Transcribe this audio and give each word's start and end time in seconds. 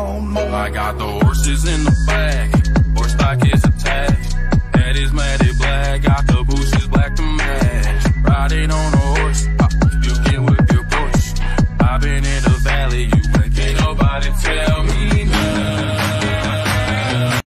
no 0.00 0.20
more. 0.20 0.42
I 0.42 0.70
got 0.70 0.98
the 0.98 1.06
horses 1.06 1.66
in 1.66 1.84
the 1.84 2.04
back, 2.06 2.50
horse 2.96 3.12
stock 3.12 3.44
is 3.52 3.62
attached. 3.64 4.32
Head 4.74 4.96
is 4.96 5.12
matted 5.12 5.58
black, 5.58 6.02
got 6.02 6.26
the 6.26 6.42
bushes 6.44 6.88
black 6.88 7.14
to 7.16 7.22
match. 7.22 8.06
Riding 8.24 8.70
on 8.70 8.94
a 8.94 8.96
horse, 8.96 9.46
uh, 9.60 9.68
you 10.02 10.14
can 10.24 10.46
whip 10.46 10.72
your 10.72 10.84
Porsche. 10.84 11.38
I've 11.80 12.00
been 12.00 12.24
in 12.24 12.42
the 12.44 12.58
valley, 12.62 13.04
you 13.04 13.22
ain't 13.42 13.54
can't 13.54 13.80
nobody 13.80 14.30
tell 14.42 14.84
me 14.84 15.24
nothing. 15.24 17.42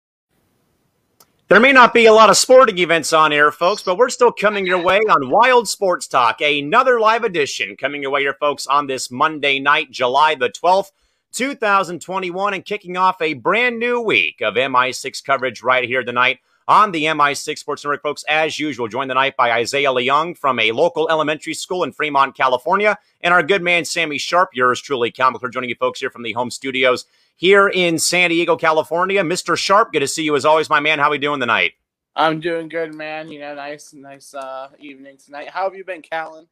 There 1.49 1.59
may 1.59 1.71
not 1.71 1.93
be 1.93 2.05
a 2.05 2.13
lot 2.13 2.29
of 2.29 2.37
sporting 2.37 2.77
events 2.77 3.11
on 3.11 3.33
air, 3.33 3.51
folks, 3.51 3.81
but 3.81 3.97
we're 3.97 4.09
still 4.09 4.31
coming 4.31 4.67
your 4.67 4.83
way 4.83 4.99
on 4.99 5.29
Wild 5.29 5.67
Sports 5.67 6.07
Talk, 6.07 6.41
another 6.41 6.99
live 6.99 7.23
edition 7.23 7.75
coming 7.75 8.03
your 8.03 8.11
way 8.11 8.21
here, 8.21 8.35
folks, 8.39 8.67
on 8.67 8.87
this 8.87 9.09
Monday 9.09 9.59
night, 9.59 9.89
July 9.89 10.35
the 10.35 10.49
12th, 10.49 10.91
2021, 11.33 12.53
and 12.53 12.65
kicking 12.65 12.97
off 12.97 13.21
a 13.21 13.33
brand 13.33 13.79
new 13.79 14.01
week 14.01 14.41
of 14.41 14.55
MI6 14.55 15.23
coverage 15.23 15.63
right 15.63 15.83
here 15.83 16.03
tonight 16.03 16.39
on 16.67 16.91
the 16.91 17.05
MI6 17.05 17.57
Sports 17.57 17.83
Network, 17.83 18.03
folks. 18.03 18.23
As 18.29 18.59
usual, 18.59 18.87
joined 18.87 19.09
tonight 19.09 19.35
by 19.35 19.51
Isaiah 19.51 19.89
Leung 19.89 20.37
from 20.37 20.59
a 20.59 20.71
local 20.71 21.09
elementary 21.09 21.55
school 21.55 21.83
in 21.83 21.91
Fremont, 21.91 22.37
California, 22.37 22.97
and 23.21 23.33
our 23.33 23.43
good 23.43 23.63
man, 23.63 23.85
Sammy 23.85 24.17
Sharp, 24.17 24.49
yours 24.53 24.79
truly, 24.79 25.11
comic 25.11 25.41
joining 25.51 25.69
you 25.69 25.75
folks 25.75 25.99
here 25.99 26.11
from 26.11 26.23
the 26.23 26.33
home 26.33 26.51
studios 26.51 27.05
here 27.35 27.69
in 27.69 27.97
San 27.97 28.29
Diego, 28.29 28.55
California. 28.55 29.23
Mr. 29.23 29.57
Sharp, 29.57 29.93
good 29.93 30.01
to 30.01 30.07
see 30.07 30.23
you 30.23 30.35
as 30.35 30.45
always, 30.45 30.69
my 30.69 30.79
man. 30.79 30.99
How 30.99 31.07
are 31.07 31.11
we 31.11 31.17
doing 31.17 31.39
tonight? 31.39 31.71
I'm 32.15 32.39
doing 32.39 32.67
good, 32.67 32.93
man. 32.93 33.31
You 33.31 33.39
know, 33.39 33.55
nice, 33.55 33.93
nice 33.93 34.33
uh, 34.33 34.69
evening 34.77 35.17
tonight. 35.17 35.49
How 35.49 35.63
have 35.63 35.75
you 35.75 35.85
been, 35.85 36.01
Callan? 36.01 36.47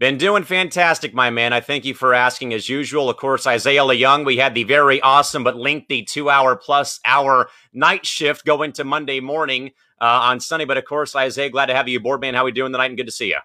Been 0.00 0.16
doing 0.16 0.44
fantastic, 0.44 1.12
my 1.12 1.28
man. 1.28 1.52
I 1.52 1.60
thank 1.60 1.84
you 1.84 1.92
for 1.92 2.14
asking 2.14 2.54
as 2.54 2.70
usual. 2.70 3.10
Of 3.10 3.18
course, 3.18 3.46
Isaiah 3.46 3.82
Leung, 3.82 4.24
we 4.24 4.38
had 4.38 4.54
the 4.54 4.64
very 4.64 4.98
awesome 5.02 5.44
but 5.44 5.58
lengthy 5.58 6.02
two 6.02 6.30
hour 6.30 6.56
plus 6.56 7.00
hour 7.04 7.50
night 7.74 8.06
shift 8.06 8.46
go 8.46 8.62
into 8.62 8.82
Monday 8.82 9.20
morning 9.20 9.72
uh, 10.00 10.06
on 10.06 10.40
Sunday. 10.40 10.64
But 10.64 10.78
of 10.78 10.86
course, 10.86 11.14
Isaiah, 11.14 11.50
glad 11.50 11.66
to 11.66 11.74
have 11.74 11.86
you 11.86 11.98
aboard, 11.98 12.22
man. 12.22 12.32
How 12.32 12.46
we 12.46 12.52
doing 12.52 12.72
tonight 12.72 12.86
and 12.86 12.96
good 12.96 13.04
to 13.04 13.12
see 13.12 13.28
you. 13.28 13.40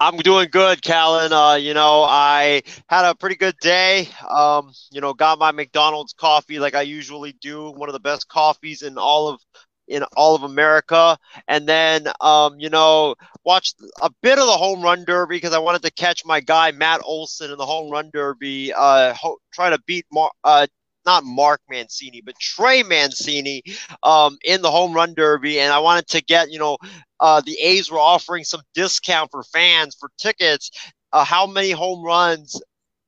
I'm 0.00 0.16
doing 0.16 0.48
good, 0.50 0.82
Callan. 0.82 1.32
Uh, 1.32 1.54
you 1.54 1.72
know, 1.72 2.02
I 2.02 2.64
had 2.88 3.08
a 3.08 3.14
pretty 3.14 3.36
good 3.36 3.56
day. 3.60 4.08
Um, 4.28 4.72
you 4.90 5.00
know, 5.00 5.14
got 5.14 5.38
my 5.38 5.52
McDonald's 5.52 6.14
coffee 6.14 6.58
like 6.58 6.74
I 6.74 6.82
usually 6.82 7.30
do, 7.40 7.70
one 7.70 7.88
of 7.88 7.92
the 7.92 8.00
best 8.00 8.26
coffees 8.26 8.82
in 8.82 8.98
all 8.98 9.28
of 9.28 9.40
in 9.88 10.02
all 10.16 10.34
of 10.34 10.42
America. 10.42 11.16
And 11.48 11.66
then, 11.68 12.08
um, 12.20 12.58
you 12.58 12.70
know, 12.70 13.14
watched 13.44 13.76
a 14.00 14.10
bit 14.22 14.38
of 14.38 14.46
the 14.46 14.52
home 14.52 14.82
run 14.82 15.04
derby 15.04 15.36
because 15.36 15.54
I 15.54 15.58
wanted 15.58 15.82
to 15.82 15.90
catch 15.92 16.24
my 16.24 16.40
guy 16.40 16.70
Matt 16.72 17.00
Olson 17.04 17.50
in 17.50 17.58
the 17.58 17.66
home 17.66 17.90
run 17.90 18.10
derby, 18.12 18.72
uh, 18.72 19.14
ho- 19.14 19.38
trying 19.52 19.72
to 19.76 19.82
beat 19.86 20.06
Mar- 20.12 20.32
uh, 20.44 20.66
not 21.04 21.24
Mark 21.24 21.60
Mancini, 21.68 22.22
but 22.24 22.38
Trey 22.38 22.82
Mancini 22.82 23.62
um, 24.02 24.38
in 24.44 24.62
the 24.62 24.70
home 24.70 24.92
run 24.94 25.14
derby. 25.14 25.58
And 25.58 25.72
I 25.72 25.80
wanted 25.80 26.06
to 26.08 26.22
get, 26.22 26.50
you 26.50 26.58
know, 26.58 26.78
uh, 27.20 27.40
the 27.40 27.58
A's 27.60 27.90
were 27.90 27.98
offering 27.98 28.44
some 28.44 28.62
discount 28.74 29.30
for 29.30 29.42
fans 29.42 29.96
for 29.98 30.10
tickets. 30.18 30.70
Uh, 31.12 31.24
how 31.24 31.46
many 31.46 31.70
home 31.72 32.04
runs 32.04 32.60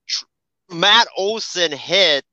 tr- 0.08 0.24
Matt 0.70 1.06
Olson 1.16 1.72
hit? 1.72 2.24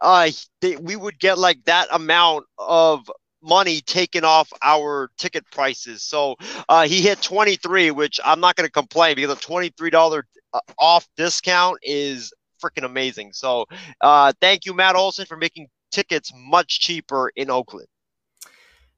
Uh, 0.00 0.30
they, 0.62 0.76
we 0.76 0.96
would 0.96 1.18
get 1.18 1.38
like 1.38 1.62
that 1.64 1.88
amount 1.92 2.46
of 2.58 3.10
money 3.42 3.80
taken 3.80 4.24
off 4.24 4.52
our 4.62 5.10
ticket 5.18 5.50
prices. 5.50 6.02
So 6.02 6.36
uh, 6.68 6.86
he 6.86 7.00
hit 7.00 7.22
23, 7.22 7.90
which 7.90 8.20
I'm 8.24 8.40
not 8.40 8.56
going 8.56 8.66
to 8.66 8.72
complain 8.72 9.16
because 9.16 9.36
a 9.36 9.40
$23 9.40 10.22
uh, 10.52 10.60
off 10.78 11.08
discount 11.16 11.78
is 11.82 12.32
freaking 12.62 12.84
amazing. 12.84 13.32
So 13.32 13.66
uh, 14.00 14.32
thank 14.40 14.66
you, 14.66 14.74
Matt 14.74 14.96
Olson, 14.96 15.26
for 15.26 15.36
making 15.36 15.68
tickets 15.90 16.32
much 16.34 16.80
cheaper 16.80 17.30
in 17.34 17.50
Oakland. 17.50 17.88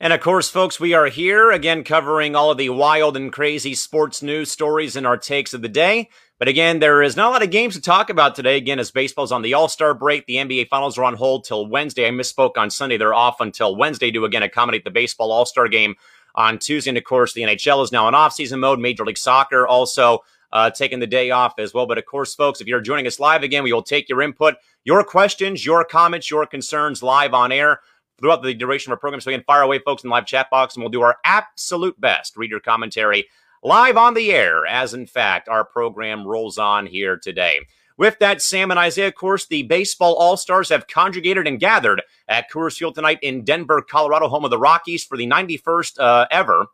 And 0.01 0.13
of 0.13 0.21
course, 0.21 0.51
folks, 0.51 0.81
we 0.81 0.95
are 0.95 1.07
here 1.07 1.53
again 1.53 1.85
covering 1.85 2.35
all 2.35 2.51
of 2.51 2.59
the 2.59 2.71
wild 2.71 3.17
and 3.17 3.33
crazy 3.33 3.77
sports 3.77 4.21
news 4.21 4.51
stories 4.51 4.97
and 4.97 5.07
our 5.07 5.17
takes 5.17 5.55
of 5.55 5.63
the 5.63 5.69
day. 5.69 6.09
But 6.43 6.49
again, 6.49 6.81
there 6.81 7.05
is 7.05 7.17
not 7.17 7.29
a 7.29 7.31
lot 7.31 7.45
of 7.45 7.53
games 7.53 7.77
to 7.77 7.81
talk 7.81 8.11
about 8.11 8.35
today. 8.35 8.57
Again, 8.57 8.81
as 8.81 8.91
baseball's 8.91 9.31
on 9.31 9.43
the 9.43 9.55
All 9.55 9.69
Star 9.69 9.95
break, 9.95 10.27
the 10.27 10.39
NBA 10.39 10.67
Finals 10.71 10.99
are 10.99 11.05
on 11.05 11.15
hold 11.15 11.45
till 11.45 11.69
Wednesday. 11.69 12.09
I 12.09 12.11
misspoke 12.11 12.57
on 12.57 12.69
Sunday; 12.69 12.97
they're 12.97 13.15
off 13.15 13.41
until 13.41 13.77
Wednesday 13.77 14.11
to 14.11 14.25
again 14.25 14.43
accommodate 14.43 14.83
the 14.83 14.91
baseball 14.91 15.31
All 15.31 15.47
Star 15.47 15.69
game 15.69 15.95
on 16.35 16.59
Tuesday. 16.59 16.91
And 16.91 16.99
of 16.99 17.05
course, 17.05 17.33
the 17.33 17.43
NHL 17.43 17.85
is 17.85 17.93
now 17.93 18.09
in 18.09 18.17
off-season 18.17 18.59
mode. 18.59 18.81
Major 18.81 19.05
League 19.05 19.19
Soccer 19.19 19.69
also 19.69 20.25
uh, 20.53 20.69
taking 20.69 20.99
the 20.99 21.07
day 21.07 21.31
off 21.31 21.61
as 21.61 21.73
well. 21.73 21.87
But 21.87 21.99
of 21.99 22.07
course, 22.07 22.35
folks, 22.35 22.61
if 22.61 22.67
you're 22.67 22.81
joining 22.81 23.07
us 23.07 23.21
live 23.21 23.45
again, 23.45 23.63
we 23.63 23.73
will 23.73 23.81
take 23.81 24.09
your 24.09 24.21
input, 24.21 24.57
your 24.83 25.05
questions, 25.05 25.65
your 25.65 25.85
comments, 25.85 26.29
your 26.29 26.45
concerns 26.45 27.05
live 27.05 27.35
on 27.35 27.53
air 27.53 27.79
throughout 28.19 28.43
the 28.43 28.53
duration 28.53 28.91
of 28.91 28.97
our 28.97 29.01
program. 29.01 29.21
So 29.21 29.31
can 29.31 29.45
fire 29.45 29.63
away, 29.63 29.79
folks, 29.79 30.03
in 30.03 30.09
the 30.09 30.15
live 30.15 30.27
chat 30.27 30.51
box, 30.51 30.75
and 30.75 30.83
we'll 30.83 30.91
do 30.91 31.03
our 31.03 31.19
absolute 31.25 32.01
best. 32.01 32.37
Read 32.37 32.51
your 32.51 32.59
commentary 32.59 33.29
live 33.63 33.97
on 33.97 34.15
the 34.15 34.33
air, 34.33 34.67
as 34.67 34.95
in 34.95 35.07
fact 35.07 35.49
our 35.49 35.65
program 35.65 36.27
rolls 36.27 36.59
on 36.59 36.87
here 36.87 37.17
today. 37.17 37.61
With 37.99 38.19
that, 38.19 38.43
Sam 38.43 38.71
and 38.71 38.81
Isaiah, 38.81 39.09
of 39.09 39.15
course, 39.15 39.47
the 39.47 39.63
baseball 39.65 40.15
all 40.15 40.37
stars 40.37 40.71
have 40.71 40.89
conjugated 40.89 41.47
and 41.47 41.61
gathered 41.61 42.03
at 42.27 42.51
Coors 42.51 42.77
Field 42.77 42.95
tonight 42.95 43.19
in 43.23 43.45
Denver, 43.45 43.83
Colorado, 43.83 44.29
home 44.29 44.45
of 44.45 44.51
the 44.51 44.59
Rockies 44.59 45.05
for 45.05 45.17
the 45.17 45.27
91st 45.27 46.01
uh, 46.01 46.27
ever 46.31 46.67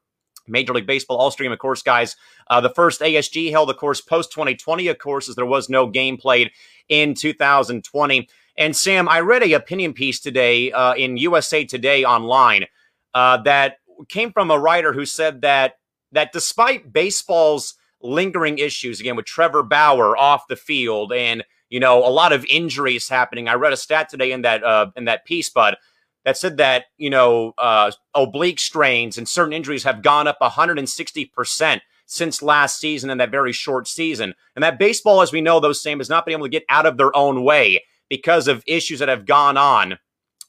Major 0.49 0.73
League 0.73 0.87
Baseball 0.87 1.19
All 1.19 1.31
Stream, 1.31 1.53
of 1.53 1.59
course, 1.59 1.83
guys. 1.83 2.17
Uh, 2.49 2.61
the 2.61 2.71
first 2.71 3.01
ASG 3.01 3.51
held, 3.51 3.71
of 3.71 3.77
course, 3.77 4.01
post 4.01 4.33
2020, 4.33 4.89
of 4.89 4.99
course, 4.99 5.29
as 5.29 5.37
there 5.37 5.47
was 5.47 5.69
no 5.69 5.87
game 5.87 6.17
played 6.17 6.51
in 6.89 7.15
2020. 7.15 8.29
And 8.57 8.77
Sam, 8.77 9.09
I 9.09 9.21
read 9.21 9.43
a 9.43 9.53
opinion 9.53 9.93
piece 9.93 10.21
today 10.21 10.73
uh, 10.73 10.95
in 10.95 11.17
USA 11.17 11.65
Today 11.65 12.05
online 12.05 12.67
uh, 13.15 13.39
that 13.43 13.79
came 14.09 14.33
from 14.33 14.51
a 14.51 14.59
writer 14.59 14.93
who 14.93 15.05
said 15.05 15.43
that 15.43 15.79
that 16.13 16.33
despite 16.33 16.93
baseball's 16.93 17.75
lingering 18.01 18.59
issues, 18.59 19.01
again 19.01 19.17
with 19.17 19.27
Trevor 19.27 19.63
Bauer 19.63 20.17
off 20.17 20.49
the 20.49 20.57
field 20.57 21.13
and 21.13 21.45
you 21.69 21.81
know 21.81 22.05
a 22.05 22.11
lot 22.11 22.33
of 22.33 22.45
injuries 22.47 23.09
happening, 23.09 23.49
I 23.49 23.55
read 23.55 23.73
a 23.73 23.77
stat 23.77 24.09
today 24.09 24.33
in 24.33 24.43
that 24.43 24.65
uh, 24.65 24.91
in 24.97 25.05
that 25.07 25.25
piece, 25.25 25.51
Bud, 25.51 25.77
that 26.25 26.37
said 26.37 26.57
that 26.59 26.87
you 26.97 27.11
know 27.11 27.55
uh, 27.59 27.91
oblique 28.15 28.61
strains 28.61 29.19
and 29.19 29.29
certain 29.29 29.53
injuries 29.53 29.85
have 29.85 30.03
gone 30.03 30.27
up 30.27 30.41
160 30.41 31.25
percent 31.27 31.83
since 32.07 32.41
last 32.41 32.79
season 32.79 33.11
in 33.11 33.19
that 33.19 33.31
very 33.31 33.53
short 33.53 33.87
season, 33.87 34.35
and 34.55 34.63
that 34.63 34.79
baseball, 34.79 35.21
as 35.21 35.33
we 35.33 35.41
know, 35.41 35.61
those 35.61 35.83
same 35.83 35.99
has 35.99 36.09
not 36.09 36.25
been 36.25 36.33
able 36.33 36.47
to 36.47 36.51
get 36.51 36.65
out 36.69 36.87
of 36.87 36.97
their 36.97 37.15
own 37.17 37.45
way 37.45 37.85
because 38.09 38.49
of 38.49 38.65
issues 38.67 39.01
that 39.01 39.09
have 39.09 39.27
gone 39.27 39.57
on 39.57 39.99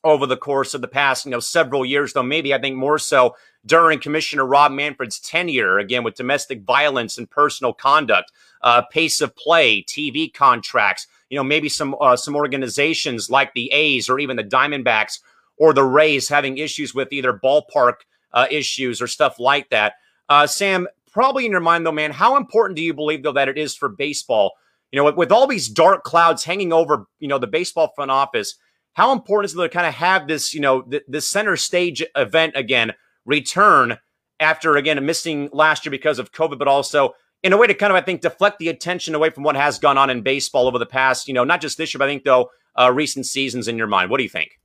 over 0.04 0.26
the 0.26 0.38
course 0.38 0.74
of 0.74 0.82
the 0.82 0.88
past, 0.88 1.26
you 1.26 1.32
know, 1.32 1.40
several 1.40 1.86
years, 1.86 2.14
though 2.14 2.24
maybe 2.24 2.54
I 2.54 2.60
think 2.60 2.76
more 2.76 3.00
so 3.00 3.36
during 3.66 4.00
Commissioner 4.00 4.46
Rob 4.46 4.72
Manfred's 4.72 5.20
tenure, 5.20 5.80
again, 5.80 6.04
with 6.04 6.16
domestic 6.16 6.62
violence 6.62 7.18
and 7.18 7.30
personal 7.30 7.74
conduct, 7.74 8.32
uh, 8.62 8.82
pace 8.84 9.20
of 9.22 9.36
play, 9.36 9.84
TV 9.84 10.34
contracts, 10.34 11.08
you 11.30 11.38
know, 11.38 11.44
maybe 11.44 11.70
some 11.70 11.96
uh, 12.00 12.16
some 12.16 12.36
organizations 12.36 13.30
like 13.30 13.54
the 13.54 13.72
A's 13.72 14.10
or 14.10 14.20
even 14.20 14.38
the 14.38 14.44
Diamondbacks 14.44 15.20
or 15.58 15.74
the 15.74 15.84
Rays 15.84 16.30
having 16.30 16.58
issues 16.58 16.96
with 16.96 17.12
either 17.12 17.34
ballpark 17.34 17.96
uh, 18.34 18.48
issues 18.50 19.02
or 19.02 19.08
stuff 19.08 19.40
like 19.40 19.70
that. 19.70 19.94
Uh, 20.30 20.48
Sam, 20.48 20.88
probably 21.12 21.46
in 21.46 21.52
your 21.52 21.60
mind, 21.60 21.86
though, 21.86 21.92
man, 21.92 22.12
how 22.12 22.38
important 22.38 22.78
do 22.78 22.84
you 22.84 22.94
believe, 22.94 23.24
though, 23.24 23.34
that 23.34 23.50
it 23.50 23.58
is 23.58 23.76
for 23.76 23.90
baseball 23.90 24.54
you 24.92 24.98
know, 24.98 25.06
with, 25.06 25.16
with 25.16 25.32
all 25.32 25.48
these 25.48 25.70
dark 25.70 26.04
clouds 26.04 26.44
hanging 26.44 26.74
over, 26.74 27.06
you 27.20 27.28
know, 27.28 27.38
the 27.38 27.48
baseball 27.48 27.92
front 27.96 28.12
office, 28.12 28.56
how 29.00 29.14
important 29.14 29.50
is 29.50 29.58
it 29.58 29.62
to 29.62 29.70
kind 29.70 29.88
of 29.88 29.94
have 29.94 30.28
this, 30.28 30.54
you 30.54 30.60
know, 30.60 30.82
th- 30.82 31.04
this 31.08 31.26
center 31.26 31.56
stage 31.56 32.04
event 32.18 32.52
again 32.58 32.92
return 33.24 33.98
after 34.42 34.76
again 34.76 35.06
missing 35.06 35.50
last 35.54 35.86
year 35.86 35.92
because 35.92 36.20
of 36.20 36.34
COVID, 36.34 36.60
but 36.60 36.68
also 36.68 37.14
in 37.42 37.54
a 37.54 37.58
way 37.58 37.66
to 37.66 37.74
kind 37.74 37.94
of 37.94 37.96
I 37.96 38.02
think 38.02 38.20
deflect 38.20 38.60
the 38.60 38.68
attention 38.68 39.16
away 39.16 39.30
from 39.30 39.44
what 39.44 39.56
has 39.56 39.80
gone 39.80 39.98
on 39.98 40.10
in 40.10 40.22
baseball 40.22 40.68
over 40.68 40.78
the 40.78 40.86
past, 40.86 41.30
you 41.30 41.34
know, 41.34 41.46
not 41.46 41.62
just 41.62 41.78
this 41.78 41.94
year, 41.94 42.00
but 42.00 42.10
I 42.10 42.12
think 42.12 42.26
though 42.26 42.50
uh, 42.78 42.92
recent 42.92 43.26
seasons. 43.26 43.70
In 43.70 43.78
your 43.78 43.88
mind, 43.88 44.12
what 44.12 44.18
do 44.18 44.24
you 44.24 44.30
think? 44.30 44.60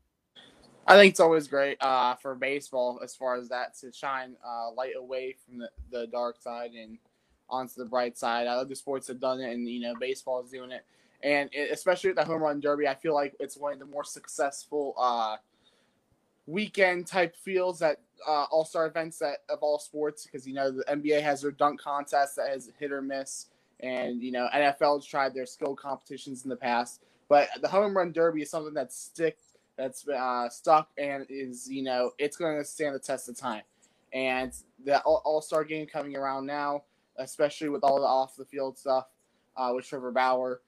I 0.84 0.96
think 0.96 1.12
it's 1.12 1.20
always 1.20 1.46
great 1.46 1.76
uh, 1.80 2.16
for 2.16 2.34
baseball 2.34 2.98
as 3.04 3.14
far 3.14 3.36
as 3.36 3.50
that 3.50 3.78
to 3.82 3.92
shine 3.92 4.34
uh, 4.44 4.72
light 4.72 4.94
away 4.98 5.36
from 5.46 5.58
the, 5.58 5.70
the 5.92 6.08
dark 6.08 6.42
side 6.42 6.72
and 6.72 6.98
onto 7.48 7.74
the 7.76 7.88
bright 7.88 8.18
side. 8.18 8.48
I 8.48 8.54
other 8.54 8.74
sports 8.74 9.06
have 9.06 9.20
done 9.20 9.40
it, 9.40 9.52
and 9.52 9.68
you 9.68 9.78
know, 9.78 9.94
baseball 9.94 10.42
is 10.42 10.50
doing 10.50 10.72
it. 10.72 10.84
And 11.24 11.48
especially 11.72 12.10
with 12.10 12.18
the 12.18 12.24
home 12.24 12.42
run 12.42 12.60
derby, 12.60 12.86
I 12.86 12.94
feel 12.94 13.14
like 13.14 13.34
it's 13.40 13.56
one 13.56 13.72
of 13.72 13.78
the 13.78 13.86
more 13.86 14.04
successful 14.04 14.94
uh, 14.98 15.36
weekend 16.46 17.06
type 17.06 17.34
fields 17.34 17.78
that 17.78 18.02
uh, 18.28 18.44
all 18.50 18.64
star 18.64 18.86
events 18.86 19.18
that 19.18 19.38
of 19.48 19.60
all 19.62 19.78
sports 19.78 20.24
because 20.24 20.46
you 20.46 20.54
know 20.54 20.70
the 20.70 20.84
NBA 20.84 21.22
has 21.22 21.40
their 21.40 21.50
dunk 21.50 21.80
contest 21.80 22.36
that 22.36 22.50
has 22.50 22.70
hit 22.78 22.92
or 22.92 23.00
miss, 23.00 23.46
and 23.80 24.22
you 24.22 24.32
know 24.32 24.48
NFL's 24.54 25.06
tried 25.06 25.34
their 25.34 25.46
skill 25.46 25.74
competitions 25.74 26.44
in 26.44 26.50
the 26.50 26.56
past, 26.56 27.00
but 27.30 27.48
the 27.62 27.68
home 27.68 27.96
run 27.96 28.12
derby 28.12 28.42
is 28.42 28.50
something 28.50 28.74
that's 28.74 28.96
stick 28.96 29.38
that's 29.78 30.06
uh, 30.06 30.48
stuck 30.50 30.90
and 30.98 31.26
is 31.30 31.68
you 31.70 31.82
know 31.82 32.10
it's 32.18 32.36
going 32.36 32.56
to 32.58 32.64
stand 32.64 32.94
the 32.94 32.98
test 32.98 33.28
of 33.30 33.36
time. 33.36 33.62
And 34.12 34.52
the 34.84 35.00
All 35.00 35.40
Star 35.40 35.64
game 35.64 35.86
coming 35.86 36.16
around 36.16 36.46
now, 36.46 36.84
especially 37.16 37.68
with 37.68 37.82
all 37.82 37.98
the 37.98 38.06
off 38.06 38.36
the 38.36 38.44
field 38.44 38.78
stuff 38.78 39.06
uh, 39.56 39.72
with 39.74 39.88
Trevor 39.88 40.12
Bauer. 40.12 40.60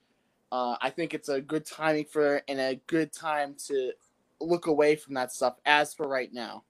Uh, 0.56 0.74
I 0.80 0.88
think 0.88 1.12
it's 1.12 1.28
a 1.28 1.38
good 1.38 1.66
timing 1.66 2.06
for 2.06 2.40
and 2.48 2.58
a 2.58 2.80
good 2.86 3.12
time 3.12 3.56
to 3.66 3.92
look 4.40 4.66
away 4.66 4.96
from 4.96 5.12
that 5.12 5.30
stuff 5.30 5.56
as 5.66 5.92
for 5.92 6.08
right 6.08 6.32
now. 6.32 6.64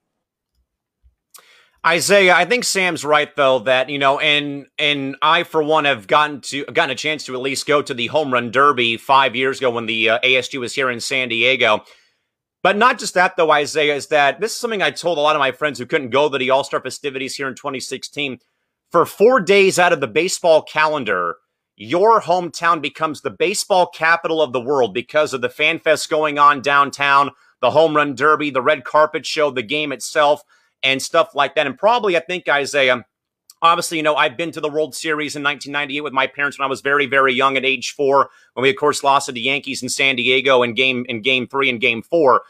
Isaiah, 1.87 2.35
I 2.35 2.47
think 2.47 2.65
Sam's 2.65 3.05
right 3.05 3.35
though 3.37 3.61
that 3.61 3.89
you 3.89 4.01
know, 4.01 4.19
and 4.19 4.67
and 4.77 5.15
I 5.23 5.45
for 5.45 5.63
one 5.63 5.85
have 5.85 6.09
gotten 6.09 6.41
to 6.41 6.65
gotten 6.65 6.91
a 6.91 6.97
chance 6.97 7.27
to 7.27 7.35
at 7.35 7.41
least 7.41 7.69
go 7.69 7.81
to 7.81 7.95
the 7.95 8.09
home 8.09 8.33
run 8.33 8.51
derby 8.51 8.97
five 8.97 9.37
years 9.37 9.59
ago 9.59 9.71
when 9.71 9.87
the 9.87 10.11
uh, 10.11 10.19
ASG 10.19 10.59
was 10.59 10.75
here 10.75 10.91
in 10.91 10.99
San 10.99 11.29
Diego. 11.29 11.85
But 12.65 12.77
not 12.77 12.99
just 12.99 13.15
that 13.15 13.37
though, 13.37 13.53
Isaiah, 13.53 13.95
is 13.95 14.09
that 14.09 14.41
this 14.41 14.51
is 14.51 14.59
something 14.59 14.83
I 14.83 14.91
told 14.91 15.17
a 15.17 15.21
lot 15.21 15.37
of 15.37 15.41
my 15.41 15.53
friends 15.53 15.79
who 15.79 15.87
couldn't 15.87 16.11
go 16.11 16.29
to 16.29 16.39
the 16.39 16.51
All 16.51 16.65
Star 16.65 16.81
festivities 16.81 17.37
here 17.37 17.47
in 17.47 17.55
2016. 17.55 18.41
For 18.91 19.07
four 19.07 19.41
days 19.41 19.79
out 19.79 19.93
of 19.93 20.01
the 20.01 20.09
baseball 20.09 20.63
calendar, 20.63 21.37
your 21.77 22.23
hometown 22.23 22.81
becomes 22.81 23.21
the 23.21 23.31
baseball 23.31 23.87
capital 23.87 24.41
of 24.41 24.53
the 24.53 24.61
world 24.61 24.95
because 24.95 25.35
of 25.35 25.43
the 25.43 25.49
fan 25.49 25.79
fest 25.79 26.09
going 26.09 26.39
on 26.39 26.63
downtown, 26.63 27.31
the 27.61 27.71
home 27.71 27.95
run 27.95 28.15
derby, 28.15 28.51
the 28.51 28.63
red 28.63 28.85
carpet 28.85 29.27
show, 29.27 29.51
the 29.51 29.63
game 29.63 29.93
itself 29.93 30.43
and 30.83 31.03
stuff 31.03 31.35
like 31.35 31.55
that. 31.55 31.67
And 31.67 31.79
probably, 31.79 32.17
I 32.17 32.21
think, 32.21 32.49
Isaiah, 32.49 33.05
obviously, 33.61 33.99
you 33.99 34.03
know, 34.03 34.17
I've 34.17 34.37
been 34.37 34.53
to 34.53 34.61
the 34.61 34.71
World 34.71 34.95
Series 34.95 35.37
in 35.37 35.43
1998 35.43 36.01
with 36.01 36.13
my 36.13 36.27
parents 36.27 36.59
when 36.59 36.67
I 36.67 36.71
was 36.71 36.81
very, 36.81 37.07
very 37.07 37.35
young 37.35 37.57
at 37.57 37.65
age 37.65 37.93
four, 37.93 38.31
when 38.55 38.63
we, 38.63 38.71
of 38.71 38.77
course, 38.77 39.05
lost 39.05 39.27
to 39.27 39.33
the 39.33 39.41
Yankees 39.41 39.83
in 39.83 39.89
San 39.89 40.17
Diego 40.17 40.63
in 40.63 40.75
game 40.75 41.05
in 41.09 41.21
game 41.21 41.47
three 41.47 41.69
and 41.69 41.81
game 41.81 42.03
four. 42.03 42.43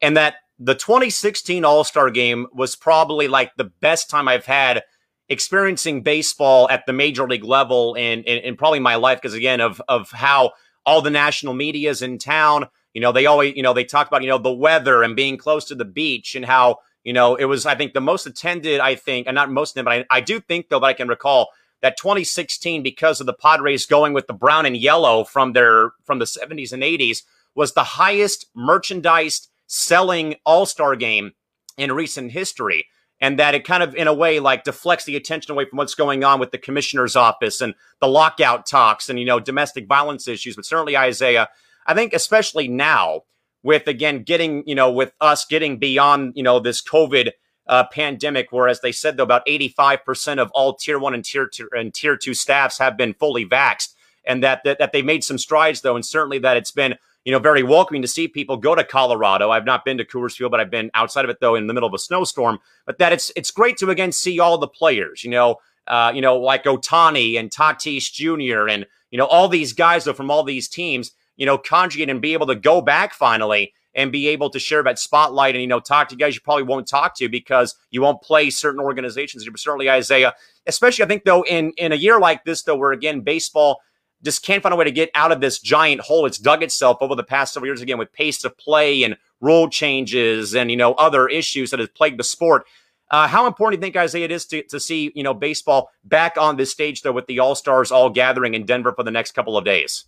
And 0.00 0.16
that 0.16 0.36
the 0.58 0.74
2016 0.74 1.64
All 1.64 1.84
Star 1.84 2.10
game 2.10 2.46
was 2.52 2.76
probably 2.76 3.28
like 3.28 3.54
the 3.56 3.72
best 3.80 4.08
time 4.08 4.28
I've 4.28 4.46
had 4.46 4.82
experiencing 5.30 6.02
baseball 6.02 6.68
at 6.68 6.84
the 6.86 6.92
major 6.92 7.26
league 7.26 7.44
level 7.44 7.94
in, 7.94 8.22
in, 8.24 8.38
in 8.38 8.56
probably 8.56 8.80
my 8.80 8.96
life 8.96 9.18
because 9.18 9.34
again 9.34 9.60
of 9.60 9.80
of 9.88 10.10
how 10.10 10.52
all 10.84 11.00
the 11.00 11.10
national 11.10 11.54
media 11.54 11.88
is 11.88 12.02
in 12.02 12.18
town 12.18 12.66
you 12.92 13.00
know 13.00 13.12
they 13.12 13.24
always 13.24 13.56
you 13.56 13.62
know 13.62 13.72
they 13.72 13.84
talk 13.84 14.08
about 14.08 14.22
you 14.22 14.28
know 14.28 14.38
the 14.38 14.52
weather 14.52 15.02
and 15.02 15.16
being 15.16 15.38
close 15.38 15.64
to 15.64 15.74
the 15.74 15.84
beach 15.84 16.34
and 16.34 16.44
how 16.44 16.78
you 17.04 17.12
know, 17.12 17.36
it 17.36 17.46
was, 17.46 17.64
I 17.66 17.74
think, 17.74 17.94
the 17.94 18.00
most 18.00 18.26
attended, 18.26 18.80
I 18.80 18.94
think, 18.94 19.26
and 19.26 19.34
not 19.34 19.50
most 19.50 19.70
of 19.70 19.74
them, 19.76 19.84
but 19.86 20.06
I, 20.10 20.18
I 20.18 20.20
do 20.20 20.40
think, 20.40 20.68
though, 20.68 20.80
that 20.80 20.86
I 20.86 20.92
can 20.92 21.08
recall 21.08 21.48
that 21.82 21.96
2016, 21.96 22.82
because 22.82 23.20
of 23.20 23.26
the 23.26 23.32
Padres 23.32 23.86
going 23.86 24.12
with 24.12 24.26
the 24.26 24.34
brown 24.34 24.66
and 24.66 24.76
yellow 24.76 25.24
from 25.24 25.54
their 25.54 25.92
from 26.04 26.18
the 26.18 26.26
70s 26.26 26.72
and 26.72 26.82
80s, 26.82 27.22
was 27.54 27.72
the 27.72 27.84
highest 27.84 28.46
merchandise 28.54 29.48
selling 29.66 30.36
All 30.44 30.66
Star 30.66 30.94
game 30.94 31.32
in 31.78 31.92
recent 31.92 32.32
history. 32.32 32.86
And 33.20 33.38
that 33.38 33.54
it 33.54 33.64
kind 33.64 33.82
of, 33.82 33.94
in 33.94 34.08
a 34.08 34.14
way, 34.14 34.40
like 34.40 34.64
deflects 34.64 35.04
the 35.04 35.14
attention 35.14 35.52
away 35.52 35.66
from 35.66 35.76
what's 35.76 35.94
going 35.94 36.24
on 36.24 36.40
with 36.40 36.52
the 36.52 36.58
commissioner's 36.58 37.16
office 37.16 37.60
and 37.60 37.74
the 38.00 38.08
lockout 38.08 38.64
talks 38.64 39.10
and, 39.10 39.18
you 39.18 39.26
know, 39.26 39.38
domestic 39.38 39.86
violence 39.86 40.26
issues. 40.26 40.56
But 40.56 40.64
certainly, 40.64 40.96
Isaiah, 40.96 41.48
I 41.86 41.92
think, 41.92 42.14
especially 42.14 42.66
now, 42.66 43.24
with 43.62 43.86
again 43.86 44.22
getting 44.22 44.62
you 44.66 44.74
know 44.74 44.90
with 44.90 45.12
us 45.20 45.44
getting 45.44 45.78
beyond 45.78 46.32
you 46.36 46.42
know 46.42 46.60
this 46.60 46.82
COVID 46.82 47.30
uh, 47.66 47.84
pandemic, 47.92 48.48
whereas 48.50 48.80
they 48.80 48.92
said 48.92 49.16
though 49.16 49.22
about 49.22 49.46
85% 49.46 50.38
of 50.38 50.50
all 50.52 50.74
tier 50.74 50.98
one 50.98 51.14
and 51.14 51.24
tier 51.24 51.46
two 51.46 51.68
and 51.72 51.94
tier 51.94 52.16
two 52.16 52.34
staffs 52.34 52.78
have 52.78 52.96
been 52.96 53.14
fully 53.14 53.46
vaxxed, 53.46 53.94
and 54.24 54.42
that, 54.42 54.62
that 54.64 54.78
that 54.78 54.92
they 54.92 55.02
made 55.02 55.24
some 55.24 55.38
strides 55.38 55.82
though, 55.82 55.94
and 55.94 56.04
certainly 56.04 56.38
that 56.38 56.56
it's 56.56 56.72
been 56.72 56.96
you 57.24 57.32
know 57.32 57.38
very 57.38 57.62
welcoming 57.62 58.02
to 58.02 58.08
see 58.08 58.28
people 58.28 58.56
go 58.56 58.74
to 58.74 58.84
Colorado. 58.84 59.50
I've 59.50 59.64
not 59.64 59.84
been 59.84 59.98
to 59.98 60.04
Coors 60.04 60.36
Field, 60.36 60.50
but 60.50 60.60
I've 60.60 60.70
been 60.70 60.90
outside 60.94 61.24
of 61.24 61.30
it 61.30 61.38
though 61.40 61.54
in 61.54 61.66
the 61.66 61.74
middle 61.74 61.88
of 61.88 61.94
a 61.94 61.98
snowstorm. 61.98 62.58
But 62.86 62.98
that 62.98 63.12
it's 63.12 63.30
it's 63.36 63.50
great 63.50 63.76
to 63.78 63.90
again 63.90 64.12
see 64.12 64.40
all 64.40 64.58
the 64.58 64.68
players, 64.68 65.24
you 65.24 65.30
know, 65.30 65.56
uh, 65.86 66.12
you 66.14 66.20
know 66.20 66.36
like 66.38 66.64
Ohtani 66.64 67.38
and 67.38 67.50
Tatis 67.50 68.12
Jr. 68.12 68.68
and 68.68 68.86
you 69.10 69.18
know 69.18 69.26
all 69.26 69.48
these 69.48 69.72
guys 69.72 70.04
from 70.04 70.30
all 70.30 70.42
these 70.42 70.68
teams 70.68 71.12
you 71.40 71.46
know, 71.46 71.56
conjugate 71.56 72.10
and 72.10 72.20
be 72.20 72.34
able 72.34 72.46
to 72.46 72.54
go 72.54 72.82
back 72.82 73.14
finally 73.14 73.72
and 73.94 74.12
be 74.12 74.28
able 74.28 74.50
to 74.50 74.58
share 74.58 74.82
that 74.82 74.98
spotlight 74.98 75.54
and, 75.54 75.62
you 75.62 75.66
know, 75.66 75.80
talk 75.80 76.10
to 76.10 76.14
guys 76.14 76.34
you 76.34 76.40
probably 76.42 76.64
won't 76.64 76.86
talk 76.86 77.16
to 77.16 77.30
because 77.30 77.74
you 77.90 78.02
won't 78.02 78.20
play 78.20 78.50
certain 78.50 78.78
organizations. 78.78 79.46
You 79.46 79.52
certainly, 79.56 79.88
Isaiah, 79.88 80.34
especially 80.66 81.06
I 81.06 81.08
think, 81.08 81.24
though, 81.24 81.42
in, 81.44 81.72
in 81.78 81.92
a 81.92 81.96
year 81.96 82.20
like 82.20 82.44
this, 82.44 82.62
though, 82.62 82.76
where 82.76 82.92
again, 82.92 83.22
baseball 83.22 83.80
just 84.22 84.44
can't 84.44 84.62
find 84.62 84.72
a 84.72 84.76
way 84.76 84.84
to 84.84 84.90
get 84.90 85.10
out 85.14 85.32
of 85.32 85.40
this 85.40 85.58
giant 85.58 86.00
hole 86.00 86.26
it's 86.26 86.38
dug 86.38 86.62
itself 86.62 86.98
over 87.00 87.14
the 87.14 87.22
past 87.22 87.54
several 87.54 87.68
years 87.68 87.80
again 87.80 87.98
with 87.98 88.12
pace 88.12 88.44
of 88.44 88.56
play 88.56 89.02
and 89.02 89.16
rule 89.40 89.68
changes 89.68 90.54
and, 90.54 90.70
you 90.70 90.76
know, 90.76 90.92
other 90.94 91.28
issues 91.28 91.70
that 91.70 91.80
have 91.80 91.94
plagued 91.94 92.18
the 92.18 92.24
sport. 92.24 92.66
Uh, 93.10 93.26
how 93.26 93.46
important 93.46 93.80
do 93.80 93.84
you 93.84 93.92
think, 93.92 93.96
Isaiah, 93.96 94.26
it 94.26 94.30
is 94.30 94.46
to, 94.46 94.62
to 94.64 94.78
see, 94.78 95.10
you 95.14 95.24
know, 95.24 95.34
baseball 95.34 95.90
back 96.04 96.36
on 96.38 96.56
this 96.56 96.70
stage, 96.70 97.02
though, 97.02 97.12
with 97.12 97.26
the 97.26 97.40
All 97.40 97.56
Stars 97.56 97.90
all 97.90 98.08
gathering 98.08 98.54
in 98.54 98.66
Denver 98.66 98.92
for 98.92 99.02
the 99.02 99.10
next 99.10 99.32
couple 99.32 99.56
of 99.56 99.64
days? 99.64 100.04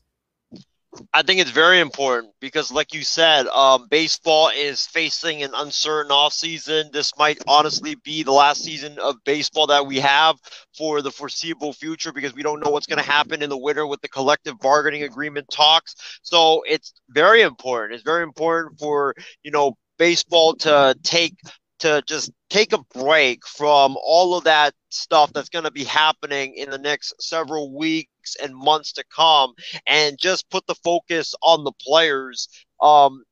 I 1.12 1.22
think 1.22 1.40
it's 1.40 1.50
very 1.50 1.80
important 1.80 2.34
because, 2.40 2.70
like 2.70 2.92
you 2.92 3.02
said, 3.02 3.46
um, 3.46 3.86
baseball 3.88 4.50
is 4.54 4.86
facing 4.86 5.42
an 5.42 5.52
uncertain 5.54 6.10
offseason. 6.10 6.92
This 6.92 7.12
might 7.16 7.38
honestly 7.48 7.94
be 7.94 8.22
the 8.22 8.32
last 8.32 8.62
season 8.62 8.98
of 8.98 9.16
baseball 9.24 9.68
that 9.68 9.86
we 9.86 10.00
have 10.00 10.36
for 10.76 11.00
the 11.00 11.10
foreseeable 11.10 11.72
future 11.72 12.12
because 12.12 12.34
we 12.34 12.42
don't 12.42 12.62
know 12.62 12.70
what's 12.70 12.86
going 12.86 13.02
to 13.02 13.10
happen 13.10 13.42
in 13.42 13.48
the 13.48 13.56
winter 13.56 13.86
with 13.86 14.02
the 14.02 14.08
collective 14.08 14.58
bargaining 14.58 15.02
agreement 15.02 15.48
talks. 15.50 15.94
So 16.22 16.62
it's 16.68 16.92
very 17.08 17.40
important. 17.40 17.94
It's 17.94 18.04
very 18.04 18.22
important 18.22 18.78
for, 18.78 19.14
you 19.42 19.50
know, 19.50 19.76
baseball 19.98 20.54
to 20.56 20.94
take 21.02 21.34
to 21.78 22.02
just 22.06 22.30
take 22.48 22.72
a 22.72 22.84
break 22.94 23.44
from 23.46 23.96
all 24.04 24.36
of 24.36 24.44
that 24.44 24.72
stuff 24.90 25.32
that's 25.32 25.48
going 25.48 25.64
to 25.64 25.72
be 25.72 25.84
happening 25.84 26.54
in 26.54 26.70
the 26.70 26.78
next 26.78 27.14
several 27.20 27.76
weeks 27.76 28.11
and 28.42 28.54
months 28.54 28.92
to 28.92 29.04
come 29.14 29.54
and 29.86 30.18
just 30.18 30.48
put 30.50 30.66
the 30.66 30.74
focus 30.76 31.34
on 31.42 31.64
the 31.64 31.72
players 31.80 32.48
um, 32.80 33.22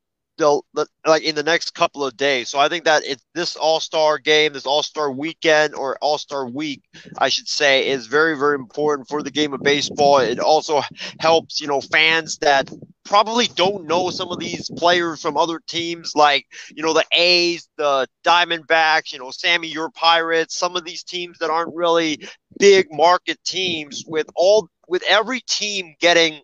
the, 0.41 0.63
the, 0.75 0.87
like 1.07 1.23
in 1.23 1.35
the 1.35 1.43
next 1.43 1.75
couple 1.75 2.05
of 2.05 2.17
days. 2.17 2.49
So 2.49 2.59
I 2.59 2.69
think 2.69 2.85
that 2.85 3.03
it's 3.05 3.25
this 3.35 3.55
All 3.57 3.79
Star 3.79 4.19
game, 4.19 4.55
this 4.55 4.67
All 4.67 4.82
Star 4.82 5.13
weekend 5.13 5.75
or 5.75 5.97
All 6.01 6.19
Star 6.19 6.49
week, 6.49 6.82
I 7.19 7.29
should 7.29 7.47
say, 7.47 7.89
is 7.89 8.06
very 8.06 8.37
very 8.37 8.56
important 8.56 9.09
for 9.09 9.23
the 9.23 9.31
game 9.31 9.53
of 9.53 9.63
baseball. 9.63 10.19
It 10.19 10.41
also 10.41 10.81
helps 11.20 11.61
you 11.61 11.69
know 11.69 11.81
fans 11.81 12.39
that 12.39 12.70
probably 13.05 13.49
don't 13.49 13.87
know 13.87 14.11
some 14.11 14.31
of 14.31 14.39
these 14.39 14.70
players 14.77 15.20
from 15.20 15.37
other 15.37 15.61
teams 15.67 16.13
like 16.15 16.47
you 16.75 16.82
know 16.82 16.94
the 16.94 17.05
A's, 17.13 17.69
the 17.77 18.09
Diamondbacks, 18.25 19.13
you 19.13 19.19
know 19.19 19.31
Sammy 19.31 19.69
your 19.69 19.91
Pirates, 19.91 20.56
some 20.56 20.75
of 20.75 20.85
these 20.85 21.05
teams 21.05 21.39
that 21.39 21.51
aren't 21.51 21.75
really 21.75 22.27
big 22.59 22.89
market 22.91 23.39
teams 23.44 24.05
with 24.06 24.27
all 24.35 24.69
with 24.91 25.05
every 25.09 25.41
team 25.43 25.97
getting 26.01 26.43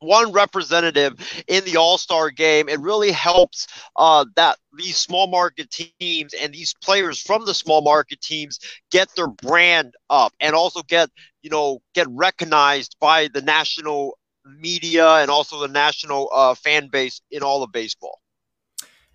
one 0.00 0.32
representative 0.32 1.14
in 1.48 1.64
the 1.64 1.78
All 1.78 1.98
Star 1.98 2.30
game. 2.30 2.68
It 2.68 2.80
really 2.80 3.12
helps 3.12 3.66
uh, 3.96 4.26
that 4.36 4.58
these 4.78 4.96
small 4.96 5.26
market 5.28 5.70
teams 5.70 6.34
and 6.34 6.52
these 6.54 6.74
players 6.82 7.20
from 7.20 7.46
the 7.46 7.54
small 7.54 7.82
market 7.82 8.20
teams 8.20 8.60
get 8.92 9.08
their 9.16 9.28
brand 9.28 9.94
up 10.10 10.32
and 10.40 10.54
also 10.54 10.82
get 10.82 11.10
you 11.42 11.50
know 11.50 11.80
get 11.94 12.06
recognized 12.10 12.96
by 13.00 13.28
the 13.34 13.42
national 13.42 14.18
media 14.60 15.08
and 15.16 15.30
also 15.30 15.60
the 15.60 15.68
national 15.68 16.30
uh, 16.34 16.54
fan 16.54 16.88
base 16.88 17.22
in 17.32 17.42
all 17.42 17.64
of 17.64 17.72
baseball. 17.72 18.21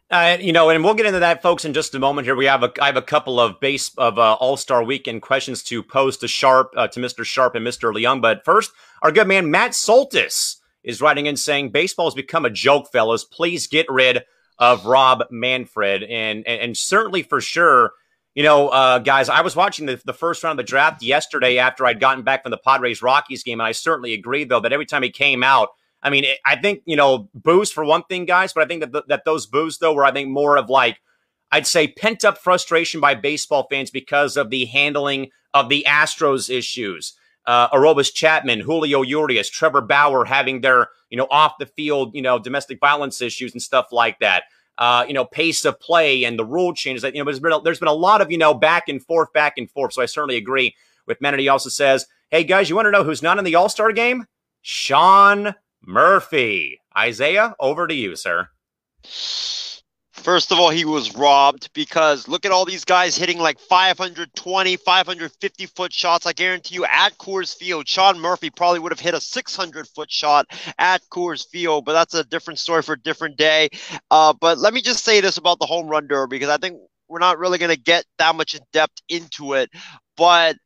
Uh, 0.10 0.38
you 0.40 0.54
know, 0.54 0.70
and 0.70 0.86
we'll 0.86 0.94
get 0.94 1.06
into 1.06 1.20
that, 1.20 1.42
folks, 1.42 1.66
in 1.66 1.74
just 1.74 1.94
a 1.94 2.00
moment. 2.00 2.26
Here, 2.26 2.36
we 2.36 2.46
have 2.46 2.64
a 2.64 2.72
I 2.82 2.86
have 2.86 2.96
a 2.96 3.02
couple 3.02 3.42
of 3.42 3.60
base 3.60 3.92
of 3.98 4.18
uh, 4.18 4.36
All 4.36 4.56
Star 4.56 4.82
Weekend 4.82 5.22
questions 5.22 5.62
to 5.64 5.84
pose 5.84 6.16
to 6.18 6.30
Sharp, 6.30 6.72
uh, 6.78 6.88
to 6.88 7.00
Mr. 7.02 7.26
Sharp 7.26 7.56
and 7.56 7.68
Mr. 7.68 7.94
Leung. 7.94 8.22
But 8.22 8.46
first, 8.46 8.72
our 9.02 9.12
good 9.12 9.28
man 9.28 9.52
Matt 9.52 9.72
Soltis 9.72 10.58
is 10.82 11.02
writing 11.02 11.26
in 11.26 11.36
saying 11.36 11.72
baseball 11.72 12.06
has 12.06 12.16
become 12.16 12.46
a 12.46 12.50
joke, 12.50 12.90
fellas. 12.90 13.26
Please 13.26 13.68
get 13.68 13.86
rid 13.90 14.24
of 14.58 14.86
Rob 14.86 15.26
Manfred, 15.30 16.04
and 16.04 16.48
and, 16.48 16.62
and 16.62 16.78
certainly 16.78 17.22
for 17.22 17.42
sure. 17.42 17.92
You 18.34 18.44
know, 18.44 18.70
uh, 18.70 19.00
guys, 19.00 19.30
I 19.30 19.42
was 19.42 19.56
watching 19.56 19.88
the, 19.88 20.00
the 20.06 20.14
first 20.14 20.44
round 20.44 20.60
of 20.60 20.64
the 20.64 20.70
draft 20.70 21.02
yesterday 21.02 21.58
after 21.58 21.88
I'd 21.88 22.00
gotten 22.00 22.24
back 22.24 22.44
from 22.44 22.52
the 22.52 22.60
Padres 22.60 23.02
Rockies 23.02 23.42
game, 23.42 23.60
and 23.60 23.68
I 23.68 23.72
certainly 23.72 24.14
agree, 24.14 24.44
though, 24.44 24.60
that 24.60 24.72
every 24.72 24.86
time 24.86 25.02
he 25.02 25.10
came 25.10 25.42
out, 25.42 25.70
I 26.04 26.10
mean, 26.10 26.26
I 26.46 26.56
think, 26.56 26.84
you 26.86 26.96
know, 26.96 27.30
boos 27.34 27.72
for 27.72 27.84
one 27.84 28.04
thing, 28.04 28.26
guys, 28.26 28.54
but 28.54 28.64
I 28.64 28.68
think 28.68 28.82
that, 28.82 28.92
the, 28.92 29.04
that 29.08 29.26
those 29.26 29.46
boos, 29.48 29.80
though, 29.80 29.94
were, 29.94 30.06
I 30.06 30.12
think, 30.12 30.30
more 30.30 30.58
of 30.58 30.70
like, 30.70 31.00
I'd 31.52 31.68
say 31.68 31.88
pent 31.88 32.24
up 32.24 32.38
frustration 32.38 33.02
by 33.02 33.16
baseball 33.16 33.68
fans 33.70 33.90
because 33.90 34.38
of 34.38 34.50
the 34.50 34.66
handling 34.66 35.32
of 35.54 35.70
the 35.70 35.86
Astros 35.88 36.56
issues 36.56 37.14
uh, 37.48 37.70
Aroldis 37.70 38.14
Chapman, 38.14 38.60
Julio 38.60 39.02
Urias, 39.02 39.50
Trevor 39.50 39.82
Bauer 39.82 40.26
having 40.26 40.62
their, 40.62 40.90
you 41.10 41.18
know, 41.18 41.28
off 41.32 41.58
the 41.58 41.66
field, 41.66 42.14
you 42.14 42.22
know, 42.22 42.38
domestic 42.38 42.80
violence 42.80 43.22
issues 43.22 43.54
and 43.54 43.62
stuff 43.62 43.88
like 43.92 44.20
that. 44.20 44.44
Uh, 44.78 45.06
you 45.08 45.14
know, 45.14 45.26
pace 45.26 45.66
of 45.66 45.80
play 45.80 46.24
and 46.24 46.38
the 46.38 46.46
rule 46.46 46.72
changes. 46.72 47.02
That 47.02 47.16
you 47.16 47.22
know, 47.22 47.26
there's 47.26 47.40
been 47.40 47.54
a, 47.54 47.62
there's 47.62 47.80
been 47.80 47.88
a 47.88 47.94
lot 47.94 48.22
of 48.22 48.30
you 48.30 48.38
know 48.38 48.54
back 48.54 48.88
and 48.90 49.04
forth, 49.04 49.34
back 49.34 49.58
and 49.58 49.72
forth. 49.72 49.94
So 49.94 50.04
I 50.04 50.06
certainly 50.06 50.36
agree 50.36 50.76
with 51.08 51.20
Matt. 51.20 51.40
He 51.40 51.48
also 51.48 51.70
says, 51.70 52.06
"Hey 52.30 52.44
guys, 52.44 52.70
you 52.70 52.76
want 52.76 52.86
to 52.86 52.92
know 52.92 53.04
who's 53.04 53.24
not 53.24 53.40
in 53.40 53.44
the 53.44 53.56
All 53.56 53.70
Star 53.70 53.92
game? 53.92 54.26
Sean 54.62 55.56
Murphy." 55.88 56.82
Isaiah, 56.96 57.56
over 57.60 57.88
to 57.88 57.96
you, 57.96 58.16
sir. 58.16 58.50
First 60.28 60.52
of 60.52 60.60
all, 60.60 60.72
he 60.72 60.84
was 60.84 61.16
robbed 61.16 61.72
because 61.74 62.28
look 62.28 62.46
at 62.46 62.52
all 62.52 62.66
these 62.66 62.84
guys 62.84 63.16
hitting 63.16 63.38
like 63.38 63.60
520, 63.60 64.76
550 64.76 65.66
foot 65.68 65.94
shots. 65.94 66.26
I 66.26 66.34
guarantee 66.34 66.76
you 66.76 66.86
at 66.86 67.18
Coors 67.18 67.56
Field, 67.56 67.88
Sean 67.88 68.20
Murphy 68.20 68.50
probably 68.50 68.80
would 68.80 68.92
have 68.92 69.00
hit 69.00 69.14
a 69.14 69.22
600 69.22 69.88
foot 69.88 70.12
shot 70.12 70.48
at 70.80 71.02
Coors 71.12 71.48
Field, 71.48 71.86
but 71.86 71.94
that's 71.94 72.14
a 72.14 72.26
different 72.26 72.60
story 72.60 72.82
for 72.82 72.94
a 72.94 73.02
different 73.02 73.38
day. 73.38 73.70
Uh, 74.12 74.34
but 74.34 74.58
let 74.58 74.74
me 74.74 74.82
just 74.82 75.06
say 75.06 75.22
this 75.22 75.38
about 75.38 75.60
the 75.60 75.66
home 75.66 75.88
run 75.88 76.08
derby 76.08 76.36
because 76.36 76.50
I 76.50 76.58
think 76.58 76.78
we're 77.08 77.20
not 77.20 77.40
really 77.40 77.58
going 77.58 77.74
to 77.74 77.80
get 77.80 78.04
that 78.18 78.36
much 78.36 78.54
in 78.54 78.62
depth 78.74 79.02
into 79.08 79.54
it. 79.54 79.70
But 80.18 80.58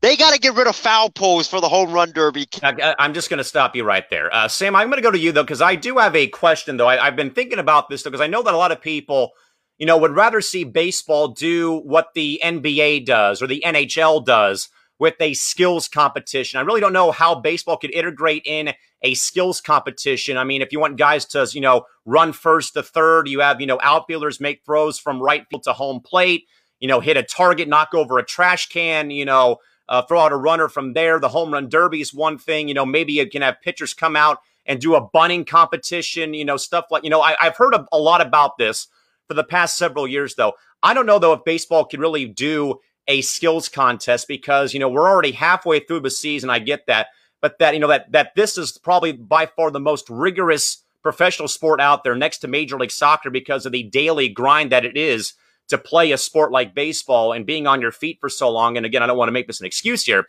they 0.00 0.16
got 0.16 0.32
to 0.32 0.40
get 0.40 0.54
rid 0.54 0.66
of 0.66 0.76
foul 0.76 1.10
poles 1.10 1.48
for 1.48 1.60
the 1.60 1.68
home 1.68 1.92
run 1.92 2.12
derby. 2.12 2.46
I'm 2.62 3.14
just 3.14 3.30
going 3.30 3.38
to 3.38 3.44
stop 3.44 3.74
you 3.74 3.84
right 3.84 4.08
there. 4.10 4.32
Uh, 4.32 4.48
Sam, 4.48 4.76
I'm 4.76 4.88
going 4.88 4.98
to 4.98 5.02
go 5.02 5.10
to 5.10 5.18
you, 5.18 5.32
though, 5.32 5.42
because 5.42 5.62
I 5.62 5.74
do 5.74 5.98
have 5.98 6.14
a 6.14 6.28
question, 6.28 6.76
though. 6.76 6.88
I, 6.88 7.04
have 7.04 7.16
been 7.16 7.30
thinking 7.30 7.58
about 7.58 7.88
this, 7.88 8.02
though, 8.02 8.10
because 8.10 8.20
I 8.20 8.28
know 8.28 8.42
that 8.42 8.54
a 8.54 8.56
lot 8.56 8.72
of 8.72 8.80
people, 8.80 9.32
you 9.76 9.86
know, 9.86 9.98
would 9.98 10.14
rather 10.14 10.40
see 10.40 10.64
baseball 10.64 11.28
do 11.28 11.78
what 11.78 12.14
the 12.14 12.40
NBA 12.44 13.06
does 13.06 13.42
or 13.42 13.46
the 13.46 13.62
NHL 13.66 14.24
does 14.24 14.68
with 15.00 15.14
a 15.20 15.34
skills 15.34 15.88
competition. 15.88 16.58
I 16.58 16.62
really 16.62 16.80
don't 16.80 16.92
know 16.92 17.10
how 17.10 17.34
baseball 17.34 17.76
could 17.76 17.92
integrate 17.92 18.42
in 18.44 18.74
a 19.02 19.14
skills 19.14 19.60
competition. 19.60 20.36
I 20.36 20.44
mean, 20.44 20.62
if 20.62 20.72
you 20.72 20.80
want 20.80 20.96
guys 20.96 21.24
to, 21.26 21.48
you 21.52 21.60
know, 21.60 21.86
run 22.04 22.32
first 22.32 22.74
to 22.74 22.82
third, 22.82 23.28
you 23.28 23.40
have, 23.40 23.60
you 23.60 23.66
know, 23.66 23.78
outfielders 23.82 24.40
make 24.40 24.64
throws 24.64 24.98
from 24.98 25.22
right 25.22 25.46
field 25.48 25.62
to 25.64 25.72
home 25.72 26.00
plate, 26.00 26.46
you 26.80 26.88
know, 26.88 27.00
hit 27.00 27.16
a 27.16 27.22
target, 27.22 27.68
knock 27.68 27.94
over 27.94 28.18
a 28.18 28.24
trash 28.24 28.68
can, 28.68 29.10
you 29.10 29.24
know, 29.24 29.58
uh, 29.88 30.02
throw 30.02 30.20
out 30.20 30.32
a 30.32 30.36
runner 30.36 30.68
from 30.68 30.92
there. 30.92 31.18
The 31.18 31.28
home 31.28 31.52
run 31.52 31.68
derby 31.68 32.00
is 32.00 32.12
one 32.12 32.38
thing. 32.38 32.68
You 32.68 32.74
know, 32.74 32.86
maybe 32.86 33.14
you 33.14 33.28
can 33.28 33.42
have 33.42 33.60
pitchers 33.60 33.94
come 33.94 34.16
out 34.16 34.38
and 34.66 34.80
do 34.80 34.94
a 34.94 35.00
bunting 35.00 35.44
competition, 35.44 36.34
you 36.34 36.44
know, 36.44 36.58
stuff 36.58 36.86
like, 36.90 37.02
you 37.02 37.10
know, 37.10 37.22
I, 37.22 37.34
have 37.40 37.56
heard 37.56 37.74
a, 37.74 37.86
a 37.90 37.98
lot 37.98 38.20
about 38.20 38.58
this 38.58 38.88
for 39.26 39.34
the 39.34 39.44
past 39.44 39.76
several 39.76 40.06
years, 40.06 40.34
though. 40.34 40.52
I 40.82 40.94
don't 40.94 41.06
know, 41.06 41.18
though, 41.18 41.32
if 41.32 41.44
baseball 41.44 41.86
can 41.86 42.00
really 42.00 42.26
do 42.26 42.80
a 43.08 43.22
skills 43.22 43.68
contest 43.68 44.28
because, 44.28 44.74
you 44.74 44.80
know, 44.80 44.88
we're 44.88 45.08
already 45.08 45.32
halfway 45.32 45.80
through 45.80 46.00
the 46.00 46.10
season. 46.10 46.50
I 46.50 46.58
get 46.58 46.86
that. 46.86 47.08
But 47.40 47.58
that, 47.58 47.72
you 47.72 47.80
know, 47.80 47.88
that, 47.88 48.12
that 48.12 48.34
this 48.34 48.58
is 48.58 48.76
probably 48.76 49.12
by 49.12 49.46
far 49.46 49.70
the 49.70 49.80
most 49.80 50.10
rigorous 50.10 50.84
professional 51.02 51.48
sport 51.48 51.80
out 51.80 52.04
there 52.04 52.14
next 52.14 52.38
to 52.38 52.48
Major 52.48 52.78
League 52.78 52.90
Soccer 52.90 53.30
because 53.30 53.64
of 53.64 53.72
the 53.72 53.84
daily 53.84 54.28
grind 54.28 54.72
that 54.72 54.84
it 54.84 54.96
is 54.96 55.32
to 55.68 55.78
play 55.78 56.12
a 56.12 56.18
sport 56.18 56.52
like 56.52 56.74
baseball 56.74 57.32
and 57.32 57.46
being 57.46 57.66
on 57.66 57.80
your 57.80 57.92
feet 57.92 58.18
for 58.20 58.28
so 58.28 58.50
long. 58.50 58.76
And 58.76 58.86
again, 58.86 59.02
I 59.02 59.06
don't 59.06 59.18
want 59.18 59.28
to 59.28 59.32
make 59.32 59.46
this 59.46 59.60
an 59.60 59.66
excuse 59.66 60.04
here, 60.04 60.26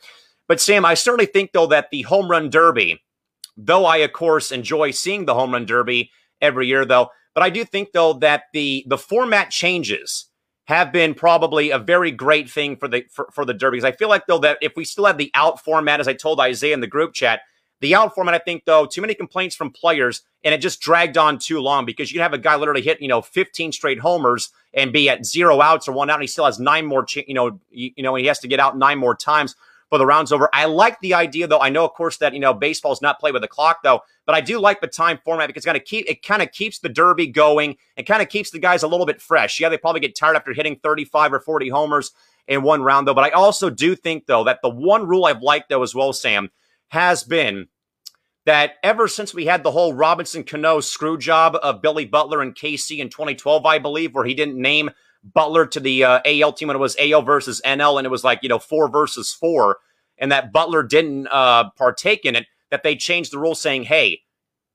but 0.48 0.60
Sam, 0.60 0.86
I 0.86 0.94
certainly 0.94 1.26
think 1.26 1.52
though 1.52 1.68
that 1.68 1.90
the 1.92 2.04
home 2.04 2.30
run 2.30 2.50
derby, 2.50 3.02
though 3.58 3.86
I 3.86 3.98
of 3.98 4.14
course 4.14 4.52
enjoy 4.52 4.92
seeing 4.92 5.26
the 5.26 5.34
home 5.34 5.54
run 5.54 5.66
derby 5.66 6.12
every 6.42 6.68
year 6.68 6.86
though, 6.86 7.10
but 7.34 7.44
I 7.44 7.50
do 7.50 7.64
think 7.64 7.92
though 7.94 8.14
that 8.14 8.44
the 8.54 8.84
the 8.88 8.98
format 8.98 9.52
changes 9.52 10.26
have 10.66 10.92
been 10.92 11.16
probably 11.16 11.72
a 11.72 11.80
very 11.80 12.12
great 12.12 12.48
thing 12.48 12.76
for 12.76 12.88
the 12.88 13.04
for, 13.12 13.28
for 13.34 13.44
the 13.44 13.54
derby. 13.54 13.78
Because 13.78 13.92
I 13.92 13.96
feel 13.96 14.10
like 14.10 14.28
though 14.28 14.40
that 14.40 14.60
if 14.62 14.74
we 14.76 14.86
still 14.86 15.06
had 15.06 15.18
the 15.18 15.32
out 15.34 15.64
format, 15.64 16.00
as 16.00 16.08
I 16.08 16.14
told 16.14 16.40
Isaiah 16.40 16.74
in 16.74 16.80
the 16.80 16.88
group 16.88 17.14
chat, 17.14 17.42
the 17.82 17.96
out 17.96 18.14
format, 18.14 18.34
I 18.34 18.40
think, 18.40 18.66
though, 18.66 18.86
too 18.86 19.02
many 19.02 19.14
complaints 19.14 19.56
from 19.56 19.72
players, 19.72 20.24
and 20.44 20.54
it 20.54 20.60
just 20.60 20.82
dragged 20.82 21.18
on 21.18 21.38
too 21.38 21.60
long 21.60 21.86
because 21.86 22.12
you 22.12 22.22
have 22.22 22.34
a 22.34 22.38
guy 22.38 22.56
literally 22.56 22.82
hit, 22.82 23.02
you 23.02 23.08
know, 23.08 23.22
15 23.22 23.72
straight 23.72 24.00
homers 24.00 24.50
and 24.74 24.92
be 24.92 25.10
at 25.10 25.26
zero 25.26 25.62
outs 25.62 25.88
or 25.88 25.94
one 25.94 26.10
out, 26.10 26.16
and 26.16 26.24
he 26.24 26.28
still 26.28 26.46
has 26.46 26.60
nine 26.60 26.86
more, 26.86 27.06
you 27.14 27.34
know, 27.34 27.60
you, 27.72 27.92
you 27.96 28.04
know, 28.04 28.16
he 28.16 28.26
has 28.26 28.40
to 28.40 28.48
get 28.48 28.60
out 28.60 28.78
nine 28.78 28.98
more 28.98 29.16
times 29.16 29.56
for 29.90 29.98
the 29.98 30.06
rounds 30.06 30.32
over. 30.32 30.50
I 30.54 30.66
like 30.66 31.00
the 31.02 31.16
idea, 31.16 31.48
though. 31.48 31.60
I 31.60 31.70
know, 31.70 31.84
of 31.84 31.94
course, 31.94 32.18
that 32.18 32.34
you 32.34 32.40
know 32.40 32.54
baseball's 32.54 33.02
not 33.02 33.20
played 33.20 33.34
with 33.34 33.42
the 33.42 33.48
clock, 33.48 33.82
though, 33.84 34.02
but 34.26 34.36
I 34.36 34.42
do 34.42 34.60
like 34.60 34.82
the 34.82 34.88
time 34.88 35.20
format 35.26 35.48
because 35.48 35.62
it's 35.62 35.66
going 35.66 35.80
to 35.80 35.84
keep 35.84 36.06
it 36.08 36.24
kind 36.24 36.42
of 36.42 36.52
keeps 36.52 36.80
the 36.80 36.90
derby 36.90 37.28
going 37.28 37.78
and 37.98 38.06
kind 38.06 38.22
of 38.22 38.30
keeps 38.30 38.52
the 38.52 38.60
guys 38.60 38.84
a 38.84 38.88
little 38.88 39.06
bit 39.06 39.22
fresh. 39.22 39.60
Yeah, 39.60 39.70
they 39.70 39.78
probably 39.78 40.02
get 40.02 40.16
tired 40.16 40.36
after 40.36 40.54
hitting 40.54 40.78
35 40.78 41.34
or 41.34 41.40
40 41.40 41.70
homers 41.70 42.12
in 42.48 42.62
one 42.62 42.84
round, 42.84 43.08
though. 43.08 43.14
But 43.14 43.26
I 43.26 43.30
also 43.32 43.70
do 43.70 43.96
think, 43.96 44.28
though, 44.28 44.44
that 44.44 44.60
the 44.62 44.70
one 44.70 45.08
rule 45.08 45.26
I've 45.26 45.42
liked 45.42 45.70
though 45.70 45.84
as 45.84 45.96
well, 45.96 46.14
Sam, 46.14 46.52
has 46.90 47.24
been 47.24 47.68
that 48.46 48.74
ever 48.84 49.08
since 49.08 49.34
we 49.34 49.46
had 49.46 49.64
the 49.64 49.72
whole 49.72 49.94
Robinson 49.94 50.44
Cano 50.44 50.80
screw 50.80 51.18
job 51.18 51.58
of 51.62 51.82
Billy 51.82 52.06
Butler 52.06 52.42
and 52.42 52.56
KC 52.56 52.98
in 52.98 53.10
2012, 53.10 53.66
I 53.66 53.78
believe, 53.78 54.14
where 54.14 54.26
he 54.26 54.34
didn't 54.34 54.60
name 54.60 54.90
Butler 55.24 55.66
to 55.68 55.80
the 55.80 56.04
uh, 56.04 56.20
AL 56.26 56.54
team 56.54 56.68
when 56.68 56.78
it 56.78 56.80
was 56.80 56.96
AL 57.00 57.22
versus 57.24 57.62
NL, 57.66 57.98
and 57.98 58.06
it 58.06 58.10
was 58.10 58.24
like, 58.24 58.40
you 58.42 58.50
know, 58.50 58.60
four 58.60 58.90
versus 58.90 59.34
four, 59.34 59.78
and 60.18 60.32
that 60.32 60.52
Butler 60.52 60.84
didn't 60.84 61.28
uh, 61.28 61.70
partake 61.72 62.26
in 62.26 62.36
it, 62.36 62.48
that 62.72 62.84
they 62.84 62.96
changed 62.96 63.32
the 63.32 63.40
rule 63.40 63.56
saying, 63.56 63.84
hey, 63.84 64.22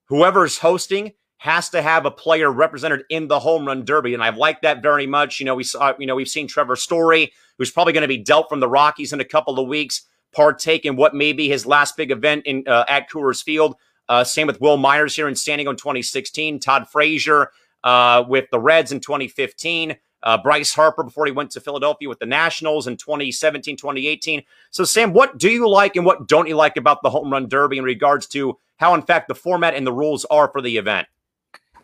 whoever's 0.07 0.59
hosting 0.59 1.13
has 1.39 1.69
to 1.71 1.83
have 1.83 2.07
a 2.07 2.11
player 2.11 2.51
represented 2.51 3.05
in 3.11 3.29
the 3.29 3.41
home 3.41 3.67
run 3.67 3.85
derby. 3.85 4.15
And 4.15 4.23
I've 4.23 4.37
liked 4.37 4.63
that 4.63 4.83
very 4.83 5.07
much. 5.07 5.41
You 5.41 5.47
know, 5.47 5.55
we 5.55 5.65
saw, 5.65 5.95
you 5.99 6.07
know, 6.07 6.15
we've 6.15 6.29
seen 6.29 6.47
Trevor 6.47 6.77
Story, 6.77 7.33
who's 7.59 7.71
probably 7.71 7.93
going 7.93 8.03
to 8.03 8.09
be 8.09 8.19
dealt 8.19 8.49
from 8.49 8.61
the 8.61 8.69
Rockies 8.69 9.13
in 9.13 9.21
a 9.21 9.25
couple 9.25 9.59
of 9.59 9.69
weeks 9.69 10.03
partake 10.35 10.85
in 10.85 10.97
what 10.97 11.15
may 11.15 11.33
be 11.33 11.49
his 11.49 11.67
last 11.67 11.97
big 11.97 12.11
event 12.11 12.45
in 12.47 12.67
uh, 12.67 12.85
at 12.89 13.11
Coors 13.11 13.43
Field. 13.43 13.77
Uh, 14.09 14.25
same 14.25 14.47
with 14.47 14.61
Wil 14.61 14.77
Myers 14.77 15.17
here 15.17 15.29
in 15.29 15.35
San 15.35 15.59
Diego 15.59 15.71
in 15.71 15.77
2016. 15.77 16.61
Todd 16.61 16.89
Frazier 16.89 17.51
uh, 17.83 18.25
with 18.27 18.51
the 18.51 18.61
Reds 18.61 18.93
in 18.93 19.01
2015. 19.01 19.97
Uh, 20.23 20.39
Bryce 20.39 20.75
Harper 20.75 21.03
before 21.03 21.27
he 21.27 21.33
went 21.33 21.51
to 21.51 21.61
Philadelphia 21.61 22.09
with 22.09 22.19
the 22.19 22.27
Nationals 22.27 22.87
in 22.87 22.97
2017, 22.97 23.77
2018. 23.77 24.43
So, 24.71 24.83
Sam, 24.85 25.13
what 25.13 25.37
do 25.37 25.51
you 25.51 25.69
like 25.69 25.97
and 25.97 26.07
what 26.07 26.27
don't 26.27 26.49
you 26.49 26.57
like 26.57 26.79
about 26.79 27.03
the 27.03 27.11
home 27.11 27.31
run 27.31 27.47
derby 27.47 27.77
in 27.77 27.85
regards 27.85 28.27
to 28.29 28.59
how, 28.79 28.95
in 28.95 29.03
fact, 29.03 29.29
the 29.29 29.35
format 29.35 29.75
and 29.75 29.87
the 29.87 29.93
rules 29.93 30.25
are 30.27 30.49
for 30.51 30.63
the 30.63 30.79
event? 30.79 31.07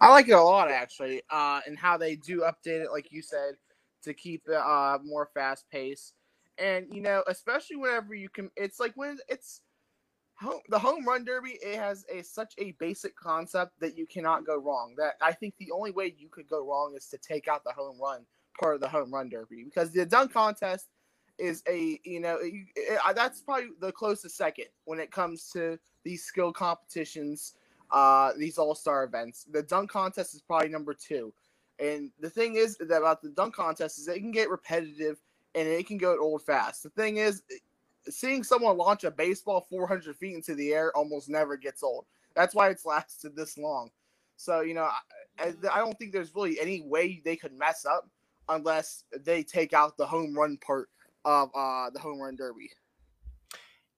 I 0.00 0.08
like 0.08 0.28
it 0.28 0.32
a 0.32 0.42
lot, 0.42 0.70
actually, 0.70 1.20
uh, 1.30 1.60
and 1.66 1.78
how 1.78 1.98
they 1.98 2.16
do 2.16 2.40
update 2.40 2.82
it, 2.82 2.90
like 2.90 3.12
you 3.12 3.20
said, 3.20 3.56
to 4.04 4.14
keep 4.14 4.44
it 4.48 4.54
uh, 4.54 4.98
more 5.04 5.28
fast 5.34 5.66
paced 5.70 6.14
and 6.60 6.86
you 6.90 7.00
know, 7.00 7.24
especially 7.28 7.76
whenever 7.76 8.14
you 8.14 8.28
can, 8.28 8.50
it's 8.56 8.78
like 8.78 8.92
when 8.94 9.18
it's 9.28 9.62
home, 10.40 10.60
the 10.68 10.78
home 10.78 11.06
run 11.06 11.24
derby. 11.24 11.58
It 11.62 11.78
has 11.78 12.04
a 12.12 12.22
such 12.22 12.54
a 12.58 12.72
basic 12.72 13.16
concept 13.16 13.72
that 13.80 13.96
you 13.96 14.06
cannot 14.06 14.46
go 14.46 14.58
wrong. 14.58 14.94
That 14.98 15.14
I 15.20 15.32
think 15.32 15.54
the 15.58 15.70
only 15.72 15.90
way 15.90 16.14
you 16.18 16.28
could 16.28 16.48
go 16.48 16.66
wrong 16.66 16.94
is 16.96 17.06
to 17.08 17.18
take 17.18 17.48
out 17.48 17.64
the 17.64 17.72
home 17.72 17.98
run 18.00 18.26
part 18.58 18.74
of 18.74 18.80
the 18.80 18.88
home 18.88 19.12
run 19.12 19.28
derby 19.28 19.64
because 19.64 19.90
the 19.90 20.04
dunk 20.04 20.32
contest 20.32 20.88
is 21.38 21.62
a 21.68 21.98
you 22.04 22.20
know 22.20 22.36
it, 22.36 22.52
it, 22.76 23.00
that's 23.14 23.40
probably 23.40 23.68
the 23.80 23.92
closest 23.92 24.36
second 24.36 24.66
when 24.84 25.00
it 25.00 25.10
comes 25.10 25.48
to 25.50 25.78
these 26.04 26.24
skill 26.24 26.52
competitions 26.52 27.54
uh 27.90 28.32
these 28.36 28.58
all-star 28.58 29.04
events 29.04 29.46
the 29.52 29.62
dunk 29.62 29.90
contest 29.90 30.34
is 30.34 30.42
probably 30.42 30.68
number 30.68 30.94
two 30.94 31.32
and 31.78 32.10
the 32.20 32.28
thing 32.28 32.56
is 32.56 32.76
that 32.76 32.98
about 32.98 33.22
the 33.22 33.30
dunk 33.30 33.54
contest 33.54 33.98
is 33.98 34.08
it 34.08 34.18
can 34.18 34.30
get 34.30 34.50
repetitive 34.50 35.18
and 35.54 35.68
it 35.68 35.86
can 35.86 35.98
go 35.98 36.18
old 36.20 36.42
fast. 36.42 36.82
The 36.82 36.90
thing 36.90 37.16
is, 37.16 37.42
seeing 38.08 38.42
someone 38.42 38.76
launch 38.76 39.04
a 39.04 39.10
baseball 39.10 39.66
400 39.68 40.16
feet 40.16 40.34
into 40.34 40.54
the 40.54 40.72
air 40.72 40.96
almost 40.96 41.28
never 41.28 41.56
gets 41.56 41.82
old. 41.82 42.06
That's 42.34 42.54
why 42.54 42.70
it's 42.70 42.86
lasted 42.86 43.36
this 43.36 43.58
long. 43.58 43.90
So, 44.36 44.60
you 44.60 44.74
know, 44.74 44.88
I, 45.38 45.52
I 45.72 45.78
don't 45.78 45.98
think 45.98 46.12
there's 46.12 46.34
really 46.34 46.58
any 46.60 46.82
way 46.82 47.20
they 47.24 47.36
could 47.36 47.52
mess 47.52 47.84
up 47.84 48.08
unless 48.48 49.04
they 49.24 49.42
take 49.42 49.72
out 49.72 49.96
the 49.96 50.06
home 50.06 50.34
run 50.34 50.56
part 50.58 50.88
of 51.24 51.50
uh, 51.54 51.90
the 51.90 52.00
home 52.00 52.20
run 52.20 52.36
derby. 52.36 52.70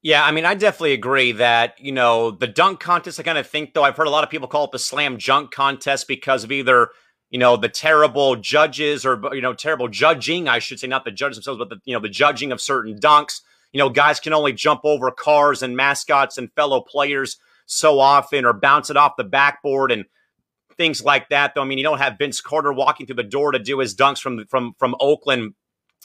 Yeah, 0.01 0.25
I 0.25 0.31
mean, 0.31 0.43
I 0.43 0.53
definitely 0.53 0.93
agree 0.93 1.31
that, 1.33 1.79
you 1.79 1.93
know, 1.93 2.31
the 2.31 2.47
dunk 2.47 2.81
contest, 2.81 3.21
I 3.21 3.23
kind 3.23 3.37
of 3.37 3.47
think, 3.47 3.73
though, 3.73 3.83
I've 3.83 3.95
heard 3.95 4.07
a 4.07 4.09
lot 4.09 4.25
of 4.25 4.29
people 4.29 4.49
call 4.49 4.65
it 4.65 4.71
the 4.71 4.79
slam 4.79 5.17
junk 5.17 5.51
contest 5.51 6.09
because 6.09 6.43
of 6.43 6.51
either 6.51 6.89
you 7.33 7.39
know, 7.39 7.57
the 7.57 7.67
terrible 7.67 8.35
judges 8.35 9.07
or, 9.07 9.19
you 9.33 9.41
know, 9.41 9.55
terrible 9.55 9.87
judging, 9.87 10.47
I 10.47 10.59
should 10.59 10.79
say, 10.79 10.85
not 10.85 11.03
the 11.03 11.09
judges 11.09 11.37
themselves, 11.37 11.57
but 11.57 11.69
the, 11.69 11.77
you 11.83 11.95
know, 11.95 11.99
the 11.99 12.07
judging 12.07 12.51
of 12.51 12.61
certain 12.61 12.99
dunks. 12.99 13.41
You 13.71 13.79
know, 13.79 13.89
guys 13.89 14.19
can 14.19 14.33
only 14.33 14.53
jump 14.53 14.81
over 14.83 15.09
cars 15.09 15.63
and 15.63 15.75
mascots 15.75 16.37
and 16.37 16.53
fellow 16.53 16.79
players 16.79 17.37
so 17.65 17.99
often 17.99 18.45
or 18.45 18.53
bounce 18.53 18.91
it 18.91 18.97
off 18.97 19.13
the 19.17 19.23
backboard 19.23 19.91
and 19.91 20.05
things 20.77 21.03
like 21.03 21.29
that. 21.29 21.55
Though, 21.55 21.63
I 21.63 21.65
mean, 21.65 21.79
you 21.79 21.83
don't 21.83 21.97
have 21.97 22.19
Vince 22.19 22.39
Carter 22.39 22.71
walking 22.71 23.07
through 23.07 23.15
the 23.15 23.23
door 23.23 23.51
to 23.51 23.57
do 23.57 23.79
his 23.79 23.95
dunks 23.95 24.19
from, 24.19 24.45
from, 24.45 24.75
from 24.77 24.95
Oakland, 24.99 25.55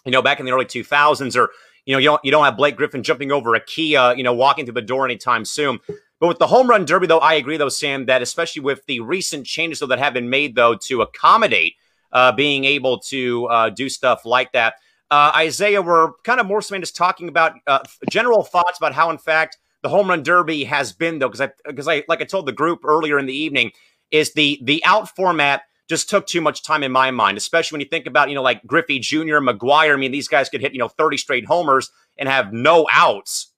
you 0.06 0.12
know, 0.12 0.22
back 0.22 0.40
in 0.40 0.46
the 0.46 0.52
early 0.52 0.64
2000s 0.64 1.36
or, 1.36 1.50
you 1.84 1.92
know, 1.92 1.98
you 1.98 2.06
don't, 2.06 2.24
you 2.24 2.30
don't 2.30 2.44
have 2.46 2.56
Blake 2.56 2.76
Griffin 2.76 3.02
jumping 3.02 3.32
over 3.32 3.54
a 3.54 3.60
Kia, 3.60 4.14
you 4.16 4.22
know, 4.22 4.32
walking 4.32 4.64
through 4.64 4.72
the 4.72 4.80
door 4.80 5.04
anytime 5.04 5.44
soon. 5.44 5.78
But 6.20 6.28
with 6.28 6.38
the 6.38 6.46
home 6.46 6.68
run 6.68 6.84
derby, 6.84 7.06
though, 7.06 7.18
I 7.18 7.34
agree, 7.34 7.56
though, 7.56 7.68
Sam, 7.68 8.06
that 8.06 8.22
especially 8.22 8.62
with 8.62 8.84
the 8.86 9.00
recent 9.00 9.46
changes 9.46 9.78
though, 9.78 9.86
that 9.86 9.98
have 9.98 10.14
been 10.14 10.30
made, 10.30 10.54
though, 10.54 10.74
to 10.74 11.02
accommodate 11.02 11.74
uh, 12.12 12.32
being 12.32 12.64
able 12.64 12.98
to 12.98 13.46
uh, 13.46 13.70
do 13.70 13.88
stuff 13.88 14.24
like 14.24 14.52
that. 14.52 14.74
Uh, 15.10 15.32
Isaiah, 15.36 15.80
we're 15.80 16.12
kind 16.24 16.40
of 16.40 16.46
more 16.46 16.60
so 16.60 16.76
just 16.78 16.96
talking 16.96 17.28
about 17.28 17.54
uh, 17.66 17.80
general 18.10 18.42
thoughts 18.42 18.78
about 18.78 18.94
how, 18.94 19.10
in 19.10 19.18
fact, 19.18 19.58
the 19.82 19.88
home 19.88 20.08
run 20.08 20.22
derby 20.22 20.64
has 20.64 20.92
been, 20.92 21.18
though, 21.18 21.28
because 21.28 21.40
I, 21.40 21.50
because 21.66 21.88
I, 21.88 22.04
like 22.08 22.20
I 22.20 22.24
told 22.24 22.46
the 22.46 22.52
group 22.52 22.84
earlier 22.84 23.18
in 23.18 23.26
the 23.26 23.36
evening, 23.36 23.72
is 24.10 24.32
the 24.32 24.58
the 24.62 24.82
out 24.84 25.14
format 25.14 25.62
just 25.88 26.10
took 26.10 26.26
too 26.26 26.40
much 26.40 26.62
time 26.62 26.82
in 26.82 26.92
my 26.92 27.10
mind, 27.10 27.38
especially 27.38 27.76
when 27.76 27.80
you 27.80 27.88
think 27.88 28.06
about, 28.06 28.28
you 28.28 28.34
know, 28.34 28.42
like 28.42 28.66
Griffey 28.66 28.98
Jr., 28.98 29.38
McGwire. 29.38 29.94
I 29.94 29.96
mean, 29.96 30.12
these 30.12 30.28
guys 30.28 30.48
could 30.48 30.60
hit, 30.60 30.72
you 30.72 30.78
know, 30.78 30.88
30 30.88 31.16
straight 31.16 31.46
homers 31.46 31.90
and 32.18 32.28
have 32.28 32.52
no 32.52 32.86
outs 32.92 33.52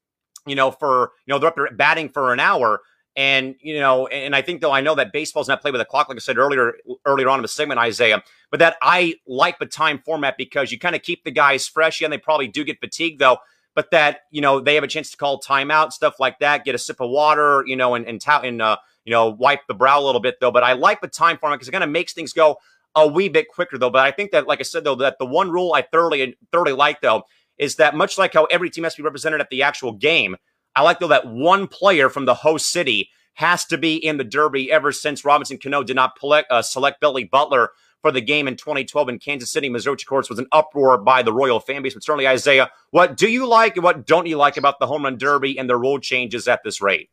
you 0.47 0.55
know, 0.55 0.71
for, 0.71 1.13
you 1.27 1.33
know, 1.33 1.39
they're 1.39 1.49
up 1.49 1.57
there 1.57 1.71
batting 1.73 2.09
for 2.09 2.33
an 2.33 2.41
hour. 2.41 2.81
And 3.17 3.57
you 3.61 3.79
know, 3.81 4.07
and 4.07 4.37
I 4.37 4.43
think 4.43 4.61
though 4.61 4.71
I 4.71 4.81
know 4.81 4.95
that 4.95 5.13
baseball's 5.13 5.49
not 5.49 5.61
played 5.61 5.73
with 5.73 5.81
a 5.81 5.85
clock, 5.85 6.09
like 6.09 6.17
I 6.17 6.21
said 6.21 6.39
earlier 6.39 6.75
earlier 7.05 7.29
on 7.29 7.41
in 7.41 7.43
the 7.43 7.49
segment, 7.49 7.81
Isaiah. 7.81 8.23
But 8.51 8.61
that 8.61 8.77
I 8.83 9.17
like 9.27 9.59
the 9.59 9.67
time 9.67 10.01
format 10.05 10.37
because 10.39 10.71
you 10.71 10.79
kind 10.79 10.95
of 10.95 11.03
keep 11.03 11.25
the 11.25 11.33
guys 11.33 11.67
fresh. 11.67 12.01
Yeah, 12.01 12.07
and 12.07 12.13
they 12.13 12.19
probably 12.19 12.47
do 12.47 12.65
get 12.65 12.79
fatigued 12.79 13.19
though. 13.19 13.39
But 13.75 13.91
that 13.91 14.21
you 14.31 14.41
know 14.41 14.61
they 14.61 14.77
have 14.77 14.85
a 14.85 14.89
chance 14.89 15.11
to 15.11 15.17
call 15.17 15.41
timeout, 15.41 15.93
stuff 15.93 16.21
like 16.21 16.39
that, 16.39 16.65
get 16.65 16.77
a 16.77 16.79
sip 16.79 17.01
of 17.01 17.11
water, 17.11 17.65
you 17.67 17.75
know, 17.75 17.95
and 17.95 18.07
and, 18.07 18.23
and 18.27 18.63
uh, 18.63 18.77
you 19.05 19.11
know 19.11 19.29
wipe 19.29 19.67
the 19.67 19.75
brow 19.75 20.01
a 20.01 20.05
little 20.05 20.21
bit 20.21 20.37
though. 20.41 20.53
But 20.53 20.63
I 20.63 20.75
like 20.75 21.01
the 21.01 21.09
time 21.09 21.37
format 21.37 21.59
because 21.59 21.69
it 21.69 21.73
kind 21.73 21.85
of 21.85 21.91
makes 21.91 22.13
things 22.13 22.33
go 22.33 22.59
a 22.95 23.07
wee 23.07 23.29
bit 23.29 23.49
quicker 23.49 23.77
though. 23.77 23.91
But 23.91 24.03
I 24.03 24.13
think 24.13 24.31
that, 24.31 24.47
like 24.47 24.61
I 24.61 24.65
said 24.65 24.85
though, 24.85 24.97
that 24.97 25.19
the 25.19 25.27
one 25.27 25.51
rule 25.51 25.73
I 25.73 25.83
thoroughly 25.83 26.37
thoroughly 26.53 26.73
like 26.73 27.01
though 27.01 27.25
is 27.61 27.77
that 27.77 27.95
much 27.95 28.19
like 28.19 28.35
how 28.35 28.45
every 28.47 28.71
team 28.71 28.85
has 28.85 28.95
to 28.95 29.03
be 29.03 29.05
represented 29.05 29.41
at 29.41 29.51
the 29.51 29.63
actual 29.63 29.93
game, 29.93 30.37
I 30.75 30.83
like 30.83 30.99
though 30.99 31.09
that 31.09 31.27
one 31.27 31.69
player 31.69 32.09
from 32.09 32.25
the 32.25 32.35
host 32.35 32.73
city 32.73 33.11
has 33.35 33.65
to 33.67 33.79
be 33.79 33.97
in 33.97 34.17
the 34.17 34.25
Derby 34.25 34.73
ever 34.73 34.91
since 34.91 35.25
Robinson 35.25 35.59
Cano 35.59 35.83
did 35.83 35.97
not 35.97 36.19
uh, 36.23 36.63
select 36.63 37.01
Billy 37.01 37.25
Butler 37.25 37.71
for 38.01 38.11
the 38.11 38.21
game 38.21 38.49
in 38.49 38.57
2012 38.57 39.09
in 39.11 39.19
Kansas 39.19 39.51
City, 39.51 39.69
Missouri. 39.69 39.95
Of 39.95 40.07
course, 40.07 40.31
was 40.31 40.39
an 40.39 40.47
uproar 40.53 40.99
by 40.99 41.23
the 41.23 41.33
Royal 41.33 41.61
fan 41.61 41.83
base. 41.83 41.95
But 41.95 42.03
certainly, 42.03 42.27
Isaiah, 42.27 42.71
what 42.91 43.17
do 43.17 43.31
you 43.31 43.47
like 43.47 43.77
and 43.77 43.85
what 43.85 44.07
don't 44.07 44.27
you 44.27 44.37
like 44.37 44.57
about 44.57 44.79
the 44.81 44.87
home 44.87 45.05
run 45.05 45.19
derby 45.19 45.59
and 45.59 45.69
the 45.69 45.77
rule 45.77 45.99
changes 45.99 46.49
at 46.49 46.61
this 46.65 46.81
rate? 46.81 47.11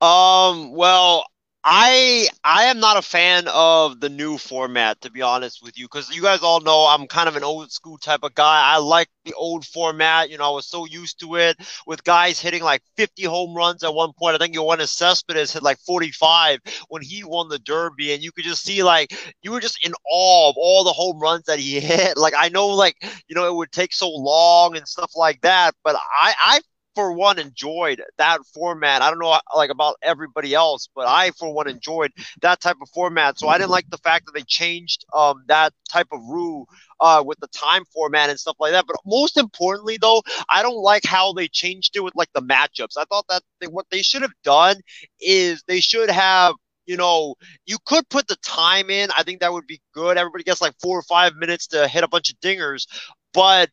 Um, 0.00 0.72
well, 0.72 1.24
I 1.66 2.28
I 2.44 2.64
am 2.64 2.78
not 2.78 2.98
a 2.98 3.02
fan 3.02 3.48
of 3.48 3.98
the 3.98 4.10
new 4.10 4.36
format 4.36 5.00
to 5.00 5.10
be 5.10 5.22
honest 5.22 5.62
with 5.62 5.78
you 5.78 5.86
because 5.86 6.14
you 6.14 6.20
guys 6.20 6.42
all 6.42 6.60
know 6.60 6.86
I'm 6.86 7.06
kind 7.06 7.26
of 7.26 7.36
an 7.36 7.44
old 7.44 7.72
school 7.72 7.96
type 7.96 8.22
of 8.22 8.34
guy. 8.34 8.74
I 8.74 8.76
like 8.78 9.08
the 9.24 9.32
old 9.32 9.64
format. 9.64 10.28
You 10.28 10.36
know, 10.36 10.44
I 10.44 10.50
was 10.54 10.66
so 10.66 10.84
used 10.84 11.20
to 11.20 11.36
it 11.36 11.56
with 11.86 12.04
guys 12.04 12.38
hitting 12.38 12.62
like 12.62 12.82
50 12.98 13.24
home 13.24 13.54
runs 13.54 13.82
at 13.82 13.94
one 13.94 14.12
point. 14.12 14.34
I 14.34 14.38
think 14.38 14.54
you 14.54 14.60
Yoenis 14.62 14.88
Cespedes 14.90 15.54
hit 15.54 15.62
like 15.62 15.78
45 15.78 16.60
when 16.88 17.00
he 17.00 17.24
won 17.24 17.48
the 17.48 17.58
Derby, 17.58 18.12
and 18.12 18.22
you 18.22 18.30
could 18.30 18.44
just 18.44 18.62
see 18.62 18.82
like 18.82 19.14
you 19.42 19.50
were 19.50 19.60
just 19.60 19.84
in 19.86 19.94
awe 20.10 20.50
of 20.50 20.56
all 20.58 20.84
the 20.84 20.92
home 20.92 21.18
runs 21.18 21.44
that 21.46 21.58
he 21.58 21.80
hit. 21.80 22.18
Like 22.18 22.34
I 22.36 22.50
know 22.50 22.68
like 22.68 22.96
you 23.26 23.34
know 23.34 23.46
it 23.46 23.54
would 23.54 23.72
take 23.72 23.94
so 23.94 24.10
long 24.10 24.76
and 24.76 24.86
stuff 24.86 25.12
like 25.16 25.40
that, 25.40 25.74
but 25.82 25.96
I 25.96 26.34
I 26.38 26.60
for 26.94 27.12
one 27.12 27.38
enjoyed 27.38 28.02
that 28.18 28.40
format. 28.54 29.02
I 29.02 29.10
don't 29.10 29.18
know 29.18 29.38
like 29.54 29.70
about 29.70 29.96
everybody 30.02 30.54
else, 30.54 30.88
but 30.94 31.06
I 31.06 31.30
for 31.32 31.52
one 31.52 31.68
enjoyed 31.68 32.12
that 32.42 32.60
type 32.60 32.76
of 32.80 32.88
format. 32.90 33.38
So 33.38 33.48
I 33.48 33.58
didn't 33.58 33.70
like 33.70 33.88
the 33.90 33.98
fact 33.98 34.26
that 34.26 34.32
they 34.34 34.42
changed 34.42 35.04
um, 35.14 35.44
that 35.48 35.72
type 35.88 36.08
of 36.12 36.20
rule 36.20 36.68
uh, 37.00 37.22
with 37.26 37.38
the 37.40 37.48
time 37.48 37.84
format 37.92 38.30
and 38.30 38.38
stuff 38.38 38.56
like 38.58 38.72
that. 38.72 38.86
But 38.86 38.96
most 39.04 39.36
importantly, 39.36 39.98
though, 40.00 40.22
I 40.48 40.62
don't 40.62 40.82
like 40.82 41.04
how 41.04 41.32
they 41.32 41.48
changed 41.48 41.96
it 41.96 42.00
with 42.00 42.14
like 42.16 42.32
the 42.34 42.42
matchups. 42.42 42.96
I 42.98 43.04
thought 43.04 43.26
that 43.28 43.42
they, 43.60 43.66
what 43.66 43.86
they 43.90 44.02
should 44.02 44.22
have 44.22 44.34
done 44.42 44.76
is 45.20 45.62
they 45.66 45.80
should 45.80 46.10
have 46.10 46.54
you 46.86 46.96
know, 46.98 47.34
you 47.66 47.78
could 47.86 48.06
put 48.10 48.28
the 48.28 48.36
time 48.44 48.90
in. 48.90 49.08
I 49.16 49.22
think 49.22 49.40
that 49.40 49.52
would 49.52 49.66
be 49.66 49.80
good. 49.94 50.18
Everybody 50.18 50.44
gets 50.44 50.60
like 50.60 50.74
four 50.82 50.98
or 50.98 51.02
five 51.02 51.34
minutes 51.34 51.68
to 51.68 51.88
hit 51.88 52.04
a 52.04 52.08
bunch 52.08 52.30
of 52.30 52.38
dingers. 52.40 52.86
But 53.32 53.70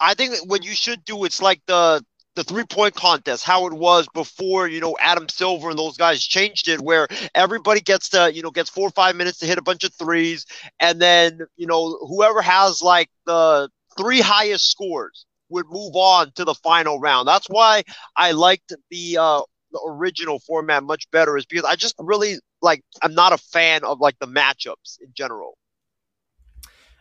I 0.00 0.14
think 0.14 0.34
what 0.46 0.64
you 0.64 0.74
should 0.74 1.04
do 1.04 1.24
it's 1.24 1.42
like 1.42 1.60
the 1.66 2.04
the 2.38 2.44
three 2.44 2.64
point 2.64 2.94
contest, 2.94 3.42
how 3.42 3.66
it 3.66 3.72
was 3.72 4.06
before, 4.14 4.68
you 4.68 4.80
know, 4.80 4.96
Adam 5.00 5.28
Silver 5.28 5.70
and 5.70 5.78
those 5.78 5.96
guys 5.96 6.22
changed 6.22 6.68
it, 6.68 6.80
where 6.80 7.08
everybody 7.34 7.80
gets 7.80 8.10
to, 8.10 8.32
you 8.32 8.42
know, 8.42 8.52
gets 8.52 8.70
four 8.70 8.86
or 8.86 8.92
five 8.92 9.16
minutes 9.16 9.38
to 9.38 9.46
hit 9.46 9.58
a 9.58 9.62
bunch 9.62 9.82
of 9.82 9.92
threes. 9.94 10.46
And 10.78 11.02
then, 11.02 11.40
you 11.56 11.66
know, 11.66 11.98
whoever 12.06 12.40
has 12.40 12.80
like 12.80 13.10
the 13.26 13.68
three 13.98 14.20
highest 14.20 14.70
scores 14.70 15.26
would 15.48 15.66
move 15.68 15.96
on 15.96 16.30
to 16.36 16.44
the 16.44 16.54
final 16.54 17.00
round. 17.00 17.26
That's 17.26 17.48
why 17.48 17.82
I 18.16 18.30
liked 18.30 18.72
the, 18.90 19.18
uh, 19.18 19.42
the 19.72 19.80
original 19.88 20.38
format 20.38 20.84
much 20.84 21.10
better, 21.10 21.36
is 21.36 21.44
because 21.44 21.64
I 21.64 21.74
just 21.74 21.96
really 21.98 22.36
like, 22.62 22.82
I'm 23.02 23.14
not 23.14 23.32
a 23.32 23.38
fan 23.38 23.82
of 23.82 23.98
like 23.98 24.16
the 24.20 24.28
matchups 24.28 25.00
in 25.00 25.08
general. 25.12 25.58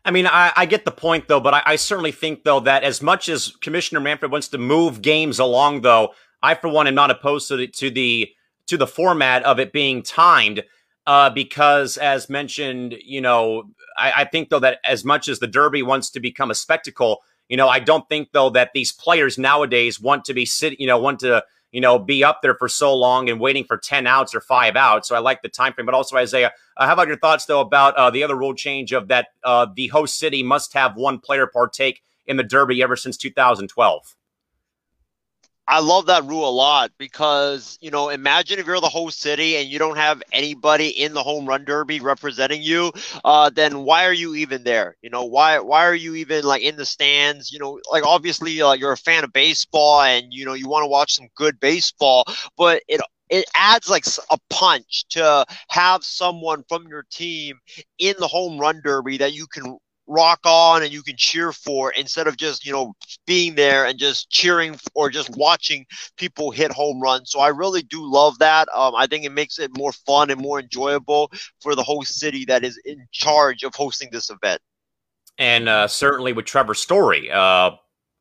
I 0.08 0.12
mean, 0.12 0.26
I, 0.26 0.54
I, 0.56 0.66
get 0.66 0.86
the 0.86 0.92
point 0.92 1.28
though, 1.28 1.42
but 1.42 1.54
I, 1.54 1.64
I, 1.66 1.76
certainly 1.76 2.14
think 2.14 2.46
though 2.46 2.62
that 2.62 2.84
as 2.84 3.02
much 3.02 3.28
as 3.28 3.52
Commissioner 3.60 4.00
Manfred 4.00 4.32
wants 4.32 4.48
to 4.48 4.58
move 4.58 5.02
games 5.02 5.38
along, 5.38 5.82
though, 5.82 6.14
I 6.42 6.56
for 6.56 6.70
one 6.70 6.88
am 6.88 6.96
not 6.96 7.12
opposed 7.12 7.50
to 7.50 7.58
the 7.58 7.68
to 7.68 7.90
the 7.90 8.30
to 8.68 8.78
the 8.78 8.88
format 8.88 9.44
of 9.44 9.60
it 9.60 9.74
being 9.74 10.02
timed, 10.02 10.64
uh, 11.06 11.30
because 11.30 11.98
as 11.98 12.30
mentioned, 12.30 12.96
you 13.04 13.20
know, 13.20 13.64
I, 13.98 14.14
I 14.20 14.24
think 14.24 14.48
though 14.48 14.62
that 14.62 14.80
as 14.86 15.04
much 15.04 15.28
as 15.28 15.40
the 15.40 15.48
Derby 15.48 15.84
wants 15.84 16.10
to 16.12 16.22
become 16.22 16.52
a 16.52 16.56
spectacle, 16.56 17.20
you 17.50 17.58
know, 17.58 17.68
I 17.68 17.80
don't 17.80 18.08
think 18.08 18.30
though 18.32 18.50
that 18.52 18.72
these 18.74 18.94
players 18.94 19.38
nowadays 19.38 20.00
want 20.00 20.24
to 20.26 20.34
be 20.34 20.46
sitting, 20.46 20.80
you 20.80 20.88
know, 20.88 21.00
want 21.00 21.20
to 21.20 21.44
you 21.72 21.82
know, 21.82 22.00
be 22.00 22.24
up 22.24 22.42
there 22.42 22.56
for 22.56 22.68
so 22.68 22.96
long 22.96 23.30
and 23.30 23.40
waiting 23.40 23.64
for 23.64 23.78
10 23.78 24.08
outs 24.08 24.34
or 24.34 24.42
five 24.42 24.76
outs. 24.76 25.08
So 25.08 25.16
I 25.16 25.20
like 25.20 25.42
the 25.42 25.50
time 25.50 25.74
frame. 25.74 25.86
But 25.86 25.96
also, 25.96 26.18
Isaiah, 26.18 26.52
uh, 26.78 26.88
how 26.88 26.94
about 26.94 27.08
your 27.08 27.18
thoughts, 27.18 27.46
though, 27.46 27.62
about 27.62 27.96
uh, 27.96 28.10
the 28.10 28.24
other 28.24 28.36
rule 28.36 28.54
change 28.54 28.94
of 28.94 29.08
that 29.10 29.28
uh, 29.44 29.68
the 29.76 29.88
host 29.88 30.18
city 30.18 30.44
must 30.44 30.74
have 30.74 30.96
one 30.96 31.20
player 31.20 31.48
partake 31.48 32.02
in 32.26 32.38
the 32.38 32.44
Derby 32.44 32.82
ever 32.82 32.96
since 32.96 33.18
2012? 33.18 34.17
I 35.68 35.80
love 35.80 36.06
that 36.08 36.24
rule 36.26 36.48
a 36.48 36.52
lot 36.52 36.92
because, 36.98 37.78
you 37.82 37.92
know, 37.92 38.10
imagine 38.10 38.60
if 38.60 38.66
you're 38.66 38.80
the 38.80 38.88
host 38.90 39.20
city 39.20 39.58
and 39.58 39.68
you 39.68 39.80
don't 39.80 39.98
have 39.98 40.24
anybody 40.32 40.88
in 40.90 41.14
the 41.14 41.22
home 41.24 41.46
run 41.46 41.66
derby 41.66 42.00
representing 42.00 42.62
you, 42.62 42.92
uh, 43.26 43.50
then 43.50 43.84
why 43.84 44.06
are 44.06 44.14
you 44.14 44.36
even 44.36 44.64
there? 44.64 44.96
You 45.02 45.10
know, 45.10 45.26
why 45.26 45.60
why 45.60 45.86
are 45.86 45.96
you 45.96 46.16
even 46.16 46.44
like 46.46 46.62
in 46.62 46.78
the 46.78 46.86
stands? 46.86 47.52
You 47.52 47.60
know, 47.60 47.80
like 47.92 48.06
obviously 48.06 48.62
uh, 48.62 48.74
you're 48.74 48.94
a 48.94 48.98
fan 48.98 49.24
of 49.26 49.34
baseball 49.34 50.02
and 50.02 50.28
you 50.32 50.46
know 50.46 50.54
you 50.54 50.70
want 50.70 50.84
to 50.84 50.88
watch 50.88 51.14
some 51.16 51.28
good 51.36 51.60
baseball, 51.60 52.26
but 52.58 52.82
it 52.88 53.02
it 53.30 53.46
adds 53.56 53.90
like 53.90 54.06
a 54.32 54.38
punch 54.50 55.06
to 55.10 55.46
have 55.70 56.04
someone 56.04 56.64
from 56.70 56.88
your 56.88 57.04
team 57.12 57.60
in 58.00 58.16
the 58.20 58.28
home 58.28 58.58
run 58.58 58.82
derby 58.84 59.18
that 59.18 59.34
you 59.34 59.48
can 59.48 59.78
rock 60.08 60.40
on 60.46 60.84
and 60.84 60.92
you 60.92 61.04
can 61.04 61.16
cheer 61.18 61.52
for 61.52 61.92
instead 61.92 62.28
of 62.28 62.38
just 62.38 62.66
you 62.66 62.72
know 62.72 62.94
being 63.26 63.56
there 63.56 63.86
and 63.86 64.00
just 64.00 64.30
cheering 64.30 64.78
or 64.96 65.10
just 65.10 65.30
watching 65.36 65.86
people 66.18 66.52
hit 66.52 66.72
home 66.72 67.02
runs. 67.02 67.32
So 67.32 67.40
i 67.40 67.50
really 67.50 67.84
do 67.84 68.02
love 68.02 68.40
that. 68.40 68.68
Um, 68.74 68.96
i 68.96 69.08
think 69.08 69.26
it 69.26 69.32
makes 69.32 69.60
it 69.60 69.72
more 69.78 69.92
fun 69.92 70.30
and 70.30 70.42
more 70.42 70.60
enjoyable 70.60 71.32
for 71.62 71.76
the 71.76 71.84
whole 71.84 72.04
city 72.04 72.46
that 72.46 72.64
is 72.64 72.80
in 72.86 73.06
charge 73.12 73.64
of 73.64 73.76
hosting 73.76 74.10
this 74.12 74.30
event. 74.30 74.62
And 75.38 75.70
uh, 75.70 75.88
certainly 75.88 76.34
with 76.34 76.46
trevor 76.46 76.74
story 76.74 77.30
uh, 77.32 77.72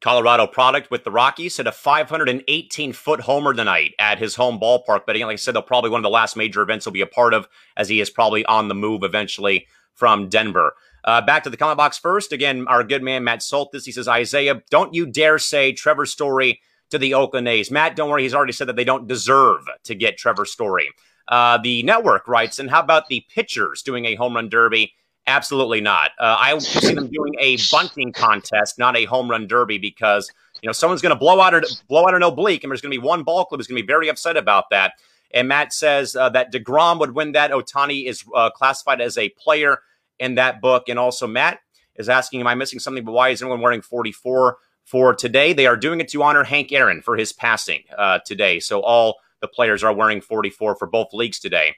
colorado 0.01 0.47
product 0.47 0.91
with 0.91 1.05
the 1.05 1.11
rockies 1.11 1.57
hit 1.57 1.67
a 1.67 1.73
518 1.73 2.93
foot 2.93 3.21
homer 3.21 3.55
tonight 3.55 3.93
at 3.99 4.19
his 4.19 4.35
home 4.35 4.61
ballpark 4.61 5.01
but 5.07 5.17
again 5.17 5.27
like 5.27 5.35
i 5.35 5.37
said 5.37 5.55
they'll 5.55 5.63
probably 5.63 5.89
one 5.89 6.01
of 6.01 6.03
the 6.03 6.11
last 6.11 6.37
major 6.37 6.61
events 6.61 6.85
he'll 6.85 6.93
be 6.93 7.01
a 7.01 7.07
part 7.07 7.33
of 7.33 7.49
as 7.79 7.89
he 7.89 8.01
is 8.01 8.11
probably 8.11 8.45
on 8.45 8.69
the 8.69 8.75
move 8.75 9.03
eventually 9.03 9.67
from 9.95 10.29
denver 10.29 10.75
uh, 11.07 11.23
back 11.23 11.45
to 11.45 11.51
the 11.51 11.57
comment 11.57 11.79
box 11.79 11.99
first. 11.99 12.33
Again, 12.33 12.67
our 12.69 12.83
good 12.83 13.03
man, 13.03 13.25
Matt 13.25 13.41
Soltis, 13.41 13.85
he 13.85 13.93
says, 13.93 14.09
Isaiah, 14.09 14.63
don't 14.71 14.93
you 14.93 15.07
dare 15.07 15.39
say 15.39 15.73
Trevor 15.73 16.07
Story 16.07 16.61
to 16.91 16.99
the 16.99 17.15
Oakland 17.15 17.49
A's. 17.49 17.71
Matt, 17.71 17.97
don't 17.97 18.11
worry. 18.11 18.23
He's 18.23 18.35
already 18.35 18.53
said 18.53 18.69
that 18.69 18.77
they 18.77 18.85
don't 18.85 19.07
deserve 19.07 19.67
to 19.85 19.95
get 19.95 20.19
Trevor 20.19 20.45
Story. 20.45 20.91
Uh, 21.29 21.59
the 21.59 21.83
network 21.83 22.29
writes, 22.29 22.59
and 22.59 22.71
how 22.71 22.81
about 22.81 23.09
the 23.09 23.25
pitchers 23.29 23.83
doing 23.83 24.05
a 24.05 24.15
home 24.15 24.35
run 24.35 24.49
derby? 24.49 24.93
Absolutely 25.27 25.81
not. 25.81 26.13
Uh, 26.21 26.37
I 26.39 26.57
see 26.59 26.95
them 26.95 27.09
doing 27.09 27.35
a 27.41 27.57
bunting 27.73 28.13
contest, 28.13 28.79
not 28.79 28.97
a 28.97 29.05
home 29.07 29.29
run 29.29 29.49
derby, 29.49 29.79
because 29.79 30.31
you 30.63 30.69
know 30.69 30.73
someone's 30.73 31.03
going 31.03 31.15
to 31.15 31.19
blow 31.19 31.41
out 31.41 31.53
a 31.53 31.67
blow 31.89 32.07
out 32.07 32.15
an 32.15 32.23
oblique, 32.23 32.63
and 32.63 32.71
there's 32.71 32.81
going 32.81 32.93
to 32.93 33.01
be 33.01 33.05
one 33.05 33.25
ball 33.25 33.45
club 33.45 33.59
who's 33.59 33.67
going 33.67 33.77
to 33.77 33.83
be 33.83 33.87
very 33.87 34.09
upset 34.09 34.37
about 34.37 34.71
that. 34.71 34.93
And 35.35 35.49
Matt 35.49 35.73
says 35.73 36.15
uh, 36.15 36.29
that 36.29 36.53
Degrom 36.53 37.01
would 37.01 37.17
win 37.17 37.33
that. 37.33 37.51
Ohtani 37.51 38.07
is 38.07 38.25
uh, 38.37 38.51
classified 38.51 39.01
as 39.01 39.19
a 39.19 39.29
player 39.31 39.81
in 40.19 40.37
that 40.37 40.61
book. 40.61 40.89
And 40.89 40.99
also, 40.99 41.27
Matt 41.27 41.61
is 41.97 42.09
asking, 42.09 42.41
Am 42.41 42.47
I 42.47 42.55
missing 42.55 42.79
something? 42.79 43.05
But 43.05 43.13
why 43.13 43.31
is 43.31 43.43
everyone 43.43 43.61
wearing 43.61 43.83
44 43.83 44.59
for 44.85 45.15
today? 45.15 45.53
They 45.53 45.67
are 45.67 45.77
doing 45.77 46.01
it 46.01 46.09
to 46.09 46.23
honor 46.23 46.45
Hank 46.45 46.73
Aaron 46.73 47.03
for 47.03 47.17
his 47.17 47.33
passing 47.33 47.83
uh, 47.97 48.21
today. 48.25 48.61
So 48.61 48.81
all 48.81 49.17
the 49.41 49.49
players 49.49 49.85
are 49.85 49.93
wearing 49.93 50.21
44 50.21 50.77
for 50.77 50.87
both 50.87 51.13
leagues 51.13 51.39
today 51.39 51.77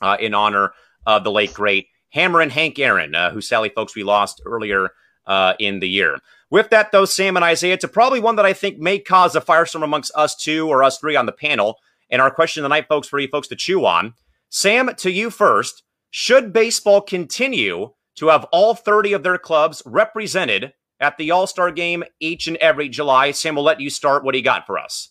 uh, 0.00 0.16
in 0.20 0.34
honor 0.34 0.72
of 1.06 1.24
the 1.24 1.30
late, 1.30 1.54
great 1.54 1.88
Hammerin' 2.14 2.50
Hank 2.50 2.78
Aaron, 2.78 3.14
uh, 3.14 3.30
who 3.30 3.40
Sally 3.40 3.68
folks 3.68 3.94
we 3.94 4.02
lost 4.02 4.40
earlier 4.44 4.90
uh, 5.26 5.54
in 5.58 5.80
the 5.80 5.88
year. 5.88 6.18
With 6.50 6.70
that, 6.70 6.92
though, 6.92 7.04
Sam 7.04 7.36
and 7.36 7.44
Isaiah, 7.44 7.74
it's 7.74 7.84
probably 7.86 8.20
one 8.20 8.36
that 8.36 8.46
I 8.46 8.54
think 8.54 8.78
may 8.78 8.98
cause 8.98 9.36
a 9.36 9.40
firestorm 9.40 9.84
amongst 9.84 10.12
us 10.14 10.34
two 10.34 10.68
or 10.68 10.82
us 10.82 10.98
three 10.98 11.16
on 11.16 11.26
the 11.26 11.32
panel. 11.32 11.76
And 12.10 12.22
our 12.22 12.30
question 12.30 12.62
tonight, 12.62 12.88
folks, 12.88 13.08
for 13.08 13.18
you 13.18 13.28
folks 13.28 13.48
to 13.48 13.56
chew 13.56 13.84
on. 13.84 14.14
Sam, 14.48 14.90
to 14.96 15.10
you 15.10 15.28
first. 15.28 15.82
Should 16.10 16.52
baseball 16.52 17.00
continue 17.00 17.92
to 18.16 18.28
have 18.28 18.44
all 18.52 18.74
30 18.74 19.12
of 19.12 19.22
their 19.22 19.38
clubs 19.38 19.82
represented 19.84 20.72
at 21.00 21.16
the 21.18 21.30
All 21.30 21.46
Star 21.46 21.70
game 21.70 22.02
each 22.18 22.48
and 22.48 22.56
every 22.58 22.88
July? 22.88 23.30
Sam, 23.30 23.54
we'll 23.54 23.64
let 23.64 23.80
you 23.80 23.90
start. 23.90 24.24
What 24.24 24.32
do 24.32 24.38
you 24.38 24.44
got 24.44 24.66
for 24.66 24.78
us? 24.78 25.10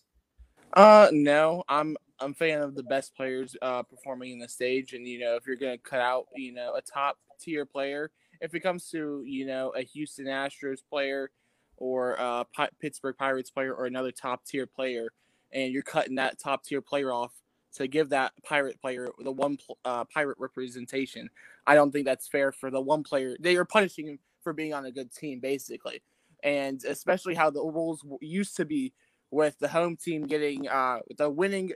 Uh, 0.73 1.09
no, 1.11 1.63
I'm 1.69 1.95
I'm 2.19 2.33
fan 2.33 2.61
of 2.61 2.75
the 2.75 2.83
best 2.83 3.15
players 3.15 3.55
uh, 3.61 3.83
performing 3.83 4.31
in 4.31 4.39
the 4.39 4.49
stage, 4.49 4.93
and 4.93 5.07
you 5.07 5.19
know 5.19 5.35
if 5.35 5.45
you're 5.45 5.55
gonna 5.55 5.77
cut 5.77 6.01
out 6.01 6.25
you 6.35 6.53
know 6.53 6.73
a 6.75 6.81
top 6.81 7.17
tier 7.39 7.65
player, 7.65 8.11
if 8.41 8.53
it 8.53 8.61
comes 8.61 8.89
to 8.89 9.23
you 9.25 9.45
know 9.45 9.69
a 9.75 9.83
Houston 9.83 10.25
Astros 10.25 10.79
player 10.89 11.29
or 11.77 12.13
a 12.13 12.45
P- 12.55 12.75
Pittsburgh 12.81 13.15
Pirates 13.17 13.51
player 13.51 13.73
or 13.73 13.85
another 13.85 14.11
top 14.11 14.45
tier 14.45 14.65
player, 14.65 15.09
and 15.51 15.71
you're 15.71 15.83
cutting 15.83 16.15
that 16.15 16.39
top 16.39 16.63
tier 16.63 16.81
player 16.81 17.11
off 17.11 17.31
to 17.77 17.87
give 17.87 18.09
that 18.09 18.33
pirate 18.43 18.79
player 18.81 19.09
the 19.19 19.31
one 19.31 19.57
uh, 19.85 20.03
pirate 20.05 20.37
representation. 20.39 21.29
I 21.65 21.75
don't 21.75 21.91
think 21.91 22.05
that's 22.05 22.27
fair 22.27 22.51
for 22.51 22.69
the 22.69 22.81
one 22.81 23.03
player. 23.03 23.35
They 23.39 23.55
are 23.55 23.65
punishing 23.65 24.07
him 24.07 24.19
for 24.41 24.53
being 24.53 24.73
on 24.73 24.85
a 24.85 24.91
good 24.91 25.13
team, 25.13 25.39
basically, 25.39 26.01
and 26.43 26.83
especially 26.85 27.35
how 27.35 27.49
the 27.49 27.61
rules 27.61 28.03
used 28.21 28.55
to 28.57 28.65
be 28.65 28.93
with 29.31 29.57
the 29.59 29.67
home 29.67 29.97
team 29.97 30.23
getting 30.25 30.67
uh, 30.67 30.99
the 31.17 31.29
winning 31.29 31.71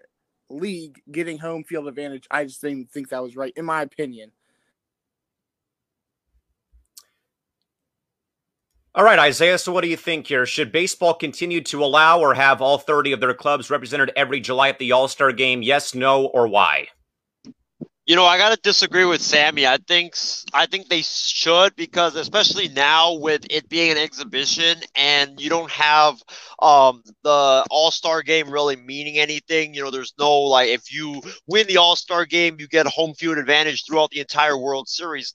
league 0.50 1.02
getting 1.12 1.38
home 1.38 1.64
field 1.64 1.88
advantage. 1.88 2.28
I 2.32 2.46
just 2.46 2.62
didn't 2.62 2.92
think 2.92 3.10
that 3.10 3.24
was 3.24 3.36
right, 3.36 3.54
in 3.56 3.66
my 3.66 3.82
opinion. 3.82 4.32
All 8.94 9.06
right, 9.06 9.20
Isaiah. 9.20 9.58
So, 9.58 9.72
what 9.72 9.86
do 9.86 9.90
you 9.90 9.96
think 9.96 10.28
here? 10.28 10.46
Should 10.46 10.74
baseball 10.74 11.14
continue 11.14 11.62
to 11.62 11.84
allow 11.84 12.20
or 12.20 12.34
have 12.34 12.62
all 12.62 12.78
30 12.78 13.14
of 13.14 13.22
their 13.22 13.34
clubs 13.34 13.70
represented 13.70 14.12
every 14.18 14.42
July 14.42 14.68
at 14.68 14.80
the 14.80 14.92
All 14.92 15.08
Star 15.08 15.32
game? 15.32 15.62
Yes, 15.62 15.96
no, 15.96 16.26
or 16.26 16.46
why? 16.48 16.88
You 18.06 18.18
know, 18.18 18.26
I 18.26 18.38
gotta 18.38 18.60
disagree 18.62 19.06
with 19.06 19.22
Sammy. 19.22 19.66
I 19.66 19.78
think 19.78 20.16
I 20.54 20.66
think 20.66 20.90
they 20.90 21.04
should 21.04 21.74
because 21.78 22.18
especially 22.18 22.68
now 22.68 23.14
with 23.14 23.46
it 23.50 23.70
being 23.70 23.92
an 23.92 23.98
exhibition 23.98 24.80
and 24.96 25.40
you 25.40 25.50
don't 25.50 25.72
have 25.72 26.16
um, 26.62 27.02
the 27.24 27.66
All 27.70 27.92
Star 27.92 28.24
game 28.24 28.50
really 28.50 28.76
meaning 28.76 29.20
anything. 29.20 29.74
You 29.74 29.84
know, 29.84 29.92
there's 29.92 30.14
no 30.20 30.38
like 30.42 30.68
if 30.68 30.92
you 30.92 31.22
win 31.48 31.68
the 31.68 31.78
All 31.78 31.96
Star 31.96 32.26
game, 32.26 32.58
you 32.60 32.68
get 32.68 32.88
home 32.88 33.14
field 33.14 33.38
advantage 33.38 33.86
throughout 33.86 34.10
the 34.10 34.20
entire 34.20 34.58
World 34.58 34.90
Series 34.90 35.34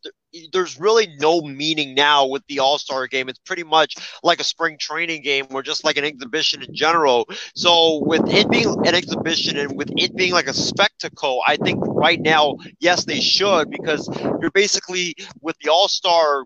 there's 0.53 0.79
really 0.79 1.09
no 1.19 1.41
meaning 1.41 1.95
now 1.95 2.27
with 2.27 2.43
the 2.49 2.59
All 2.61 2.79
Star 2.79 3.07
game. 3.07 3.29
It's 3.29 3.39
pretty 3.39 3.65
much 3.65 3.95
like 4.23 4.41
a 4.41 4.45
spring 4.45 4.77
training 4.79 5.23
game 5.23 5.47
or 5.51 5.63
just 5.63 5.85
like 5.85 5.97
an 5.97 6.05
exhibition 6.05 6.63
in 6.63 6.75
general. 6.75 7.29
So, 7.55 8.03
with 8.05 8.23
it 8.27 8.51
being 8.51 8.75
an 8.87 8.95
exhibition 8.95 9.57
and 9.57 9.77
with 9.77 9.91
it 9.97 10.15
being 10.17 10.33
like 10.33 10.49
a 10.49 10.55
spectacle, 10.55 11.43
I 11.47 11.57
think 11.57 11.81
right 11.83 12.21
now, 12.21 12.57
yes, 12.81 13.05
they 13.05 13.21
should 13.21 13.71
because 13.71 14.09
you're 14.41 14.51
basically 14.51 15.15
with 15.41 15.57
the 15.63 15.71
All 15.71 15.89
Star 15.89 16.45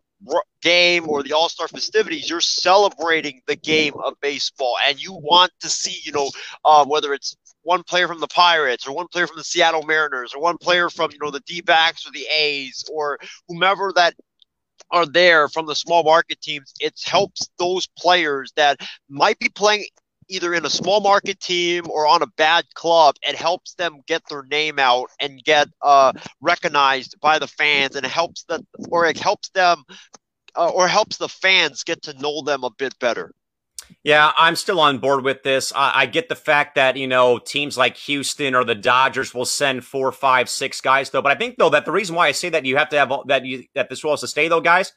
game 0.62 1.08
or 1.08 1.22
the 1.22 1.32
all-star 1.32 1.66
festivities 1.66 2.28
you're 2.28 2.42
celebrating 2.42 3.40
the 3.46 3.56
game 3.56 3.94
of 4.04 4.12
baseball 4.20 4.76
and 4.86 5.02
you 5.02 5.14
want 5.14 5.50
to 5.60 5.68
see 5.68 5.98
you 6.04 6.12
know 6.12 6.30
uh, 6.64 6.84
whether 6.84 7.14
it's 7.14 7.36
one 7.62 7.82
player 7.82 8.08
from 8.08 8.20
the 8.20 8.28
pirates 8.28 8.86
or 8.86 8.94
one 8.94 9.08
player 9.08 9.26
from 9.26 9.36
the 9.36 9.44
seattle 9.44 9.82
mariners 9.82 10.34
or 10.34 10.40
one 10.40 10.58
player 10.58 10.88
from 10.90 11.10
you 11.12 11.18
know 11.22 11.30
the 11.30 11.40
d-backs 11.40 12.06
or 12.06 12.12
the 12.12 12.26
a's 12.34 12.84
or 12.92 13.18
whomever 13.48 13.92
that 13.94 14.14
are 14.90 15.06
there 15.06 15.48
from 15.48 15.66
the 15.66 15.74
small 15.74 16.02
market 16.02 16.40
teams 16.40 16.72
it 16.80 16.94
helps 17.04 17.48
those 17.58 17.86
players 17.98 18.52
that 18.56 18.78
might 19.08 19.38
be 19.38 19.48
playing 19.48 19.84
either 20.30 20.54
in 20.54 20.64
a 20.64 20.70
small 20.70 21.00
market 21.00 21.40
team 21.40 21.84
or 21.90 22.06
on 22.06 22.22
a 22.22 22.26
bad 22.36 22.64
club, 22.74 23.16
it 23.22 23.34
helps 23.34 23.74
them 23.74 24.00
get 24.06 24.22
their 24.28 24.44
name 24.44 24.78
out 24.78 25.10
and 25.18 25.42
get 25.44 25.68
uh, 25.82 26.12
recognized 26.40 27.16
by 27.20 27.38
the 27.38 27.48
fans, 27.48 27.96
and 27.96 28.06
it 28.06 28.12
helps 28.12 28.44
them, 28.44 28.66
or 28.90 29.06
it 29.06 29.18
helps 29.18 29.50
them, 29.50 29.82
uh, 30.56 30.68
or 30.70 30.88
helps 30.88 31.16
the 31.16 31.28
fans 31.28 31.84
get 31.84 32.00
to 32.02 32.18
know 32.18 32.42
them 32.42 32.64
a 32.64 32.70
bit 32.70 32.96
better. 33.00 33.34
Yeah, 34.02 34.32
I'm 34.38 34.56
still 34.56 34.80
on 34.80 34.98
board 34.98 35.24
with 35.24 35.42
this. 35.42 35.74
I, 35.76 35.92
I, 35.94 36.06
get 36.06 36.30
the 36.30 36.34
fact 36.34 36.76
that 36.76 36.96
you 36.96 37.06
know 37.06 37.38
teams 37.38 37.76
like 37.76 37.96
Houston 37.98 38.54
or 38.54 38.64
the 38.64 38.74
Dodgers 38.74 39.34
will 39.34 39.44
send 39.44 39.84
four, 39.84 40.10
five, 40.10 40.48
six 40.48 40.80
guys 40.80 41.10
though. 41.10 41.20
But 41.20 41.32
I 41.32 41.34
think 41.34 41.56
though 41.58 41.68
that 41.70 41.84
the 41.84 41.92
reason 41.92 42.16
why 42.16 42.28
I 42.28 42.32
say 42.32 42.48
that 42.48 42.64
you 42.64 42.78
have 42.78 42.88
to 42.90 42.96
have 42.96 43.12
that 43.26 43.44
you 43.44 43.64
that 43.74 43.90
this 43.90 44.02
will 44.02 44.12
has 44.12 44.20
to 44.20 44.28
stay 44.28 44.48
though, 44.48 44.62
guys. 44.62 44.92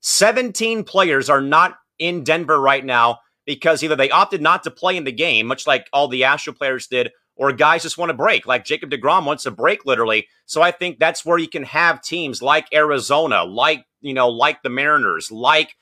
17 0.00 0.84
players 0.84 1.30
are 1.30 1.40
not 1.40 1.78
in 1.98 2.22
Denver 2.22 2.60
right 2.60 2.84
now 2.84 3.20
because 3.44 3.82
either 3.82 3.96
they 3.96 4.10
opted 4.10 4.42
not 4.42 4.62
to 4.64 4.70
play 4.70 4.96
in 4.96 5.04
the 5.04 5.12
game, 5.12 5.46
much 5.46 5.66
like 5.66 5.88
all 5.92 6.08
the 6.08 6.24
Astro 6.24 6.52
players 6.52 6.86
did, 6.86 7.10
or 7.36 7.52
guys 7.52 7.82
just 7.82 7.98
want 7.98 8.10
to 8.10 8.14
break, 8.16 8.46
like 8.46 8.64
Jacob 8.64 8.90
DeGrom 8.90 9.24
wants 9.24 9.46
a 9.46 9.50
break 9.50 9.84
literally. 9.84 10.26
So 10.46 10.62
I 10.62 10.70
think 10.70 10.98
that's 10.98 11.24
where 11.24 11.38
you 11.38 11.48
can 11.48 11.64
have 11.64 12.02
teams 12.02 12.42
like 12.42 12.66
Arizona, 12.74 13.44
like, 13.44 13.84
you 14.00 14.14
know, 14.14 14.28
like 14.28 14.62
the 14.62 14.70
Mariners, 14.70 15.30
like 15.30 15.76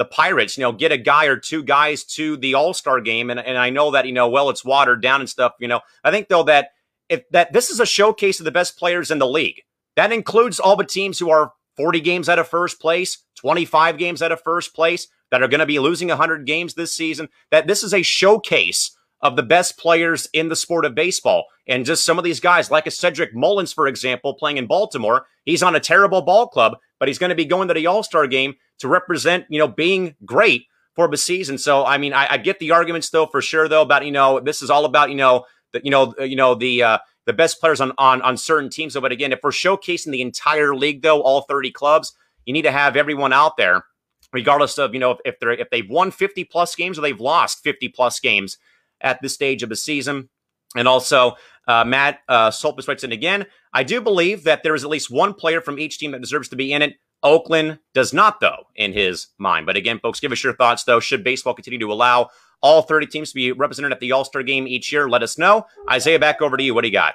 the 0.00 0.06
Pirates, 0.06 0.56
you 0.56 0.62
know, 0.62 0.72
get 0.72 0.92
a 0.92 0.96
guy 0.96 1.26
or 1.26 1.36
two 1.36 1.62
guys 1.62 2.04
to 2.04 2.38
the 2.38 2.54
All 2.54 2.72
Star 2.72 3.02
game. 3.02 3.28
And, 3.28 3.38
and 3.38 3.58
I 3.58 3.68
know 3.68 3.90
that, 3.90 4.06
you 4.06 4.12
know, 4.12 4.30
well, 4.30 4.48
it's 4.48 4.64
watered 4.64 5.02
down 5.02 5.20
and 5.20 5.28
stuff, 5.28 5.52
you 5.60 5.68
know. 5.68 5.80
I 6.02 6.10
think 6.10 6.28
though 6.28 6.44
that 6.44 6.70
if 7.10 7.28
that 7.32 7.52
this 7.52 7.70
is 7.70 7.80
a 7.80 7.86
showcase 7.86 8.40
of 8.40 8.46
the 8.46 8.50
best 8.50 8.78
players 8.78 9.10
in 9.10 9.18
the 9.18 9.28
league. 9.28 9.60
That 9.96 10.10
includes 10.10 10.58
all 10.58 10.74
the 10.74 10.84
teams 10.84 11.18
who 11.18 11.28
are 11.28 11.52
40 11.76 12.00
games 12.00 12.30
out 12.30 12.38
of 12.38 12.48
first 12.48 12.80
place, 12.80 13.18
25 13.36 13.98
games 13.98 14.22
out 14.22 14.32
of 14.32 14.40
first 14.40 14.74
place 14.74 15.06
that 15.30 15.42
are 15.42 15.48
going 15.48 15.60
to 15.60 15.66
be 15.66 15.78
losing 15.78 16.08
100 16.08 16.46
games 16.46 16.72
this 16.72 16.94
season, 16.94 17.28
that 17.50 17.66
this 17.66 17.82
is 17.82 17.92
a 17.92 18.00
showcase 18.00 18.96
of 19.22 19.36
the 19.36 19.42
best 19.42 19.78
players 19.78 20.28
in 20.32 20.48
the 20.48 20.56
sport 20.56 20.84
of 20.84 20.94
baseball. 20.94 21.44
And 21.66 21.84
just 21.84 22.04
some 22.04 22.18
of 22.18 22.24
these 22.24 22.40
guys, 22.40 22.70
like 22.70 22.86
a 22.86 22.90
Cedric 22.90 23.34
Mullins, 23.34 23.72
for 23.72 23.86
example, 23.86 24.34
playing 24.34 24.56
in 24.56 24.66
Baltimore, 24.66 25.26
he's 25.44 25.62
on 25.62 25.76
a 25.76 25.80
terrible 25.80 26.22
ball 26.22 26.46
club, 26.46 26.76
but 26.98 27.08
he's 27.08 27.18
going 27.18 27.30
to 27.30 27.36
be 27.36 27.44
going 27.44 27.68
to 27.68 27.74
the 27.74 27.86
All 27.86 28.02
Star 28.02 28.26
game 28.26 28.54
to 28.78 28.88
represent, 28.88 29.44
you 29.48 29.58
know, 29.58 29.68
being 29.68 30.14
great 30.24 30.64
for 30.94 31.06
the 31.08 31.16
season. 31.16 31.58
So, 31.58 31.84
I 31.84 31.98
mean, 31.98 32.12
I, 32.12 32.32
I, 32.32 32.36
get 32.38 32.58
the 32.58 32.72
arguments 32.72 33.10
though, 33.10 33.26
for 33.26 33.40
sure, 33.40 33.68
though, 33.68 33.82
about, 33.82 34.04
you 34.04 34.10
know, 34.10 34.40
this 34.40 34.62
is 34.62 34.70
all 34.70 34.84
about, 34.84 35.10
you 35.10 35.16
know, 35.16 35.44
the, 35.72 35.80
you 35.84 35.90
know, 35.90 36.14
you 36.18 36.34
know, 36.34 36.54
the, 36.54 36.82
uh, 36.82 36.98
the 37.26 37.32
best 37.32 37.60
players 37.60 37.80
on, 37.80 37.92
on, 37.98 38.22
on 38.22 38.36
certain 38.36 38.70
teams. 38.70 38.94
But 38.94 39.12
again, 39.12 39.32
if 39.32 39.40
we're 39.42 39.50
showcasing 39.50 40.10
the 40.10 40.22
entire 40.22 40.74
league, 40.74 41.02
though, 41.02 41.20
all 41.20 41.42
30 41.42 41.70
clubs, 41.70 42.12
you 42.44 42.52
need 42.52 42.62
to 42.62 42.72
have 42.72 42.96
everyone 42.96 43.32
out 43.32 43.56
there 43.56 43.84
regardless 44.32 44.78
of 44.78 44.94
you 44.94 45.00
know 45.00 45.18
if, 45.24 45.38
they're 45.40 45.52
if 45.52 45.70
they've 45.70 45.88
won 45.88 46.10
50 46.10 46.44
plus 46.44 46.74
games 46.74 46.98
or 46.98 47.02
they've 47.02 47.20
lost 47.20 47.62
50 47.62 47.88
plus 47.88 48.20
games 48.20 48.58
at 49.00 49.20
this 49.22 49.34
stage 49.34 49.62
of 49.62 49.68
the 49.68 49.76
season. 49.76 50.28
And 50.76 50.86
also, 50.86 51.34
uh, 51.66 51.84
Matt 51.84 52.20
uh, 52.28 52.52
writes 52.86 53.04
in 53.04 53.12
again. 53.12 53.46
I 53.72 53.82
do 53.84 54.00
believe 54.00 54.44
that 54.44 54.62
there 54.62 54.74
is 54.74 54.84
at 54.84 54.90
least 54.90 55.10
one 55.10 55.34
player 55.34 55.60
from 55.60 55.78
each 55.78 55.98
team 55.98 56.12
that 56.12 56.20
deserves 56.20 56.48
to 56.50 56.56
be 56.56 56.72
in 56.72 56.82
it. 56.82 56.94
Oakland 57.22 57.78
does 57.92 58.12
not, 58.12 58.40
though, 58.40 58.66
in 58.76 58.92
his 58.92 59.28
mind. 59.38 59.66
But 59.66 59.76
again, 59.76 59.98
folks, 59.98 60.20
give 60.20 60.32
us 60.32 60.42
your 60.42 60.54
thoughts, 60.54 60.84
though. 60.84 61.00
Should 61.00 61.22
baseball 61.22 61.54
continue 61.54 61.78
to 61.80 61.92
allow 61.92 62.30
all 62.62 62.82
30 62.82 63.06
teams 63.06 63.30
to 63.30 63.34
be 63.34 63.52
represented 63.52 63.92
at 63.92 64.00
the 64.00 64.12
All 64.12 64.24
Star 64.24 64.42
game 64.42 64.66
each 64.66 64.92
year? 64.92 65.08
Let 65.08 65.22
us 65.22 65.36
know. 65.36 65.66
Isaiah, 65.90 66.18
back 66.18 66.40
over 66.40 66.56
to 66.56 66.62
you. 66.62 66.74
What 66.74 66.82
do 66.82 66.88
you 66.88 66.92
got? 66.92 67.14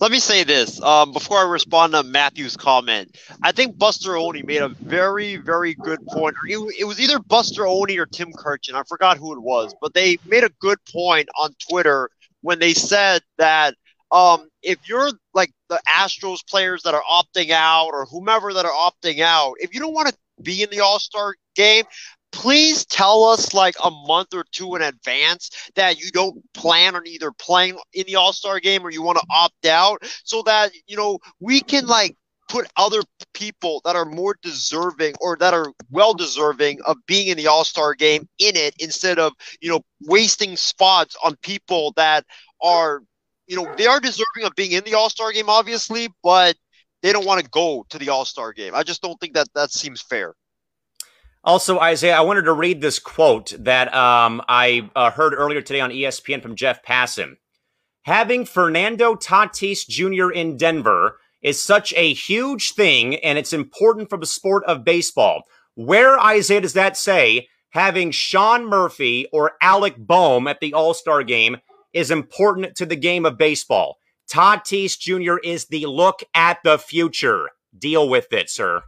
Let 0.00 0.10
me 0.10 0.18
say 0.18 0.44
this 0.44 0.80
um, 0.80 1.12
before 1.12 1.36
I 1.36 1.44
respond 1.44 1.92
to 1.92 2.02
Matthew's 2.02 2.56
comment. 2.56 3.18
I 3.42 3.52
think 3.52 3.76
Buster 3.76 4.16
Olney 4.16 4.42
made 4.42 4.62
a 4.62 4.70
very, 4.70 5.36
very 5.36 5.74
good 5.74 5.98
point. 6.06 6.34
It, 6.48 6.56
it 6.78 6.84
was 6.84 6.98
either 6.98 7.18
Buster 7.18 7.66
Olney 7.66 7.98
or 7.98 8.06
Tim 8.06 8.32
Kurkjian. 8.32 8.72
I 8.72 8.82
forgot 8.88 9.18
who 9.18 9.34
it 9.34 9.42
was, 9.42 9.74
but 9.78 9.92
they 9.92 10.16
made 10.24 10.42
a 10.42 10.48
good 10.58 10.78
point 10.90 11.28
on 11.38 11.54
Twitter 11.68 12.08
when 12.40 12.58
they 12.58 12.72
said 12.72 13.20
that 13.36 13.74
um, 14.10 14.48
if 14.62 14.88
you're 14.88 15.10
like 15.34 15.52
the 15.68 15.80
Astros 15.86 16.46
players 16.48 16.82
that 16.84 16.94
are 16.94 17.02
opting 17.02 17.50
out 17.50 17.90
or 17.92 18.06
whomever 18.06 18.54
that 18.54 18.64
are 18.64 18.72
opting 18.72 19.20
out, 19.20 19.56
if 19.58 19.74
you 19.74 19.80
don't 19.80 19.92
want 19.92 20.08
to 20.08 20.14
be 20.42 20.62
in 20.62 20.70
the 20.70 20.80
All 20.80 20.98
Star 20.98 21.34
game, 21.54 21.84
please 22.32 22.84
tell 22.86 23.24
us 23.24 23.54
like 23.54 23.74
a 23.82 23.90
month 23.90 24.34
or 24.34 24.44
two 24.52 24.74
in 24.76 24.82
advance 24.82 25.50
that 25.74 26.00
you 26.00 26.10
don't 26.10 26.42
plan 26.54 26.94
on 26.94 27.06
either 27.06 27.32
playing 27.32 27.78
in 27.92 28.04
the 28.06 28.16
all-star 28.16 28.60
game 28.60 28.84
or 28.84 28.90
you 28.90 29.02
want 29.02 29.18
to 29.18 29.26
opt 29.30 29.66
out 29.66 30.02
so 30.24 30.42
that 30.42 30.72
you 30.86 30.96
know 30.96 31.18
we 31.40 31.60
can 31.60 31.86
like 31.86 32.16
put 32.48 32.66
other 32.76 33.00
people 33.32 33.80
that 33.84 33.94
are 33.94 34.04
more 34.04 34.36
deserving 34.42 35.14
or 35.20 35.36
that 35.36 35.54
are 35.54 35.72
well 35.90 36.14
deserving 36.14 36.80
of 36.86 36.96
being 37.06 37.28
in 37.28 37.36
the 37.36 37.46
all-star 37.46 37.94
game 37.94 38.28
in 38.38 38.56
it 38.56 38.74
instead 38.78 39.18
of 39.18 39.32
you 39.60 39.70
know 39.70 39.80
wasting 40.02 40.56
spots 40.56 41.16
on 41.24 41.36
people 41.42 41.92
that 41.96 42.24
are 42.62 43.02
you 43.46 43.56
know 43.56 43.72
they 43.76 43.86
are 43.86 44.00
deserving 44.00 44.44
of 44.44 44.54
being 44.56 44.72
in 44.72 44.84
the 44.84 44.94
all-star 44.94 45.32
game 45.32 45.48
obviously 45.48 46.08
but 46.22 46.56
they 47.02 47.12
don't 47.12 47.26
want 47.26 47.42
to 47.42 47.48
go 47.50 47.86
to 47.88 47.98
the 47.98 48.10
all-star 48.10 48.52
game. 48.52 48.74
I 48.74 48.82
just 48.82 49.02
don't 49.02 49.18
think 49.20 49.34
that 49.34 49.48
that 49.54 49.72
seems 49.72 50.02
fair 50.02 50.34
also, 51.42 51.78
Isaiah, 51.78 52.16
I 52.16 52.20
wanted 52.20 52.42
to 52.42 52.52
read 52.52 52.80
this 52.80 52.98
quote 52.98 53.54
that 53.58 53.92
um, 53.94 54.42
I 54.48 54.90
uh, 54.94 55.10
heard 55.10 55.32
earlier 55.34 55.62
today 55.62 55.80
on 55.80 55.90
ESPN 55.90 56.42
from 56.42 56.54
Jeff 56.54 56.82
Passan. 56.82 57.36
Having 58.02 58.46
Fernando 58.46 59.14
Tatis 59.14 59.88
Jr. 59.88 60.30
in 60.30 60.56
Denver 60.56 61.18
is 61.42 61.62
such 61.62 61.94
a 61.94 62.12
huge 62.12 62.72
thing, 62.72 63.16
and 63.16 63.38
it's 63.38 63.54
important 63.54 64.10
for 64.10 64.18
the 64.18 64.26
sport 64.26 64.64
of 64.64 64.84
baseball. 64.84 65.44
Where, 65.74 66.18
Isaiah, 66.18 66.60
does 66.60 66.74
that 66.74 66.96
say 66.96 67.48
having 67.70 68.10
Sean 68.10 68.66
Murphy 68.66 69.26
or 69.32 69.52
Alec 69.62 69.94
Bohm 69.96 70.46
at 70.46 70.60
the 70.60 70.74
All 70.74 70.92
Star 70.92 71.22
game 71.22 71.56
is 71.94 72.10
important 72.10 72.74
to 72.76 72.84
the 72.84 72.96
game 72.96 73.24
of 73.24 73.38
baseball? 73.38 73.96
Tatis 74.30 74.98
Jr. 74.98 75.38
is 75.42 75.66
the 75.66 75.86
look 75.86 76.22
at 76.34 76.58
the 76.64 76.78
future. 76.78 77.48
Deal 77.76 78.08
with 78.08 78.32
it, 78.32 78.50
sir. 78.50 78.82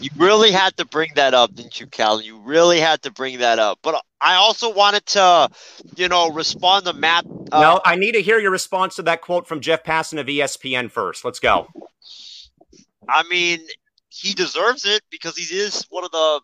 You 0.00 0.10
really 0.16 0.50
had 0.50 0.76
to 0.78 0.84
bring 0.84 1.10
that 1.14 1.34
up, 1.34 1.54
didn't 1.54 1.80
you, 1.80 1.86
Cal? 1.86 2.20
You 2.20 2.38
really 2.38 2.80
had 2.80 3.02
to 3.02 3.12
bring 3.12 3.38
that 3.38 3.58
up. 3.58 3.78
But 3.82 4.02
I 4.20 4.34
also 4.34 4.72
wanted 4.72 5.06
to, 5.06 5.48
you 5.96 6.08
know, 6.08 6.30
respond 6.30 6.86
to 6.86 6.92
Matt. 6.92 7.24
Uh, 7.52 7.60
no, 7.60 7.80
I 7.84 7.96
need 7.96 8.12
to 8.12 8.22
hear 8.22 8.38
your 8.38 8.50
response 8.50 8.96
to 8.96 9.02
that 9.02 9.20
quote 9.20 9.46
from 9.46 9.60
Jeff 9.60 9.84
Passan 9.84 10.18
of 10.18 10.26
ESPN 10.26 10.90
first. 10.90 11.24
Let's 11.24 11.40
go. 11.40 11.68
I 13.08 13.22
mean, 13.28 13.60
he 14.08 14.34
deserves 14.34 14.84
it 14.84 15.02
because 15.10 15.36
he 15.36 15.54
is 15.54 15.84
one 15.90 16.04
of 16.04 16.10
the 16.10 16.40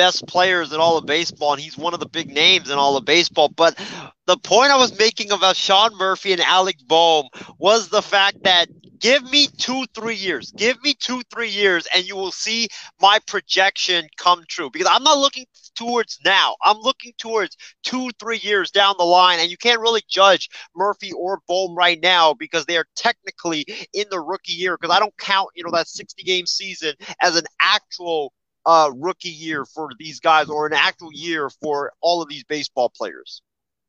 best 0.00 0.26
players 0.26 0.72
in 0.72 0.80
all 0.80 0.96
of 0.96 1.04
baseball, 1.04 1.52
and 1.52 1.60
he's 1.60 1.76
one 1.76 1.92
of 1.92 2.00
the 2.00 2.08
big 2.08 2.32
names 2.32 2.70
in 2.70 2.78
all 2.78 2.96
of 2.96 3.04
baseball. 3.04 3.50
But 3.50 3.78
the 4.24 4.38
point 4.38 4.70
I 4.70 4.78
was 4.78 4.98
making 4.98 5.30
about 5.30 5.56
Sean 5.56 5.94
Murphy 5.98 6.32
and 6.32 6.40
Alec 6.40 6.76
Bohm 6.86 7.28
was 7.58 7.90
the 7.90 8.00
fact 8.00 8.42
that 8.44 8.68
give 8.98 9.22
me 9.30 9.48
two, 9.58 9.84
three 9.94 10.14
years, 10.14 10.52
give 10.52 10.82
me 10.82 10.94
two, 10.94 11.20
three 11.30 11.50
years, 11.50 11.86
and 11.94 12.08
you 12.08 12.16
will 12.16 12.32
see 12.32 12.68
my 12.98 13.18
projection 13.26 14.08
come 14.16 14.42
true. 14.48 14.70
Because 14.70 14.88
I'm 14.90 15.02
not 15.02 15.18
looking 15.18 15.44
towards 15.74 16.18
now. 16.24 16.56
I'm 16.64 16.78
looking 16.78 17.12
towards 17.18 17.58
two, 17.82 18.08
three 18.18 18.38
years 18.38 18.70
down 18.70 18.94
the 18.96 19.04
line, 19.04 19.38
and 19.38 19.50
you 19.50 19.58
can't 19.58 19.82
really 19.82 20.02
judge 20.08 20.48
Murphy 20.74 21.12
or 21.12 21.42
Bohm 21.46 21.74
right 21.74 22.00
now 22.02 22.32
because 22.32 22.64
they 22.64 22.78
are 22.78 22.86
technically 22.96 23.66
in 23.92 24.06
the 24.10 24.20
rookie 24.20 24.52
year. 24.52 24.78
Because 24.80 24.96
I 24.96 24.98
don't 24.98 25.16
count, 25.18 25.50
you 25.54 25.62
know, 25.62 25.70
that 25.72 25.88
60 25.88 26.22
game 26.22 26.46
season 26.46 26.94
as 27.20 27.36
an 27.36 27.44
actual 27.60 28.32
uh, 28.66 28.90
rookie 28.96 29.30
year 29.30 29.64
for 29.64 29.90
these 29.98 30.20
guys 30.20 30.48
or 30.48 30.66
an 30.66 30.72
actual 30.72 31.12
year 31.12 31.50
for 31.62 31.92
all 32.00 32.22
of 32.22 32.28
these 32.28 32.44
baseball 32.44 32.90
players. 32.90 33.42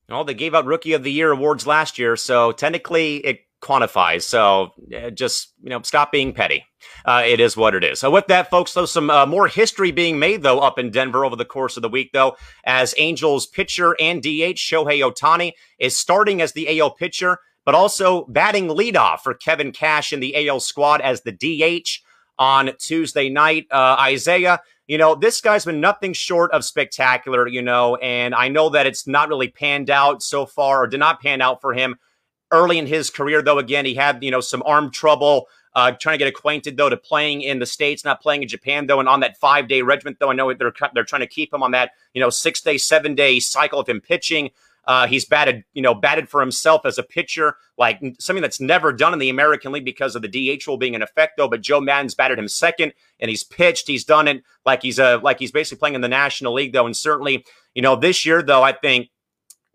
Well, 0.09 0.25
they 0.25 0.33
gave 0.33 0.53
out 0.53 0.65
Rookie 0.65 0.93
of 0.93 1.03
the 1.03 1.11
Year 1.11 1.31
awards 1.31 1.65
last 1.65 1.97
year, 1.97 2.17
so 2.17 2.51
technically 2.51 3.17
it 3.17 3.41
quantifies. 3.61 4.23
So 4.23 4.71
uh, 4.95 5.11
just 5.11 5.53
you 5.63 5.69
know, 5.69 5.81
stop 5.83 6.11
being 6.11 6.33
petty. 6.33 6.65
Uh, 7.05 7.23
it 7.25 7.39
is 7.39 7.55
what 7.55 7.75
it 7.75 7.83
is. 7.83 7.99
So 7.99 8.11
with 8.11 8.27
that, 8.27 8.49
folks, 8.49 8.73
though, 8.73 8.85
some 8.85 9.09
uh, 9.09 9.25
more 9.25 9.47
history 9.47 9.91
being 9.91 10.19
made 10.19 10.41
though 10.41 10.59
up 10.59 10.79
in 10.79 10.89
Denver 10.89 11.23
over 11.23 11.35
the 11.35 11.45
course 11.45 11.77
of 11.77 11.81
the 11.81 11.89
week, 11.89 12.09
though, 12.11 12.35
as 12.65 12.95
Angels 12.97 13.47
pitcher 13.47 13.95
and 13.99 14.21
DH 14.21 14.57
Shohei 14.57 14.99
Ohtani 14.99 15.53
is 15.79 15.97
starting 15.97 16.41
as 16.41 16.53
the 16.53 16.79
AL 16.79 16.91
pitcher, 16.91 17.37
but 17.65 17.75
also 17.75 18.25
batting 18.25 18.67
leadoff 18.67 19.19
for 19.19 19.33
Kevin 19.33 19.71
Cash 19.71 20.11
in 20.11 20.19
the 20.19 20.47
AL 20.49 20.59
squad 20.59 21.01
as 21.01 21.21
the 21.21 21.31
DH 21.31 22.01
on 22.37 22.71
Tuesday 22.79 23.29
night. 23.29 23.67
Uh, 23.71 23.95
Isaiah, 23.99 24.61
you 24.87 24.97
know, 24.97 25.15
this 25.15 25.41
guy's 25.41 25.65
been 25.65 25.79
nothing 25.79 26.13
short 26.13 26.51
of 26.51 26.65
spectacular, 26.65 27.47
you 27.47 27.61
know, 27.61 27.95
and 27.97 28.35
I 28.35 28.49
know 28.49 28.69
that 28.69 28.87
it's 28.87 29.07
not 29.07 29.29
really 29.29 29.47
panned 29.47 29.89
out 29.89 30.21
so 30.23 30.45
far 30.45 30.83
or 30.83 30.87
did 30.87 30.99
not 30.99 31.21
pan 31.21 31.41
out 31.41 31.61
for 31.61 31.73
him 31.73 31.97
early 32.51 32.77
in 32.77 32.87
his 32.87 33.09
career, 33.09 33.41
though. 33.41 33.59
Again, 33.59 33.85
he 33.85 33.95
had, 33.95 34.23
you 34.23 34.31
know, 34.31 34.41
some 34.41 34.63
arm 34.65 34.91
trouble. 34.91 35.47
Uh, 35.73 35.93
trying 35.93 36.15
to 36.15 36.17
get 36.17 36.27
acquainted 36.27 36.75
though 36.75 36.89
to 36.89 36.97
playing 36.97 37.41
in 37.43 37.59
the 37.59 37.65
states, 37.65 38.03
not 38.03 38.21
playing 38.21 38.41
in 38.41 38.47
Japan 38.49 38.87
though, 38.87 38.99
and 38.99 39.07
on 39.07 39.21
that 39.21 39.37
five 39.37 39.69
day 39.69 39.81
regiment 39.81 40.17
though. 40.19 40.29
I 40.29 40.33
know 40.33 40.53
they're 40.53 40.73
they're 40.93 41.05
trying 41.05 41.21
to 41.21 41.27
keep 41.27 41.53
him 41.53 41.63
on 41.63 41.71
that 41.71 41.91
you 42.13 42.19
know 42.19 42.29
six 42.29 42.59
day, 42.59 42.77
seven 42.77 43.15
day 43.15 43.39
cycle 43.39 43.79
of 43.79 43.87
him 43.87 44.01
pitching. 44.01 44.49
Uh, 44.85 45.05
he's 45.05 45.25
batted, 45.25 45.63
you 45.73 45.81
know, 45.81 45.93
batted 45.93 46.27
for 46.27 46.41
himself 46.41 46.85
as 46.85 46.97
a 46.97 47.03
pitcher, 47.03 47.55
like 47.77 48.01
something 48.19 48.41
that's 48.41 48.59
never 48.59 48.91
done 48.91 49.13
in 49.13 49.19
the 49.19 49.29
American 49.29 49.71
League 49.71 49.85
because 49.85 50.15
of 50.15 50.23
the 50.23 50.27
DH 50.27 50.65
rule 50.65 50.77
being 50.77 50.95
in 50.95 51.01
effect, 51.01 51.37
though. 51.37 51.47
But 51.47 51.61
Joe 51.61 51.79
Maddon's 51.79 52.15
batted 52.15 52.39
him 52.39 52.47
second, 52.47 52.93
and 53.19 53.29
he's 53.29 53.43
pitched. 53.43 53.87
He's 53.87 54.03
done 54.03 54.27
it 54.27 54.43
like 54.65 54.81
he's 54.81 54.97
a 54.97 55.17
like 55.17 55.39
he's 55.39 55.51
basically 55.51 55.79
playing 55.79 55.95
in 55.95 56.01
the 56.01 56.07
National 56.07 56.53
League, 56.53 56.73
though. 56.73 56.85
And 56.85 56.97
certainly, 56.97 57.45
you 57.75 57.81
know, 57.81 57.95
this 57.95 58.25
year, 58.25 58.41
though, 58.41 58.63
I 58.63 58.73
think. 58.73 59.09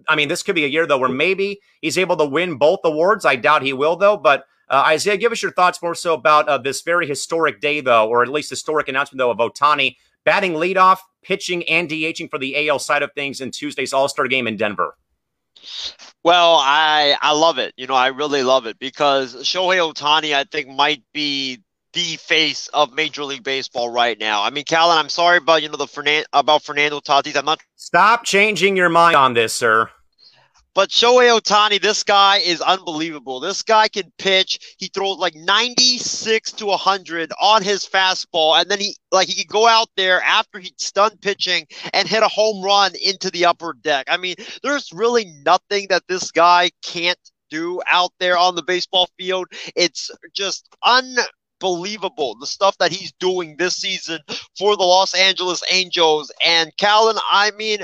I 0.08 0.14
mean, 0.14 0.28
this 0.28 0.42
could 0.42 0.54
be 0.54 0.64
a 0.64 0.68
year 0.68 0.86
though 0.86 0.98
where 0.98 1.08
maybe 1.08 1.58
he's 1.80 1.96
able 1.96 2.18
to 2.18 2.26
win 2.26 2.58
both 2.58 2.80
awards. 2.84 3.24
I 3.24 3.36
doubt 3.36 3.62
he 3.62 3.72
will, 3.72 3.96
though. 3.96 4.16
But 4.18 4.44
uh, 4.68 4.84
Isaiah, 4.86 5.16
give 5.16 5.32
us 5.32 5.42
your 5.42 5.52
thoughts 5.52 5.80
more 5.80 5.94
so 5.94 6.14
about 6.14 6.48
uh, 6.48 6.58
this 6.58 6.82
very 6.82 7.06
historic 7.06 7.60
day, 7.60 7.80
though, 7.80 8.08
or 8.08 8.22
at 8.22 8.28
least 8.28 8.50
historic 8.50 8.88
announcement, 8.88 9.18
though, 9.18 9.30
of 9.30 9.38
Ohtani 9.38 9.96
batting 10.26 10.52
leadoff, 10.52 10.98
pitching, 11.22 11.66
and 11.70 11.88
DHing 11.88 12.28
for 12.28 12.38
the 12.38 12.68
AL 12.68 12.80
side 12.80 13.02
of 13.02 13.10
things 13.14 13.40
in 13.40 13.50
Tuesday's 13.50 13.94
All 13.94 14.08
Star 14.10 14.28
game 14.28 14.46
in 14.46 14.58
Denver. 14.58 14.94
Well, 16.22 16.56
I 16.60 17.16
I 17.22 17.32
love 17.32 17.56
it. 17.56 17.72
You 17.78 17.86
know, 17.86 17.94
I 17.94 18.08
really 18.08 18.42
love 18.42 18.66
it 18.66 18.78
because 18.78 19.34
Shohei 19.36 19.78
Ohtani, 19.78 20.34
I 20.34 20.44
think, 20.44 20.68
might 20.68 21.02
be 21.14 21.62
the 21.94 22.16
face 22.16 22.68
of 22.74 22.92
Major 22.92 23.24
League 23.24 23.42
Baseball 23.42 23.88
right 23.88 24.18
now. 24.18 24.42
I 24.42 24.50
mean, 24.50 24.64
Callan, 24.64 24.98
I'm 24.98 25.08
sorry 25.08 25.38
about 25.38 25.62
you 25.62 25.70
know 25.70 25.78
the 25.78 25.86
Fernan- 25.86 26.26
about 26.34 26.62
Fernando 26.62 27.00
Tatis. 27.00 27.36
I'm 27.36 27.46
not. 27.46 27.60
Stop 27.76 28.24
changing 28.24 28.76
your 28.76 28.90
mind 28.90 29.16
on 29.16 29.32
this, 29.32 29.54
sir. 29.54 29.88
But 30.76 30.90
Shohei 30.90 31.40
Ohtani, 31.40 31.80
this 31.80 32.02
guy 32.02 32.36
is 32.36 32.60
unbelievable. 32.60 33.40
This 33.40 33.62
guy 33.62 33.88
can 33.88 34.12
pitch. 34.18 34.74
He 34.76 34.88
throws 34.88 35.16
like 35.16 35.34
96 35.34 36.52
to 36.52 36.66
100 36.66 37.32
on 37.40 37.62
his 37.62 37.86
fastball, 37.86 38.60
and 38.60 38.70
then 38.70 38.80
he 38.80 38.94
like 39.10 39.26
he 39.26 39.42
could 39.42 39.50
go 39.50 39.66
out 39.66 39.88
there 39.96 40.20
after 40.20 40.58
he's 40.58 40.92
done 40.92 41.16
pitching 41.22 41.66
and 41.94 42.06
hit 42.06 42.22
a 42.22 42.28
home 42.28 42.62
run 42.62 42.92
into 43.02 43.30
the 43.30 43.46
upper 43.46 43.72
deck. 43.72 44.04
I 44.10 44.18
mean, 44.18 44.34
there's 44.62 44.92
really 44.92 45.24
nothing 45.46 45.86
that 45.88 46.02
this 46.08 46.30
guy 46.30 46.68
can't 46.82 47.18
do 47.48 47.80
out 47.90 48.10
there 48.20 48.36
on 48.36 48.54
the 48.54 48.62
baseball 48.62 49.08
field. 49.18 49.46
It's 49.76 50.10
just 50.34 50.68
unbelievable 50.84 52.36
the 52.38 52.46
stuff 52.46 52.76
that 52.80 52.92
he's 52.92 53.12
doing 53.12 53.56
this 53.56 53.76
season 53.76 54.18
for 54.58 54.76
the 54.76 54.82
Los 54.84 55.14
Angeles 55.14 55.62
Angels. 55.70 56.30
And 56.44 56.70
Callan, 56.76 57.16
I 57.32 57.52
mean, 57.52 57.78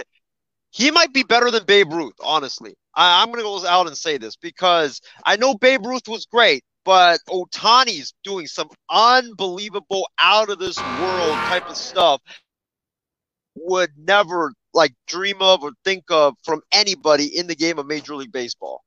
he 0.72 0.90
might 0.90 1.14
be 1.14 1.22
better 1.22 1.50
than 1.50 1.64
Babe 1.64 1.90
Ruth, 1.90 2.16
honestly. 2.20 2.74
I, 2.94 3.22
am 3.22 3.28
going 3.28 3.38
to 3.38 3.42
go 3.42 3.66
out 3.66 3.86
and 3.86 3.96
say 3.96 4.18
this 4.18 4.36
because 4.36 5.00
I 5.24 5.36
know 5.36 5.54
Babe 5.54 5.86
Ruth 5.86 6.08
was 6.08 6.26
great, 6.26 6.62
but 6.84 7.20
Ohtani's 7.28 8.14
doing 8.24 8.46
some 8.46 8.68
unbelievable, 8.90 10.08
out 10.18 10.50
of 10.50 10.58
this 10.58 10.78
world 10.78 11.34
type 11.46 11.68
of 11.68 11.76
stuff. 11.76 12.20
Would 13.54 13.90
never 13.98 14.52
like 14.74 14.94
dream 15.06 15.36
of 15.40 15.62
or 15.62 15.72
think 15.84 16.04
of 16.10 16.34
from 16.44 16.62
anybody 16.72 17.26
in 17.36 17.46
the 17.46 17.54
game 17.54 17.78
of 17.78 17.86
Major 17.86 18.16
League 18.16 18.32
Baseball. 18.32 18.82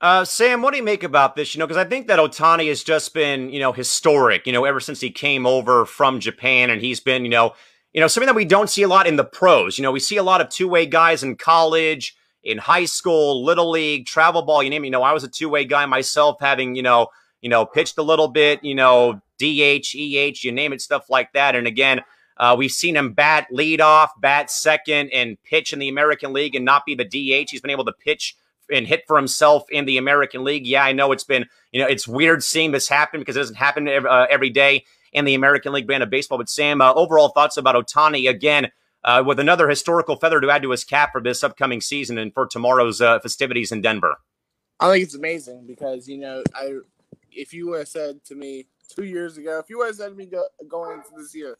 Uh, 0.00 0.24
Sam, 0.24 0.60
what 0.60 0.72
do 0.72 0.76
you 0.76 0.82
make 0.82 1.02
about 1.02 1.36
this? 1.36 1.54
You 1.54 1.58
know, 1.58 1.66
because 1.66 1.82
I 1.82 1.88
think 1.88 2.06
that 2.08 2.18
Ohtani 2.18 2.68
has 2.68 2.82
just 2.84 3.14
been, 3.14 3.48
you 3.48 3.58
know, 3.58 3.72
historic, 3.72 4.46
you 4.46 4.52
know, 4.52 4.66
ever 4.66 4.78
since 4.78 5.00
he 5.00 5.10
came 5.10 5.46
over 5.46 5.86
from 5.86 6.20
Japan 6.20 6.68
and 6.68 6.82
he's 6.82 7.00
been, 7.00 7.24
you 7.24 7.30
know, 7.30 7.54
you 7.94 8.00
know, 8.00 8.08
something 8.08 8.26
that 8.26 8.36
we 8.36 8.44
don't 8.44 8.68
see 8.68 8.82
a 8.82 8.88
lot 8.88 9.06
in 9.06 9.16
the 9.16 9.24
pros. 9.24 9.78
You 9.78 9.82
know, 9.82 9.92
we 9.92 10.00
see 10.00 10.18
a 10.18 10.22
lot 10.22 10.42
of 10.42 10.50
two 10.50 10.68
way 10.68 10.84
guys 10.84 11.22
in 11.22 11.36
college, 11.36 12.14
in 12.46 12.58
high 12.58 12.84
school, 12.84 13.44
little 13.44 13.70
league, 13.70 14.06
travel 14.06 14.42
ball, 14.42 14.62
you 14.62 14.70
name 14.70 14.84
it. 14.84 14.86
You 14.86 14.92
know, 14.92 15.02
I 15.02 15.12
was 15.12 15.24
a 15.24 15.28
two 15.28 15.48
way 15.48 15.64
guy 15.64 15.84
myself, 15.84 16.36
having, 16.40 16.76
you 16.76 16.82
know, 16.82 17.08
you 17.42 17.50
know, 17.50 17.66
pitched 17.66 17.98
a 17.98 18.02
little 18.02 18.28
bit, 18.28 18.62
you 18.62 18.74
know, 18.74 19.20
DH, 19.38 19.94
EH, 19.94 20.44
you 20.44 20.52
name 20.52 20.72
it, 20.72 20.80
stuff 20.80 21.10
like 21.10 21.32
that. 21.32 21.56
And 21.56 21.66
again, 21.66 22.02
uh, 22.36 22.54
we've 22.56 22.70
seen 22.70 22.96
him 22.96 23.12
bat 23.12 23.48
lead 23.50 23.80
off, 23.80 24.12
bat 24.20 24.50
second, 24.50 25.10
and 25.10 25.42
pitch 25.42 25.72
in 25.72 25.80
the 25.80 25.88
American 25.88 26.32
League 26.32 26.54
and 26.54 26.64
not 26.64 26.86
be 26.86 26.94
the 26.94 27.04
DH. 27.04 27.50
He's 27.50 27.60
been 27.60 27.70
able 27.70 27.84
to 27.84 27.92
pitch 27.92 28.36
and 28.70 28.86
hit 28.86 29.04
for 29.08 29.16
himself 29.16 29.64
in 29.70 29.84
the 29.84 29.96
American 29.96 30.44
League. 30.44 30.66
Yeah, 30.66 30.84
I 30.84 30.92
know 30.92 31.10
it's 31.10 31.24
been, 31.24 31.46
you 31.72 31.80
know, 31.80 31.88
it's 31.88 32.06
weird 32.06 32.44
seeing 32.44 32.70
this 32.70 32.88
happen 32.88 33.20
because 33.20 33.36
it 33.36 33.40
doesn't 33.40 33.56
happen 33.56 33.88
every, 33.88 34.08
uh, 34.08 34.26
every 34.30 34.50
day 34.50 34.84
in 35.12 35.24
the 35.24 35.34
American 35.34 35.72
League 35.72 35.86
brand 35.86 36.04
of 36.04 36.10
baseball. 36.10 36.38
But 36.38 36.48
Sam, 36.48 36.80
uh, 36.80 36.92
overall 36.94 37.30
thoughts 37.30 37.56
about 37.56 37.74
Ohtani 37.74 38.30
again 38.30 38.70
uh, 39.06 39.22
with 39.24 39.38
another 39.38 39.68
historical 39.68 40.16
feather 40.16 40.40
to 40.40 40.50
add 40.50 40.62
to 40.62 40.70
his 40.70 40.84
cap 40.84 41.12
for 41.12 41.20
this 41.20 41.42
upcoming 41.42 41.80
season 41.80 42.18
and 42.18 42.34
for 42.34 42.46
tomorrow's 42.46 43.00
uh, 43.00 43.18
festivities 43.20 43.72
in 43.72 43.80
Denver. 43.80 44.16
I 44.80 44.90
think 44.90 45.04
it's 45.04 45.14
amazing 45.14 45.64
because 45.66 46.06
you 46.06 46.18
know 46.18 46.42
I, 46.54 46.78
if 47.32 47.54
you 47.54 47.68
would 47.68 47.78
have 47.78 47.88
said 47.88 48.22
to 48.24 48.34
me 48.34 48.66
two 48.94 49.04
years 49.04 49.38
ago, 49.38 49.58
if 49.58 49.70
you 49.70 49.78
would 49.78 49.86
have 49.86 49.96
said 49.96 50.08
to 50.10 50.14
me 50.14 50.26
go, 50.26 50.44
going 50.68 50.98
into 50.98 51.10
this 51.16 51.34
year 51.34 51.56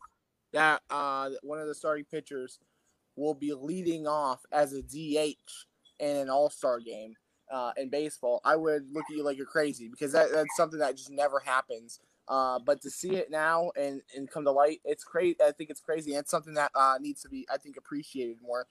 that 0.52 0.82
uh, 0.90 1.30
one 1.42 1.58
of 1.58 1.68
the 1.68 1.74
starting 1.74 2.04
pitchers 2.04 2.58
will 3.14 3.34
be 3.34 3.54
leading 3.54 4.06
off 4.06 4.44
as 4.52 4.72
a 4.74 4.82
DH 4.82 5.36
in 5.98 6.16
an 6.16 6.28
All 6.28 6.50
Star 6.50 6.80
game 6.80 7.14
uh, 7.50 7.72
in 7.76 7.88
baseball, 7.88 8.40
I 8.44 8.56
would 8.56 8.90
look 8.92 9.04
at 9.08 9.16
you 9.16 9.24
like 9.24 9.36
you're 9.36 9.46
crazy 9.46 9.88
because 9.88 10.12
that, 10.12 10.32
that's 10.32 10.56
something 10.56 10.78
that 10.80 10.96
just 10.96 11.10
never 11.10 11.40
happens. 11.40 12.00
Uh, 12.28 12.58
but 12.58 12.82
to 12.82 12.90
see 12.90 13.14
it 13.14 13.30
now 13.30 13.70
and, 13.76 14.02
and 14.16 14.30
come 14.30 14.44
to 14.44 14.50
light, 14.50 14.80
it's 14.84 15.04
crazy. 15.04 15.36
I 15.40 15.52
think 15.52 15.70
it's 15.70 15.80
crazy. 15.80 16.12
And 16.12 16.20
it's 16.20 16.30
something 16.30 16.54
that 16.54 16.72
uh, 16.74 16.96
needs 17.00 17.22
to 17.22 17.28
be, 17.28 17.46
I 17.52 17.56
think, 17.56 17.76
appreciated 17.76 18.38
more 18.42 18.66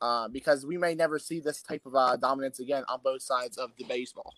uh, 0.00 0.28
because 0.28 0.64
we 0.64 0.76
may 0.76 0.94
never 0.94 1.18
see 1.18 1.40
this 1.40 1.62
type 1.62 1.86
of 1.86 1.94
uh, 1.94 2.16
dominance 2.16 2.60
again 2.60 2.84
on 2.88 3.00
both 3.02 3.22
sides 3.22 3.58
of 3.58 3.70
the 3.76 3.84
baseball. 3.84 4.34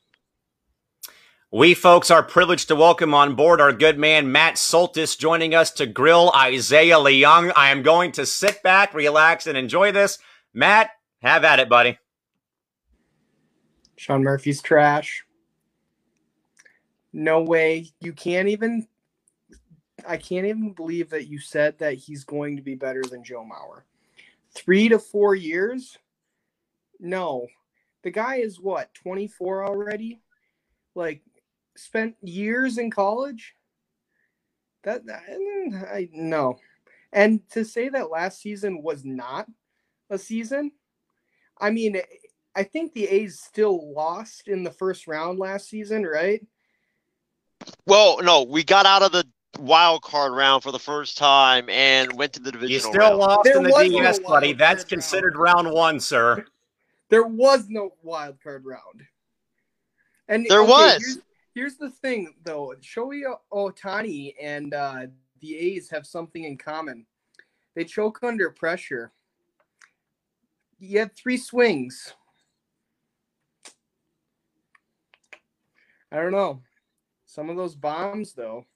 We 1.50 1.74
folks 1.74 2.10
are 2.10 2.22
privileged 2.22 2.68
to 2.68 2.76
welcome 2.76 3.12
on 3.12 3.34
board 3.34 3.60
our 3.60 3.74
good 3.74 3.98
man 3.98 4.32
Matt 4.32 4.54
Soltis 4.54 5.18
joining 5.18 5.54
us 5.54 5.70
to 5.72 5.84
grill 5.84 6.32
Isaiah 6.34 6.96
Leung. 6.96 7.52
I 7.54 7.68
am 7.68 7.82
going 7.82 8.12
to 8.12 8.24
sit 8.24 8.62
back, 8.62 8.94
relax, 8.94 9.46
and 9.46 9.58
enjoy 9.58 9.92
this. 9.92 10.18
Matt, 10.54 10.88
have 11.20 11.44
at 11.44 11.60
it, 11.60 11.68
buddy. 11.68 11.98
Sean 13.96 14.22
Murphy's 14.22 14.62
trash 14.62 15.24
no 17.12 17.42
way. 17.42 17.90
You 18.00 18.12
can't 18.12 18.48
even. 18.48 18.86
I 20.06 20.16
can't 20.16 20.46
even 20.46 20.72
believe 20.72 21.10
that 21.10 21.28
you 21.28 21.38
said 21.38 21.78
that 21.78 21.94
he's 21.94 22.24
going 22.24 22.56
to 22.56 22.62
be 22.62 22.74
better 22.74 23.02
than 23.02 23.22
Joe 23.22 23.44
Mauer. 23.44 23.82
Three 24.52 24.88
to 24.88 24.98
four 24.98 25.34
years? 25.34 25.96
No. 26.98 27.46
The 28.02 28.10
guy 28.10 28.36
is 28.36 28.58
what, 28.58 28.92
24 28.94 29.64
already? 29.64 30.20
Like, 30.96 31.22
spent 31.76 32.16
years 32.20 32.78
in 32.78 32.90
college? 32.90 33.54
That, 34.82 35.06
that 35.06 35.22
I 35.92 36.08
no. 36.12 36.58
And 37.12 37.48
to 37.50 37.64
say 37.64 37.88
that 37.90 38.10
last 38.10 38.40
season 38.40 38.82
was 38.82 39.04
not 39.04 39.46
a 40.10 40.18
season, 40.18 40.72
I 41.58 41.70
mean, 41.70 42.00
I 42.56 42.64
think 42.64 42.92
the 42.92 43.06
A's 43.06 43.40
still 43.40 43.94
lost 43.94 44.48
in 44.48 44.64
the 44.64 44.70
first 44.70 45.06
round 45.06 45.38
last 45.38 45.68
season, 45.68 46.04
right? 46.04 46.44
Well, 47.86 48.22
no, 48.22 48.42
we 48.42 48.64
got 48.64 48.86
out 48.86 49.02
of 49.02 49.12
the 49.12 49.24
wild 49.58 50.02
card 50.02 50.32
round 50.32 50.62
for 50.62 50.72
the 50.72 50.78
first 50.78 51.18
time 51.18 51.68
and 51.68 52.12
went 52.14 52.32
to 52.34 52.40
the 52.40 52.52
divisional 52.52 52.72
You 52.72 52.78
still 52.80 52.92
round. 52.94 53.18
lost 53.18 53.44
There 53.44 53.56
in 53.56 53.64
the 53.64 53.70
was 53.70 54.20
no 54.20 54.28
buddy. 54.28 54.52
That's 54.52 54.84
card 54.84 54.88
considered 54.88 55.36
round 55.36 55.70
one, 55.70 56.00
sir. 56.00 56.44
There 57.08 57.24
was 57.24 57.68
no 57.68 57.90
wild 58.02 58.42
card 58.42 58.64
round. 58.64 59.06
And 60.28 60.46
There 60.48 60.62
okay, 60.62 60.70
was. 60.70 61.02
Here's, 61.02 61.18
here's 61.54 61.76
the 61.76 61.90
thing, 61.90 62.34
though. 62.44 62.74
Shohei 62.80 63.22
Ohtani 63.52 64.34
and 64.40 64.72
uh, 64.72 65.06
the 65.40 65.56
A's 65.56 65.90
have 65.90 66.06
something 66.06 66.44
in 66.44 66.56
common. 66.56 67.04
They 67.74 67.84
choke 67.84 68.20
under 68.22 68.50
pressure. 68.50 69.12
You 70.78 71.00
had 71.00 71.14
three 71.14 71.36
swings. 71.36 72.14
I 76.10 76.16
don't 76.16 76.32
know. 76.32 76.60
Some 77.32 77.48
of 77.48 77.56
those 77.56 77.74
bombs, 77.74 78.34
though. 78.34 78.66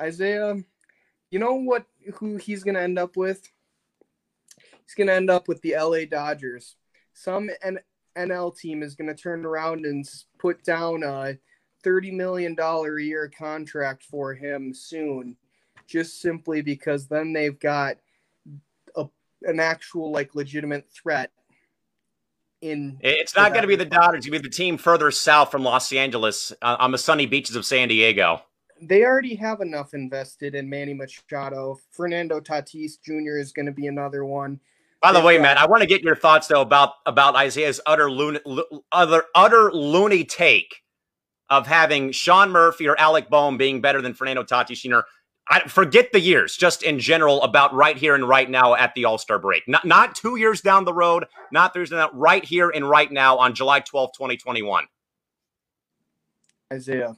Isaiah, 0.00 0.56
you 1.30 1.38
know 1.38 1.54
what? 1.54 1.86
Who 2.16 2.36
he's 2.36 2.64
going 2.64 2.74
to 2.74 2.82
end 2.82 2.98
up 2.98 3.16
with? 3.16 3.48
He's 4.84 4.94
going 4.94 5.06
to 5.06 5.14
end 5.14 5.30
up 5.30 5.48
with 5.48 5.62
the 5.62 5.74
LA 5.74 6.04
Dodgers. 6.04 6.76
Some 7.14 7.48
N- 7.62 7.78
NL 8.14 8.54
team 8.54 8.82
is 8.82 8.94
going 8.94 9.08
to 9.08 9.14
turn 9.14 9.46
around 9.46 9.86
and 9.86 10.06
put 10.38 10.64
down 10.64 11.02
a 11.02 11.38
$30 11.82 12.12
million 12.12 12.54
a 12.60 13.02
year 13.02 13.32
contract 13.38 14.02
for 14.02 14.34
him 14.34 14.74
soon, 14.74 15.34
just 15.86 16.20
simply 16.20 16.60
because 16.60 17.06
then 17.06 17.32
they've 17.32 17.58
got 17.58 17.96
a, 18.96 19.06
an 19.44 19.60
actual, 19.60 20.12
like, 20.12 20.34
legitimate 20.34 20.86
threat 20.92 21.30
in. 22.70 22.98
It's 23.00 23.34
not 23.36 23.52
going 23.52 23.62
to 23.62 23.68
be 23.68 23.76
the 23.76 23.84
Dodgers. 23.84 24.18
It's 24.18 24.26
going 24.26 24.42
to 24.42 24.42
be 24.42 24.48
the 24.48 24.54
team 24.54 24.78
further 24.78 25.10
south 25.10 25.50
from 25.50 25.62
Los 25.62 25.92
Angeles 25.92 26.52
uh, 26.62 26.76
on 26.78 26.92
the 26.92 26.98
sunny 26.98 27.26
beaches 27.26 27.56
of 27.56 27.64
San 27.64 27.88
Diego. 27.88 28.42
They 28.80 29.04
already 29.04 29.34
have 29.36 29.60
enough 29.60 29.94
invested 29.94 30.54
in 30.54 30.68
Manny 30.68 30.92
Machado. 30.92 31.78
Fernando 31.90 32.40
Tatis 32.40 33.00
Jr. 33.02 33.38
is 33.38 33.52
going 33.52 33.66
to 33.66 33.72
be 33.72 33.86
another 33.86 34.24
one. 34.24 34.60
By 35.00 35.12
the 35.12 35.20
way, 35.20 35.38
Matt, 35.38 35.56
I 35.58 35.66
want 35.66 35.82
to 35.82 35.86
get 35.86 36.02
your 36.02 36.16
thoughts 36.16 36.48
though 36.48 36.62
about 36.62 36.94
about 37.04 37.36
Isaiah's 37.36 37.80
utter 37.86 38.10
loon, 38.10 38.38
lo- 38.44 38.84
other 38.90 39.24
utter 39.34 39.70
loony 39.72 40.24
take 40.24 40.82
of 41.48 41.66
having 41.66 42.12
Sean 42.12 42.50
Murphy 42.50 42.88
or 42.88 42.98
Alec 42.98 43.30
Bohm 43.30 43.56
being 43.56 43.80
better 43.80 44.02
than 44.02 44.14
Fernando 44.14 44.42
Tatis 44.42 44.80
Jr. 44.80 45.06
I 45.48 45.60
forget 45.68 46.10
the 46.12 46.20
years, 46.20 46.56
just 46.56 46.82
in 46.82 46.98
general 46.98 47.42
about 47.42 47.72
right 47.72 47.96
here 47.96 48.14
and 48.16 48.28
right 48.28 48.50
now 48.50 48.74
at 48.74 48.94
the 48.94 49.04
All 49.04 49.18
Star 49.18 49.38
break. 49.38 49.66
Not 49.68 49.84
not 49.84 50.14
two 50.16 50.36
years 50.36 50.60
down 50.60 50.84
the 50.84 50.92
road, 50.92 51.26
not 51.52 51.72
three 51.72 51.80
years 51.80 51.90
down, 51.90 52.10
right 52.12 52.44
here 52.44 52.70
and 52.70 52.88
right 52.88 53.10
now 53.10 53.38
on 53.38 53.54
July 53.54 53.80
twelfth, 53.80 54.16
twenty 54.16 54.36
twenty 54.36 54.62
one. 54.62 54.86
Isaiah, 56.72 57.16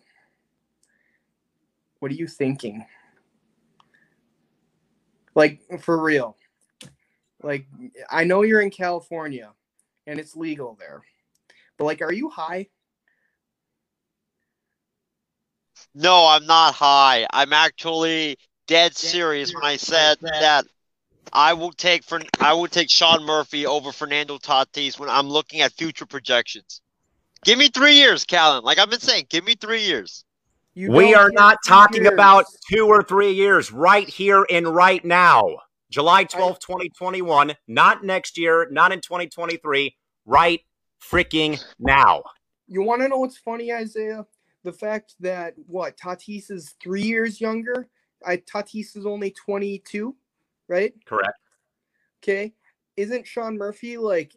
what 2.00 2.12
are 2.12 2.14
you 2.16 2.26
thinking? 2.26 2.84
Like 5.34 5.60
for 5.80 5.98
real. 5.98 6.36
Like 7.42 7.66
I 8.10 8.24
know 8.24 8.42
you're 8.42 8.60
in 8.60 8.70
California 8.70 9.52
and 10.06 10.20
it's 10.20 10.36
legal 10.36 10.76
there. 10.78 11.02
But 11.78 11.84
like 11.84 12.02
are 12.02 12.12
you 12.12 12.28
high? 12.28 12.68
No, 15.94 16.26
I'm 16.26 16.46
not 16.46 16.74
high. 16.74 17.26
I'm 17.30 17.52
actually 17.52 18.36
dead 18.66 18.96
serious 18.96 19.52
when 19.52 19.64
I 19.64 19.76
said 19.76 20.18
that 20.20 20.64
I 21.32 21.54
will 21.54 21.72
take 21.72 22.04
for 22.04 22.20
I 22.40 22.52
will 22.52 22.68
take 22.68 22.90
Sean 22.90 23.24
Murphy 23.24 23.66
over 23.66 23.92
Fernando 23.92 24.38
Tatis 24.38 24.98
when 24.98 25.08
I'm 25.08 25.28
looking 25.28 25.60
at 25.60 25.72
future 25.72 26.06
projections. 26.06 26.80
Give 27.44 27.58
me 27.58 27.68
three 27.68 27.94
years, 27.94 28.24
Callan. 28.24 28.64
Like 28.64 28.78
I've 28.78 28.90
been 28.90 29.00
saying, 29.00 29.26
give 29.28 29.44
me 29.44 29.54
three 29.54 29.82
years. 29.82 30.24
You 30.74 30.92
We 30.92 31.14
are 31.14 31.30
not 31.30 31.58
talking 31.66 32.02
years. 32.02 32.12
about 32.12 32.44
two 32.70 32.86
or 32.86 33.02
three 33.02 33.32
years, 33.32 33.72
right 33.72 34.08
here 34.08 34.46
and 34.50 34.68
right 34.68 35.04
now. 35.04 35.56
July 35.90 36.24
twelfth, 36.24 36.60
2021, 36.60 37.54
not 37.66 38.04
next 38.04 38.36
year, 38.36 38.68
not 38.70 38.92
in 38.92 39.00
2023, 39.00 39.96
right 40.26 40.60
freaking 41.02 41.62
now. 41.78 42.22
You 42.66 42.82
want 42.82 43.00
to 43.02 43.08
know 43.08 43.18
what's 43.18 43.38
funny, 43.38 43.72
Isaiah? 43.72 44.26
The 44.68 44.74
fact 44.74 45.14
that 45.20 45.54
what 45.66 45.96
Tatis 45.96 46.50
is 46.50 46.74
three 46.82 47.00
years 47.00 47.40
younger. 47.40 47.88
I 48.26 48.36
Tatis 48.36 48.98
is 48.98 49.06
only 49.06 49.30
22, 49.30 50.14
right? 50.68 50.92
Correct. 51.06 51.38
Okay. 52.22 52.52
Isn't 52.94 53.26
Sean 53.26 53.56
Murphy 53.56 53.96
like? 53.96 54.36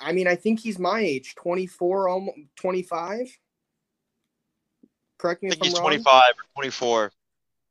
I 0.00 0.12
mean, 0.12 0.28
I 0.28 0.36
think 0.36 0.60
he's 0.60 0.78
my 0.78 1.00
age, 1.00 1.34
24, 1.34 2.08
almost 2.08 2.38
25. 2.60 3.36
Correct 5.18 5.42
me 5.42 5.48
I 5.48 5.52
if 5.54 5.62
I'm 5.62 5.64
he's 5.64 5.74
wrong. 5.74 5.82
25 5.82 6.22
or 6.22 6.44
24. 6.54 7.12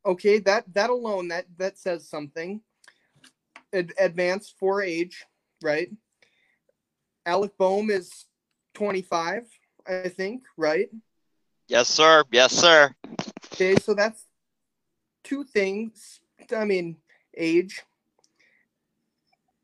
Okay, 0.05 0.39
that 0.39 0.65
that 0.73 0.89
alone 0.89 1.29
that 1.29 1.45
that 1.55 1.79
says 1.79 2.09
something. 2.09 2.59
Ad- 3.73 3.93
advanced 3.97 4.55
for 4.59 4.81
age, 4.81 5.23
right? 5.63 5.89
Alec 7.25 7.57
Bohm 7.57 7.89
is 7.89 8.25
25, 8.73 9.43
I 9.87 10.09
think, 10.09 10.43
right? 10.57 10.89
Yes, 11.69 11.87
sir. 11.87 12.23
Yes, 12.31 12.51
sir. 12.51 12.95
Okay, 13.53 13.75
so 13.75 13.93
that's 13.93 14.25
two 15.23 15.43
things. 15.43 16.19
I 16.55 16.65
mean, 16.65 16.97
age. 17.37 17.83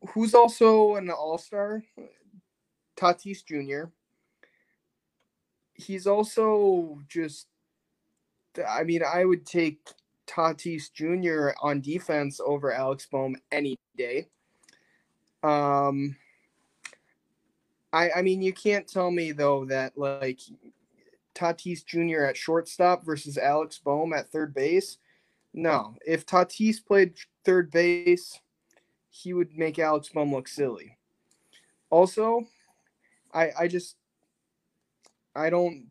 Who's 0.09 0.35
also 0.35 0.95
an 0.97 1.09
all 1.09 1.39
star? 1.39 1.81
Tatis 2.95 3.43
Jr. 3.43 3.89
He's 5.73 6.05
also 6.05 7.01
just, 7.07 7.47
I 8.65 8.83
mean, 8.83 9.01
I 9.03 9.25
would 9.25 9.47
take 9.47 9.79
Tatis 10.27 10.93
Jr. 10.93 11.57
on 11.59 11.81
defense 11.81 12.39
over 12.39 12.71
Alex 12.71 13.07
Bohm 13.11 13.35
any 13.51 13.79
day. 13.97 14.27
Um, 15.41 16.15
I, 17.91 18.11
I 18.17 18.21
mean, 18.21 18.43
you 18.43 18.53
can't 18.53 18.87
tell 18.87 19.09
me 19.09 19.31
though 19.31 19.65
that 19.65 19.97
like 19.97 20.39
Tatis 21.35 21.85
Jr. 21.85 22.23
at 22.23 22.37
shortstop 22.37 23.05
versus 23.05 23.37
Alex 23.37 23.77
Bohm 23.77 24.13
at 24.13 24.29
third 24.29 24.53
base. 24.53 24.97
No, 25.53 25.95
if 26.05 26.25
Tatis 26.25 26.83
played 26.83 27.13
third 27.43 27.71
base, 27.71 28.39
he 29.09 29.33
would 29.33 29.57
make 29.57 29.77
Alex 29.77 30.09
Bohm 30.09 30.31
look 30.33 30.47
silly. 30.47 30.97
Also, 31.89 32.47
I 33.33 33.51
I 33.59 33.67
just 33.67 33.97
I 35.35 35.49
don't 35.49 35.87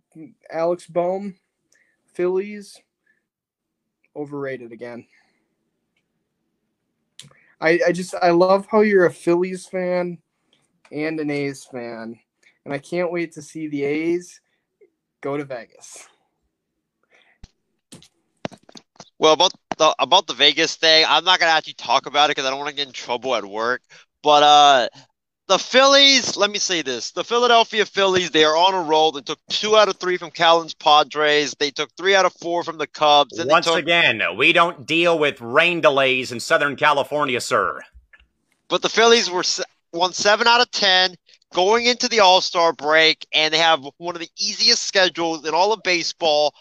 Alex 0.50 0.86
Bohm, 0.86 1.36
Phillies, 2.14 2.80
overrated 4.16 4.72
again. 4.72 5.06
I 7.60 7.80
I 7.86 7.92
just 7.92 8.14
I 8.16 8.30
love 8.30 8.66
how 8.70 8.80
you're 8.80 9.06
a 9.06 9.12
Phillies 9.12 9.66
fan 9.66 10.18
and 10.90 11.20
an 11.20 11.30
A's 11.30 11.64
fan, 11.64 12.18
and 12.64 12.74
I 12.74 12.78
can't 12.78 13.12
wait 13.12 13.32
to 13.32 13.42
see 13.42 13.68
the 13.68 13.84
A's 13.84 14.40
go 15.24 15.38
to 15.38 15.44
Vegas. 15.44 16.06
Well, 19.18 19.32
about 19.32 19.52
the 19.78 19.94
about 19.98 20.26
the 20.26 20.34
Vegas 20.34 20.76
thing, 20.76 21.06
I'm 21.08 21.24
not 21.24 21.40
gonna 21.40 21.52
actually 21.52 21.74
talk 21.74 22.04
about 22.06 22.26
it 22.26 22.36
because 22.36 22.44
I 22.44 22.50
don't 22.50 22.58
want 22.58 22.68
to 22.70 22.76
get 22.76 22.86
in 22.86 22.92
trouble 22.92 23.34
at 23.34 23.44
work. 23.44 23.80
But 24.22 24.42
uh, 24.42 24.88
the 25.46 25.58
Phillies, 25.58 26.36
let 26.36 26.50
me 26.50 26.58
say 26.58 26.82
this: 26.82 27.12
the 27.12 27.24
Philadelphia 27.24 27.86
Phillies, 27.86 28.32
they 28.32 28.44
are 28.44 28.54
on 28.56 28.74
a 28.74 28.82
roll. 28.82 29.12
They 29.12 29.22
took 29.22 29.38
two 29.48 29.76
out 29.76 29.88
of 29.88 29.96
three 29.96 30.18
from 30.18 30.30
Callan's 30.30 30.74
Padres. 30.74 31.54
They 31.58 31.70
took 31.70 31.90
three 31.96 32.14
out 32.14 32.26
of 32.26 32.34
four 32.34 32.62
from 32.62 32.76
the 32.76 32.86
Cubs. 32.86 33.38
And 33.38 33.50
Once 33.50 33.64
they 33.64 33.72
took, 33.72 33.78
again, 33.78 34.20
we 34.36 34.52
don't 34.52 34.86
deal 34.86 35.18
with 35.18 35.40
rain 35.40 35.80
delays 35.80 36.32
in 36.32 36.38
Southern 36.40 36.76
California, 36.76 37.40
sir. 37.40 37.80
but 38.68 38.82
the 38.82 38.90
Phillies 38.90 39.30
were 39.30 39.42
se- 39.42 39.64
won 39.92 40.12
seven 40.12 40.46
out 40.46 40.60
of 40.60 40.70
ten 40.70 41.16
going 41.54 41.86
into 41.86 42.08
the 42.08 42.20
All 42.20 42.42
Star 42.42 42.74
break, 42.74 43.26
and 43.32 43.54
they 43.54 43.58
have 43.58 43.82
one 43.96 44.14
of 44.14 44.20
the 44.20 44.30
easiest 44.38 44.82
schedules 44.82 45.46
in 45.46 45.54
all 45.54 45.72
of 45.72 45.82
baseball 45.82 46.54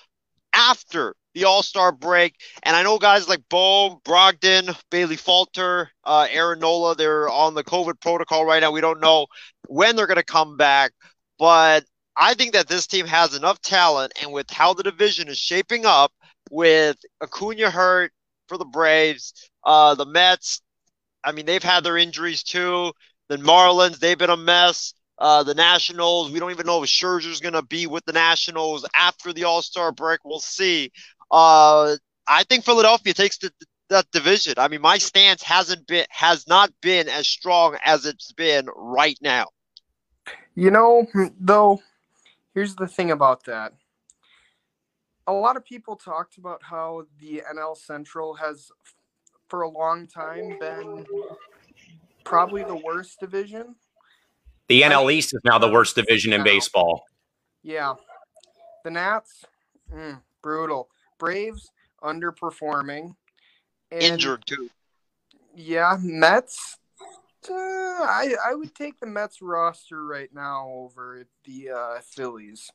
after 0.53 1.15
the 1.33 1.43
All 1.43 1.63
Star 1.63 1.91
break. 1.91 2.35
And 2.63 2.75
I 2.75 2.83
know 2.83 2.97
guys 2.97 3.27
like 3.27 3.41
Bohm, 3.49 3.99
Brogdon, 4.05 4.79
Bailey 4.89 5.17
Falter, 5.17 5.89
uh, 6.05 6.27
Aaron 6.31 6.59
Nola, 6.59 6.95
they're 6.95 7.27
on 7.27 7.55
the 7.55 7.63
COVID 7.63 7.99
protocol 7.99 8.45
right 8.45 8.61
now. 8.61 8.71
We 8.71 8.81
don't 8.81 9.01
know 9.01 9.27
when 9.67 9.95
they're 9.95 10.07
going 10.07 10.15
to 10.15 10.23
come 10.23 10.55
back, 10.55 10.93
but 11.37 11.83
I 12.15 12.35
think 12.35 12.53
that 12.53 12.67
this 12.67 12.87
team 12.87 13.07
has 13.07 13.35
enough 13.35 13.59
talent, 13.59 14.13
and 14.21 14.31
with 14.31 14.49
how 14.51 14.73
the 14.73 14.83
division 14.83 15.27
is 15.27 15.37
shaping 15.37 15.85
up, 15.85 16.13
with 16.51 16.97
Acuna 17.21 17.71
hurt 17.71 18.11
for 18.47 18.57
the 18.59 18.65
Braves, 18.65 19.33
uh, 19.63 19.95
the 19.95 20.05
Mets, 20.05 20.61
I 21.23 21.31
mean, 21.31 21.45
they've 21.45 21.63
had 21.63 21.83
their 21.83 21.97
injuries 21.97 22.43
too. 22.43 22.91
The 23.33 23.39
Marlins, 23.39 23.97
they've 23.97 24.17
been 24.17 24.29
a 24.29 24.37
mess. 24.37 24.93
Uh, 25.17 25.41
the 25.41 25.55
Nationals, 25.55 26.31
we 26.31 26.39
don't 26.39 26.51
even 26.51 26.67
know 26.67 26.83
if 26.83 26.89
Scherzer's 26.89 27.39
going 27.39 27.53
to 27.53 27.63
be 27.63 27.87
with 27.87 28.05
the 28.05 28.13
Nationals 28.13 28.85
after 28.95 29.33
the 29.33 29.45
All 29.45 29.63
Star 29.63 29.91
break. 29.91 30.19
We'll 30.23 30.39
see. 30.39 30.91
Uh, 31.31 31.95
I 32.27 32.43
think 32.43 32.63
Philadelphia 32.63 33.13
takes 33.13 33.39
the, 33.39 33.51
that 33.89 34.05
division. 34.11 34.55
I 34.57 34.67
mean, 34.67 34.81
my 34.81 34.99
stance 34.99 35.41
hasn't 35.41 35.87
been 35.87 36.05
has 36.09 36.47
not 36.47 36.71
been 36.81 37.09
as 37.09 37.27
strong 37.27 37.75
as 37.83 38.05
it's 38.05 38.31
been 38.33 38.67
right 38.75 39.17
now. 39.21 39.47
You 40.53 40.69
know, 40.69 41.07
though, 41.39 41.81
here's 42.53 42.75
the 42.75 42.87
thing 42.87 43.09
about 43.09 43.45
that. 43.45 43.73
a 45.25 45.33
lot 45.33 45.57
of 45.57 45.65
people 45.65 45.95
talked 45.95 46.37
about 46.37 46.61
how 46.61 47.05
the 47.19 47.41
NL 47.51 47.75
Central 47.77 48.35
has, 48.35 48.71
for 49.47 49.63
a 49.63 49.69
long 49.69 50.05
time, 50.05 50.57
been 50.59 51.05
probably 52.23 52.63
the 52.63 52.75
worst 52.75 53.19
division. 53.19 53.75
The 54.69 54.81
NL 54.81 55.11
East 55.11 55.33
is 55.33 55.41
now 55.43 55.59
the 55.59 55.69
worst 55.69 55.95
division 55.95 56.33
in 56.33 56.43
baseball. 56.43 57.03
Yeah. 57.61 57.95
The 58.83 58.91
Nats, 58.91 59.45
mm, 59.93 60.21
brutal. 60.41 60.89
Braves, 61.19 61.71
underperforming. 62.01 63.15
And, 63.91 64.03
Injured, 64.03 64.45
too. 64.45 64.69
Yeah. 65.55 65.97
Mets, 66.01 66.77
uh, 67.49 67.53
I, 67.53 68.35
I 68.45 68.55
would 68.55 68.73
take 68.73 68.99
the 68.99 69.07
Mets 69.07 69.41
roster 69.41 70.05
right 70.05 70.33
now 70.33 70.69
over 70.69 71.25
the 71.45 71.69
uh, 71.69 71.99
Phillies. 72.01 72.71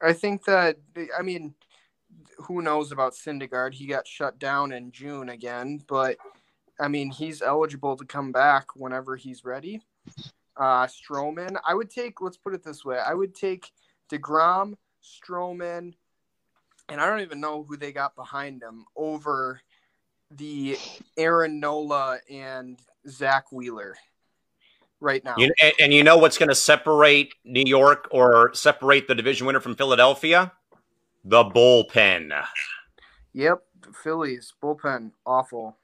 I 0.00 0.12
think 0.12 0.44
that 0.44 0.76
I 1.18 1.22
mean, 1.22 1.54
who 2.38 2.62
knows 2.62 2.92
about 2.92 3.14
Syndergaard? 3.14 3.74
He 3.74 3.86
got 3.86 4.06
shut 4.06 4.38
down 4.38 4.72
in 4.72 4.92
June 4.92 5.28
again, 5.28 5.82
but 5.88 6.16
I 6.80 6.88
mean, 6.88 7.10
he's 7.10 7.42
eligible 7.42 7.96
to 7.96 8.04
come 8.04 8.32
back 8.32 8.76
whenever 8.76 9.16
he's 9.16 9.44
ready. 9.44 9.82
Uh, 10.56 10.86
Stroman, 10.86 11.56
I 11.66 11.74
would 11.74 11.90
take. 11.90 12.20
Let's 12.20 12.36
put 12.36 12.54
it 12.54 12.62
this 12.62 12.84
way: 12.84 12.98
I 12.98 13.14
would 13.14 13.34
take 13.34 13.70
Degrom, 14.10 14.74
Stroman, 15.02 15.94
and 16.88 17.00
I 17.00 17.06
don't 17.06 17.20
even 17.20 17.40
know 17.40 17.62
who 17.62 17.76
they 17.76 17.92
got 17.92 18.16
behind 18.16 18.62
him 18.62 18.84
over 18.96 19.60
the 20.30 20.76
Aaron 21.16 21.60
Nola 21.60 22.18
and 22.30 22.78
Zack 23.08 23.50
Wheeler 23.52 23.96
right 25.00 25.24
now. 25.24 25.34
You, 25.38 25.52
and, 25.60 25.72
and 25.80 25.94
you 25.94 26.02
know 26.02 26.18
what's 26.18 26.38
going 26.38 26.48
to 26.48 26.54
separate 26.54 27.34
New 27.44 27.64
York 27.64 28.08
or 28.10 28.52
separate 28.54 29.08
the 29.08 29.14
division 29.14 29.46
winner 29.46 29.60
from 29.60 29.74
Philadelphia? 29.74 30.52
The 31.24 31.44
bullpen. 31.44 32.32
Yep, 33.32 33.62
Phillies 34.02 34.52
bullpen 34.62 35.12
awful. 35.26 35.76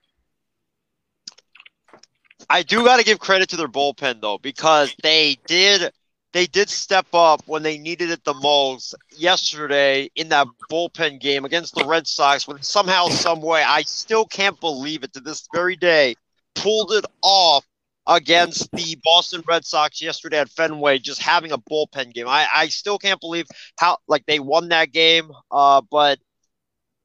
I 2.49 2.63
do 2.63 2.85
got 2.85 2.99
to 2.99 3.05
give 3.05 3.19
credit 3.19 3.51
to 3.51 3.57
their 3.57 3.69
bullpen 3.69 4.21
though 4.21 4.39
because 4.39 4.95
they 5.03 5.39
did 5.47 5.93
they 6.33 6.47
did 6.47 6.69
step 6.69 7.07
up 7.13 7.43
when 7.47 7.63
they 7.63 7.79
needed 7.79 8.11
it 8.11 8.25
the 8.25 8.35
most 8.35 8.95
yesterday 9.17 10.11
in 10.17 10.31
that 10.31 10.49
bullpen 10.71 11.21
game 11.21 11.45
against 11.45 11.75
the 11.75 11.87
Red 11.87 12.07
Sox 12.07 12.47
when 12.49 12.61
somehow 12.63 13.07
some 13.09 13.41
way 13.41 13.63
I 13.63 13.83
still 13.83 14.25
can't 14.25 14.59
believe 14.61 15.05
it 15.05 15.13
to 15.15 15.21
this 15.21 15.49
very 15.55 15.77
day 15.77 16.17
pulled 16.55 16.93
it 16.93 17.05
off 17.23 17.65
against 18.07 18.71
the 18.73 18.99
Boston 19.05 19.43
Red 19.49 19.65
Sox 19.65 20.03
yesterday 20.03 20.39
at 20.39 20.51
Fenway, 20.51 20.99
just 20.99 21.23
having 21.23 21.53
a 21.53 21.59
bullpen 21.59 22.13
game. 22.13 22.29
I, 22.29 22.47
I 22.53 22.69
still 22.69 22.99
can't 22.99 23.21
believe 23.21 23.47
how 23.79 23.99
like 24.09 24.27
they 24.27 24.39
won 24.39 24.69
that 24.69 24.93
game. 24.93 25.31
Uh, 25.51 25.81
but 25.91 26.19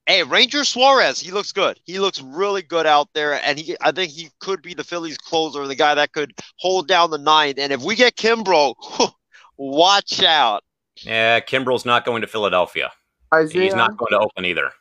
hey, 0.10 0.24
Ranger 0.24 0.64
Suarez, 0.64 1.20
he 1.20 1.32
looks 1.32 1.52
good. 1.52 1.80
He 1.86 2.00
looks 2.00 2.20
really 2.22 2.64
good 2.64 2.86
out 2.86 3.10
there, 3.14 3.34
and 3.46 3.60
he 3.60 3.78
I 3.82 3.92
think 3.92 4.12
he 4.12 4.30
could 4.40 4.62
be 4.62 4.74
the 4.74 4.84
Phillies 4.84 5.18
closer, 5.18 5.66
the 5.68 5.76
guy 5.76 5.96
that 5.96 6.14
could 6.14 6.34
hold 6.58 6.88
down 6.88 7.12
the 7.12 7.18
ninth. 7.18 7.60
And 7.60 7.72
if 7.72 7.82
we 7.82 7.96
get 7.96 8.16
Kimbrel, 8.16 8.76
watch 9.58 10.22
out. 10.24 10.64
Yeah, 10.98 11.40
Kimbrel's 11.40 11.86
not 11.86 12.06
going 12.06 12.22
to 12.22 12.28
Philadelphia. 12.28 12.92
Isaiah, 13.34 13.64
He's 13.64 13.76
not 13.76 13.96
going 13.96 14.12
to 14.12 14.20
Oakland 14.20 14.48
either. 14.48 14.72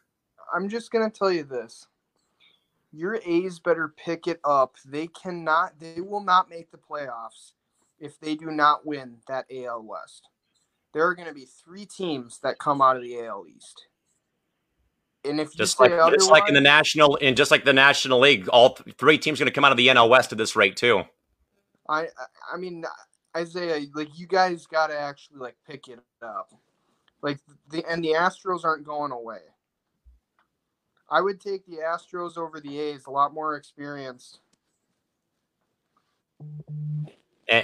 I'm 0.55 0.69
just 0.69 0.91
gonna 0.91 1.11
tell 1.11 1.31
you 1.31 1.45
this 1.45 1.87
your 2.93 3.21
A's 3.27 3.59
better 3.59 3.89
pick 3.89 4.27
it 4.27 4.41
up. 4.45 4.77
They 4.85 5.09
cannot, 5.09 5.79
they 5.79 6.01
will 6.01 6.23
not 6.23 6.49
make 6.49 6.71
the 6.71 6.79
playoffs 6.79 7.53
if 7.99 8.19
they 8.19 8.35
do 8.35 8.47
not 8.47 8.87
win 8.87 9.19
that 9.29 9.47
AL 9.55 9.83
West. 9.83 10.29
There 10.95 11.07
are 11.07 11.15
going 11.15 11.29
to 11.29 11.35
be 11.35 11.45
three 11.47 11.85
teams 11.85 12.41
that 12.43 12.59
come 12.59 12.81
out 12.81 12.97
of 12.97 13.03
the 13.03 13.21
AL 13.21 13.45
East. 13.47 13.88
And 15.29 15.41
if 15.41 15.55
just 15.55 15.79
like 15.79 15.93
just 16.13 16.31
like 16.31 16.49
in 16.49 16.55
the 16.55 16.61
national 16.61 17.19
and 17.21 17.37
just 17.37 17.51
like 17.51 17.65
the 17.65 17.73
National 17.73 18.21
League, 18.21 18.49
all 18.49 18.75
th- 18.75 18.97
three 18.97 19.19
teams 19.19 19.39
going 19.39 19.47
to 19.47 19.53
come 19.53 19.65
out 19.65 19.73
of 19.73 19.77
the 19.77 19.89
NL 19.89 20.09
West 20.09 20.33
at 20.33 20.39
this 20.39 20.57
rate 20.57 20.77
too. 20.77 21.05
I 21.89 22.09
I 22.53 22.57
mean 22.57 22.85
Isaiah, 23.37 23.87
like 23.95 24.19
you 24.19 24.27
guys 24.27 24.67
got 24.67 24.89
to 24.89 24.99
actually 24.99 25.39
like 25.39 25.57
pick 25.67 25.89
it 25.89 26.01
up. 26.23 26.53
Like 27.23 27.39
the 27.71 27.85
and 27.89 28.03
the 28.03 28.13
Astros 28.13 28.65
aren't 28.65 28.85
going 28.85 29.13
away. 29.13 29.41
I 31.11 31.21
would 31.21 31.41
take 31.41 31.65
the 31.67 31.79
Astros 31.79 32.37
over 32.37 32.61
the 32.61 32.79
A's. 32.79 33.07
A 33.07 33.11
lot 33.11 33.33
more 33.33 33.57
experienced. 33.57 34.41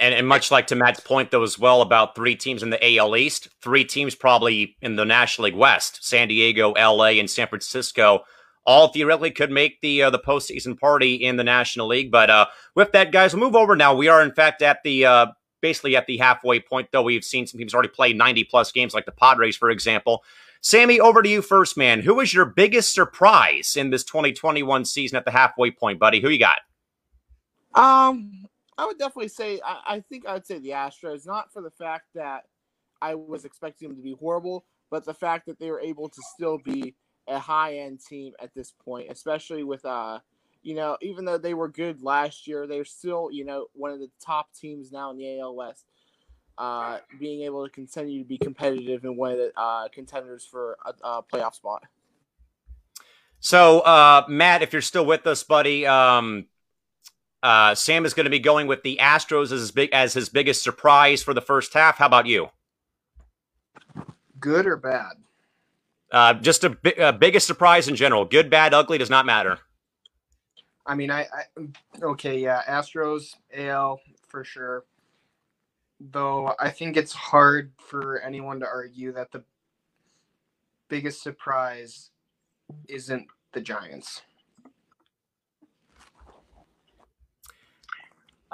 And, 0.01 0.15
and, 0.15 0.29
much 0.29 0.51
like 0.51 0.67
to 0.69 0.75
Matt's 0.75 1.01
point, 1.01 1.31
though, 1.31 1.43
as 1.43 1.59
well 1.59 1.83
about 1.83 2.15
three 2.15 2.37
teams 2.37 2.63
in 2.63 2.71
the 2.71 2.99
AL 2.99 3.17
East, 3.17 3.49
three 3.61 3.85
teams 3.85 4.15
probably 4.15 4.77
in 4.81 4.97
the 4.97 5.05
National 5.05 5.47
League 5.47 5.57
West: 5.57 6.05
San 6.05 6.29
Diego, 6.29 6.73
LA, 6.73 7.19
and 7.19 7.31
San 7.31 7.49
Francisco. 7.49 8.25
All 8.67 8.89
theoretically 8.89 9.31
could 9.31 9.51
make 9.51 9.81
the 9.81 10.05
uh, 10.05 10.11
the 10.11 10.19
postseason 10.19 10.79
party 10.79 11.15
in 11.15 11.37
the 11.37 11.45
National 11.45 11.87
League. 11.87 12.11
But 12.11 12.31
uh, 12.31 12.47
with 12.75 12.93
that, 12.93 13.13
guys, 13.13 13.35
we'll 13.35 13.45
move 13.45 13.57
over 13.57 13.77
now. 13.77 13.95
We 13.95 14.09
are 14.09 14.23
in 14.23 14.33
fact 14.33 14.63
at 14.63 14.83
the 14.85 15.05
uh, 15.05 15.27
basically 15.61 15.97
at 15.97 16.07
the 16.07 16.19
halfway 16.19 16.61
point. 16.61 16.89
Though 16.93 17.03
we've 17.03 17.25
seen 17.25 17.47
some 17.47 17.59
teams 17.59 17.75
already 17.75 17.91
play 17.91 18.13
ninety 18.13 18.45
plus 18.45 18.73
games, 18.73 18.95
like 18.95 19.07
the 19.07 19.13
Padres, 19.13 19.57
for 19.57 19.71
example. 19.71 20.25
Sammy, 20.65 20.99
over 20.99 21.23
to 21.23 21.29
you 21.29 21.43
first, 21.43 21.77
man. 21.77 22.01
Who 22.01 22.15
was 22.15 22.33
your 22.33 22.47
biggest 22.47 22.95
surprise 22.95 23.77
in 23.77 23.91
this 23.91 24.03
2021 24.03 24.87
season 24.87 25.19
at 25.19 25.27
the 25.27 25.31
halfway 25.31 25.71
point, 25.71 25.99
buddy? 25.99 26.21
Who 26.23 26.31
you 26.31 26.39
got? 26.39 26.61
Um, 27.75 28.47
I 28.77 28.87
would 28.87 28.99
definitely 28.99 29.29
say 29.29 29.61
I, 29.65 29.81
I 29.87 30.01
think 30.01 30.27
I 30.27 30.35
would 30.35 30.47
say 30.47 30.59
the 30.59 30.71
Astros, 30.71 31.27
not 31.27 31.53
for 31.53 31.63
the 31.63 31.71
fact 31.71 32.07
that 32.15 32.45
I 33.01 33.15
was 33.15 33.45
expecting 33.45 33.89
them 33.89 33.97
to 33.97 34.03
be 34.03 34.17
horrible, 34.19 34.65
but 34.91 35.05
the 35.05 35.15
fact 35.15 35.47
that 35.47 35.59
they 35.59 35.71
were 35.71 35.81
able 35.81 36.09
to 36.09 36.23
still 36.35 36.59
be 36.59 36.95
a 37.27 37.39
high 37.39 37.79
end 37.79 38.01
team 38.05 38.33
at 38.41 38.55
this 38.55 38.73
point, 38.85 39.11
especially 39.11 39.63
with 39.63 39.85
uh 39.85 40.19
you 40.63 40.75
know, 40.75 40.97
even 41.03 41.27
though 41.27 41.37
they 41.37 41.53
were 41.53 41.69
good 41.69 42.03
last 42.03 42.47
year, 42.47 42.67
they're 42.67 42.87
still, 42.87 43.29
you 43.31 43.45
know, 43.45 43.67
one 43.75 43.91
of 43.91 44.01
the 44.01 44.11
top 44.25 44.49
teams 44.55 44.91
now 44.91 45.11
in 45.11 45.19
the 45.19 45.39
AL 45.39 45.55
West 45.55 45.85
uh, 46.59 46.99
being 47.19 47.43
able 47.43 47.65
to 47.65 47.71
continue 47.71 48.23
to 48.23 48.29
be 48.29 48.39
competitive 48.39 49.05
and 49.05 49.17
one 49.17 49.33
of 49.33 49.39
the 49.39 49.53
uh, 49.57 49.89
contenders 49.89 50.45
for 50.45 50.77
a, 50.85 51.07
a, 51.07 51.23
playoff 51.23 51.55
spot. 51.55 51.83
So, 53.41 53.81
uh, 53.81 54.25
Matt, 54.29 54.63
if 54.63 54.73
you're 54.73 54.83
still 54.83 55.05
with 55.05 55.27
us, 55.27 55.43
buddy, 55.43 55.87
um, 55.87 56.47
uh, 57.45 57.75
Sam 57.75 58.05
is 58.05 58.15
going 58.15 58.25
to 58.25 58.31
be 58.31 58.41
going 58.41 58.67
with 58.67 58.83
the 58.83 58.99
Astros 59.01 59.45
as 59.45 59.51
his 59.61 59.71
big 59.71 59.91
as 59.93 60.15
his 60.15 60.29
biggest 60.29 60.63
surprise 60.63 61.23
for 61.23 61.35
the 61.35 61.41
first 61.41 61.73
half. 61.75 61.99
How 61.99 62.07
about 62.07 62.27
you? 62.27 62.49
Good 64.41 64.67
or 64.67 64.77
bad? 64.77 65.13
Uh, 66.11 66.35
just 66.35 66.65
a, 66.65 66.77
a 66.99 67.13
biggest 67.13 67.47
surprise 67.47 67.89
in 67.89 67.97
general. 67.97 68.25
Good, 68.25 68.51
bad, 68.51 68.75
ugly 68.75 68.99
does 68.99 69.11
not 69.11 69.27
matter. 69.27 69.59
I 70.87 70.95
mean, 70.95 71.11
I, 71.11 71.23
I 71.23 72.03
okay, 72.03 72.39
yeah, 72.39 72.63
Astros, 72.69 73.35
AL 73.57 74.01
for 74.29 74.45
sure 74.45 74.85
though 76.01 76.55
I 76.59 76.71
think 76.71 76.97
it's 76.97 77.13
hard 77.13 77.73
for 77.79 78.21
anyone 78.21 78.61
to 78.61 78.67
argue 78.67 79.13
that 79.13 79.33
the 79.33 79.43
biggest 80.89 81.23
surprise 81.23 82.11
isn't 82.89 83.27
the 83.53 83.61
Giants. 83.61 84.23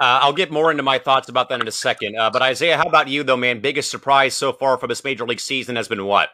Uh, 0.01 0.17
I'll 0.23 0.33
get 0.33 0.49
more 0.49 0.71
into 0.71 0.81
my 0.81 0.97
thoughts 0.97 1.29
about 1.29 1.49
that 1.49 1.61
in 1.61 1.67
a 1.67 1.71
second. 1.71 2.17
Uh, 2.17 2.31
but 2.31 2.41
Isaiah, 2.41 2.75
how 2.75 2.85
about 2.85 3.07
you, 3.07 3.23
though, 3.23 3.37
man? 3.37 3.59
Biggest 3.59 3.91
surprise 3.91 4.33
so 4.33 4.51
far 4.51 4.79
from 4.79 4.89
this 4.89 5.03
major 5.03 5.27
league 5.27 5.39
season 5.39 5.75
has 5.75 5.87
been 5.87 6.05
what? 6.05 6.31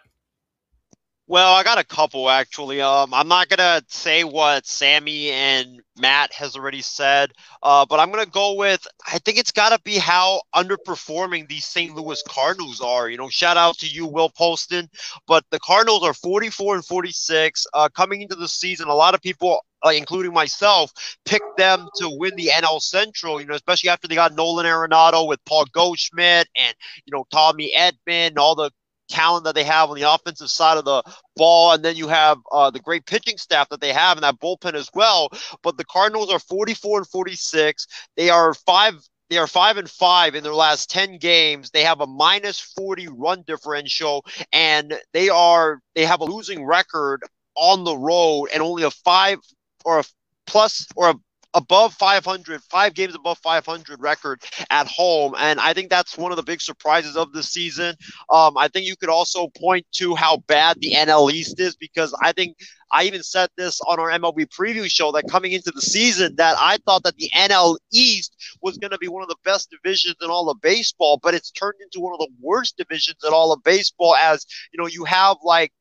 Well, 1.29 1.53
I 1.53 1.63
got 1.63 1.77
a 1.77 1.83
couple 1.83 2.29
actually. 2.29 2.79
Um, 2.79 3.13
I'm 3.13 3.27
not 3.27 3.49
gonna 3.49 3.81
say 3.89 4.23
what 4.23 4.65
Sammy 4.65 5.31
and 5.31 5.81
Matt 5.97 6.31
has 6.31 6.55
already 6.55 6.81
said, 6.81 7.33
uh, 7.61 7.85
but 7.85 7.99
I'm 7.99 8.09
gonna 8.09 8.25
go 8.25 8.53
with. 8.53 8.87
I 9.05 9.19
think 9.19 9.37
it's 9.37 9.51
gotta 9.51 9.77
be 9.83 9.97
how 9.97 10.43
underperforming 10.55 11.49
these 11.49 11.65
St. 11.65 11.93
Louis 11.93 12.23
Cardinals 12.29 12.79
are. 12.79 13.09
You 13.09 13.17
know, 13.17 13.27
shout 13.27 13.57
out 13.57 13.77
to 13.79 13.87
you, 13.87 14.07
Will 14.07 14.29
Poston. 14.29 14.89
But 15.27 15.43
the 15.51 15.59
Cardinals 15.59 16.03
are 16.03 16.13
44 16.13 16.75
and 16.75 16.85
46 16.85 17.67
uh, 17.73 17.89
coming 17.89 18.21
into 18.21 18.35
the 18.35 18.47
season. 18.47 18.87
A 18.87 18.95
lot 18.95 19.13
of 19.13 19.21
people 19.21 19.59
uh, 19.85 19.89
including 19.89 20.33
myself, 20.33 20.91
picked 21.25 21.57
them 21.57 21.87
to 21.97 22.09
win 22.09 22.35
the 22.35 22.49
NL 22.53 22.81
Central, 22.81 23.39
you 23.39 23.47
know, 23.47 23.55
especially 23.55 23.89
after 23.89 24.07
they 24.07 24.15
got 24.15 24.33
Nolan 24.33 24.65
Arenado 24.65 25.27
with 25.27 25.43
Paul 25.45 25.65
Goldschmidt 25.71 26.47
and, 26.57 26.75
you 27.05 27.11
know, 27.11 27.25
Tommy 27.31 27.73
Edman, 27.77 28.37
all 28.37 28.55
the 28.55 28.71
talent 29.09 29.45
that 29.45 29.55
they 29.55 29.63
have 29.63 29.89
on 29.89 29.95
the 29.95 30.11
offensive 30.11 30.49
side 30.49 30.77
of 30.77 30.85
the 30.85 31.03
ball, 31.35 31.73
and 31.73 31.83
then 31.83 31.95
you 31.95 32.07
have 32.07 32.37
uh, 32.51 32.69
the 32.69 32.79
great 32.79 33.05
pitching 33.05 33.37
staff 33.37 33.69
that 33.69 33.81
they 33.81 33.93
have 33.93 34.17
in 34.17 34.21
that 34.21 34.39
bullpen 34.39 34.73
as 34.73 34.89
well. 34.93 35.29
But 35.63 35.77
the 35.77 35.85
Cardinals 35.85 36.31
are 36.31 36.39
44 36.39 36.99
and 36.99 37.07
46. 37.07 37.87
They 38.15 38.29
are 38.29 38.53
five. 38.53 38.95
They 39.29 39.37
are 39.37 39.47
five 39.47 39.75
and 39.75 39.89
five 39.89 40.35
in 40.35 40.43
their 40.43 40.53
last 40.53 40.89
10 40.89 41.17
games. 41.17 41.69
They 41.71 41.83
have 41.83 41.99
a 41.99 42.07
minus 42.07 42.61
40 42.61 43.09
run 43.09 43.43
differential, 43.45 44.25
and 44.53 44.97
they 45.13 45.29
are 45.29 45.79
they 45.95 46.05
have 46.05 46.21
a 46.21 46.25
losing 46.25 46.65
record 46.65 47.23
on 47.55 47.83
the 47.83 47.97
road, 47.97 48.47
and 48.53 48.61
only 48.61 48.83
a 48.83 48.91
five 48.91 49.39
or 49.87 49.99
a 49.99 50.03
plus 50.45 50.85
or 50.97 51.11
a 51.11 51.15
above 51.53 51.93
500, 51.93 52.61
five 52.63 52.93
games 52.93 53.15
above 53.15 53.39
500 53.39 53.99
record 53.99 54.43
at 54.69 54.85
home. 54.85 55.33
And 55.39 55.59
I 55.59 55.73
think 55.73 55.89
that's 55.89 56.17
one 56.17 56.31
of 56.31 56.35
the 56.35 56.43
big 56.43 56.61
surprises 56.61 57.15
of 57.15 57.31
the 57.31 57.41
season. 57.41 57.95
Um, 58.29 58.57
I 58.57 58.67
think 58.67 58.85
you 58.85 58.95
could 58.95 59.09
also 59.09 59.47
point 59.57 59.85
to 59.93 60.13
how 60.13 60.37
bad 60.47 60.77
the 60.79 60.91
NL 60.91 61.31
East 61.31 61.59
is 61.59 61.75
because 61.75 62.15
I 62.21 62.33
think 62.33 62.57
I 62.91 63.05
even 63.05 63.23
said 63.23 63.49
this 63.57 63.81
on 63.81 63.99
our 63.99 64.09
MLB 64.09 64.47
preview 64.49 64.89
show 64.89 65.11
that 65.13 65.29
coming 65.29 65.53
into 65.53 65.71
the 65.71 65.81
season 65.81 66.35
that 66.35 66.57
I 66.59 66.77
thought 66.85 67.03
that 67.03 67.17
the 67.17 67.31
NL 67.35 67.77
East 67.91 68.35
was 68.61 68.77
going 68.77 68.91
to 68.91 68.97
be 68.97 69.07
one 69.07 69.23
of 69.23 69.29
the 69.29 69.35
best 69.43 69.71
divisions 69.71 70.15
in 70.21 70.29
all 70.29 70.49
of 70.49 70.61
baseball, 70.61 71.19
but 71.21 71.33
it's 71.33 71.49
turned 71.49 71.79
into 71.81 72.01
one 72.01 72.13
of 72.13 72.19
the 72.19 72.29
worst 72.39 72.77
divisions 72.77 73.17
in 73.25 73.33
all 73.33 73.51
of 73.51 73.63
baseball 73.63 74.15
as, 74.15 74.45
you 74.71 74.81
know, 74.81 74.87
you 74.87 75.05
have 75.05 75.37
like 75.43 75.71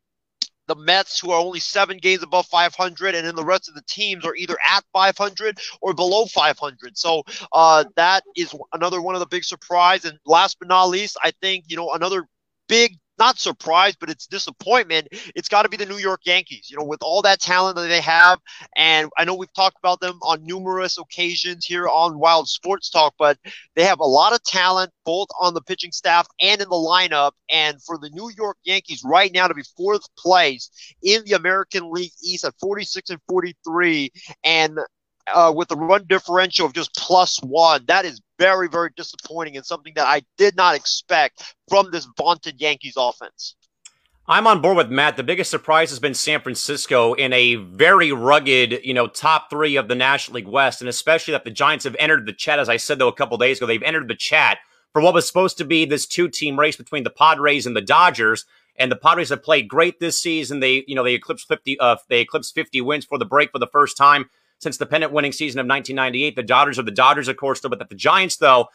the 0.67 0.77
Mets, 0.77 1.21
who 1.21 1.31
are 1.31 1.41
only 1.41 1.61
seven 1.61 1.99
games 1.99 2.23
above 2.23 2.47
500, 2.47 3.15
and 3.15 3.27
then 3.27 3.35
the 3.35 3.45
rest 3.45 3.69
of 3.69 3.75
the 3.75 3.83
teams 3.89 4.25
are 4.25 4.35
either 4.35 4.57
at 4.67 4.85
500 4.93 5.59
or 5.81 5.95
below 5.95 6.27
500. 6.27 6.97
So 6.97 7.23
uh, 7.53 7.85
that 7.97 8.25
is 8.37 8.55
another 8.73 9.01
one 9.01 9.15
of 9.15 9.21
the 9.21 9.27
big 9.27 9.45
surprise. 9.45 10.05
And 10.05 10.19
last 10.27 10.59
but 10.59 10.69
not 10.69 10.87
least, 10.87 11.17
I 11.23 11.33
think 11.41 11.65
you 11.69 11.77
know 11.77 11.93
another 11.93 12.27
big 12.69 12.99
not 13.19 13.39
surprised, 13.39 13.99
but 14.01 14.11
it's 14.11 14.27
disappointment. 14.27 15.09
It's 15.35 15.49
got 15.49 15.63
to 15.63 15.69
be 15.69 15.77
the 15.77 15.87
New 15.87 15.97
York 15.99 16.21
Yankees, 16.25 16.69
you 16.71 16.79
know, 16.79 16.85
with 16.85 17.03
all 17.03 17.23
that 17.23 17.41
talent 17.41 17.77
that 17.77 17.89
they 17.89 18.01
have. 18.01 18.41
And 18.77 19.11
I 19.17 19.25
know 19.25 19.35
we've 19.35 19.53
talked 19.55 19.79
about 19.79 20.01
them 20.01 20.19
on 20.23 20.45
numerous 20.45 20.99
occasions 20.99 21.65
here 21.65 21.89
on 21.89 22.19
Wild 22.19 22.49
Sports 22.49 22.91
Talk, 22.91 23.15
but 23.19 23.39
they 23.75 23.85
have 23.85 24.01
a 24.01 24.05
lot 24.05 24.33
of 24.33 24.43
talent 24.43 24.93
both 25.05 25.29
on 25.41 25.55
the 25.55 25.63
pitching 25.63 25.93
staff 25.93 26.27
and 26.41 26.61
in 26.61 26.69
the 26.69 26.75
lineup. 26.75 27.33
And 27.51 27.83
for 27.83 27.99
the 27.99 28.11
New 28.11 28.31
York 28.37 28.59
Yankees 28.65 29.03
right 29.05 29.33
now 29.33 29.49
to 29.49 29.55
be 29.55 29.65
fourth 29.77 30.03
place 30.17 30.71
in 31.03 31.23
the 31.25 31.33
American 31.35 31.91
League 31.91 32.13
East 32.23 32.45
at 32.45 32.55
46 32.61 33.11
and 33.11 33.21
43 33.29 34.13
and 34.45 34.79
uh, 35.33 35.53
with 35.55 35.71
a 35.73 35.77
run 35.77 36.05
differential 36.09 36.67
of 36.67 36.73
just 36.73 36.95
plus 36.95 37.39
one. 37.43 37.85
That 37.87 38.05
is 38.05 38.21
very, 38.39 38.69
very 38.69 38.91
disappointing 38.97 39.57
and 39.57 39.65
something 39.65 39.93
that 39.97 40.07
I 40.07 40.23
did 40.37 40.57
not 40.57 40.75
expect 40.75 41.55
from 41.69 41.91
this 41.91 42.07
vaunted 42.17 42.61
Yankees 42.61 42.95
offense. 42.97 43.57
I'm 44.29 44.49
on 44.49 44.61
board 44.61 44.77
with 44.77 44.91
Matt. 44.91 45.17
The 45.17 45.23
biggest 45.23 45.53
surprise 45.53 45.91
has 45.91 46.01
been 46.01 46.15
San 46.15 46.41
Francisco 46.41 47.15
in 47.15 47.33
a 47.33 47.55
very 47.55 48.11
rugged, 48.11 48.81
you 48.83 48.93
know, 48.93 49.07
top 49.07 49.51
three 49.51 49.77
of 49.77 49.87
the 49.87 49.95
National 49.95 50.37
League 50.37 50.49
West, 50.49 50.81
and 50.81 50.89
especially 50.89 51.31
that 51.33 51.45
the 51.45 51.51
Giants 51.53 51.85
have 51.85 51.95
entered 52.01 52.27
the 52.27 52.33
chat. 52.33 52.59
As 52.59 52.69
I 52.69 52.77
said 52.77 52.99
though 52.99 53.07
a 53.07 53.15
couple 53.15 53.39
days 53.39 53.59
ago, 53.59 53.67
they've 53.67 53.83
entered 53.85 54.09
the 54.09 54.17
chat 54.17 54.59
for 54.93 55.01
what 55.01 55.15
was 55.15 55.29
supposed 55.29 55.59
to 55.59 55.65
be 55.65 55.85
this 55.85 56.07
two-team 56.07 56.59
race 56.59 56.77
between 56.77 57.05
the 57.05 57.11
Padres 57.11 57.67
and 57.67 57.77
the 57.77 57.81
Dodgers. 57.81 58.47
And 58.75 58.91
the 58.91 58.97
Padres 58.97 59.29
have 59.29 59.45
played 59.45 59.69
great 59.69 60.01
this 60.01 60.21
season. 60.21 60.59
They, 60.59 60.85
you 60.89 60.97
know, 60.97 61.05
they 61.05 61.15
eclipsed 61.15 61.47
50, 61.47 61.79
uh, 61.79 61.97
they 62.09 62.21
eclipsed 62.21 62.53
50 62.53 62.81
wins 62.81 63.05
for 63.05 63.19
the 63.19 63.25
break 63.25 63.53
for 63.53 63.61
the 63.61 63.69
first 63.69 63.97
time 63.97 64.29
since 64.59 64.77
the 64.77 64.87
pennant 64.87 65.13
winning 65.13 65.33
season 65.33 65.59
of 65.59 65.67
1998. 65.67 66.37
The 66.37 66.43
Dodgers 66.43 66.79
are 66.79 66.83
the 66.83 66.91
Dodgers, 66.91 67.29
of 67.29 67.37
course, 67.37 67.61
though, 67.61 67.69
but 67.69 67.89
the 67.89 67.95
Giants, 67.95 68.37
though, 68.37 68.69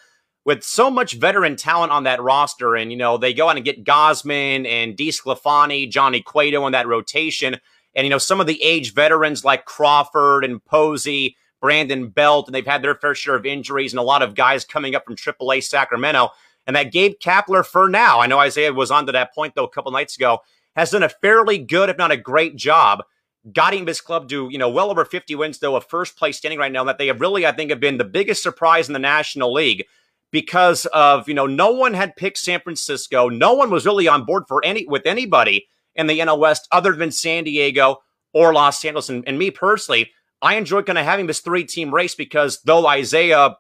with 0.45 0.63
so 0.63 0.89
much 0.89 1.13
veteran 1.13 1.55
talent 1.55 1.91
on 1.91 2.03
that 2.03 2.21
roster, 2.21 2.75
and 2.75 2.91
you 2.91 2.97
know 2.97 3.17
they 3.17 3.33
go 3.33 3.49
out 3.49 3.57
and 3.57 3.65
get 3.65 3.83
Gausman 3.83 4.67
and 4.67 4.97
DeSclafani, 4.97 5.89
Johnny 5.89 6.21
Cueto 6.21 6.65
in 6.65 6.71
that 6.73 6.87
rotation, 6.87 7.57
and 7.95 8.05
you 8.05 8.09
know 8.09 8.17
some 8.17 8.41
of 8.41 8.47
the 8.47 8.61
age 8.63 8.93
veterans 8.93 9.45
like 9.45 9.65
Crawford 9.65 10.43
and 10.43 10.63
Posey, 10.63 11.35
Brandon 11.61 12.09
Belt, 12.09 12.47
and 12.47 12.55
they've 12.55 12.65
had 12.65 12.81
their 12.81 12.95
fair 12.95 13.15
share 13.15 13.35
of 13.35 13.45
injuries 13.45 13.93
and 13.93 13.99
a 13.99 14.03
lot 14.03 14.23
of 14.23 14.35
guys 14.35 14.65
coming 14.65 14.95
up 14.95 15.05
from 15.05 15.15
AAA 15.15 15.63
Sacramento. 15.63 16.29
And 16.67 16.75
that 16.75 16.91
Gabe 16.91 17.13
Kapler, 17.19 17.65
for 17.65 17.89
now, 17.89 18.19
I 18.19 18.27
know 18.27 18.39
Isaiah 18.39 18.71
was 18.71 18.91
on 18.91 19.07
to 19.07 19.11
that 19.11 19.33
point 19.33 19.55
though 19.55 19.65
a 19.65 19.69
couple 19.69 19.91
nights 19.91 20.15
ago, 20.15 20.39
has 20.75 20.91
done 20.91 21.03
a 21.03 21.09
fairly 21.09 21.57
good, 21.57 21.89
if 21.89 21.97
not 21.97 22.11
a 22.11 22.17
great 22.17 22.55
job 22.55 23.03
guiding 23.51 23.85
this 23.85 24.01
club 24.01 24.29
to, 24.29 24.49
you 24.51 24.57
know, 24.57 24.69
well 24.69 24.91
over 24.91 25.05
50 25.05 25.33
wins, 25.35 25.59
though, 25.59 25.75
a 25.75 25.81
first 25.81 26.17
place 26.17 26.37
standing 26.37 26.59
right 26.59 26.71
now, 26.71 26.83
that 26.83 26.97
they 26.97 27.07
have 27.07 27.21
really, 27.21 27.45
I 27.45 27.51
think, 27.51 27.69
have 27.69 27.79
been 27.79 27.97
the 27.97 28.03
biggest 28.03 28.43
surprise 28.43 28.87
in 28.87 28.93
the 28.93 28.99
National 28.99 29.53
League 29.53 29.85
because 30.31 30.85
of, 30.87 31.27
you 31.27 31.33
know, 31.33 31.47
no 31.47 31.71
one 31.71 31.93
had 31.93 32.15
picked 32.15 32.37
San 32.37 32.61
Francisco. 32.61 33.29
No 33.29 33.53
one 33.53 33.69
was 33.69 33.85
really 33.85 34.07
on 34.07 34.25
board 34.25 34.43
for 34.47 34.63
any 34.63 34.85
with 34.87 35.05
anybody 35.05 35.67
in 35.95 36.07
the 36.07 36.19
NL 36.19 36.39
West 36.39 36.67
other 36.71 36.93
than 36.93 37.11
San 37.11 37.43
Diego 37.43 37.97
or 38.33 38.53
Los 38.53 38.83
Angeles. 38.85 39.09
And, 39.09 39.23
and 39.27 39.37
me 39.37 39.51
personally, 39.51 40.11
I 40.41 40.55
enjoy 40.55 40.83
kind 40.83 40.97
of 40.97 41.05
having 41.05 41.27
this 41.27 41.41
three 41.41 41.65
team 41.65 41.93
race 41.93 42.15
because 42.15 42.61
though 42.63 42.87
Isaiah, 42.87 43.55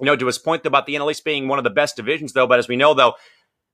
you 0.00 0.06
know, 0.06 0.16
to 0.16 0.26
his 0.26 0.38
point 0.38 0.64
about 0.66 0.86
the 0.86 0.94
NL 0.94 1.10
East 1.10 1.24
being 1.24 1.46
one 1.46 1.58
of 1.58 1.64
the 1.64 1.70
best 1.70 1.96
divisions, 1.96 2.32
though, 2.32 2.46
but 2.46 2.58
as 2.58 2.68
we 2.68 2.76
know, 2.76 2.94
though, 2.94 3.14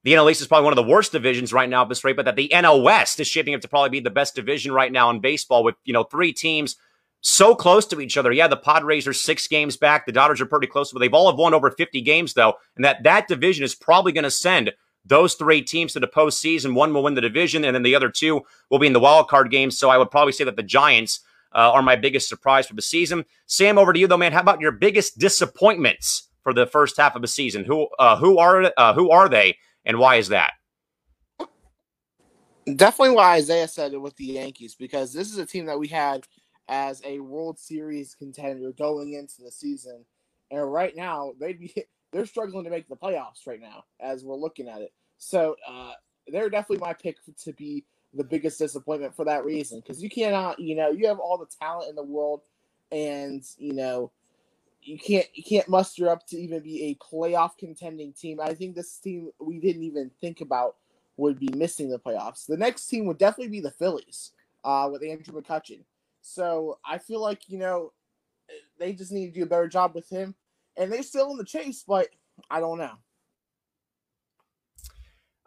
the 0.03 0.13
NL 0.13 0.31
East 0.31 0.41
is 0.41 0.47
probably 0.47 0.65
one 0.65 0.73
of 0.73 0.85
the 0.85 0.91
worst 0.91 1.13
divisions 1.13 1.53
right 1.53 1.69
now 1.69 1.83
at 1.83 1.89
this 1.89 2.05
rate, 2.05 2.17
but 2.17 2.25
that 2.25 2.37
the 2.37 2.49
NL 2.49 2.83
West 2.83 3.21
is 3.21 3.27
shaping 3.27 3.55
up 3.55 3.61
to 3.61 3.69
probably 3.69 3.91
be 3.91 4.01
the 4.01 4.11
best 4.11 4.35
division 4.35 4.73
right 4.73 4.91
now 4.91 5.11
in 5.11 5.21
baseball 5.21 5.63
with, 5.63 5.75
you 5.85 5.93
know, 5.93 6.05
three 6.05 6.33
teams 6.33 6.77
so 7.21 7.55
close 7.55 7.87
to 7.87 8.01
each 8.01 8.17
other. 8.17 8.33
Yeah, 8.33 8.49
the 8.49 8.57
Padres 8.57 9.07
are 9.07 9.13
six 9.13 9.47
games 9.47 9.77
back. 9.77 10.07
The 10.07 10.13
Dodgers 10.13 10.41
are 10.41 10.47
pretty 10.47 10.67
close, 10.67 10.93
but 10.93 11.01
they've 11.01 11.13
all 11.13 11.31
have 11.31 11.39
won 11.39 11.55
over 11.55 11.71
50 11.71 12.01
games, 12.01 12.35
though. 12.35 12.55
And 12.77 12.85
that 12.85 13.03
that 13.03 13.29
division 13.29 13.65
is 13.65 13.75
probably 13.75 14.13
going 14.13 14.25
to 14.25 14.31
send 14.31 14.73
those 15.05 15.35
three 15.35 15.63
teams 15.63 15.93
to 15.93 16.01
the 16.01 16.09
postseason. 16.09 16.75
One 16.75 16.93
will 16.93 17.03
win 17.03 17.15
the 17.15 17.21
division, 17.21 17.65
and 17.65 17.75
then 17.75 17.83
the 17.83 17.95
other 17.95 18.11
two 18.11 18.43
will 18.71 18.79
be 18.79 18.87
in 18.87 18.93
the 18.93 19.01
wild 19.01 19.29
card 19.29 19.51
games. 19.51 19.79
So 19.79 19.91
I 19.91 19.99
would 19.99 20.11
probably 20.11 20.33
say 20.33 20.45
that 20.45 20.57
the 20.57 20.63
Giants 20.63 21.21
uh, 21.53 21.73
are 21.73 21.83
my 21.83 21.97
biggest 21.97 22.29
surprise 22.29 22.67
for 22.67 22.75
the 22.75 22.83
season. 22.83 23.25
Sam, 23.47 23.79
over 23.79 23.93
to 23.93 23.99
you, 23.99 24.07
though, 24.07 24.17
man. 24.17 24.33
How 24.33 24.41
about 24.41 24.61
your 24.61 24.73
biggest 24.73 25.19
disappointments 25.19 26.29
for 26.43 26.55
the 26.55 26.67
first 26.67 26.97
half 26.97 27.17
of 27.17 27.23
the 27.23 27.29
season? 27.29 27.65
Who 27.65 27.89
uh, 27.99 28.17
who 28.17 28.39
are 28.39 28.73
uh, 28.77 28.95
who 28.95 29.11
are 29.11 29.29
they? 29.29 29.59
And 29.85 29.99
why 29.99 30.16
is 30.16 30.28
that? 30.28 30.53
Definitely 32.76 33.16
why 33.16 33.37
Isaiah 33.37 33.68
said 33.68 33.93
it 33.95 34.01
with 34.01 34.16
the 34.16 34.26
Yankees, 34.26 34.74
because 34.74 35.12
this 35.12 35.31
is 35.31 35.39
a 35.39 35.47
team 35.47 35.66
that 35.66 35.78
we 35.78 35.89
had 35.89 36.26
as 36.68 37.03
a 37.05 37.18
World 37.18 37.59
Series 37.59 38.14
contender 38.14 38.72
going 38.72 39.14
into 39.14 39.43
the 39.43 39.51
season. 39.51 40.05
And 40.51 40.72
right 40.72 40.95
now, 40.95 41.33
they'd 41.39 41.59
be 41.59 41.74
they're 42.12 42.26
struggling 42.26 42.64
to 42.64 42.70
make 42.70 42.89
the 42.89 42.97
playoffs 42.97 43.47
right 43.47 43.61
now 43.61 43.85
as 44.01 44.24
we're 44.24 44.37
looking 44.37 44.68
at 44.68 44.83
it. 44.83 44.93
So 45.18 45.57
uh, 45.68 45.93
they're 46.28 46.51
definitely 46.51 46.85
my 46.85 46.93
pick 46.93 47.16
to 47.45 47.53
be 47.53 47.85
the 48.14 48.24
biggest 48.24 48.59
disappointment 48.59 49.14
for 49.14 49.24
that 49.24 49.45
reason. 49.45 49.81
Because 49.81 50.03
you 50.03 50.11
cannot, 50.11 50.59
you 50.59 50.74
know, 50.74 50.91
you 50.91 51.07
have 51.07 51.18
all 51.18 51.39
the 51.39 51.47
talent 51.61 51.91
in 51.91 51.97
the 51.97 52.03
world, 52.03 52.43
and 52.93 53.45
you 53.59 53.72
know, 53.72 54.11
you 54.83 54.99
can't 54.99 55.26
you 55.35 55.43
can't 55.43 55.68
muster 55.68 56.09
up 56.09 56.26
to 56.28 56.37
even 56.37 56.62
be 56.62 56.85
a 56.85 56.95
playoff 57.14 57.57
contending 57.59 58.12
team. 58.12 58.41
I 58.41 58.55
think 58.55 58.74
this 58.74 58.99
team 58.99 59.31
we 59.41 59.59
didn't 59.59 59.83
even 59.83 60.11
think 60.20 60.41
about 60.41 60.76
would 61.16 61.39
be 61.39 61.51
missing 61.55 61.91
the 61.91 61.99
playoffs. 61.99 62.47
The 62.47 62.57
next 62.57 62.87
team 62.87 63.07
would 63.07 63.18
definitely 63.18 63.51
be 63.51 63.61
the 63.61 63.70
Phillies 63.70 64.33
uh, 64.64 64.89
with 64.91 65.03
Andrew 65.03 65.41
McCutchen. 65.41 65.85
So 66.22 66.78
I 66.85 66.99
feel 66.99 67.20
like 67.20 67.49
you 67.49 67.59
know 67.59 67.93
they 68.78 68.93
just 68.93 69.12
need 69.12 69.26
to 69.26 69.33
do 69.33 69.43
a 69.43 69.47
better 69.47 69.68
job 69.68 69.95
with 69.95 70.09
him, 70.09 70.35
and 70.76 70.93
they're 70.93 71.03
still 71.03 71.31
in 71.31 71.37
the 71.37 71.45
chase, 71.45 71.85
but 71.87 72.09
I 72.51 72.61
don't 72.61 72.78
know. 72.78 72.95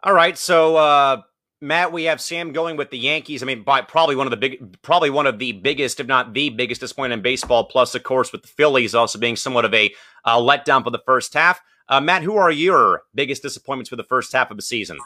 All 0.02 0.12
right, 0.12 0.36
so 0.36 0.76
uh, 0.76 1.22
Matt, 1.60 1.92
we 1.92 2.04
have 2.04 2.20
Sam 2.20 2.52
going 2.52 2.76
with 2.76 2.90
the 2.90 2.98
Yankees. 2.98 3.42
I 3.42 3.46
mean, 3.46 3.62
by 3.62 3.80
probably 3.80 4.16
one 4.16 4.26
of 4.26 4.30
the 4.30 4.36
big, 4.36 4.82
probably 4.82 5.10
one 5.10 5.26
of 5.26 5.38
the 5.38 5.52
biggest, 5.52 6.00
if 6.00 6.06
not 6.06 6.34
the 6.34 6.50
biggest 6.50 6.80
disappointment 6.80 7.20
in 7.20 7.22
baseball. 7.22 7.64
Plus, 7.64 7.94
of 7.94 8.02
course, 8.02 8.32
with 8.32 8.42
the 8.42 8.48
Phillies 8.48 8.94
also 8.94 9.18
being 9.18 9.36
somewhat 9.36 9.64
of 9.64 9.72
a 9.72 9.94
uh, 10.24 10.38
letdown 10.38 10.84
for 10.84 10.90
the 10.90 11.02
first 11.06 11.32
half. 11.32 11.60
Uh, 11.88 12.00
Matt, 12.00 12.22
who 12.22 12.36
are 12.36 12.50
your 12.50 13.02
biggest 13.14 13.42
disappointments 13.42 13.88
for 13.88 13.96
the 13.96 14.04
first 14.04 14.32
half 14.32 14.50
of 14.50 14.56
the 14.56 14.62
season? 14.62 14.98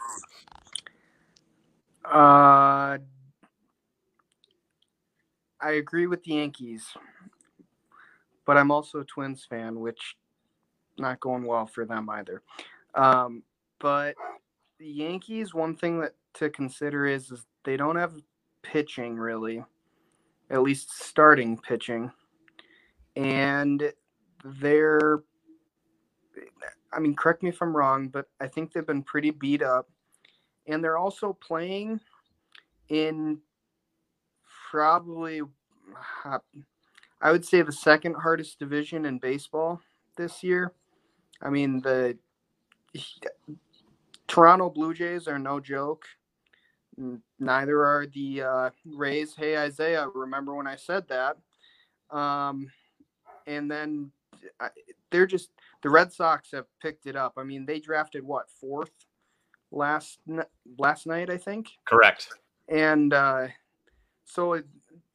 Uh, 2.05 2.97
I 5.61 5.71
agree 5.71 6.07
with 6.07 6.23
the 6.23 6.35
Yankees, 6.35 6.85
but 8.45 8.57
I'm 8.57 8.71
also 8.71 9.01
a 9.01 9.05
Twins 9.05 9.45
fan, 9.47 9.79
which 9.79 10.15
not 10.97 11.19
going 11.19 11.43
well 11.43 11.67
for 11.67 11.85
them 11.85 12.09
either. 12.09 12.41
Um, 12.95 13.43
but 13.79 14.15
the 14.79 14.87
Yankees, 14.87 15.53
one 15.53 15.75
thing 15.75 15.99
that 15.99 16.13
to 16.35 16.49
consider 16.49 17.05
is, 17.05 17.31
is 17.31 17.45
they 17.63 17.77
don't 17.77 17.95
have 17.95 18.13
pitching 18.61 19.17
really, 19.17 19.63
at 20.49 20.61
least 20.61 20.91
starting 21.03 21.57
pitching, 21.57 22.11
and 23.15 23.91
they're. 24.43 25.23
I 26.91 26.99
mean, 26.99 27.15
correct 27.15 27.43
me 27.43 27.49
if 27.49 27.61
I'm 27.61 27.75
wrong, 27.75 28.07
but 28.07 28.27
I 28.41 28.47
think 28.47 28.73
they've 28.73 28.85
been 28.85 29.03
pretty 29.03 29.29
beat 29.29 29.61
up, 29.61 29.89
and 30.67 30.83
they're 30.83 30.97
also 30.97 31.33
playing 31.33 31.99
in 32.89 33.39
probably, 34.69 35.41
I 37.21 37.31
would 37.31 37.45
say, 37.45 37.61
the 37.61 37.71
second 37.71 38.15
hardest 38.15 38.59
division 38.59 39.05
in 39.05 39.19
baseball 39.19 39.81
this 40.17 40.43
year. 40.43 40.73
I 41.41 41.49
mean, 41.49 41.81
the 41.81 42.17
Toronto 44.27 44.69
Blue 44.69 44.93
Jays 44.93 45.27
are 45.27 45.39
no 45.39 45.59
joke. 45.59 46.05
Neither 47.39 47.85
are 47.85 48.05
the 48.07 48.41
uh, 48.41 48.69
Rays. 48.85 49.33
Hey, 49.35 49.57
Isaiah, 49.57 50.07
remember 50.13 50.53
when 50.55 50.67
I 50.67 50.75
said 50.75 51.07
that? 51.07 51.37
Um, 52.11 52.67
and 53.47 53.69
then 53.69 54.11
I, 54.59 54.69
they're 55.11 55.27
just 55.27 55.49
the 55.81 55.89
Red 55.89 56.11
Sox 56.11 56.51
have 56.51 56.65
picked 56.81 57.05
it 57.05 57.15
up. 57.15 57.33
I 57.37 57.43
mean, 57.43 57.65
they 57.65 57.79
drafted 57.79 58.23
what 58.23 58.49
fourth 58.49 58.91
last 59.71 60.19
last 60.77 61.07
night, 61.07 61.29
I 61.29 61.37
think. 61.37 61.69
Correct. 61.85 62.29
And 62.67 63.13
uh, 63.13 63.47
so 64.25 64.61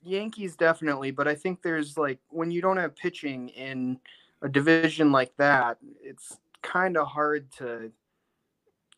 Yankees 0.02 0.56
definitely, 0.56 1.10
but 1.10 1.28
I 1.28 1.34
think 1.34 1.62
there's 1.62 1.98
like 1.98 2.18
when 2.30 2.50
you 2.50 2.60
don't 2.60 2.76
have 2.76 2.96
pitching 2.96 3.50
in 3.50 3.98
a 4.42 4.48
division 4.48 5.12
like 5.12 5.36
that, 5.36 5.78
it's 6.02 6.38
kind 6.62 6.96
of 6.96 7.06
hard 7.06 7.50
to 7.58 7.90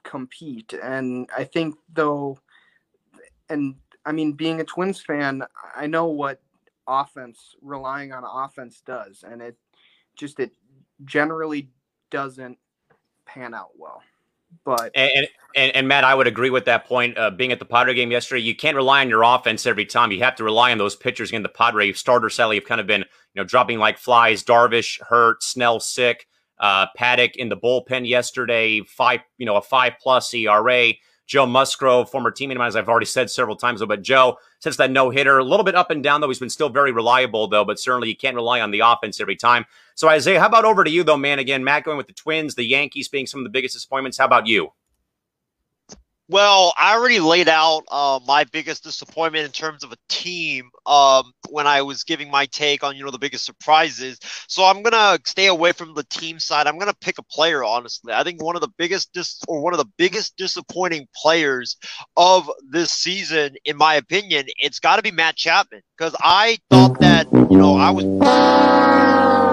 compete. 0.05 0.73
And 0.83 1.29
I 1.37 1.45
think 1.45 1.77
though, 1.93 2.39
and 3.49 3.77
I 4.05 4.13
mean, 4.13 4.33
being 4.33 4.61
a 4.61 4.65
Twins 4.65 5.01
fan, 5.03 5.43
I 5.75 5.87
know 5.87 6.07
what 6.07 6.41
offense 6.87 7.57
relying 7.61 8.13
on 8.13 8.25
offense 8.25 8.83
does, 8.87 9.25
and 9.29 9.43
it 9.43 9.57
just 10.17 10.39
it 10.41 10.53
generally 11.05 11.71
doesn't 12.11 12.59
pan 13.27 13.55
out 13.55 13.71
well. 13.77 14.03
But 14.65 14.93
and, 14.95 15.27
and, 15.55 15.75
and 15.75 15.89
Matt, 15.89 16.05
I 16.05 16.15
would 16.15 16.27
agree 16.27 16.51
with 16.51 16.65
that 16.67 16.87
point. 16.87 17.19
Uh, 17.19 17.31
being 17.31 17.53
at 17.53 17.59
the 17.59 17.65
Padre 17.65 17.95
game 17.95 18.11
yesterday, 18.11 18.43
you 18.43 18.55
can't 18.55 18.77
rely 18.77 19.01
on 19.01 19.09
your 19.09 19.23
offense 19.23 19.67
every 19.67 19.85
time. 19.85 20.13
You 20.13 20.23
have 20.23 20.37
to 20.37 20.45
rely 20.45 20.73
on 20.73 20.79
those 20.79 20.97
pitchers. 20.97 21.31
Again, 21.31 21.43
the 21.43 21.49
Padre 21.49 21.93
starter 21.93 22.31
Sally 22.31 22.57
have 22.57 22.65
kind 22.65 22.81
of 22.81 22.87
been 22.87 23.01
you 23.01 23.43
know 23.43 23.45
dropping 23.45 23.79
like 23.79 23.99
flies. 23.99 24.45
Darvish 24.45 25.01
hurt, 25.03 25.43
Snell 25.43 25.81
sick, 25.81 26.27
uh, 26.59 26.87
Paddack 26.99 27.37
in 27.37 27.49
the 27.49 27.57
bullpen 27.57 28.09
yesterday. 28.09 28.83
Five 28.83 29.21
you 29.37 29.47
know 29.47 29.57
a 29.57 29.63
five 29.63 29.95
plus 30.01 30.33
ERA. 30.33 30.93
Joe 31.27 31.47
Musgrove, 31.47 32.11
former 32.11 32.31
teammate 32.31 32.53
of 32.53 32.59
mine, 32.59 32.69
as 32.69 32.77
I've 32.77 32.89
already 32.89 33.07
said 33.07 33.31
several 33.31 33.57
times, 33.57 33.85
but 33.85 34.03
Joe, 34.03 34.39
since 34.61 34.77
that 34.77 34.91
no 34.91 35.11
hitter, 35.11 35.39
a 35.39 35.45
little 35.45 35.65
bit 35.65 35.75
up 35.75 35.91
and 35.91 36.03
down, 36.03 36.21
though, 36.21 36.29
he's 36.29 36.39
been 36.39 36.51
still 36.51 36.69
very 36.69 36.93
reliable, 36.93 37.49
though, 37.49 37.65
but 37.65 37.81
certainly 37.81 38.09
you 38.09 38.17
can't 38.17 38.37
rely 38.37 38.61
on 38.61 38.71
the 38.71 38.81
offense 38.81 39.21
every 39.21 39.37
time. 39.37 39.67
So, 39.95 40.09
Isaiah, 40.09 40.41
how 40.41 40.47
about 40.47 40.65
over 40.65 40.85
to 40.85 40.91
you, 40.91 41.03
though, 41.03 41.17
man? 41.17 41.39
Again, 41.39 41.65
Matt 41.65 41.85
going 41.85 41.97
with 41.97 42.07
the 42.07 42.13
Twins, 42.13 42.55
the 42.55 42.65
Yankees 42.65 43.09
being 43.09 43.27
some 43.27 43.41
of 43.41 43.45
the 43.45 43.51
biggest 43.51 43.75
disappointments. 43.75 44.19
How 44.19 44.27
about 44.27 44.47
you? 44.47 44.73
Well, 46.29 46.75
I 46.77 46.97
already 46.97 47.21
laid 47.21 47.49
out 47.49 47.85
uh, 47.89 48.19
my 48.27 48.45
biggest 48.45 48.83
disappointment 48.83 49.47
in 49.47 49.53
terms 49.53 49.85
of 49.85 49.93
a 49.93 49.97
team 50.09 50.71
um, 50.85 51.33
when 51.51 51.69
I 51.69 51.83
was 51.83 52.03
giving 52.03 52.31
my 52.33 52.47
take 52.47 52.83
on 52.83 52.97
you 52.97 53.05
know 53.05 53.13
the 53.13 53.19
biggest 53.19 53.45
surprises. 53.45 54.19
So 54.49 54.65
I'm 54.65 54.83
gonna 54.83 55.21
stay 55.25 55.47
away 55.47 55.71
from 55.71 55.95
the 55.95 56.03
team 56.05 56.41
side. 56.41 56.67
I'm 56.67 56.79
gonna 56.79 56.95
pick 57.01 57.19
a 57.19 57.23
player. 57.23 57.63
Honestly, 57.63 58.13
I 58.13 58.25
think 58.25 58.43
one 58.43 58.57
of 58.57 58.61
the 58.61 58.73
biggest 58.77 59.13
dis- 59.13 59.41
or 59.47 59.63
one 59.63 59.73
of 59.73 59.79
the 59.79 59.89
biggest 59.97 60.37
disappointing 60.37 61.07
players 61.15 61.77
of 62.17 62.51
this 62.71 62.91
season, 62.91 63.55
in 63.65 63.77
my 63.77 63.95
opinion, 63.95 64.47
it's 64.59 64.81
got 64.81 64.97
to 64.97 65.03
be 65.03 65.13
Matt 65.13 65.37
Chapman 65.37 65.83
because 65.97 66.17
I 66.21 66.59
thought 66.71 66.99
that 66.99 67.29
you 67.33 67.57
know 67.57 67.77
I 67.77 67.91
was. 67.91 69.46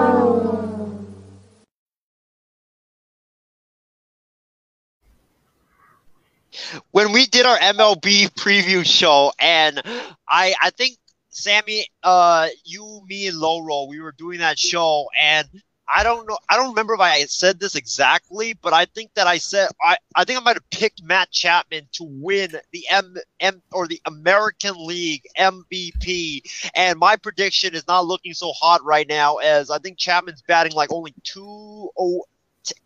When 6.90 7.12
we 7.12 7.26
did 7.26 7.46
our 7.46 7.58
MLB 7.58 8.30
preview 8.34 8.84
show, 8.84 9.32
and 9.38 9.80
I 10.28 10.54
I 10.60 10.70
think 10.70 10.96
Sammy, 11.30 11.86
uh, 12.02 12.48
you, 12.64 13.02
me, 13.08 13.26
and 13.26 13.36
Loro, 13.36 13.86
we 13.86 14.00
were 14.00 14.12
doing 14.12 14.38
that 14.38 14.58
show, 14.58 15.08
and 15.20 15.48
I 15.92 16.02
don't 16.02 16.26
know, 16.28 16.38
I 16.48 16.56
don't 16.56 16.70
remember 16.70 16.94
if 16.94 17.00
I 17.00 17.24
said 17.24 17.60
this 17.60 17.74
exactly, 17.74 18.54
but 18.54 18.72
I 18.72 18.86
think 18.86 19.12
that 19.14 19.26
I 19.26 19.38
said 19.38 19.68
I 19.82 19.96
I 20.16 20.24
think 20.24 20.40
I 20.40 20.42
might 20.42 20.56
have 20.56 20.70
picked 20.70 21.02
Matt 21.02 21.30
Chapman 21.30 21.88
to 21.92 22.04
win 22.04 22.52
the 22.72 22.84
M 22.90 23.16
M 23.40 23.62
or 23.72 23.86
the 23.86 24.00
American 24.06 24.74
League 24.78 25.26
MVP, 25.38 26.40
and 26.74 26.98
my 26.98 27.16
prediction 27.16 27.74
is 27.74 27.86
not 27.86 28.06
looking 28.06 28.32
so 28.32 28.52
hot 28.52 28.82
right 28.84 29.08
now 29.08 29.36
as 29.36 29.70
I 29.70 29.78
think 29.78 29.98
Chapman's 29.98 30.42
batting 30.42 30.72
like 30.72 30.92
only 30.92 31.14
two 31.22 31.90
oh 31.98 32.24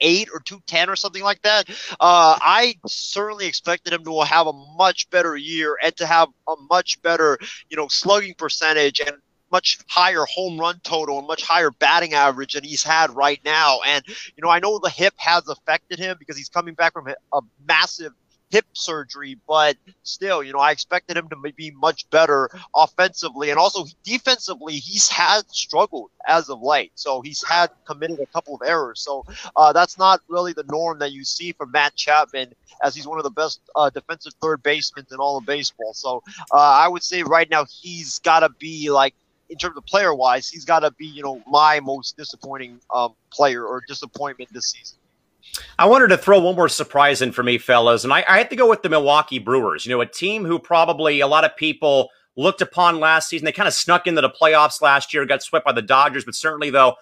eight 0.00 0.28
or 0.32 0.40
two 0.40 0.60
ten 0.66 0.88
or 0.88 0.96
something 0.96 1.22
like 1.22 1.42
that. 1.42 1.68
Uh, 2.00 2.38
I 2.40 2.76
certainly 2.86 3.46
expected 3.46 3.92
him 3.92 4.04
to 4.04 4.20
have 4.22 4.46
a 4.46 4.52
much 4.52 5.08
better 5.10 5.36
year 5.36 5.76
and 5.82 5.96
to 5.96 6.06
have 6.06 6.28
a 6.48 6.54
much 6.70 7.00
better, 7.02 7.38
you 7.68 7.76
know, 7.76 7.88
slugging 7.88 8.34
percentage 8.34 9.00
and 9.00 9.16
much 9.50 9.78
higher 9.88 10.24
home 10.26 10.58
run 10.58 10.80
total 10.82 11.18
and 11.18 11.26
much 11.26 11.42
higher 11.42 11.70
batting 11.70 12.14
average 12.14 12.54
than 12.54 12.64
he's 12.64 12.82
had 12.82 13.10
right 13.10 13.40
now. 13.44 13.80
And 13.86 14.04
you 14.08 14.42
know, 14.42 14.50
I 14.50 14.58
know 14.60 14.78
the 14.78 14.90
hip 14.90 15.14
has 15.16 15.48
affected 15.48 15.98
him 15.98 16.16
because 16.18 16.36
he's 16.36 16.48
coming 16.48 16.74
back 16.74 16.92
from 16.92 17.08
a 17.32 17.40
massive 17.66 18.12
hip 18.50 18.66
surgery, 18.72 19.36
but 19.46 19.76
still, 20.02 20.42
you 20.42 20.52
know, 20.52 20.58
I 20.58 20.70
expected 20.70 21.16
him 21.16 21.28
to 21.28 21.36
be 21.56 21.70
much 21.70 22.08
better 22.10 22.50
offensively 22.74 23.50
and 23.50 23.58
also 23.58 23.84
defensively. 24.04 24.74
He's 24.74 25.08
had 25.08 25.42
struggled 25.50 26.10
as 26.26 26.48
of 26.48 26.62
late, 26.62 26.92
so 26.94 27.20
he's 27.20 27.42
had 27.44 27.70
committed 27.84 28.20
a 28.20 28.26
couple 28.26 28.54
of 28.54 28.62
errors. 28.66 29.00
So 29.00 29.24
uh, 29.56 29.72
that's 29.72 29.98
not 29.98 30.20
really 30.28 30.52
the 30.52 30.64
norm 30.64 30.98
that 31.00 31.12
you 31.12 31.24
see 31.24 31.52
from 31.52 31.70
Matt 31.72 31.94
Chapman, 31.94 32.54
as 32.82 32.94
he's 32.94 33.06
one 33.06 33.18
of 33.18 33.24
the 33.24 33.30
best 33.30 33.60
uh, 33.76 33.90
defensive 33.90 34.32
third 34.40 34.62
basemen 34.62 35.06
in 35.10 35.18
all 35.18 35.36
of 35.38 35.46
baseball. 35.46 35.92
So 35.94 36.22
uh, 36.52 36.56
I 36.56 36.88
would 36.88 37.02
say 37.02 37.22
right 37.22 37.48
now 37.48 37.66
he's 37.82 38.18
got 38.20 38.40
to 38.40 38.48
be 38.48 38.90
like 38.90 39.14
in 39.50 39.56
terms 39.56 39.76
of 39.76 39.86
player 39.86 40.14
wise, 40.14 40.48
he's 40.48 40.64
got 40.64 40.80
to 40.80 40.90
be, 40.92 41.06
you 41.06 41.22
know, 41.22 41.42
my 41.46 41.80
most 41.80 42.16
disappointing 42.16 42.80
um, 42.94 43.14
player 43.32 43.64
or 43.64 43.82
disappointment 43.86 44.52
this 44.52 44.72
season. 44.72 44.97
I 45.78 45.86
wanted 45.86 46.08
to 46.08 46.18
throw 46.18 46.40
one 46.40 46.56
more 46.56 46.68
surprise 46.68 47.22
in 47.22 47.32
for 47.32 47.42
me, 47.42 47.58
fellas, 47.58 48.04
and 48.04 48.12
I, 48.12 48.24
I 48.28 48.38
had 48.38 48.50
to 48.50 48.56
go 48.56 48.68
with 48.68 48.82
the 48.82 48.88
Milwaukee 48.88 49.38
Brewers. 49.38 49.86
You 49.86 49.90
know, 49.90 50.00
a 50.00 50.06
team 50.06 50.44
who 50.44 50.58
probably 50.58 51.20
a 51.20 51.26
lot 51.26 51.44
of 51.44 51.56
people 51.56 52.10
looked 52.36 52.60
upon 52.60 53.00
last 53.00 53.28
season. 53.28 53.44
They 53.44 53.52
kind 53.52 53.68
of 53.68 53.74
snuck 53.74 54.06
into 54.06 54.20
the 54.20 54.30
playoffs 54.30 54.80
last 54.80 55.12
year, 55.12 55.24
got 55.26 55.42
swept 55.42 55.66
by 55.66 55.72
the 55.72 55.82
Dodgers, 55.82 56.24
but 56.24 56.34
certainly 56.34 56.70
though, 56.70 56.94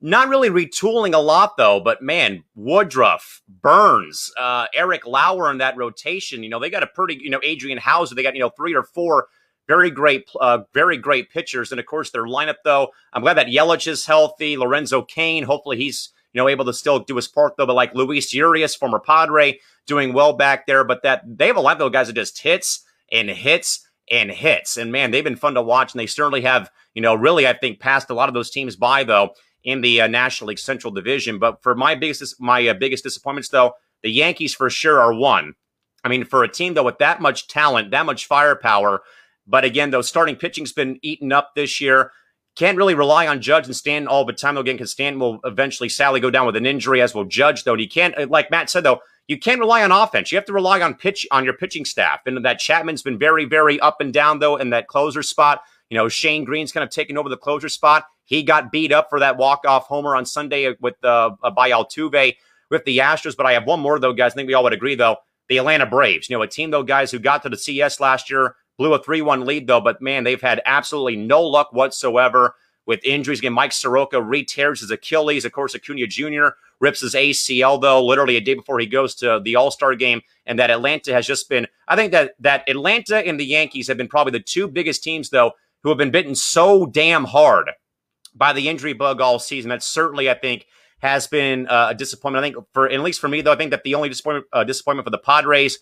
not 0.00 0.28
really 0.28 0.50
retooling 0.50 1.14
a 1.14 1.18
lot 1.18 1.56
though. 1.56 1.80
But 1.80 2.02
man, 2.02 2.44
Woodruff, 2.54 3.42
Burnes, 3.48 4.32
uh, 4.38 4.66
Eric 4.74 5.06
Lauer 5.06 5.50
in 5.50 5.58
that 5.58 5.76
rotation. 5.76 6.42
You 6.42 6.48
know, 6.48 6.60
they 6.60 6.70
got 6.70 6.82
a 6.82 6.88
pretty, 6.88 7.18
you 7.20 7.30
know, 7.30 7.40
Adrian 7.42 7.78
Houser. 7.78 8.14
They 8.14 8.22
got 8.22 8.34
you 8.34 8.40
know 8.40 8.50
three 8.50 8.74
or 8.74 8.82
four 8.82 9.28
very 9.66 9.90
great, 9.90 10.28
uh, 10.40 10.58
very 10.72 10.96
great 10.96 11.30
pitchers, 11.30 11.70
and 11.70 11.80
of 11.80 11.86
course 11.86 12.10
their 12.10 12.26
lineup. 12.26 12.56
Though 12.64 12.88
I'm 13.12 13.22
glad 13.22 13.34
that 13.34 13.46
Yelich 13.46 13.86
is 13.86 14.06
healthy. 14.06 14.56
Lorenzo 14.56 15.02
Cain, 15.02 15.44
hopefully 15.44 15.76
he's 15.76 16.10
you 16.34 16.42
know, 16.42 16.48
able 16.48 16.64
to 16.66 16.74
still 16.74 16.98
do 16.98 17.16
his 17.16 17.28
part 17.28 17.56
though. 17.56 17.66
But 17.66 17.76
like 17.76 17.94
Luis 17.94 18.34
Urias, 18.34 18.74
former 18.74 18.98
Padre, 18.98 19.60
doing 19.86 20.12
well 20.12 20.34
back 20.34 20.66
there. 20.66 20.84
But 20.84 21.02
that 21.04 21.22
they 21.24 21.46
have 21.46 21.56
a 21.56 21.60
lot 21.60 21.72
of 21.72 21.78
those 21.78 21.92
guys 21.92 22.08
that 22.08 22.14
just 22.14 22.42
hits 22.42 22.84
and 23.10 23.30
hits 23.30 23.88
and 24.10 24.30
hits. 24.30 24.76
And 24.76 24.92
man, 24.92 25.12
they've 25.12 25.24
been 25.24 25.36
fun 25.36 25.54
to 25.54 25.62
watch. 25.62 25.94
And 25.94 26.00
they 26.00 26.06
certainly 26.06 26.42
have, 26.42 26.70
you 26.92 27.00
know, 27.00 27.14
really, 27.14 27.46
I 27.46 27.54
think, 27.54 27.78
passed 27.80 28.10
a 28.10 28.14
lot 28.14 28.28
of 28.28 28.34
those 28.34 28.50
teams 28.50 28.76
by 28.76 29.04
though 29.04 29.30
in 29.62 29.80
the 29.80 30.02
uh, 30.02 30.06
National 30.08 30.48
League 30.48 30.58
Central 30.58 30.92
Division. 30.92 31.38
But 31.38 31.62
for 31.62 31.74
my 31.74 31.94
biggest, 31.94 32.40
my 32.40 32.66
uh, 32.66 32.74
biggest 32.74 33.04
disappointments 33.04 33.48
though, 33.48 33.74
the 34.02 34.10
Yankees 34.10 34.54
for 34.54 34.68
sure 34.68 35.00
are 35.00 35.14
one. 35.14 35.54
I 36.02 36.08
mean, 36.08 36.24
for 36.24 36.42
a 36.42 36.48
team 36.48 36.74
though 36.74 36.82
with 36.82 36.98
that 36.98 37.20
much 37.20 37.48
talent, 37.48 37.92
that 37.92 38.06
much 38.06 38.26
firepower. 38.26 39.02
But 39.46 39.64
again, 39.64 39.90
though, 39.90 40.02
starting 40.02 40.36
pitching's 40.36 40.72
been 40.72 40.98
eaten 41.02 41.32
up 41.32 41.54
this 41.54 41.80
year. 41.80 42.10
Can't 42.56 42.78
really 42.78 42.94
rely 42.94 43.26
on 43.26 43.40
Judge 43.40 43.66
and 43.66 43.74
Stanton 43.74 44.06
all 44.06 44.24
the 44.24 44.32
time, 44.32 44.56
again, 44.56 44.76
because 44.76 44.92
Stanton 44.92 45.18
will 45.18 45.40
eventually 45.44 45.88
sadly 45.88 46.20
go 46.20 46.30
down 46.30 46.46
with 46.46 46.54
an 46.54 46.66
injury, 46.66 47.02
as 47.02 47.14
will 47.14 47.24
Judge, 47.24 47.64
though. 47.64 47.72
And 47.72 47.80
you 47.80 47.88
can't, 47.88 48.16
uh, 48.16 48.26
like 48.28 48.50
Matt 48.50 48.70
said, 48.70 48.84
though, 48.84 49.00
you 49.26 49.38
can't 49.38 49.58
rely 49.58 49.82
on 49.82 49.90
offense. 49.90 50.30
You 50.30 50.36
have 50.36 50.44
to 50.44 50.52
rely 50.52 50.80
on 50.80 50.94
pitch 50.94 51.26
on 51.32 51.44
your 51.44 51.54
pitching 51.54 51.84
staff. 51.84 52.20
And 52.26 52.44
that 52.44 52.60
Chapman's 52.60 53.02
been 53.02 53.18
very, 53.18 53.44
very 53.44 53.80
up 53.80 54.00
and 54.00 54.12
down, 54.12 54.38
though, 54.38 54.56
in 54.56 54.70
that 54.70 54.86
closer 54.86 55.22
spot. 55.22 55.62
You 55.90 55.98
know, 55.98 56.08
Shane 56.08 56.44
Green's 56.44 56.72
kind 56.72 56.84
of 56.84 56.90
taken 56.90 57.18
over 57.18 57.28
the 57.28 57.36
closer 57.36 57.68
spot. 57.68 58.04
He 58.24 58.42
got 58.42 58.70
beat 58.70 58.92
up 58.92 59.08
for 59.10 59.20
that 59.20 59.36
walk-off 59.36 59.86
homer 59.86 60.14
on 60.14 60.24
Sunday 60.24 60.74
with 60.80 60.94
uh, 61.02 61.30
by 61.54 61.70
Altuve 61.70 62.36
with 62.70 62.84
the 62.84 62.98
Astros. 62.98 63.36
But 63.36 63.46
I 63.46 63.52
have 63.52 63.66
one 63.66 63.80
more, 63.80 63.98
though, 63.98 64.12
guys. 64.12 64.32
I 64.32 64.34
think 64.36 64.46
we 64.46 64.54
all 64.54 64.62
would 64.62 64.72
agree, 64.72 64.94
though. 64.94 65.16
The 65.48 65.58
Atlanta 65.58 65.86
Braves, 65.86 66.30
you 66.30 66.36
know, 66.36 66.42
a 66.42 66.48
team, 66.48 66.70
though, 66.70 66.82
guys, 66.82 67.10
who 67.10 67.18
got 67.18 67.42
to 67.42 67.48
the 67.48 67.56
CS 67.56 68.00
last 68.00 68.30
year, 68.30 68.56
blew 68.78 68.94
a 68.94 69.02
3 69.02 69.22
1 69.22 69.44
lead, 69.44 69.66
though. 69.66 69.80
But 69.80 70.00
man, 70.00 70.24
they've 70.24 70.40
had 70.40 70.62
absolutely 70.66 71.16
no 71.16 71.42
luck 71.42 71.72
whatsoever 71.72 72.54
with 72.86 73.04
injuries. 73.04 73.38
Again, 73.38 73.52
Mike 73.52 73.72
Soroka 73.72 74.20
re-tears 74.20 74.80
his 74.80 74.90
Achilles. 74.90 75.44
Of 75.44 75.52
course, 75.52 75.74
Acuna 75.74 76.06
Jr. 76.06 76.48
rips 76.80 77.00
his 77.00 77.14
ACL 77.14 77.80
though, 77.80 78.04
literally 78.04 78.36
a 78.36 78.40
day 78.40 78.54
before 78.54 78.78
he 78.78 78.86
goes 78.86 79.14
to 79.16 79.40
the 79.42 79.56
All 79.56 79.70
Star 79.70 79.94
game. 79.94 80.20
And 80.46 80.58
that 80.58 80.70
Atlanta 80.70 81.12
has 81.12 81.26
just 81.26 81.48
been. 81.48 81.66
I 81.88 81.96
think 81.96 82.12
that 82.12 82.34
that 82.40 82.68
Atlanta 82.68 83.18
and 83.18 83.38
the 83.38 83.46
Yankees 83.46 83.88
have 83.88 83.96
been 83.96 84.08
probably 84.08 84.32
the 84.32 84.40
two 84.40 84.68
biggest 84.68 85.02
teams 85.02 85.30
though 85.30 85.52
who 85.82 85.88
have 85.90 85.98
been 85.98 86.10
bitten 86.10 86.34
so 86.34 86.86
damn 86.86 87.24
hard 87.24 87.70
by 88.34 88.52
the 88.52 88.68
injury 88.68 88.92
bug 88.92 89.20
all 89.20 89.38
season. 89.38 89.68
That 89.68 89.82
certainly, 89.82 90.28
I 90.28 90.34
think, 90.34 90.66
has 90.98 91.26
been 91.26 91.66
uh, 91.68 91.88
a 91.90 91.94
disappointment. 91.94 92.44
I 92.44 92.50
think 92.50 92.66
for 92.72 92.88
at 92.90 93.00
least 93.00 93.20
for 93.20 93.28
me 93.28 93.40
though, 93.40 93.52
I 93.52 93.56
think 93.56 93.70
that 93.70 93.84
the 93.84 93.94
only 93.94 94.08
disappointment 94.08 94.46
uh, 94.52 94.64
disappointment 94.64 95.06
for 95.06 95.10
the 95.10 95.18
Padres 95.18 95.78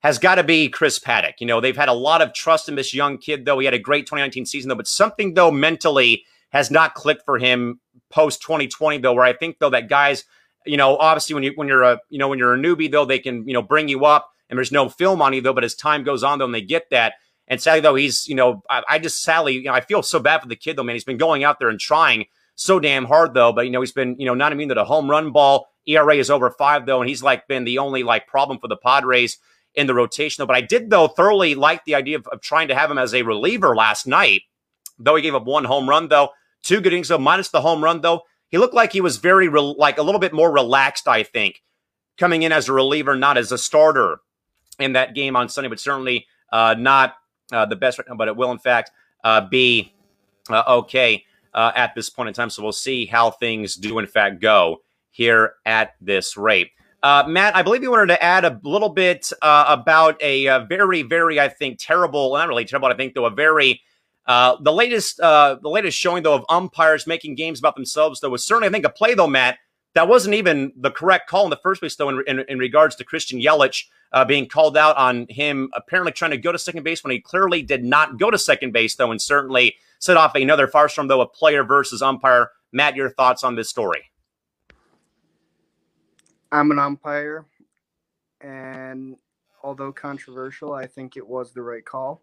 has 0.00 0.18
got 0.18 0.36
to 0.36 0.44
be 0.44 0.68
Chris 0.68 0.98
Paddack. 0.98 1.34
You 1.40 1.46
know, 1.46 1.60
they've 1.60 1.76
had 1.76 1.88
a 1.88 1.94
lot 1.94 2.22
of 2.22 2.32
trust 2.32 2.68
in 2.68 2.74
this 2.74 2.94
young 2.94 3.18
kid, 3.18 3.44
though. 3.44 3.58
He 3.58 3.66
had 3.66 3.74
a 3.74 3.78
great 3.78 4.06
2019 4.06 4.46
season, 4.46 4.68
though, 4.68 4.74
but 4.74 4.88
something, 4.88 5.34
though, 5.34 5.50
mentally 5.50 6.24
has 6.50 6.70
not 6.70 6.94
clicked 6.94 7.24
for 7.24 7.38
him 7.38 7.80
post 8.10 8.42
2020, 8.42 8.98
though, 8.98 9.12
where 9.12 9.24
I 9.24 9.32
think, 9.32 9.58
though, 9.58 9.70
that 9.70 9.88
guys, 9.88 10.24
you 10.66 10.76
know, 10.76 10.96
obviously 10.96 11.34
when 11.34 11.42
you 11.42 11.52
when 11.54 11.68
you're 11.68 11.82
a 11.82 11.98
you 12.10 12.18
know 12.18 12.28
when 12.28 12.38
you're 12.38 12.54
a 12.54 12.58
newbie, 12.58 12.90
though, 12.90 13.04
they 13.04 13.18
can, 13.18 13.46
you 13.46 13.54
know, 13.54 13.62
bring 13.62 13.88
you 13.88 14.04
up 14.04 14.30
and 14.48 14.58
there's 14.58 14.72
no 14.72 14.88
film 14.88 15.22
on 15.22 15.32
you, 15.32 15.40
though, 15.40 15.52
but 15.52 15.64
as 15.64 15.74
time 15.74 16.02
goes 16.02 16.22
on, 16.22 16.38
though, 16.38 16.44
and 16.46 16.54
they 16.54 16.60
get 16.60 16.90
that. 16.90 17.14
And 17.46 17.60
sadly, 17.60 17.80
though, 17.80 17.94
he's, 17.94 18.28
you 18.28 18.34
know, 18.34 18.62
I, 18.70 18.82
I 18.88 18.98
just 18.98 19.22
sadly, 19.22 19.54
you 19.54 19.64
know, 19.64 19.72
I 19.72 19.80
feel 19.80 20.02
so 20.02 20.18
bad 20.18 20.40
for 20.40 20.48
the 20.48 20.56
kid, 20.56 20.76
though, 20.76 20.82
man. 20.82 20.96
He's 20.96 21.04
been 21.04 21.16
going 21.18 21.44
out 21.44 21.58
there 21.58 21.68
and 21.68 21.80
trying 21.80 22.26
so 22.54 22.78
damn 22.78 23.06
hard, 23.06 23.34
though, 23.34 23.52
but, 23.52 23.64
you 23.64 23.70
know, 23.70 23.80
he's 23.80 23.92
been, 23.92 24.16
you 24.18 24.26
know, 24.26 24.34
not 24.34 24.52
immune 24.52 24.68
to 24.68 24.74
the 24.74 24.84
home 24.84 25.10
run 25.10 25.32
ball. 25.32 25.66
ERA 25.86 26.16
is 26.16 26.30
over 26.30 26.50
five, 26.50 26.86
though, 26.86 27.00
and 27.00 27.08
he's 27.08 27.22
like 27.22 27.48
been 27.48 27.64
the 27.64 27.78
only 27.78 28.02
like 28.02 28.26
problem 28.26 28.58
for 28.58 28.68
the 28.68 28.76
Padres 28.76 29.38
in 29.74 29.86
the 29.86 29.94
rotation. 29.94 30.46
But 30.46 30.56
I 30.56 30.60
did, 30.60 30.90
though, 30.90 31.08
thoroughly 31.08 31.54
like 31.54 31.84
the 31.84 31.94
idea 31.94 32.18
of, 32.18 32.26
of 32.28 32.40
trying 32.40 32.68
to 32.68 32.74
have 32.74 32.90
him 32.90 32.98
as 32.98 33.14
a 33.14 33.22
reliever 33.22 33.74
last 33.74 34.06
night 34.06 34.42
though 35.00 35.16
he 35.16 35.22
gave 35.22 35.34
up 35.34 35.44
one 35.44 35.64
home 35.64 35.88
run, 35.88 36.08
though. 36.08 36.30
Two 36.62 36.80
good 36.80 36.92
innings, 36.92 37.08
though, 37.08 37.18
minus 37.18 37.48
the 37.48 37.62
home 37.62 37.82
run, 37.82 38.02
though. 38.02 38.22
He 38.48 38.58
looked 38.58 38.74
like 38.74 38.92
he 38.92 39.00
was 39.00 39.16
very, 39.16 39.48
like 39.48 39.98
a 39.98 40.02
little 40.02 40.20
bit 40.20 40.32
more 40.32 40.52
relaxed, 40.52 41.08
I 41.08 41.22
think, 41.22 41.62
coming 42.18 42.42
in 42.42 42.52
as 42.52 42.68
a 42.68 42.72
reliever, 42.72 43.16
not 43.16 43.38
as 43.38 43.50
a 43.50 43.58
starter 43.58 44.20
in 44.78 44.92
that 44.92 45.14
game 45.14 45.34
on 45.34 45.48
Sunday, 45.48 45.68
but 45.68 45.80
certainly 45.80 46.26
uh, 46.52 46.74
not 46.78 47.14
uh, 47.50 47.64
the 47.64 47.76
best 47.76 47.98
right 47.98 48.06
now, 48.08 48.16
but 48.16 48.28
it 48.28 48.36
will, 48.36 48.52
in 48.52 48.58
fact, 48.58 48.90
uh, 49.24 49.40
be 49.40 49.94
uh, 50.50 50.62
okay 50.68 51.24
uh, 51.54 51.72
at 51.74 51.94
this 51.94 52.10
point 52.10 52.28
in 52.28 52.34
time. 52.34 52.50
So 52.50 52.62
we'll 52.62 52.72
see 52.72 53.06
how 53.06 53.30
things 53.30 53.76
do, 53.76 53.98
in 53.98 54.06
fact, 54.06 54.40
go 54.40 54.82
here 55.10 55.54
at 55.64 55.94
this 56.00 56.36
rate. 56.36 56.70
Uh, 57.02 57.24
Matt, 57.26 57.56
I 57.56 57.62
believe 57.62 57.82
you 57.82 57.90
wanted 57.90 58.08
to 58.08 58.22
add 58.22 58.44
a 58.44 58.60
little 58.62 58.90
bit 58.90 59.32
uh, 59.40 59.64
about 59.68 60.20
a, 60.22 60.46
a, 60.46 60.60
very, 60.68 61.02
very, 61.02 61.40
I 61.40 61.48
think, 61.48 61.78
terrible, 61.80 62.34
not 62.34 62.48
really 62.48 62.66
terrible, 62.66 62.88
I 62.88 62.94
think, 62.94 63.14
though, 63.14 63.24
a 63.24 63.30
very, 63.30 63.80
uh, 64.26 64.56
the 64.60 64.72
latest, 64.72 65.18
uh, 65.18 65.56
the 65.62 65.70
latest 65.70 65.96
showing, 65.96 66.22
though, 66.22 66.34
of 66.34 66.44
umpires 66.50 67.06
making 67.06 67.36
games 67.36 67.58
about 67.58 67.74
themselves, 67.74 68.20
though, 68.20 68.28
was 68.28 68.44
certainly, 68.44 68.68
I 68.68 68.70
think, 68.70 68.84
a 68.84 68.90
play, 68.90 69.14
though, 69.14 69.26
Matt, 69.26 69.58
that 69.94 70.08
wasn't 70.08 70.34
even 70.34 70.72
the 70.76 70.90
correct 70.90 71.28
call 71.28 71.44
in 71.44 71.50
the 71.50 71.58
first 71.62 71.80
place, 71.80 71.96
though, 71.96 72.10
in, 72.10 72.22
in, 72.26 72.44
in 72.48 72.58
regards 72.58 72.96
to 72.96 73.04
Christian 73.04 73.40
Yelich 73.40 73.84
uh, 74.12 74.24
being 74.24 74.46
called 74.46 74.76
out 74.76 74.96
on 74.96 75.26
him 75.30 75.70
apparently 75.72 76.12
trying 76.12 76.32
to 76.32 76.36
go 76.36 76.52
to 76.52 76.58
second 76.58 76.82
base 76.82 77.02
when 77.02 77.12
he 77.12 77.20
clearly 77.20 77.62
did 77.62 77.82
not 77.82 78.18
go 78.18 78.30
to 78.30 78.38
second 78.38 78.72
base, 78.72 78.94
though, 78.96 79.10
and 79.10 79.22
certainly 79.22 79.74
set 80.00 80.18
off 80.18 80.34
another 80.34 80.68
firestorm, 80.68 81.08
though, 81.08 81.22
a 81.22 81.26
player 81.26 81.64
versus 81.64 82.02
umpire. 82.02 82.50
Matt, 82.72 82.94
your 82.94 83.10
thoughts 83.10 83.42
on 83.42 83.56
this 83.56 83.70
story? 83.70 84.09
I'm 86.52 86.70
an 86.70 86.78
umpire, 86.78 87.46
and 88.40 89.16
although 89.62 89.92
controversial, 89.92 90.72
I 90.72 90.86
think 90.86 91.16
it 91.16 91.26
was 91.26 91.52
the 91.52 91.62
right 91.62 91.84
call. 91.84 92.22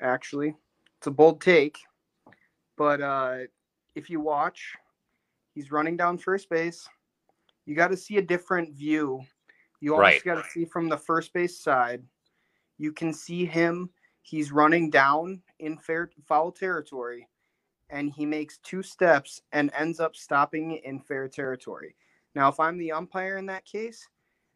Actually, 0.00 0.54
it's 0.98 1.06
a 1.06 1.10
bold 1.10 1.40
take, 1.40 1.78
but 2.76 3.00
uh, 3.00 3.38
if 3.94 4.10
you 4.10 4.20
watch, 4.20 4.74
he's 5.54 5.72
running 5.72 5.96
down 5.96 6.18
first 6.18 6.50
base. 6.50 6.88
You 7.66 7.74
got 7.74 7.88
to 7.88 7.96
see 7.96 8.18
a 8.18 8.22
different 8.22 8.74
view. 8.74 9.22
You 9.80 9.94
always 9.94 10.14
Right. 10.14 10.24
got 10.24 10.42
to 10.42 10.50
see 10.50 10.64
from 10.66 10.88
the 10.88 10.96
first 10.98 11.32
base 11.32 11.58
side. 11.58 12.02
You 12.78 12.92
can 12.92 13.12
see 13.14 13.46
him. 13.46 13.90
He's 14.22 14.52
running 14.52 14.90
down 14.90 15.42
in 15.60 15.78
fair 15.78 16.10
foul 16.26 16.52
territory, 16.52 17.26
and 17.88 18.10
he 18.10 18.26
makes 18.26 18.58
two 18.58 18.82
steps 18.82 19.40
and 19.52 19.70
ends 19.78 19.98
up 19.98 20.14
stopping 20.14 20.72
in 20.84 21.00
fair 21.00 21.26
territory. 21.26 21.96
Now, 22.34 22.48
if 22.48 22.60
I'm 22.60 22.78
the 22.78 22.92
umpire 22.92 23.36
in 23.36 23.46
that 23.46 23.64
case, 23.64 24.08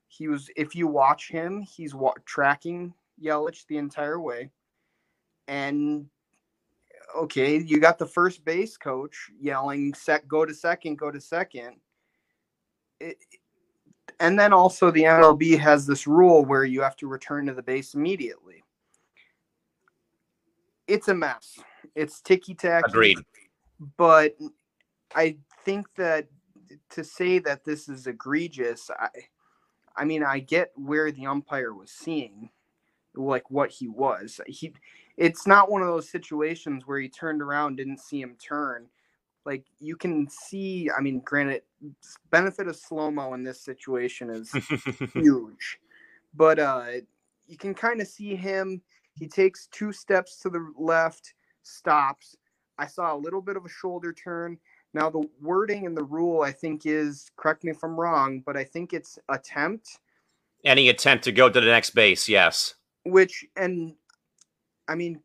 he 0.09 0.29
was. 0.29 0.49
If 0.57 0.75
you 0.75 0.87
watch 0.87 1.29
him, 1.29 1.61
he's 1.63 1.95
wa- 1.95 2.15
tracking 2.25 2.95
Yelich 3.23 3.67
the 3.67 3.79
entire 3.79 4.21
way, 4.21 4.51
and 5.49 6.07
okay, 7.17 7.59
you 7.59 7.81
got 7.81 7.99
the 7.99 8.07
first 8.07 8.45
base 8.45 8.77
coach 8.77 9.31
yelling, 9.41 9.93
"Set, 9.95 10.29
go 10.29 10.45
to 10.45 10.55
second, 10.55 10.97
go 10.99 11.11
to 11.11 11.21
second. 11.21 11.77
It, 13.01 13.19
and 14.21 14.39
then 14.39 14.53
also 14.53 14.91
the 14.91 15.05
MLB 15.05 15.59
has 15.59 15.87
this 15.87 16.07
rule 16.07 16.45
where 16.45 16.65
you 16.65 16.81
have 16.83 16.97
to 16.97 17.09
return 17.09 17.47
to 17.47 17.55
the 17.55 17.63
base 17.63 17.95
immediately. 17.95 18.63
It's 20.87 21.09
a 21.09 21.15
mess. 21.15 21.59
It's 21.95 22.21
ticky 22.21 22.55
tack. 22.55 22.85
Agreed. 22.87 23.19
But 23.97 24.37
I 25.15 25.37
think 25.65 25.87
that 25.97 26.29
to 26.91 27.05
say 27.05 27.39
that 27.41 27.65
this 27.65 27.89
is 27.89 28.07
egregious, 28.07 28.91
I, 28.91 29.09
I 29.97 30.05
mean, 30.05 30.23
I 30.23 30.41
get 30.41 30.73
where 30.75 31.13
the 31.13 31.27
umpire 31.27 31.73
was 31.73 31.91
seeing, 31.91 32.51
like 33.15 33.51
what 33.51 33.71
he 33.71 33.89
was. 33.89 34.41
He, 34.47 34.73
it's 35.17 35.47
not 35.47 35.71
one 35.71 35.83
of 35.83 35.89
those 35.89 36.09
situations 36.09 36.87
where 36.87 36.99
he 36.99 37.09
turned 37.09 37.43
around, 37.43 37.77
didn't 37.77 38.01
see 38.01 38.21
him 38.21 38.37
turn. 38.37 38.87
Like 39.45 39.65
you 39.79 39.97
can 39.97 40.29
see, 40.29 40.91
I 40.97 41.01
mean, 41.01 41.21
granted, 41.21 41.63
benefit 42.31 42.67
of 42.67 42.77
slow 42.77 43.11
mo 43.11 43.35
in 43.35 43.45
this 43.45 43.61
situation 43.61 44.31
is 44.31 44.51
huge, 45.13 45.79
but 46.35 46.59
uh, 46.59 46.85
you 47.47 47.59
can 47.59 47.75
kind 47.75 48.01
of 48.01 48.09
see 48.09 48.35
him. 48.35 48.81
He 49.19 49.29
takes 49.29 49.69
two 49.69 49.93
steps 49.93 50.41
to 50.41 50.51
the 50.51 50.73
left, 50.77 51.35
stops. 51.63 52.37
I 52.79 52.87
saw 52.87 53.15
a 53.15 53.19
little 53.19 53.43
bit 53.43 53.57
of 53.57 53.65
a 53.65 53.69
shoulder 53.69 54.13
turn. 54.13 54.59
Now 54.95 55.11
the 55.11 55.29
wording 55.43 55.85
in 55.85 55.95
the 55.95 56.05
rule, 56.05 56.43
I 56.43 56.53
think, 56.53 56.87
is 56.87 57.31
correct 57.37 57.65
me 57.65 57.73
if 57.73 57.83
I'm 57.83 57.99
wrong, 57.99 58.43
but 58.47 58.57
I 58.57 58.65
think 58.65 58.93
it's 58.93 59.19
attempt, 59.29 59.99
Any 60.65 60.89
attempt 60.89 61.25
to 61.25 61.33
go 61.33 61.51
to 61.51 61.61
the 61.61 61.67
next 61.67 61.91
base, 61.91 62.29
yes. 62.29 62.75
which 63.05 63.45
and 63.57 63.95
I 64.89 64.95
mean, 64.95 65.21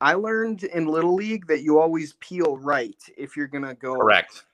I 0.00 0.14
learned 0.14 0.64
in 0.64 0.86
little 0.86 1.14
league 1.14 1.46
that 1.46 1.62
you 1.62 1.78
always 1.78 2.14
peel 2.14 2.58
right 2.58 3.00
if 3.16 3.36
you're 3.36 3.46
gonna 3.46 3.74
go 3.74 3.96
Correct. 3.96 4.44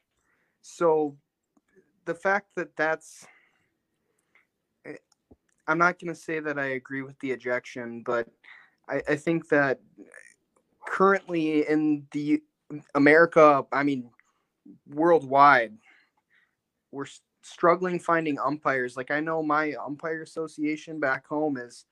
So 0.60 1.16
the 2.04 2.14
fact 2.14 2.54
that 2.56 2.76
that's 2.76 3.26
eh, 4.84 4.96
I'm 5.66 5.78
not 5.78 5.98
going 5.98 6.12
to 6.12 6.20
say 6.20 6.40
that 6.40 6.58
I 6.58 6.70
agree 6.70 7.02
with 7.02 7.18
the 7.20 7.30
ejection, 7.30 8.02
but 8.04 8.28
I, 8.88 9.02
I 9.08 9.16
think 9.16 9.48
that 9.48 9.80
currently 10.86 11.68
in 11.68 12.06
the 12.12 12.42
America, 12.94 13.64
I 13.72 13.82
mean, 13.82 14.10
worldwide, 14.88 15.74
we're 16.90 17.06
struggling 17.42 17.98
finding 17.98 18.38
umpires. 18.38 18.96
Like 18.96 19.10
I 19.10 19.20
know 19.20 19.42
my 19.42 19.72
umpire 19.74 20.22
association 20.22 21.00
back 21.00 21.26
home 21.26 21.56
is 21.56 21.84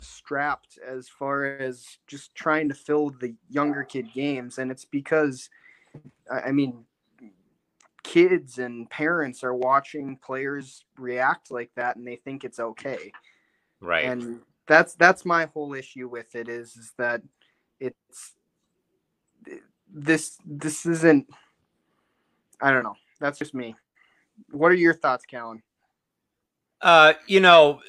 strapped 0.00 0.78
as 0.86 1.08
far 1.08 1.44
as 1.44 1.98
just 2.06 2.34
trying 2.34 2.68
to 2.68 2.74
fill 2.74 3.10
the 3.10 3.34
younger 3.50 3.84
kid 3.84 4.12
games, 4.12 4.58
and 4.58 4.70
it's 4.70 4.84
because, 4.84 5.50
I 6.30 6.40
I 6.40 6.52
mean, 6.52 6.84
kids 8.02 8.58
and 8.58 8.88
parents 8.88 9.44
are 9.44 9.54
watching 9.54 10.16
players 10.16 10.84
react 10.96 11.50
like 11.50 11.70
that 11.76 11.96
and 11.96 12.06
they 12.06 12.16
think 12.16 12.42
it's 12.42 12.58
okay 12.58 13.12
Right. 13.80 14.04
and 14.04 14.40
that's 14.66 14.94
that's 14.94 15.26
my 15.26 15.46
whole 15.46 15.74
issue 15.74 16.08
with 16.08 16.34
it 16.34 16.48
is 16.48 16.76
is 16.76 16.92
that 16.96 17.22
it's 17.80 18.32
this 19.92 20.38
this 20.44 20.86
isn't 20.86 21.26
i 22.60 22.70
don't 22.70 22.82
know. 22.82 22.96
That's 23.20 23.38
just 23.38 23.54
me. 23.54 23.74
What 24.50 24.70
are 24.70 24.76
your 24.76 24.94
thoughts 24.94 25.24
callan? 25.24 25.62
Uh, 26.80 27.14
you 27.26 27.40
know, 27.40 27.80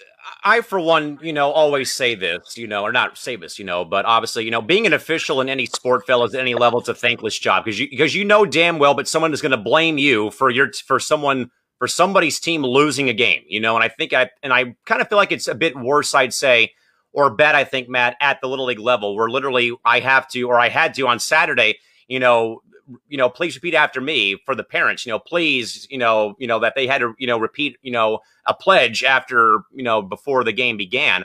I 0.44 0.62
for 0.62 0.80
one, 0.80 1.20
you 1.22 1.34
know, 1.34 1.52
always 1.52 1.92
say 1.92 2.16
this, 2.16 2.58
you 2.58 2.68
know, 2.68 2.84
or 2.84 2.92
not 2.92 3.18
say 3.18 3.36
this, 3.36 3.60
you 3.60 3.66
know, 3.66 3.86
but 3.86 4.06
obviously, 4.06 4.46
you 4.46 4.52
know, 4.52 4.62
being 4.62 4.88
an 4.88 4.94
official 4.94 5.42
in 5.42 5.50
any 5.50 5.66
sport, 5.66 6.06
fellas, 6.08 6.34
at 6.34 6.40
any 6.40 6.56
level, 6.56 6.80
it's 6.80 6.90
a 6.90 6.96
thankless 6.96 7.38
job 7.38 7.66
because 7.66 7.80
you 7.80 7.90
because 7.90 8.16
you 8.16 8.26
know 8.26 8.46
damn 8.46 8.80
well, 8.80 8.96
but 8.96 9.08
someone 9.08 9.34
is 9.34 9.42
going 9.42 9.52
to 9.52 9.58
blame 9.58 9.98
you 9.98 10.32
for 10.32 10.50
your 10.50 10.72
for 10.74 11.00
someone 11.00 11.52
for 11.78 11.88
somebody's 11.88 12.40
team 12.40 12.64
losing 12.64 13.10
a 13.10 13.14
game, 13.14 13.44
you 13.48 13.60
know, 13.60 13.76
and 13.76 13.84
I 13.84 13.90
think 13.90 14.14
I 14.14 14.30
and 14.42 14.52
I 14.52 14.76
kind 14.86 15.02
of 15.02 15.08
feel 15.08 15.18
like 15.18 15.32
it's 15.32 15.48
a 15.48 15.56
bit 15.56 15.76
worse, 15.78 16.16
I'd 16.16 16.34
say, 16.34 16.74
or 17.14 17.30
bad, 17.30 17.56
I 17.56 17.64
think, 17.64 17.90
Matt, 17.90 18.18
at 18.20 18.42
the 18.42 18.50
little 18.50 18.66
league 18.66 18.80
level, 18.80 19.16
where 19.16 19.30
literally 19.30 19.76
I 19.86 20.00
have 20.00 20.28
to 20.30 20.44
or 20.44 20.60
I 20.60 20.70
had 20.70 20.96
to 20.96 21.08
on 21.08 21.20
Saturday, 21.20 21.78
you 22.10 22.20
know, 22.20 22.62
you 23.08 23.18
know, 23.18 23.30
please 23.30 23.56
repeat 23.56 23.76
after 23.76 24.02
me 24.02 24.36
for 24.46 24.56
the 24.56 24.64
parents, 24.64 25.06
you 25.06 25.12
know, 25.12 25.20
please, 25.20 25.88
you 25.90 25.98
know, 25.98 26.36
you 26.40 26.48
know 26.48 26.60
that 26.60 26.76
they 26.76 26.88
had 26.88 27.00
to, 27.00 27.14
you 27.18 27.28
know, 27.28 27.40
repeat, 27.40 27.78
you 27.82 27.92
know, 27.92 28.20
a 28.46 28.54
pledge 28.54 29.04
after, 29.04 29.62
you 29.72 29.84
know, 29.84 30.02
before 30.02 30.44
the 30.44 30.52
game 30.52 30.76
began. 30.76 31.24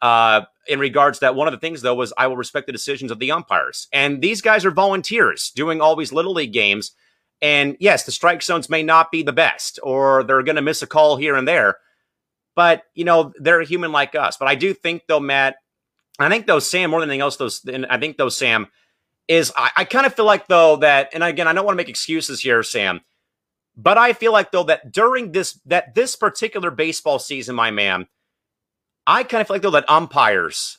Uh, 0.00 0.42
in 0.66 0.78
regards 0.78 1.18
to 1.18 1.26
that, 1.26 1.34
one 1.34 1.48
of 1.48 1.52
the 1.52 1.58
things 1.58 1.82
though 1.82 1.96
was 1.96 2.12
I 2.16 2.28
will 2.28 2.36
respect 2.36 2.66
the 2.66 2.72
decisions 2.72 3.10
of 3.10 3.18
the 3.18 3.32
umpires, 3.32 3.88
and 3.92 4.22
these 4.22 4.40
guys 4.40 4.64
are 4.64 4.70
volunteers 4.70 5.50
doing 5.54 5.80
all 5.80 5.96
these 5.96 6.12
little 6.12 6.32
league 6.32 6.52
games. 6.52 6.92
And 7.42 7.76
yes, 7.80 8.04
the 8.04 8.12
strike 8.12 8.42
zones 8.42 8.70
may 8.70 8.82
not 8.82 9.10
be 9.10 9.22
the 9.22 9.32
best, 9.32 9.80
or 9.82 10.22
they're 10.22 10.42
going 10.42 10.56
to 10.56 10.62
miss 10.62 10.82
a 10.82 10.86
call 10.86 11.16
here 11.16 11.34
and 11.34 11.48
there, 11.48 11.78
but 12.54 12.84
you 12.94 13.04
know 13.04 13.32
they're 13.40 13.62
human 13.62 13.90
like 13.92 14.14
us. 14.14 14.36
But 14.36 14.48
I 14.48 14.54
do 14.54 14.72
think 14.72 15.02
though, 15.08 15.20
Matt, 15.20 15.56
I 16.20 16.28
think 16.28 16.46
though 16.46 16.60
Sam 16.60 16.90
more 16.90 17.00
than 17.00 17.10
anything 17.10 17.22
else, 17.22 17.36
those 17.36 17.66
I 17.88 17.98
think 17.98 18.16
though 18.16 18.28
Sam 18.28 18.68
is 19.30 19.52
I, 19.56 19.70
I 19.76 19.84
kind 19.84 20.06
of 20.06 20.14
feel 20.14 20.24
like 20.24 20.48
though 20.48 20.76
that, 20.76 21.10
and 21.14 21.22
again, 21.22 21.46
I 21.46 21.52
don't 21.52 21.64
want 21.64 21.74
to 21.74 21.80
make 21.80 21.88
excuses 21.88 22.40
here, 22.40 22.64
Sam, 22.64 23.00
but 23.76 23.96
I 23.96 24.12
feel 24.12 24.32
like 24.32 24.50
though 24.50 24.64
that 24.64 24.90
during 24.90 25.30
this 25.30 25.60
that 25.66 25.94
this 25.94 26.16
particular 26.16 26.72
baseball 26.72 27.20
season, 27.20 27.54
my 27.54 27.70
man, 27.70 28.08
I 29.06 29.22
kind 29.22 29.40
of 29.40 29.46
feel 29.46 29.54
like 29.54 29.62
though 29.62 29.70
that 29.70 29.88
umpires, 29.88 30.78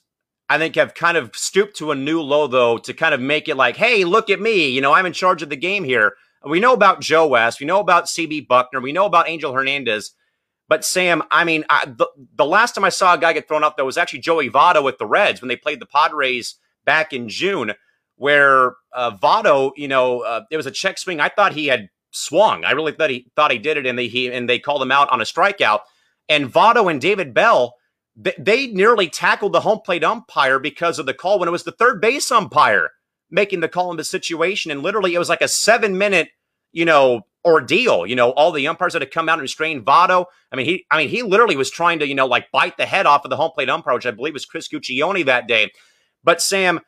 I 0.49 0.57
think 0.57 0.75
have 0.75 0.93
kind 0.93 1.15
of 1.15 1.31
stooped 1.33 1.77
to 1.77 1.91
a 1.91 1.95
new 1.95 2.21
low 2.21 2.47
though 2.47 2.77
to 2.79 2.93
kind 2.93 3.13
of 3.13 3.21
make 3.21 3.47
it 3.47 3.55
like, 3.55 3.77
hey, 3.77 4.03
look 4.03 4.29
at 4.29 4.41
me, 4.41 4.67
you 4.67 4.81
know, 4.81 4.91
I'm 4.91 5.05
in 5.05 5.13
charge 5.13 5.41
of 5.41 5.49
the 5.49 5.55
game 5.55 5.85
here. 5.85 6.15
We 6.45 6.59
know 6.59 6.73
about 6.73 6.99
Joe 6.99 7.27
West, 7.27 7.61
we 7.61 7.65
know 7.65 7.79
about 7.79 8.05
CB 8.05 8.47
Bucknor, 8.47 8.83
we 8.83 8.91
know 8.91 9.05
about 9.05 9.29
Angel 9.29 9.53
Hernandez. 9.53 10.11
But 10.67 10.83
Sam, 10.83 11.23
I 11.31 11.45
mean, 11.45 11.63
I, 11.69 11.85
the, 11.85 12.07
the 12.35 12.45
last 12.45 12.75
time 12.75 12.83
I 12.83 12.89
saw 12.89 13.13
a 13.13 13.17
guy 13.17 13.33
get 13.33 13.47
thrown 13.47 13.63
out 13.63 13.77
there 13.77 13.85
was 13.85 13.97
actually 13.97 14.19
Joey 14.19 14.49
Votto 14.49 14.83
with 14.83 14.97
the 14.97 15.05
Reds 15.05 15.41
when 15.41 15.49
they 15.49 15.55
played 15.55 15.79
the 15.79 15.85
Padres 15.85 16.55
back 16.85 17.13
in 17.13 17.29
June, 17.29 17.73
where 18.21 18.73
uh, 18.93 19.17
Votto, 19.17 19.71
you 19.75 19.87
know, 19.87 20.19
uh, 20.19 20.41
it 20.51 20.55
was 20.55 20.67
a 20.67 20.71
check 20.71 20.99
swing. 20.99 21.19
I 21.19 21.29
thought 21.29 21.53
he 21.53 21.65
had 21.65 21.89
swung. 22.11 22.63
I 22.63 22.71
really 22.73 22.91
thought 22.91 23.09
he 23.09 23.31
thought 23.35 23.49
he 23.49 23.57
did 23.57 23.77
it, 23.77 23.87
and 23.87 23.97
they 23.97 24.07
he 24.09 24.31
and 24.31 24.47
they 24.47 24.59
called 24.59 24.83
him 24.83 24.91
out 24.91 25.09
on 25.09 25.21
a 25.21 25.23
strikeout. 25.23 25.79
And 26.29 26.53
Votto 26.53 26.89
and 26.89 27.01
David 27.01 27.33
Bell, 27.33 27.73
they, 28.15 28.35
they 28.37 28.67
nearly 28.67 29.09
tackled 29.09 29.53
the 29.53 29.61
home 29.61 29.79
plate 29.83 30.03
umpire 30.03 30.59
because 30.59 30.99
of 30.99 31.07
the 31.07 31.15
call 31.15 31.39
when 31.39 31.49
it 31.49 31.51
was 31.51 31.63
the 31.63 31.71
third 31.71 31.99
base 31.99 32.31
umpire 32.31 32.91
making 33.31 33.61
the 33.61 33.67
call 33.67 33.89
in 33.89 33.97
the 33.97 34.03
situation. 34.03 34.69
And 34.69 34.83
literally, 34.83 35.15
it 35.15 35.19
was 35.19 35.29
like 35.29 35.41
a 35.41 35.47
seven 35.47 35.97
minute, 35.97 36.29
you 36.71 36.85
know, 36.85 37.21
ordeal. 37.43 38.05
You 38.05 38.15
know, 38.15 38.29
all 38.33 38.51
the 38.51 38.67
umpires 38.67 38.93
that 38.93 39.01
had 39.01 39.09
come 39.09 39.29
out 39.29 39.39
and 39.39 39.41
restrained 39.41 39.83
Votto. 39.83 40.25
I 40.51 40.57
mean, 40.57 40.67
he, 40.67 40.85
I 40.91 40.99
mean, 40.99 41.09
he 41.09 41.23
literally 41.23 41.55
was 41.55 41.71
trying 41.71 41.97
to, 41.97 42.07
you 42.07 42.13
know, 42.13 42.27
like 42.27 42.51
bite 42.51 42.77
the 42.77 42.85
head 42.85 43.07
off 43.07 43.25
of 43.25 43.31
the 43.31 43.37
home 43.37 43.51
plate 43.55 43.67
umpire, 43.67 43.95
which 43.95 44.05
I 44.05 44.11
believe 44.11 44.33
was 44.33 44.45
Chris 44.45 44.67
Guccione 44.67 45.25
that 45.25 45.47
day. 45.47 45.71
But 46.23 46.39
Sam, 46.39 46.81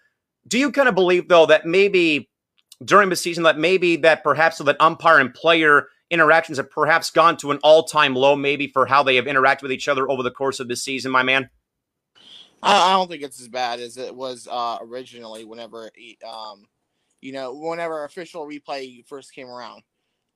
do 0.48 0.58
you 0.58 0.72
kind 0.72 0.90
of 0.90 0.96
believe 0.96 1.28
though 1.28 1.46
that 1.46 1.66
maybe 1.66 2.30
during 2.84 3.10
the 3.10 3.16
season 3.16 3.44
that 3.44 3.58
maybe 3.58 3.96
that 3.98 4.24
perhaps 4.24 4.58
that 4.58 4.78
umpire 4.80 5.20
and 5.20 5.34
player 5.34 5.88
interactions 6.10 6.58
have 6.58 6.70
perhaps 6.70 7.10
gone 7.10 7.38
to 7.38 7.52
an 7.52 7.60
all-time 7.64 8.16
low 8.16 8.36
maybe 8.36 8.68
for 8.68 8.86
how 8.86 9.04
they 9.04 9.16
have 9.16 9.26
interacted 9.26 9.64
with 9.64 9.72
each 9.72 9.88
other 9.88 10.10
over 10.10 10.22
the 10.22 10.32
course 10.32 10.60
of 10.60 10.68
this 10.68 10.84
season, 10.84 11.12
my 11.12 11.24
man? 11.24 11.50
I, 12.62 12.92
I 12.92 12.94
don't 12.94 13.10
think 13.10 13.24
it's 13.24 13.42
as 13.42 13.48
bad 13.48 13.80
as 13.80 13.98
it 13.98 14.16
was 14.16 14.48
uh, 14.50 14.78
originally. 14.82 15.44
Whenever, 15.44 15.90
um, 16.28 16.66
you 17.22 17.34
know, 17.34 17.54
whenever 17.54 18.06
official 18.06 18.48
replay 18.48 19.06
first 19.08 19.34
came 19.34 19.50
around, 19.50 19.84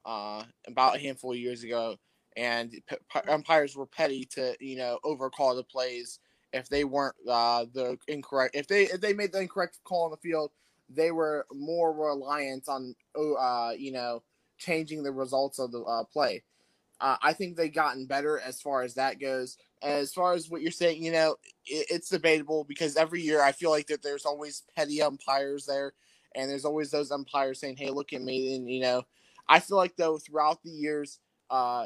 uh, 0.05 0.43
about 0.67 0.95
a 0.95 0.99
handful 0.99 1.31
of 1.31 1.37
years 1.37 1.63
ago, 1.63 1.97
and 2.35 2.71
p- 2.71 3.19
umpires 3.29 3.75
were 3.75 3.85
petty 3.85 4.25
to 4.25 4.55
you 4.59 4.77
know 4.77 4.99
overcall 5.03 5.55
the 5.55 5.63
plays 5.63 6.19
if 6.57 6.69
they 6.69 6.83
weren't 6.83 7.15
uh, 7.29 7.65
the 7.73 7.97
incorrect. 8.07 8.55
If 8.55 8.67
they 8.67 8.83
if 8.83 9.01
they 9.01 9.13
made 9.13 9.31
the 9.31 9.41
incorrect 9.41 9.79
call 9.83 10.05
on 10.05 10.11
the 10.11 10.17
field, 10.17 10.51
they 10.89 11.11
were 11.11 11.45
more 11.53 11.93
reliant 11.93 12.67
on 12.67 12.95
oh, 13.15 13.33
uh, 13.35 13.71
you 13.77 13.91
know 13.91 14.23
changing 14.57 15.03
the 15.03 15.11
results 15.11 15.59
of 15.59 15.71
the 15.71 15.81
uh, 15.81 16.03
play. 16.03 16.43
Uh, 16.99 17.15
I 17.21 17.33
think 17.33 17.55
they've 17.55 17.73
gotten 17.73 18.07
better 18.07 18.39
as 18.39 18.59
far 18.59 18.81
as 18.81 18.95
that 18.95 19.19
goes. 19.19 19.57
As 19.83 20.13
far 20.13 20.33
as 20.33 20.49
what 20.49 20.61
you're 20.61 20.71
saying, 20.71 21.03
you 21.03 21.11
know, 21.11 21.35
it, 21.65 21.85
it's 21.91 22.09
debatable 22.09 22.63
because 22.63 22.97
every 22.97 23.21
year 23.21 23.41
I 23.41 23.51
feel 23.51 23.69
like 23.69 23.87
that 23.87 24.01
there's 24.01 24.25
always 24.25 24.63
petty 24.75 25.01
umpires 25.01 25.65
there, 25.67 25.93
and 26.35 26.49
there's 26.49 26.65
always 26.65 26.89
those 26.89 27.11
umpires 27.11 27.59
saying, 27.59 27.77
"Hey, 27.77 27.91
look 27.91 28.13
at 28.13 28.21
me," 28.21 28.55
and 28.55 28.69
you 28.69 28.81
know, 28.81 29.03
I 29.47 29.59
feel 29.59 29.77
like 29.77 29.95
though 29.95 30.17
throughout 30.17 30.63
the 30.63 30.71
years, 30.71 31.19
uh, 31.51 31.85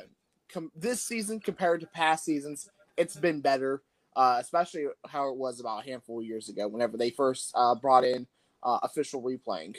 com- 0.51 0.71
this 0.75 1.01
season 1.01 1.39
compared 1.39 1.81
to 1.81 1.87
past 1.87 2.23
seasons, 2.23 2.69
it's 2.97 3.15
been 3.15 3.41
better. 3.41 3.81
Uh, 4.15 4.37
especially 4.39 4.87
how 5.07 5.29
it 5.29 5.37
was 5.37 5.59
about 5.59 5.85
a 5.85 5.89
handful 5.89 6.19
of 6.19 6.25
years 6.25 6.49
ago, 6.49 6.67
whenever 6.67 6.97
they 6.97 7.09
first 7.09 7.51
uh, 7.55 7.73
brought 7.75 8.03
in 8.03 8.27
uh, 8.63 8.79
official 8.83 9.21
replaying. 9.21 9.75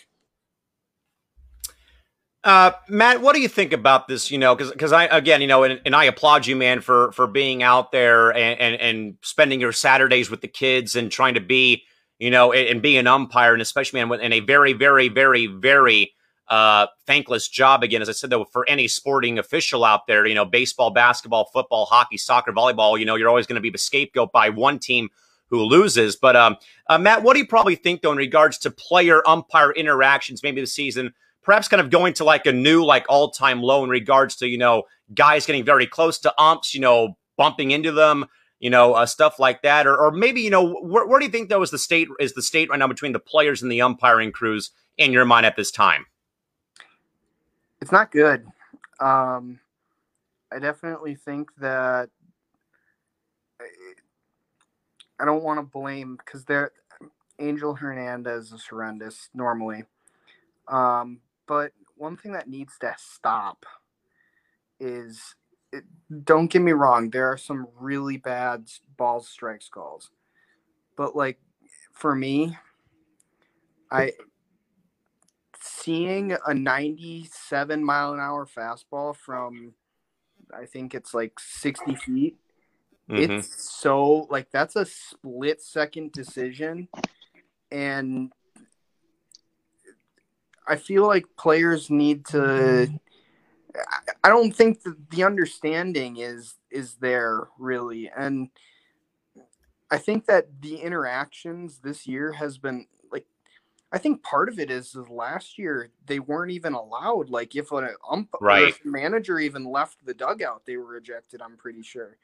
Uh, 2.45 2.73
Matt, 2.89 3.21
what 3.21 3.37
do 3.37 3.41
you 3.41 3.49
think 3.49 3.73
about 3.73 4.09
this? 4.09 4.31
You 4.31 4.39
know, 4.39 4.57
because 4.57 4.93
I 4.93 5.05
again, 5.05 5.41
you 5.41 5.47
know, 5.47 5.63
and, 5.63 5.81
and 5.85 5.95
I 5.95 6.05
applaud 6.05 6.47
you, 6.47 6.57
man, 6.57 6.81
for 6.81 7.13
for 7.13 7.27
being 7.27 7.63
out 7.63 7.93
there 7.93 8.31
and, 8.35 8.61
and 8.61 8.81
and 8.81 9.17
spending 9.23 9.61
your 9.61 9.73
Saturdays 9.73 10.29
with 10.29 10.41
the 10.41 10.49
kids 10.49 10.97
and 10.97 11.11
trying 11.11 11.35
to 11.35 11.41
be, 11.41 11.85
you 12.19 12.31
know, 12.31 12.53
and, 12.53 12.67
and 12.69 12.83
being 12.83 12.99
an 12.99 13.07
umpire, 13.07 13.53
and 13.53 13.63
especially 13.63 14.05
man, 14.05 14.21
in 14.21 14.33
a 14.33 14.41
very, 14.41 14.73
very, 14.73 15.09
very, 15.09 15.47
very 15.47 16.15
uh, 16.49 16.87
thankless 17.07 17.49
job. 17.49 17.83
Again, 17.83 18.03
as 18.03 18.09
I 18.09 18.13
said, 18.13 18.31
though, 18.31 18.45
for 18.45 18.69
any 18.69 18.89
sporting 18.89 19.39
official 19.39 19.85
out 19.85 20.07
there, 20.07 20.27
you 20.27 20.35
know, 20.35 20.45
baseball, 20.45 20.91
basketball, 20.91 21.47
football, 21.53 21.87
hockey, 21.87 22.19
soccer, 22.19 22.53
volleyball, 22.53 22.99
you 22.99 23.05
know, 23.05 23.17
you're 23.17 23.29
always 23.29 23.47
going 23.47 23.57
to 23.57 23.63
be 23.63 23.71
the 23.71 23.79
scapegoat 23.79 24.33
by 24.33 24.51
one 24.51 24.79
team 24.79 25.09
who 25.49 25.63
loses. 25.63 26.17
But 26.17 26.37
um, 26.37 26.57
uh, 26.89 26.99
Matt, 26.99 27.23
what 27.23 27.35
do 27.35 27.41
you 27.41 27.47
probably 27.47 27.77
think 27.77 28.03
though 28.03 28.13
in 28.13 28.19
regards 28.19 28.59
to 28.59 28.71
player 28.71 29.23
umpire 29.27 29.71
interactions, 29.73 30.43
maybe 30.43 30.61
the 30.61 30.67
season? 30.67 31.13
perhaps 31.43 31.69
kind 31.69 31.81
of 31.81 31.91
going 31.91 32.15
to 32.15 32.25
like 32.25 32.47
a 32.47 32.53
new 32.53 32.85
like 32.85 33.05
all-time 33.09 33.63
low 33.63 33.85
in 33.85 33.91
regards 33.91 34.37
to 34.37 34.49
you 34.49 34.59
know 34.59 34.85
guys 35.15 35.47
getting 35.47 35.65
very 35.65 35.87
close 35.87 36.19
to 36.19 36.43
umps 36.43 36.75
you 36.75 36.81
know 36.81 37.17
bumping 37.37 37.71
into 37.71 37.93
them 37.93 38.25
you 38.61 38.71
know 38.71 38.95
uh, 38.95 39.07
stuff 39.07 39.39
like 39.39 39.63
that 39.63 39.87
or, 39.87 39.97
or 39.97 40.11
maybe 40.11 40.41
you 40.41 40.51
know 40.51 40.75
where, 40.81 41.07
where 41.07 41.19
do 41.19 41.27
you 41.27 41.33
think 41.33 41.49
though 41.49 41.63
is 41.63 41.71
the 41.71 41.79
state 41.79 42.09
is 42.21 42.33
the 42.35 42.43
state 42.43 42.71
right 42.71 42.79
now 42.79 42.87
between 42.87 43.13
the 43.13 43.19
players 43.19 43.63
and 43.63 43.71
the 43.71 43.83
umpiring 43.83 44.33
crews 44.33 44.71
in 44.99 45.13
your 45.13 45.25
mind 45.25 45.47
at 45.47 45.57
this 45.57 45.71
time 45.71 46.07
it's 47.83 47.93
not 47.93 48.11
good 48.11 48.47
um 49.01 49.61
i 50.51 50.59
definitely 50.59 51.15
think 51.15 51.51
that 51.59 52.09
i 55.21 55.25
don't 55.27 55.43
want 55.43 55.59
to 55.59 55.63
blame 55.63 56.17
because 56.17 56.47
there 56.47 56.73
angel 57.39 57.75
hernandez 57.75 58.53
is 58.53 58.65
horrendous 58.65 59.29
normally 59.35 59.85
um, 60.69 61.21
but 61.47 61.73
one 61.97 62.17
thing 62.17 62.33
that 62.33 62.49
needs 62.49 62.79
to 62.79 62.95
stop 62.97 63.67
is 64.81 65.35
it, 65.73 65.85
don't 66.25 66.51
get 66.51 66.63
me 66.63 66.73
wrong, 66.73 67.11
there 67.11 67.31
are 67.31 67.37
some 67.37 67.69
really 67.79 68.17
bad 68.17 68.69
balls 68.97 69.29
strikes 69.29 69.69
calls. 69.69 70.11
But 70.97 71.17
like 71.17 71.39
for 71.93 72.15
me, 72.15 72.57
I 73.91 74.13
seeing 75.63 76.37
a 76.47 76.55
97 76.55 77.85
mile 77.85 78.15
an 78.15 78.21
hour 78.21 78.47
fastball 78.47 79.15
from 79.17 79.75
I 80.55 80.67
think 80.67 80.95
it's 80.95 81.15
like 81.15 81.39
60 81.41 81.95
feet. 81.97 82.37
Mm-hmm. 83.09 83.33
It's 83.33 83.71
so 83.71 84.27
like 84.31 84.51
that's 84.51 84.77
a 84.77 84.85
split 84.85 85.63
second 85.63 86.13
decision 86.13 86.89
and 87.71 88.33
I 90.67 90.77
feel 90.77 91.07
like 91.07 91.27
players 91.37 91.91
need 91.91 92.27
to. 92.27 92.89
I 94.23 94.29
don't 94.29 94.55
think 94.55 94.83
that 94.83 95.11
the 95.11 95.25
understanding 95.25 96.19
is 96.19 96.55
is 96.71 96.95
there 96.97 97.49
really, 97.59 98.11
and 98.15 98.51
I 99.91 99.99
think 99.99 100.27
that 100.27 100.61
the 100.61 100.77
interactions 100.77 101.79
this 101.79 102.07
year 102.07 102.33
has 102.33 102.59
been. 102.59 102.87
I 103.93 103.99
think 103.99 104.23
part 104.23 104.49
of 104.49 104.59
it 104.59 104.71
is, 104.71 104.95
is 104.95 105.09
last 105.11 105.59
year 105.59 105.91
they 106.07 106.19
weren't 106.19 106.51
even 106.51 106.73
allowed. 106.73 107.29
Like 107.29 107.55
if 107.55 107.73
an 107.73 107.89
ump 108.11 108.31
right. 108.41 108.69
if 108.69 108.85
manager 108.85 109.39
even 109.39 109.65
left 109.65 110.05
the 110.05 110.15
dugout, 110.15 110.63
they 110.65 110.79
were 110.79 110.97
ejected. 110.97 111.43
I'm 111.43 111.57
pretty 111.57 111.83
sure. 111.83 112.17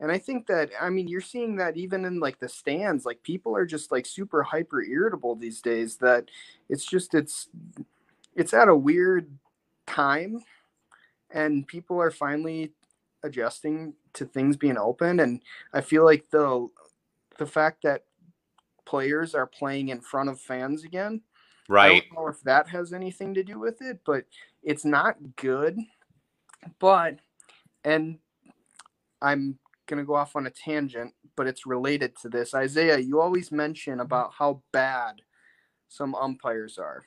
And 0.00 0.10
I 0.10 0.18
think 0.18 0.46
that 0.46 0.70
I 0.80 0.88
mean 0.88 1.08
you're 1.08 1.20
seeing 1.20 1.56
that 1.56 1.76
even 1.76 2.06
in 2.06 2.18
like 2.18 2.40
the 2.40 2.48
stands, 2.48 3.04
like 3.04 3.22
people 3.22 3.54
are 3.54 3.66
just 3.66 3.92
like 3.92 4.06
super 4.06 4.42
hyper 4.42 4.82
irritable 4.82 5.36
these 5.36 5.60
days 5.60 5.96
that 5.98 6.30
it's 6.70 6.86
just 6.86 7.14
it's 7.14 7.48
it's 8.34 8.54
at 8.54 8.68
a 8.68 8.74
weird 8.74 9.30
time 9.86 10.40
and 11.30 11.66
people 11.66 12.00
are 12.00 12.10
finally 12.10 12.72
adjusting 13.22 13.92
to 14.14 14.24
things 14.24 14.56
being 14.56 14.78
open 14.78 15.20
and 15.20 15.42
I 15.72 15.82
feel 15.82 16.04
like 16.04 16.30
the 16.30 16.68
the 17.38 17.46
fact 17.46 17.82
that 17.82 18.04
players 18.84 19.34
are 19.34 19.46
playing 19.46 19.88
in 19.88 20.00
front 20.00 20.28
of 20.28 20.40
fans 20.40 20.84
again. 20.84 21.22
Right. 21.68 21.90
I 21.90 22.00
don't 22.00 22.24
know 22.24 22.28
if 22.28 22.40
that 22.42 22.68
has 22.68 22.92
anything 22.92 23.34
to 23.34 23.42
do 23.42 23.58
with 23.58 23.80
it, 23.80 24.00
but 24.04 24.24
it's 24.62 24.84
not 24.84 25.16
good. 25.36 25.78
But 26.78 27.18
and 27.84 28.18
I'm 29.20 29.58
going 29.86 29.98
to 29.98 30.06
go 30.06 30.14
off 30.14 30.36
on 30.36 30.46
a 30.46 30.50
tangent, 30.50 31.14
but 31.36 31.46
it's 31.46 31.66
related 31.66 32.16
to 32.22 32.28
this. 32.28 32.54
Isaiah, 32.54 32.98
you 32.98 33.20
always 33.20 33.52
mention 33.52 33.94
mm-hmm. 33.94 34.02
about 34.02 34.32
how 34.38 34.62
bad 34.72 35.22
some 35.88 36.14
umpires 36.14 36.78
are, 36.78 37.04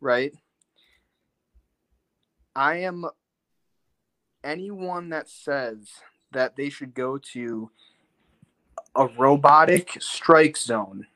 right? 0.00 0.32
I 2.54 2.78
am 2.78 3.06
anyone 4.44 5.08
that 5.10 5.28
says 5.28 5.88
that 6.32 6.56
they 6.56 6.68
should 6.68 6.94
go 6.94 7.18
to 7.18 7.70
a 8.94 9.06
robotic 9.06 9.96
strike 10.00 10.56
zone 10.56 11.06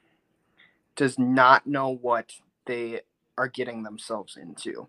does 0.97 1.19
not 1.19 1.67
know 1.67 1.91
what 1.91 2.33
they 2.67 3.01
are 3.39 3.49
getting 3.49 3.83
themselves 3.83 4.37
into. 4.37 4.87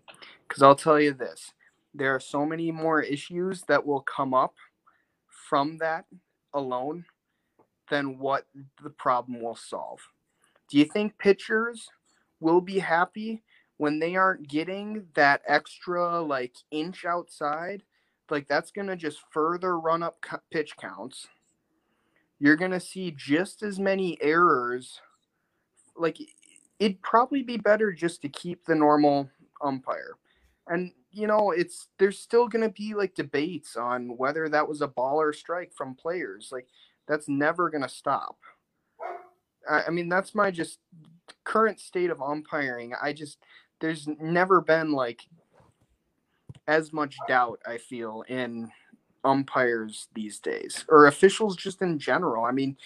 Because 0.47 0.63
I'll 0.63 0.75
tell 0.75 0.99
you 0.99 1.13
this 1.13 1.53
there 1.93 2.13
are 2.15 2.19
so 2.19 2.45
many 2.45 2.71
more 2.71 3.01
issues 3.01 3.63
that 3.63 3.85
will 3.85 4.01
come 4.01 4.33
up 4.33 4.55
from 5.49 5.77
that 5.79 6.05
alone 6.53 7.05
than 7.89 8.19
what 8.19 8.45
the 8.83 8.89
problem 8.89 9.41
will 9.41 9.55
solve. 9.55 9.99
Do 10.69 10.77
you 10.77 10.85
think 10.85 11.17
pitchers 11.17 11.89
will 12.39 12.61
be 12.61 12.79
happy 12.79 13.43
when 13.77 13.99
they 13.99 14.15
aren't 14.15 14.47
getting 14.47 15.07
that 15.15 15.41
extra 15.47 16.21
like 16.21 16.55
inch 16.71 17.05
outside? 17.05 17.83
Like 18.29 18.47
that's 18.47 18.71
going 18.71 18.88
to 18.88 18.95
just 18.95 19.19
further 19.31 19.79
run 19.79 20.03
up 20.03 20.17
pitch 20.51 20.75
counts. 20.77 21.27
You're 22.39 22.55
going 22.55 22.71
to 22.71 22.79
see 22.79 23.11
just 23.11 23.63
as 23.63 23.79
many 23.79 24.17
errors. 24.21 25.01
Like 25.95 26.17
it'd 26.79 27.01
probably 27.01 27.43
be 27.43 27.57
better 27.57 27.91
just 27.91 28.21
to 28.21 28.29
keep 28.29 28.65
the 28.65 28.75
normal 28.75 29.29
umpire. 29.61 30.15
And 30.67 30.91
you 31.11 31.25
know, 31.25 31.51
it's 31.51 31.88
there's 31.97 32.19
still 32.19 32.47
going 32.47 32.63
to 32.63 32.73
be 32.73 32.93
like 32.93 33.15
debates 33.15 33.75
on 33.75 34.17
whether 34.17 34.49
that 34.49 34.67
was 34.67 34.81
a 34.81 34.88
ball 34.88 35.19
or 35.19 35.33
strike 35.33 35.73
from 35.73 35.95
players. 35.95 36.49
Like 36.51 36.67
that's 37.07 37.27
never 37.27 37.69
going 37.69 37.83
to 37.83 37.89
stop. 37.89 38.38
I, 39.69 39.83
I 39.88 39.89
mean, 39.89 40.09
that's 40.09 40.35
my 40.35 40.51
just 40.51 40.79
current 41.43 41.79
state 41.79 42.09
of 42.09 42.21
umpiring. 42.21 42.93
I 43.01 43.13
just 43.13 43.39
there's 43.79 44.07
never 44.19 44.61
been 44.61 44.91
like 44.91 45.21
as 46.67 46.91
much 46.91 47.15
doubt 47.27 47.61
I 47.65 47.77
feel 47.77 48.23
in 48.27 48.69
umpires 49.28 50.07
these 50.13 50.39
days 50.39 50.86
or 50.89 51.07
officials 51.07 51.55
just 51.55 51.82
in 51.82 51.99
general. 51.99 52.45
I 52.45 52.51
mean, 52.51 52.78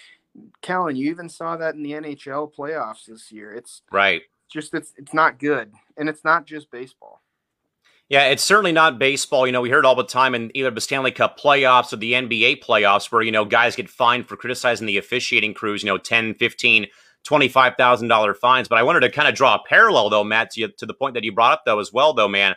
Callan, 0.60 0.96
you 0.96 1.10
even 1.10 1.28
saw 1.28 1.56
that 1.56 1.74
in 1.74 1.82
the 1.82 1.92
NHL 1.92 2.52
playoffs 2.54 3.06
this 3.06 3.30
year. 3.30 3.52
It's 3.52 3.82
right 3.90 4.22
just 4.52 4.74
it's 4.74 4.92
it's 4.96 5.14
not 5.14 5.38
good, 5.38 5.72
and 5.96 6.08
it's 6.08 6.24
not 6.24 6.44
just 6.46 6.70
baseball. 6.70 7.22
Yeah, 8.08 8.26
it's 8.26 8.44
certainly 8.44 8.72
not 8.72 8.98
baseball. 8.98 9.46
You 9.46 9.52
know, 9.52 9.62
we 9.62 9.70
heard 9.70 9.86
all 9.86 9.94
the 9.94 10.04
time 10.04 10.34
in 10.34 10.50
either 10.54 10.70
the 10.70 10.82
Stanley 10.82 11.12
Cup 11.12 11.40
playoffs 11.40 11.94
or 11.94 11.96
the 11.96 12.12
NBA 12.12 12.62
playoffs 12.62 13.10
where, 13.10 13.22
you 13.22 13.32
know, 13.32 13.46
guys 13.46 13.74
get 13.74 13.88
fined 13.88 14.26
for 14.26 14.36
criticizing 14.36 14.86
the 14.86 14.98
officiating 14.98 15.54
crews, 15.54 15.82
you 15.82 15.86
know, 15.86 15.96
10, 15.96 16.34
15, 16.34 16.88
$25,000 17.24 18.36
fines. 18.36 18.68
But 18.68 18.76
I 18.76 18.82
wanted 18.82 19.00
to 19.00 19.10
kind 19.10 19.28
of 19.28 19.34
draw 19.34 19.54
a 19.54 19.62
parallel, 19.66 20.10
though, 20.10 20.24
Matt, 20.24 20.50
to, 20.50 20.68
to 20.68 20.84
the 20.84 20.92
point 20.92 21.14
that 21.14 21.24
you 21.24 21.32
brought 21.32 21.52
up, 21.52 21.62
though, 21.64 21.78
as 21.78 21.90
well, 21.90 22.12
though, 22.12 22.28
man, 22.28 22.54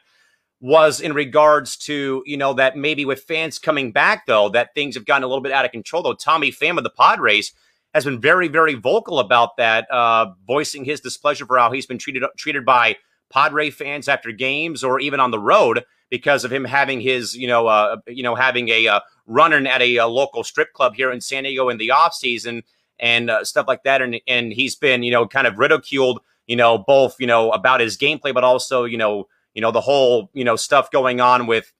was 0.62 1.01
in 1.01 1.14
regards 1.14 1.78
to, 1.78 2.24
you 2.26 2.38
know, 2.38 2.53
that 2.53 2.78
maybe 2.78 3.06
with 3.06 3.24
fans 3.24 3.60
coming 3.60 3.91
back, 3.91 4.26
though, 4.26 4.49
that 4.49 4.74
things 4.74 4.95
have 4.95 5.06
gotten 5.06 5.24
a 5.24 5.28
little 5.28 5.43
bit 5.43 5.51
out 5.51 5.66
of 5.66 5.72
control, 5.72 6.03
though. 6.03 6.14
Tommy 6.14 6.51
Pham 6.51 6.78
of 6.78 6.84
the 6.84 6.89
Padres 6.89 7.53
has 7.93 8.03
been 8.03 8.20
very, 8.20 8.47
very 8.47 8.74
vocal 8.74 9.20
about 9.20 9.58
that, 9.58 9.89
uh, 9.91 10.28
voicing 10.45 10.86
his 10.86 10.99
displeasure 10.99 11.45
for 11.45 11.58
how 11.58 11.72
he's 11.72 11.86
been 11.86 11.97
treated 11.97 12.24
treated 12.38 12.66
by 12.66 12.97
Padre 13.32 13.70
fans 13.70 14.08
after 14.08 14.32
games 14.32 14.84
or 14.84 14.99
even 14.99 15.20
on 15.20 15.32
the 15.32 15.39
road 15.39 15.84
because 16.10 16.43
of 16.43 16.51
him 16.51 16.66
having 16.66 17.01
his, 17.01 17.36
you 17.36 17.47
know, 17.47 17.68
uh, 17.68 17.97
you 18.08 18.24
know, 18.24 18.36
having 18.36 18.70
a 18.70 18.88
uh, 18.88 18.99
running 19.26 19.66
at 19.66 19.82
a, 19.82 19.97
a, 19.97 20.08
local 20.08 20.43
strip 20.43 20.74
club 20.74 20.95
here 20.95 21.12
in 21.12 21.22
San 21.22 21.43
Diego 21.43 21.70
in 21.70 21.78
the 21.78 21.91
off 21.91 22.14
season 22.14 22.64
and 22.99 23.30
uh, 23.30 23.43
stuff 23.43 23.68
like 23.68 23.84
that. 23.84 24.01
And 24.01 24.20
and 24.28 24.53
he's 24.53 24.76
been, 24.76 25.03
you 25.03 25.12
know, 25.12 25.28
kind 25.28 25.47
of 25.47 25.58
ridiculed, 25.58 26.22
you 26.47 26.56
know, 26.56 26.78
both, 26.78 27.16
you 27.20 27.28
know, 27.28 27.51
about 27.51 27.80
his 27.80 27.97
gameplay, 27.97 28.34
but 28.34 28.43
also, 28.43 28.84
you 28.84 28.97
know, 28.97 29.28
you 29.56 29.62
know, 29.62 29.72
the 29.72 29.82
whole, 29.82 30.30
you 30.34 30.43
know, 30.43 30.56
stuff 30.56 30.91
going 30.91 31.20
on 31.20 31.47
with, 31.47 31.74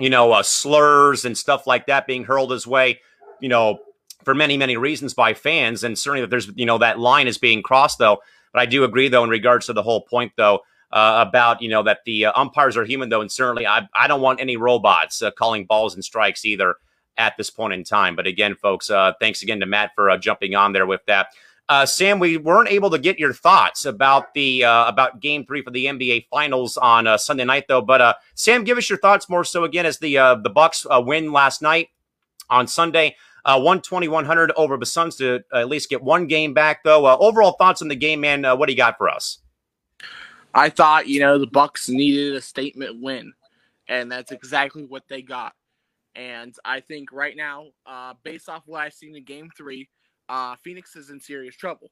you 0.00 0.10
know, 0.10 0.32
uh, 0.32 0.42
slurs 0.42 1.24
and 1.24 1.38
stuff 1.38 1.66
like 1.66 1.86
that 1.86 2.06
being 2.06 2.24
hurled 2.24 2.50
his 2.50 2.66
way, 2.66 3.00
you 3.40 3.48
know, 3.48 3.78
for 4.24 4.34
many, 4.34 4.56
many 4.56 4.76
reasons 4.76 5.14
by 5.14 5.34
fans. 5.34 5.84
And 5.84 5.96
certainly 5.96 6.22
that 6.22 6.30
there's, 6.30 6.50
you 6.56 6.66
know, 6.66 6.78
that 6.78 6.98
line 6.98 7.28
is 7.28 7.38
being 7.38 7.62
crossed 7.62 7.98
though. 7.98 8.18
But 8.52 8.62
I 8.62 8.66
do 8.66 8.82
agree 8.82 9.08
though, 9.08 9.22
in 9.22 9.30
regards 9.30 9.66
to 9.66 9.72
the 9.72 9.82
whole 9.82 10.00
point 10.00 10.32
though, 10.36 10.62
uh, 10.90 11.24
about 11.28 11.60
you 11.60 11.68
know 11.68 11.82
that 11.82 12.00
the 12.06 12.26
uh, 12.26 12.32
umpires 12.34 12.76
are 12.76 12.84
human 12.84 13.08
though, 13.08 13.20
and 13.20 13.30
certainly 13.30 13.66
I 13.66 13.86
I 13.94 14.06
don't 14.08 14.22
want 14.22 14.40
any 14.40 14.56
robots 14.56 15.22
uh, 15.22 15.30
calling 15.30 15.66
balls 15.66 15.94
and 15.94 16.04
strikes 16.04 16.44
either 16.44 16.76
at 17.16 17.36
this 17.36 17.50
point 17.50 17.74
in 17.74 17.84
time. 17.84 18.16
But 18.16 18.26
again, 18.26 18.54
folks, 18.54 18.88
uh, 18.88 19.12
thanks 19.20 19.42
again 19.42 19.60
to 19.60 19.66
Matt 19.66 19.90
for 19.94 20.08
uh, 20.08 20.16
jumping 20.16 20.54
on 20.54 20.72
there 20.72 20.86
with 20.86 21.04
that. 21.06 21.28
Uh, 21.68 21.84
Sam, 21.84 22.18
we 22.18 22.38
weren't 22.38 22.70
able 22.70 22.88
to 22.90 22.98
get 22.98 23.18
your 23.18 23.34
thoughts 23.34 23.84
about 23.84 24.32
the 24.32 24.64
uh, 24.64 24.86
about 24.86 25.20
Game 25.20 25.44
Three 25.44 25.62
for 25.62 25.70
the 25.70 25.86
NBA 25.86 26.28
Finals 26.30 26.76
on 26.76 27.18
Sunday 27.18 27.44
night, 27.44 27.64
though. 27.68 27.82
But 27.82 28.16
Sam, 28.34 28.64
give 28.64 28.78
us 28.78 28.88
your 28.88 28.98
thoughts 28.98 29.28
more 29.28 29.44
so 29.44 29.64
again 29.64 29.84
as 29.86 29.98
the 29.98 30.14
the 30.42 30.50
Bucks 30.50 30.86
win 30.90 31.32
last 31.32 31.60
night 31.60 31.90
on 32.50 32.66
Sunday. 32.66 33.16
Uh, 33.44 33.56
120 33.56 34.08
100 34.08 34.52
over 34.56 34.76
the 34.76 34.84
Suns 34.84 35.16
to 35.16 35.42
at 35.54 35.68
least 35.68 35.88
get 35.88 36.02
one 36.02 36.26
game 36.26 36.52
back, 36.52 36.82
though. 36.84 37.06
Uh, 37.06 37.16
overall 37.18 37.52
thoughts 37.52 37.80
on 37.80 37.88
the 37.88 37.96
game, 37.96 38.20
man. 38.20 38.44
Uh, 38.44 38.54
what 38.54 38.66
do 38.66 38.72
you 38.72 38.76
got 38.76 38.98
for 38.98 39.08
us? 39.08 39.38
I 40.52 40.68
thought, 40.68 41.06
you 41.06 41.20
know, 41.20 41.38
the 41.38 41.46
Bucks 41.46 41.88
needed 41.88 42.34
a 42.34 42.42
statement 42.42 43.00
win, 43.00 43.32
and 43.88 44.10
that's 44.10 44.32
exactly 44.32 44.84
what 44.84 45.04
they 45.08 45.22
got. 45.22 45.54
And 46.14 46.54
I 46.64 46.80
think 46.80 47.12
right 47.12 47.36
now, 47.36 47.68
uh, 47.86 48.14
based 48.22 48.48
off 48.48 48.64
what 48.66 48.82
I've 48.82 48.92
seen 48.92 49.16
in 49.16 49.24
Game 49.24 49.50
Three, 49.56 49.88
uh, 50.28 50.56
Phoenix 50.62 50.96
is 50.96 51.10
in 51.10 51.20
serious 51.20 51.56
trouble. 51.56 51.90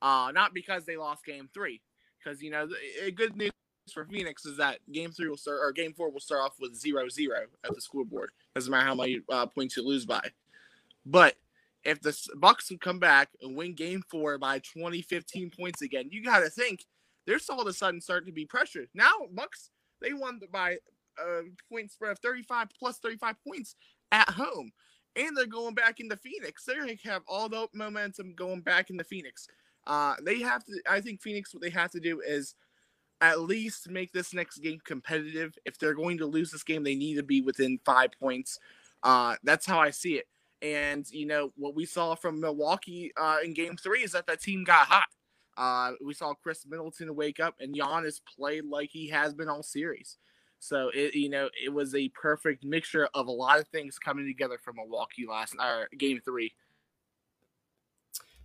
Uh, 0.00 0.32
not 0.34 0.54
because 0.54 0.84
they 0.84 0.96
lost 0.96 1.24
Game 1.24 1.48
Three, 1.54 1.80
because 2.18 2.42
you 2.42 2.50
know, 2.50 2.66
the, 2.66 3.12
good 3.12 3.36
news 3.36 3.52
for 3.92 4.04
Phoenix 4.04 4.44
is 4.44 4.56
that 4.56 4.78
Game 4.90 5.12
Three 5.12 5.28
will 5.28 5.36
start 5.36 5.60
or 5.62 5.72
Game 5.72 5.92
Four 5.92 6.10
will 6.10 6.20
start 6.20 6.42
off 6.42 6.54
with 6.60 6.74
zero 6.74 7.08
zero 7.08 7.46
at 7.64 7.74
the 7.74 7.80
scoreboard. 7.80 8.30
Doesn't 8.54 8.70
matter 8.70 8.86
how 8.86 8.94
many 8.94 9.20
uh, 9.30 9.46
points 9.46 9.76
you 9.76 9.86
lose 9.86 10.04
by. 10.04 10.22
But 11.06 11.36
if 11.84 12.00
the 12.00 12.16
Bucks 12.36 12.68
can 12.68 12.78
come 12.78 12.98
back 12.98 13.28
and 13.40 13.56
win 13.56 13.74
Game 13.74 14.02
Four 14.10 14.38
by 14.38 14.60
20, 14.60 15.02
15 15.02 15.50
points 15.50 15.82
again, 15.82 16.08
you 16.10 16.22
got 16.22 16.40
to 16.40 16.50
think 16.50 16.84
they're 17.26 17.38
all 17.50 17.60
of 17.60 17.66
a 17.66 17.72
sudden 17.72 18.00
starting 18.00 18.26
to 18.26 18.32
be 18.32 18.46
pressured. 18.46 18.88
Now 18.94 19.12
Bucks 19.32 19.70
they 20.00 20.12
won 20.12 20.40
by 20.52 20.78
a 21.18 21.42
point 21.70 21.90
spread 21.90 22.12
of 22.12 22.18
35 22.18 22.68
plus 22.78 22.98
35 22.98 23.36
points 23.46 23.76
at 24.10 24.28
home. 24.30 24.72
And 25.14 25.36
they're 25.36 25.46
going 25.46 25.74
back 25.74 26.00
into 26.00 26.16
Phoenix. 26.16 26.64
They're 26.64 26.84
going 26.84 26.96
to 26.96 27.08
have 27.08 27.22
all 27.28 27.48
the 27.48 27.68
momentum 27.74 28.34
going 28.34 28.60
back 28.60 28.90
into 28.90 29.04
Phoenix. 29.04 29.46
Uh, 29.86 30.14
they 30.22 30.40
have 30.40 30.64
to. 30.64 30.80
I 30.88 31.00
think 31.00 31.20
Phoenix. 31.20 31.52
What 31.52 31.62
they 31.62 31.70
have 31.70 31.90
to 31.90 32.00
do 32.00 32.20
is 32.20 32.54
at 33.20 33.40
least 33.40 33.88
make 33.90 34.12
this 34.12 34.32
next 34.32 34.58
game 34.58 34.80
competitive. 34.84 35.56
If 35.64 35.78
they're 35.78 35.94
going 35.94 36.18
to 36.18 36.26
lose 36.26 36.50
this 36.50 36.62
game, 36.62 36.82
they 36.82 36.94
need 36.94 37.16
to 37.16 37.22
be 37.22 37.40
within 37.40 37.78
five 37.84 38.10
points. 38.18 38.58
Uh, 39.02 39.36
that's 39.42 39.66
how 39.66 39.80
I 39.80 39.90
see 39.90 40.14
it. 40.14 40.26
And 40.62 41.08
you 41.10 41.26
know 41.26 41.52
what 41.56 41.74
we 41.74 41.84
saw 41.84 42.14
from 42.14 42.40
Milwaukee 42.40 43.12
uh, 43.16 43.38
in 43.44 43.52
Game 43.52 43.76
Three 43.76 44.02
is 44.02 44.12
that 44.12 44.26
that 44.28 44.40
team 44.40 44.64
got 44.64 44.86
hot. 44.86 45.08
Uh, 45.56 45.92
we 46.04 46.14
saw 46.14 46.32
Khris 46.34 46.64
Middleton 46.66 47.14
wake 47.14 47.40
up, 47.40 47.56
and 47.60 47.74
Giannis 47.74 48.20
played 48.36 48.64
like 48.64 48.90
he 48.90 49.08
has 49.08 49.34
been 49.34 49.48
all 49.48 49.62
series. 49.62 50.16
So 50.62 50.92
it, 50.94 51.16
you 51.16 51.28
know, 51.28 51.48
it 51.60 51.70
was 51.70 51.92
a 51.96 52.08
perfect 52.10 52.64
mixture 52.64 53.08
of 53.14 53.26
a 53.26 53.32
lot 53.32 53.58
of 53.58 53.66
things 53.66 53.98
coming 53.98 54.24
together 54.24 54.60
for 54.62 54.72
Milwaukee 54.72 55.26
last 55.28 55.56
uh, 55.58 55.82
game 55.98 56.20
three. 56.24 56.54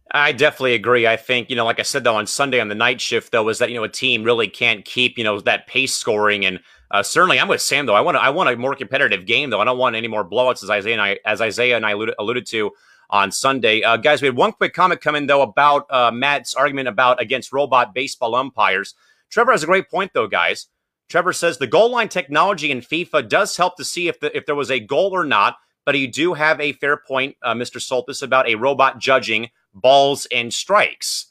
I 0.09 0.31
definitely 0.31 0.73
agree. 0.73 1.05
I 1.05 1.15
think, 1.15 1.51
you 1.51 1.55
know, 1.55 1.63
like 1.63 1.79
I 1.79 1.83
said, 1.83 2.03
though, 2.03 2.15
on 2.15 2.25
Sunday 2.25 2.59
on 2.59 2.69
the 2.69 2.75
night 2.75 2.99
shift, 2.99 3.31
though, 3.31 3.47
is 3.49 3.59
that, 3.59 3.69
you 3.69 3.75
know, 3.75 3.83
a 3.83 3.89
team 3.89 4.23
really 4.23 4.47
can't 4.47 4.83
keep, 4.83 5.15
you 5.19 5.23
know, 5.23 5.39
that 5.41 5.67
pace 5.67 5.95
scoring. 5.95 6.43
And 6.43 6.59
uh, 6.89 7.03
certainly 7.03 7.39
I'm 7.39 7.49
with 7.49 7.61
Sam, 7.61 7.85
though. 7.85 7.93
I 7.93 8.01
want 8.01 8.17
I 8.17 8.31
want 8.31 8.49
a 8.49 8.55
more 8.55 8.73
competitive 8.73 9.27
game, 9.27 9.51
though. 9.51 9.61
I 9.61 9.65
don't 9.65 9.77
want 9.77 9.95
any 9.95 10.07
more 10.07 10.27
blowouts, 10.27 10.63
as 10.63 10.71
Isaiah 10.71 10.93
and 10.93 11.01
I, 11.01 11.19
as 11.23 11.39
Isaiah 11.39 11.75
and 11.75 11.85
I 11.85 11.91
alluded, 11.91 12.15
alluded 12.17 12.47
to 12.47 12.71
on 13.11 13.31
Sunday. 13.31 13.83
Uh, 13.83 13.97
guys, 13.97 14.23
we 14.23 14.27
had 14.27 14.35
one 14.35 14.53
quick 14.53 14.73
comment 14.73 15.01
come 15.01 15.13
in, 15.13 15.27
though, 15.27 15.43
about 15.43 15.85
uh, 15.91 16.09
Matt's 16.09 16.55
argument 16.55 16.87
about 16.87 17.21
against 17.21 17.53
robot 17.53 17.93
baseball 17.93 18.33
umpires. 18.33 18.95
Trevor 19.29 19.51
has 19.51 19.61
a 19.61 19.67
great 19.67 19.87
point, 19.87 20.13
though, 20.15 20.27
guys. 20.27 20.65
Trevor 21.09 21.33
says 21.33 21.57
the 21.57 21.67
goal 21.67 21.91
line 21.91 22.09
technology 22.09 22.71
in 22.71 22.81
FIFA 22.81 23.29
does 23.29 23.55
help 23.57 23.77
to 23.77 23.85
see 23.85 24.07
if, 24.07 24.19
the, 24.19 24.35
if 24.35 24.45
there 24.45 24.55
was 24.55 24.71
a 24.71 24.79
goal 24.79 25.11
or 25.13 25.23
not, 25.23 25.57
but 25.85 25.97
you 25.97 26.07
do 26.07 26.33
have 26.33 26.59
a 26.59 26.73
fair 26.73 26.97
point, 26.97 27.37
uh, 27.43 27.53
Mr. 27.53 27.79
Soltis, 27.79 28.21
about 28.21 28.47
a 28.47 28.55
robot 28.55 28.99
judging 28.99 29.49
balls 29.73 30.27
and 30.31 30.53
strikes. 30.53 31.27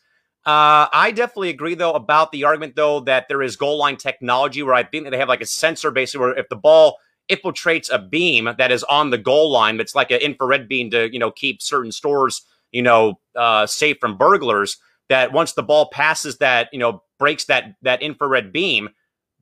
Uh, 0.46 0.86
I 0.92 1.12
definitely 1.14 1.50
agree, 1.50 1.74
though, 1.74 1.92
about 1.92 2.32
the 2.32 2.44
argument, 2.44 2.76
though, 2.76 3.00
that 3.00 3.26
there 3.28 3.42
is 3.42 3.56
goal 3.56 3.78
line 3.78 3.96
technology 3.96 4.62
where 4.62 4.74
I 4.74 4.84
think 4.84 5.04
that 5.04 5.10
they 5.10 5.18
have 5.18 5.28
like 5.28 5.42
a 5.42 5.46
sensor 5.46 5.90
basically 5.90 6.26
where 6.26 6.38
if 6.38 6.48
the 6.48 6.56
ball 6.56 6.98
infiltrates 7.30 7.92
a 7.92 7.98
beam 7.98 8.48
that 8.58 8.70
is 8.70 8.84
on 8.84 9.10
the 9.10 9.18
goal 9.18 9.50
line. 9.50 9.76
That's 9.76 9.94
like 9.94 10.10
an 10.10 10.20
infrared 10.20 10.68
beam 10.68 10.90
to 10.90 11.12
you 11.12 11.18
know 11.18 11.30
keep 11.30 11.62
certain 11.62 11.92
stores 11.92 12.42
you 12.72 12.82
know 12.82 13.18
uh, 13.34 13.66
safe 13.66 13.98
from 14.00 14.16
burglars. 14.16 14.78
That 15.08 15.32
once 15.32 15.52
the 15.52 15.62
ball 15.62 15.88
passes 15.90 16.38
that 16.38 16.68
you 16.72 16.78
know 16.78 17.02
breaks 17.18 17.44
that 17.46 17.74
that 17.82 18.02
infrared 18.02 18.52
beam, 18.52 18.90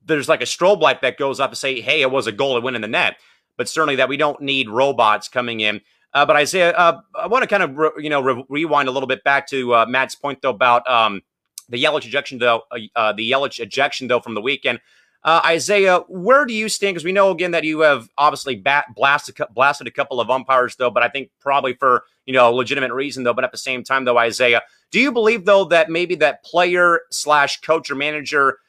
there's 0.05 0.29
like 0.29 0.41
a 0.41 0.45
strobe 0.45 0.81
light 0.81 1.01
that 1.01 1.17
goes 1.17 1.39
up 1.39 1.51
and 1.51 1.57
say, 1.57 1.81
"Hey, 1.81 2.01
it 2.01 2.11
was 2.11 2.27
a 2.27 2.31
goal. 2.31 2.57
It 2.57 2.63
went 2.63 2.75
in 2.75 2.81
the 2.81 2.87
net." 2.87 3.17
But 3.57 3.69
certainly 3.69 3.95
that 3.97 4.09
we 4.09 4.17
don't 4.17 4.41
need 4.41 4.69
robots 4.69 5.27
coming 5.27 5.61
in. 5.61 5.81
Uh, 6.13 6.25
but 6.25 6.35
Isaiah, 6.37 6.71
uh, 6.71 7.01
I 7.13 7.27
want 7.27 7.43
to 7.43 7.47
kind 7.47 7.63
of 7.63 7.77
re- 7.77 7.91
you 7.97 8.09
know 8.09 8.21
re- 8.21 8.45
rewind 8.47 8.87
a 8.87 8.91
little 8.91 9.07
bit 9.07 9.23
back 9.23 9.47
to 9.47 9.75
uh, 9.75 9.85
Matt's 9.85 10.15
point 10.15 10.41
though 10.41 10.49
about 10.49 10.87
um, 10.89 11.21
the 11.69 11.83
Yelich 11.83 12.05
ejection 12.05 12.37
though 12.37 12.63
uh, 12.71 12.79
uh, 12.95 13.13
the 13.13 13.29
Yelich 13.29 13.59
ejection 13.59 14.07
though 14.07 14.19
from 14.21 14.33
the 14.33 14.41
weekend. 14.41 14.79
Uh, 15.25 15.41
Isaiah, 15.43 16.01
where 16.07 16.45
do 16.45 16.53
you 16.53 16.69
stand? 16.69 16.93
Because 16.93 17.03
we 17.03 17.11
know 17.11 17.31
again 17.31 17.51
that 17.51 17.63
you 17.63 17.79
have 17.79 18.07
obviously 18.17 18.55
bat- 18.55 18.93
blasted 18.95 19.35
blasted 19.53 19.87
a 19.87 19.91
couple 19.91 20.21
of 20.21 20.29
umpires 20.29 20.75
though, 20.75 20.91
but 20.91 21.03
I 21.03 21.09
think 21.09 21.31
probably 21.41 21.73
for 21.73 22.03
you 22.25 22.33
know 22.33 22.49
a 22.49 22.53
legitimate 22.53 22.93
reason 22.93 23.23
though. 23.23 23.33
But 23.33 23.43
at 23.43 23.51
the 23.51 23.57
same 23.57 23.83
time 23.83 24.05
though, 24.05 24.17
Isaiah, 24.17 24.61
do 24.91 24.99
you 24.99 25.11
believe 25.11 25.43
though 25.45 25.65
that 25.65 25.89
maybe 25.89 26.15
that 26.15 26.43
player 26.45 27.01
slash 27.11 27.59
coach 27.61 27.89
or 27.89 27.95
manager 27.95 28.59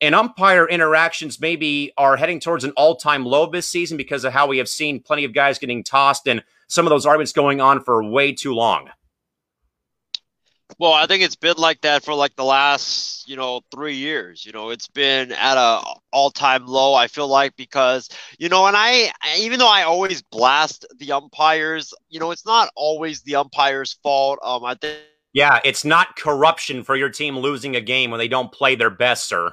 and 0.00 0.14
umpire 0.14 0.66
interactions 0.66 1.40
maybe 1.40 1.92
are 1.96 2.16
heading 2.16 2.40
towards 2.40 2.64
an 2.64 2.72
all 2.76 2.96
time 2.96 3.24
low 3.24 3.46
this 3.46 3.68
season 3.68 3.96
because 3.96 4.24
of 4.24 4.32
how 4.32 4.46
we 4.46 4.58
have 4.58 4.68
seen 4.68 5.00
plenty 5.00 5.24
of 5.24 5.34
guys 5.34 5.58
getting 5.58 5.84
tossed 5.84 6.26
and 6.26 6.42
some 6.68 6.86
of 6.86 6.90
those 6.90 7.06
arguments 7.06 7.32
going 7.32 7.60
on 7.60 7.82
for 7.82 8.02
way 8.02 8.32
too 8.32 8.54
long? 8.54 8.88
Well, 10.78 10.92
I 10.92 11.06
think 11.06 11.22
it's 11.22 11.36
been 11.36 11.56
like 11.58 11.80
that 11.82 12.04
for 12.04 12.14
like 12.14 12.36
the 12.36 12.44
last, 12.44 13.28
you 13.28 13.36
know, 13.36 13.60
three 13.74 13.96
years. 13.96 14.46
You 14.46 14.52
know, 14.52 14.70
it's 14.70 14.88
been 14.88 15.32
at 15.32 15.56
a 15.56 15.82
all-time 16.12 16.64
low. 16.66 16.94
I 16.94 17.08
feel 17.08 17.28
like 17.28 17.56
because 17.56 18.08
you 18.38 18.48
know, 18.48 18.66
and 18.66 18.76
I, 18.76 19.12
even 19.38 19.58
though 19.58 19.68
I 19.68 19.82
always 19.82 20.22
blast 20.22 20.86
the 20.98 21.12
umpires, 21.12 21.92
you 22.08 22.20
know, 22.20 22.30
it's 22.30 22.46
not 22.46 22.70
always 22.76 23.22
the 23.22 23.34
umpire's 23.34 23.94
fault. 24.02 24.38
Um, 24.42 24.64
I 24.64 24.74
think. 24.74 24.98
Yeah, 25.32 25.60
it's 25.64 25.84
not 25.84 26.16
corruption 26.16 26.82
for 26.82 26.96
your 26.96 27.08
team 27.08 27.38
losing 27.38 27.76
a 27.76 27.80
game 27.80 28.10
when 28.10 28.18
they 28.18 28.28
don't 28.28 28.50
play 28.50 28.74
their 28.74 28.90
best, 28.90 29.28
sir. 29.28 29.52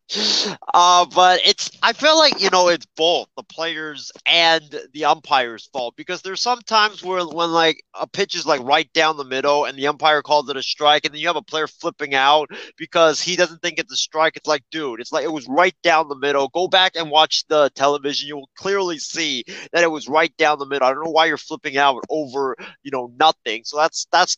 Uh, 0.73 1.05
but 1.13 1.41
it's 1.45 1.69
I 1.83 1.91
feel 1.91 2.17
like 2.17 2.39
you 2.41 2.49
know 2.49 2.69
it's 2.69 2.85
both 2.95 3.27
the 3.35 3.43
players 3.43 4.09
and 4.25 4.63
the 4.93 5.03
umpire's 5.05 5.67
fault 5.73 5.95
because 5.97 6.21
there's 6.21 6.41
sometimes 6.41 7.03
where 7.03 7.25
when 7.25 7.51
like 7.51 7.83
a 7.93 8.07
pitch 8.07 8.35
is 8.35 8.45
like 8.45 8.61
right 8.61 8.91
down 8.93 9.17
the 9.17 9.25
middle 9.25 9.65
and 9.65 9.77
the 9.77 9.87
umpire 9.87 10.21
calls 10.21 10.49
it 10.49 10.55
a 10.55 10.63
strike 10.63 11.03
and 11.03 11.13
then 11.13 11.19
you 11.19 11.27
have 11.27 11.35
a 11.35 11.41
player 11.41 11.67
flipping 11.67 12.15
out 12.15 12.49
because 12.77 13.21
he 13.21 13.35
doesn't 13.35 13.61
think 13.61 13.79
it's 13.79 13.91
a 13.91 13.97
strike. 13.97 14.37
It's 14.37 14.47
like, 14.47 14.63
dude, 14.71 15.01
it's 15.01 15.11
like 15.11 15.25
it 15.25 15.31
was 15.33 15.47
right 15.47 15.75
down 15.83 16.07
the 16.07 16.15
middle. 16.15 16.47
Go 16.49 16.67
back 16.67 16.93
and 16.95 17.09
watch 17.11 17.43
the 17.49 17.69
television. 17.75 18.27
You 18.29 18.37
will 18.37 18.49
clearly 18.55 18.97
see 18.97 19.43
that 19.73 19.83
it 19.83 19.91
was 19.91 20.07
right 20.07 20.35
down 20.37 20.59
the 20.59 20.65
middle. 20.65 20.87
I 20.87 20.93
don't 20.93 21.03
know 21.03 21.11
why 21.11 21.25
you're 21.25 21.37
flipping 21.37 21.77
out 21.77 22.01
over 22.09 22.55
you 22.83 22.91
know 22.91 23.11
nothing. 23.19 23.63
So 23.65 23.77
that's 23.77 24.07
that's 24.11 24.37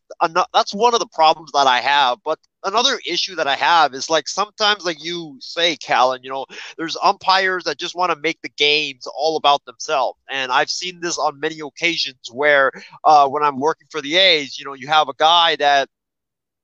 that's 0.53 0.73
one 0.73 0.93
of 0.93 0.99
the 0.99 1.07
problems 1.13 1.51
that 1.53 1.67
I 1.67 1.79
have. 1.81 2.19
But 2.23 2.39
another 2.63 2.99
issue 3.07 3.35
that 3.35 3.47
I 3.47 3.55
have 3.55 3.93
is 3.93 4.09
like 4.09 4.27
sometimes, 4.27 4.85
like 4.85 5.03
you 5.03 5.37
say, 5.39 5.62
Callan, 5.77 6.23
you 6.23 6.29
know, 6.29 6.45
there's 6.77 6.97
umpires 7.01 7.63
that 7.65 7.77
just 7.77 7.95
want 7.95 8.11
to 8.11 8.19
make 8.19 8.41
the 8.41 8.49
games 8.49 9.07
all 9.07 9.37
about 9.37 9.63
themselves, 9.65 10.19
and 10.29 10.51
I've 10.51 10.69
seen 10.69 10.99
this 10.99 11.17
on 11.17 11.39
many 11.39 11.59
occasions 11.59 12.29
where 12.31 12.71
uh, 13.03 13.27
when 13.27 13.43
I'm 13.43 13.59
working 13.59 13.87
for 13.89 14.01
the 14.01 14.17
A's, 14.17 14.57
you 14.57 14.65
know, 14.65 14.73
you 14.73 14.87
have 14.87 15.09
a 15.09 15.13
guy 15.17 15.55
that 15.57 15.89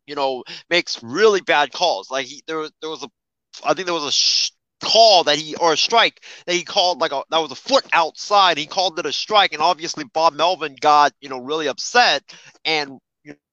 you 0.07 0.15
know 0.15 0.43
makes 0.69 1.01
really 1.03 1.41
bad 1.41 1.71
calls. 1.71 2.11
Like 2.11 2.25
he, 2.25 2.43
there, 2.47 2.67
there 2.81 2.89
was 2.89 3.03
a, 3.03 3.09
I 3.65 3.73
think 3.73 3.85
there 3.85 3.95
was 3.95 4.05
a. 4.05 4.11
Sh- 4.11 4.51
call 4.81 5.25
that 5.25 5.37
he 5.37 5.55
or 5.57 5.73
a 5.73 5.77
strike 5.77 6.23
that 6.45 6.55
he 6.55 6.63
called 6.63 7.01
like 7.01 7.11
a 7.11 7.21
that 7.29 7.39
was 7.39 7.51
a 7.51 7.55
foot 7.55 7.85
outside 7.91 8.57
he 8.57 8.65
called 8.65 8.97
it 8.97 9.05
a 9.05 9.11
strike 9.11 9.51
and 9.51 9.61
obviously 9.61 10.05
bob 10.05 10.33
melvin 10.33 10.73
got 10.79 11.11
you 11.19 11.27
know 11.27 11.41
really 11.41 11.67
upset 11.67 12.23
and 12.63 12.97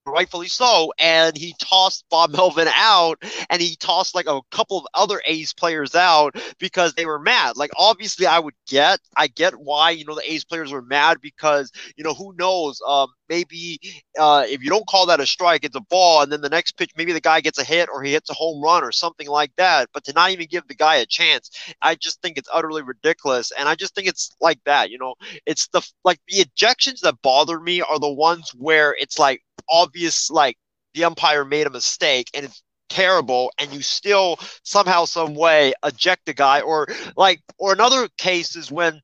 rightfully 0.06 0.48
so. 0.48 0.92
And 0.98 1.36
he 1.36 1.54
tossed 1.58 2.04
Bob 2.10 2.30
Melvin 2.30 2.68
out 2.74 3.22
and 3.50 3.60
he 3.60 3.76
tossed 3.76 4.14
like 4.14 4.26
a 4.26 4.40
couple 4.50 4.78
of 4.78 4.86
other 4.94 5.20
A's 5.26 5.52
players 5.52 5.94
out 5.94 6.36
because 6.58 6.94
they 6.94 7.06
were 7.06 7.18
mad. 7.18 7.56
Like, 7.56 7.70
obviously, 7.76 8.26
I 8.26 8.38
would 8.38 8.54
get, 8.68 9.00
I 9.16 9.26
get 9.26 9.54
why, 9.54 9.90
you 9.90 10.04
know, 10.04 10.14
the 10.14 10.32
A's 10.32 10.44
players 10.44 10.72
were 10.72 10.82
mad 10.82 11.18
because, 11.20 11.72
you 11.96 12.04
know, 12.04 12.14
who 12.14 12.34
knows, 12.38 12.80
um, 12.86 13.08
maybe 13.28 13.80
uh, 14.18 14.44
if 14.48 14.62
you 14.62 14.70
don't 14.70 14.86
call 14.86 15.06
that 15.06 15.20
a 15.20 15.26
strike, 15.26 15.64
it's 15.64 15.76
a 15.76 15.80
ball. 15.80 16.22
And 16.22 16.30
then 16.30 16.40
the 16.40 16.48
next 16.48 16.72
pitch, 16.72 16.92
maybe 16.96 17.12
the 17.12 17.20
guy 17.20 17.40
gets 17.40 17.58
a 17.58 17.64
hit 17.64 17.88
or 17.92 18.02
he 18.02 18.12
hits 18.12 18.30
a 18.30 18.34
home 18.34 18.62
run 18.62 18.84
or 18.84 18.92
something 18.92 19.28
like 19.28 19.54
that. 19.56 19.88
But 19.92 20.04
to 20.04 20.12
not 20.12 20.30
even 20.30 20.46
give 20.48 20.66
the 20.68 20.74
guy 20.74 20.96
a 20.96 21.06
chance, 21.06 21.50
I 21.82 21.96
just 21.96 22.22
think 22.22 22.38
it's 22.38 22.48
utterly 22.52 22.82
ridiculous. 22.82 23.52
And 23.56 23.68
I 23.68 23.74
just 23.74 23.94
think 23.94 24.06
it's 24.08 24.34
like 24.40 24.60
that, 24.64 24.90
you 24.90 24.98
know, 24.98 25.14
it's 25.44 25.68
the, 25.68 25.82
like 26.04 26.20
the 26.28 26.44
ejections 26.44 27.00
that 27.00 27.20
bother 27.22 27.58
me 27.58 27.80
are 27.82 27.98
the 27.98 28.12
ones 28.12 28.52
where 28.54 28.94
it's 28.98 29.18
like, 29.18 29.42
obvious 29.68 30.30
like 30.30 30.56
the 30.94 31.04
umpire 31.04 31.44
made 31.44 31.66
a 31.66 31.70
mistake 31.70 32.30
and 32.34 32.44
it's 32.44 32.62
terrible 32.88 33.50
and 33.58 33.72
you 33.72 33.82
still 33.82 34.38
somehow 34.62 35.04
some 35.04 35.34
way 35.34 35.72
eject 35.84 36.24
the 36.24 36.32
guy 36.32 36.60
or 36.60 36.86
like 37.16 37.40
or 37.58 37.72
another 37.72 38.08
case 38.16 38.54
is 38.54 38.70
when 38.70 39.00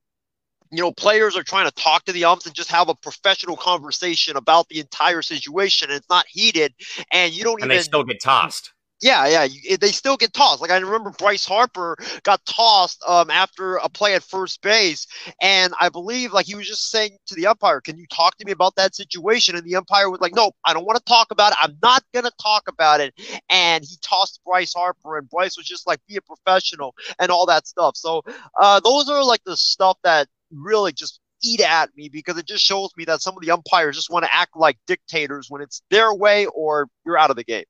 you 0.70 0.80
know 0.80 0.92
players 0.92 1.36
are 1.36 1.42
trying 1.42 1.66
to 1.66 1.72
talk 1.72 2.04
to 2.04 2.12
the 2.12 2.24
umps 2.24 2.46
and 2.46 2.54
just 2.54 2.70
have 2.70 2.88
a 2.88 2.94
professional 2.94 3.56
conversation 3.56 4.36
about 4.36 4.68
the 4.68 4.78
entire 4.78 5.20
situation 5.20 5.90
and 5.90 5.98
it's 5.98 6.08
not 6.08 6.24
heated 6.28 6.72
and 7.10 7.32
you 7.32 7.42
don't 7.42 7.60
and 7.60 7.64
even 7.64 7.76
they 7.76 7.82
still 7.82 8.04
get 8.04 8.20
tossed 8.20 8.72
yeah, 9.02 9.26
yeah, 9.48 9.76
they 9.80 9.90
still 9.90 10.16
get 10.16 10.32
tossed. 10.32 10.60
Like 10.62 10.70
I 10.70 10.78
remember 10.78 11.10
Bryce 11.10 11.44
Harper 11.44 11.96
got 12.22 12.44
tossed 12.46 13.02
um, 13.06 13.30
after 13.30 13.76
a 13.76 13.88
play 13.88 14.14
at 14.14 14.22
first 14.22 14.62
base, 14.62 15.08
and 15.40 15.74
I 15.80 15.88
believe 15.88 16.32
like 16.32 16.46
he 16.46 16.54
was 16.54 16.68
just 16.68 16.88
saying 16.88 17.18
to 17.26 17.34
the 17.34 17.48
umpire, 17.48 17.80
"Can 17.80 17.98
you 17.98 18.06
talk 18.06 18.36
to 18.38 18.46
me 18.46 18.52
about 18.52 18.76
that 18.76 18.94
situation?" 18.94 19.56
And 19.56 19.66
the 19.66 19.74
umpire 19.74 20.08
was 20.08 20.20
like, 20.20 20.34
"No, 20.34 20.52
I 20.64 20.72
don't 20.72 20.86
want 20.86 20.98
to 20.98 21.04
talk 21.04 21.32
about 21.32 21.52
it. 21.52 21.58
I'm 21.60 21.76
not 21.82 22.04
gonna 22.14 22.30
talk 22.40 22.68
about 22.68 23.00
it." 23.00 23.12
And 23.50 23.84
he 23.84 23.96
tossed 24.02 24.40
Bryce 24.46 24.72
Harper, 24.72 25.18
and 25.18 25.28
Bryce 25.28 25.56
was 25.56 25.66
just 25.66 25.84
like, 25.86 25.98
"Be 26.06 26.16
a 26.16 26.22
professional" 26.22 26.94
and 27.18 27.32
all 27.32 27.46
that 27.46 27.66
stuff. 27.66 27.96
So 27.96 28.22
uh, 28.60 28.78
those 28.80 29.08
are 29.08 29.24
like 29.24 29.42
the 29.44 29.56
stuff 29.56 29.98
that 30.04 30.28
really 30.52 30.92
just 30.92 31.18
eat 31.42 31.60
at 31.60 31.90
me 31.96 32.08
because 32.08 32.38
it 32.38 32.46
just 32.46 32.64
shows 32.64 32.90
me 32.96 33.04
that 33.06 33.20
some 33.20 33.36
of 33.36 33.42
the 33.42 33.50
umpires 33.50 33.96
just 33.96 34.10
want 34.10 34.24
to 34.24 34.32
act 34.32 34.56
like 34.56 34.78
dictators 34.86 35.50
when 35.50 35.60
it's 35.60 35.82
their 35.90 36.14
way 36.14 36.46
or 36.46 36.88
you're 37.04 37.18
out 37.18 37.30
of 37.30 37.36
the 37.36 37.42
game. 37.44 37.64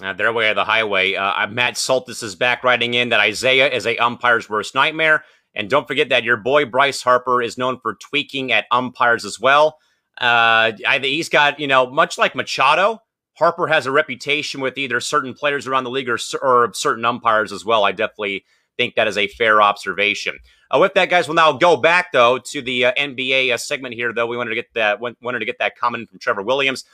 Uh, 0.00 0.12
their 0.12 0.32
way 0.32 0.48
of 0.48 0.54
the 0.56 0.64
highway. 0.64 1.14
Uh, 1.14 1.46
Matt 1.48 1.74
Soltis 1.74 2.22
is 2.22 2.36
back 2.36 2.62
writing 2.62 2.94
in 2.94 3.08
that 3.08 3.18
Isaiah 3.18 3.68
is 3.68 3.84
a 3.84 3.96
umpire's 3.96 4.48
worst 4.48 4.74
nightmare. 4.74 5.24
And 5.54 5.68
don't 5.68 5.88
forget 5.88 6.10
that 6.10 6.22
your 6.22 6.36
boy 6.36 6.66
Bryce 6.66 7.02
Harper 7.02 7.42
is 7.42 7.58
known 7.58 7.80
for 7.80 7.94
tweaking 7.94 8.52
at 8.52 8.66
umpires 8.70 9.24
as 9.24 9.40
well. 9.40 9.78
Uh, 10.20 10.72
I, 10.86 11.00
he's 11.02 11.28
got, 11.28 11.58
you 11.58 11.66
know, 11.66 11.90
much 11.90 12.16
like 12.16 12.36
Machado, 12.36 13.00
Harper 13.38 13.68
has 13.68 13.86
a 13.86 13.92
reputation 13.92 14.60
with 14.60 14.76
either 14.76 15.00
certain 15.00 15.32
players 15.32 15.66
around 15.66 15.84
the 15.84 15.90
league 15.90 16.08
or, 16.08 16.18
or 16.42 16.72
certain 16.74 17.04
umpires 17.04 17.52
as 17.52 17.64
well. 17.64 17.84
I 17.84 17.92
definitely 17.92 18.44
think 18.76 18.96
that 18.96 19.06
is 19.06 19.16
a 19.16 19.28
fair 19.28 19.62
observation. 19.62 20.38
Uh, 20.74 20.78
with 20.80 20.94
that, 20.94 21.08
guys, 21.08 21.28
we'll 21.28 21.36
now 21.36 21.52
go 21.52 21.76
back 21.76 22.12
though 22.12 22.38
to 22.38 22.60
the 22.60 22.86
uh, 22.86 22.92
NBA 22.98 23.52
uh, 23.52 23.56
segment 23.56 23.94
here. 23.94 24.12
Though 24.12 24.26
we 24.26 24.36
wanted 24.36 24.50
to 24.50 24.56
get 24.56 24.74
that 24.74 25.00
wanted 25.00 25.38
to 25.38 25.44
get 25.44 25.58
that 25.60 25.76
comment 25.78 26.10
from 26.10 26.18
Trevor 26.18 26.42
Williams. 26.42 26.84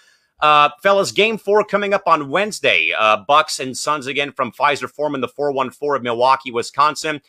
Uh, 0.44 0.68
fellas, 0.82 1.10
game 1.10 1.38
four 1.38 1.64
coming 1.64 1.94
up 1.94 2.02
on 2.06 2.28
Wednesday. 2.28 2.92
Uh, 2.98 3.16
Bucks 3.16 3.60
and 3.60 3.74
Suns 3.74 4.06
again 4.06 4.30
from 4.30 4.52
Fiserv 4.52 4.90
Forum 4.90 5.14
in 5.14 5.22
the 5.22 5.28
414 5.28 5.96
of 5.96 6.02
Milwaukee, 6.02 6.50
Wisconsin. 6.50 7.22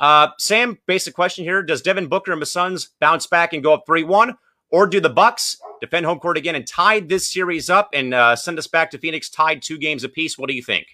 Uh, 0.00 0.28
Sam, 0.38 0.78
basic 0.86 1.14
question 1.14 1.44
here. 1.44 1.62
Does 1.62 1.82
Devin 1.82 2.06
Booker 2.06 2.32
and 2.32 2.40
the 2.40 2.46
Suns 2.46 2.88
bounce 2.98 3.26
back 3.26 3.52
and 3.52 3.62
go 3.62 3.74
up 3.74 3.84
3 3.84 4.04
1? 4.04 4.38
Or 4.70 4.86
do 4.86 5.00
the 5.00 5.10
Bucks 5.10 5.60
defend 5.82 6.06
home 6.06 6.18
court 6.18 6.38
again 6.38 6.54
and 6.54 6.66
tie 6.66 7.00
this 7.00 7.30
series 7.30 7.68
up 7.68 7.90
and 7.92 8.14
uh, 8.14 8.34
send 8.36 8.58
us 8.58 8.68
back 8.68 8.90
to 8.92 8.98
Phoenix 8.98 9.28
tied 9.28 9.60
two 9.60 9.76
games 9.76 10.02
apiece? 10.02 10.38
What 10.38 10.48
do 10.48 10.54
you 10.54 10.62
think? 10.62 10.86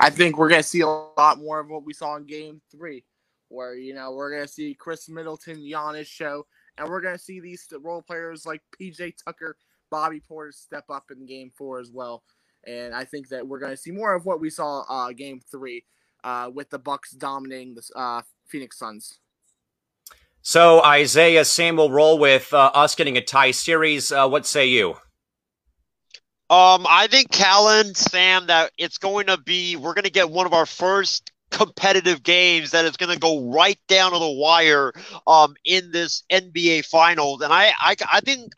I 0.00 0.10
think 0.10 0.36
we're 0.36 0.48
going 0.48 0.62
to 0.62 0.68
see 0.68 0.80
a 0.80 0.88
lot 0.88 1.38
more 1.38 1.60
of 1.60 1.70
what 1.70 1.84
we 1.84 1.92
saw 1.92 2.16
in 2.16 2.26
game 2.26 2.60
three, 2.72 3.04
where, 3.50 3.76
you 3.76 3.94
know, 3.94 4.10
we're 4.10 4.32
going 4.32 4.48
to 4.48 4.52
see 4.52 4.74
Khris 4.74 5.08
Middleton, 5.08 5.58
Giannis 5.58 6.08
show, 6.08 6.44
and 6.76 6.88
we're 6.88 7.00
going 7.00 7.16
to 7.16 7.22
see 7.22 7.38
these 7.38 7.68
role 7.80 8.02
players 8.02 8.44
like 8.44 8.62
PJ 8.80 9.12
Tucker 9.24 9.56
Bobby 9.90 10.20
Portis 10.20 10.54
step 10.54 10.84
up 10.90 11.10
in 11.10 11.26
game 11.26 11.50
four 11.56 11.80
as 11.80 11.90
well. 11.90 12.22
And 12.66 12.94
I 12.94 13.04
think 13.04 13.28
that 13.28 13.46
we're 13.46 13.60
going 13.60 13.72
to 13.72 13.76
see 13.76 13.90
more 13.90 14.14
of 14.14 14.26
what 14.26 14.40
we 14.40 14.50
saw 14.50 14.82
uh, 14.88 15.12
game 15.12 15.40
three 15.50 15.84
uh, 16.24 16.50
with 16.52 16.70
the 16.70 16.78
Bucks 16.78 17.12
dominating 17.12 17.74
the 17.74 17.82
uh, 17.96 18.22
Phoenix 18.46 18.78
Suns. 18.78 19.20
So 20.42 20.82
Isaiah, 20.82 21.44
Sam 21.44 21.76
will 21.76 21.90
roll 21.90 22.18
with 22.18 22.52
uh, 22.52 22.70
us 22.74 22.94
getting 22.94 23.16
a 23.16 23.20
tie 23.20 23.50
series. 23.50 24.12
Uh, 24.12 24.28
what 24.28 24.46
say 24.46 24.66
you? 24.66 24.90
Um, 26.50 26.86
I 26.88 27.08
think 27.10 27.30
Callan, 27.30 27.94
Sam, 27.94 28.46
that 28.46 28.72
it's 28.78 28.96
going 28.96 29.26
to 29.26 29.36
be 29.36 29.76
we're 29.76 29.92
going 29.92 30.04
to 30.04 30.10
get 30.10 30.30
one 30.30 30.46
of 30.46 30.54
our 30.54 30.64
first 30.64 31.30
competitive 31.50 32.22
games 32.22 32.70
that 32.70 32.84
is 32.84 32.96
going 32.96 33.12
to 33.12 33.18
go 33.18 33.50
right 33.50 33.78
down 33.88 34.12
to 34.12 34.18
the 34.18 34.30
wire 34.30 34.92
um 35.26 35.54
in 35.64 35.90
this 35.92 36.22
NBA 36.30 36.84
finals 36.84 37.40
and 37.40 37.52
I 37.52 37.72
I 37.80 37.96
I 38.12 38.20
think 38.20 38.52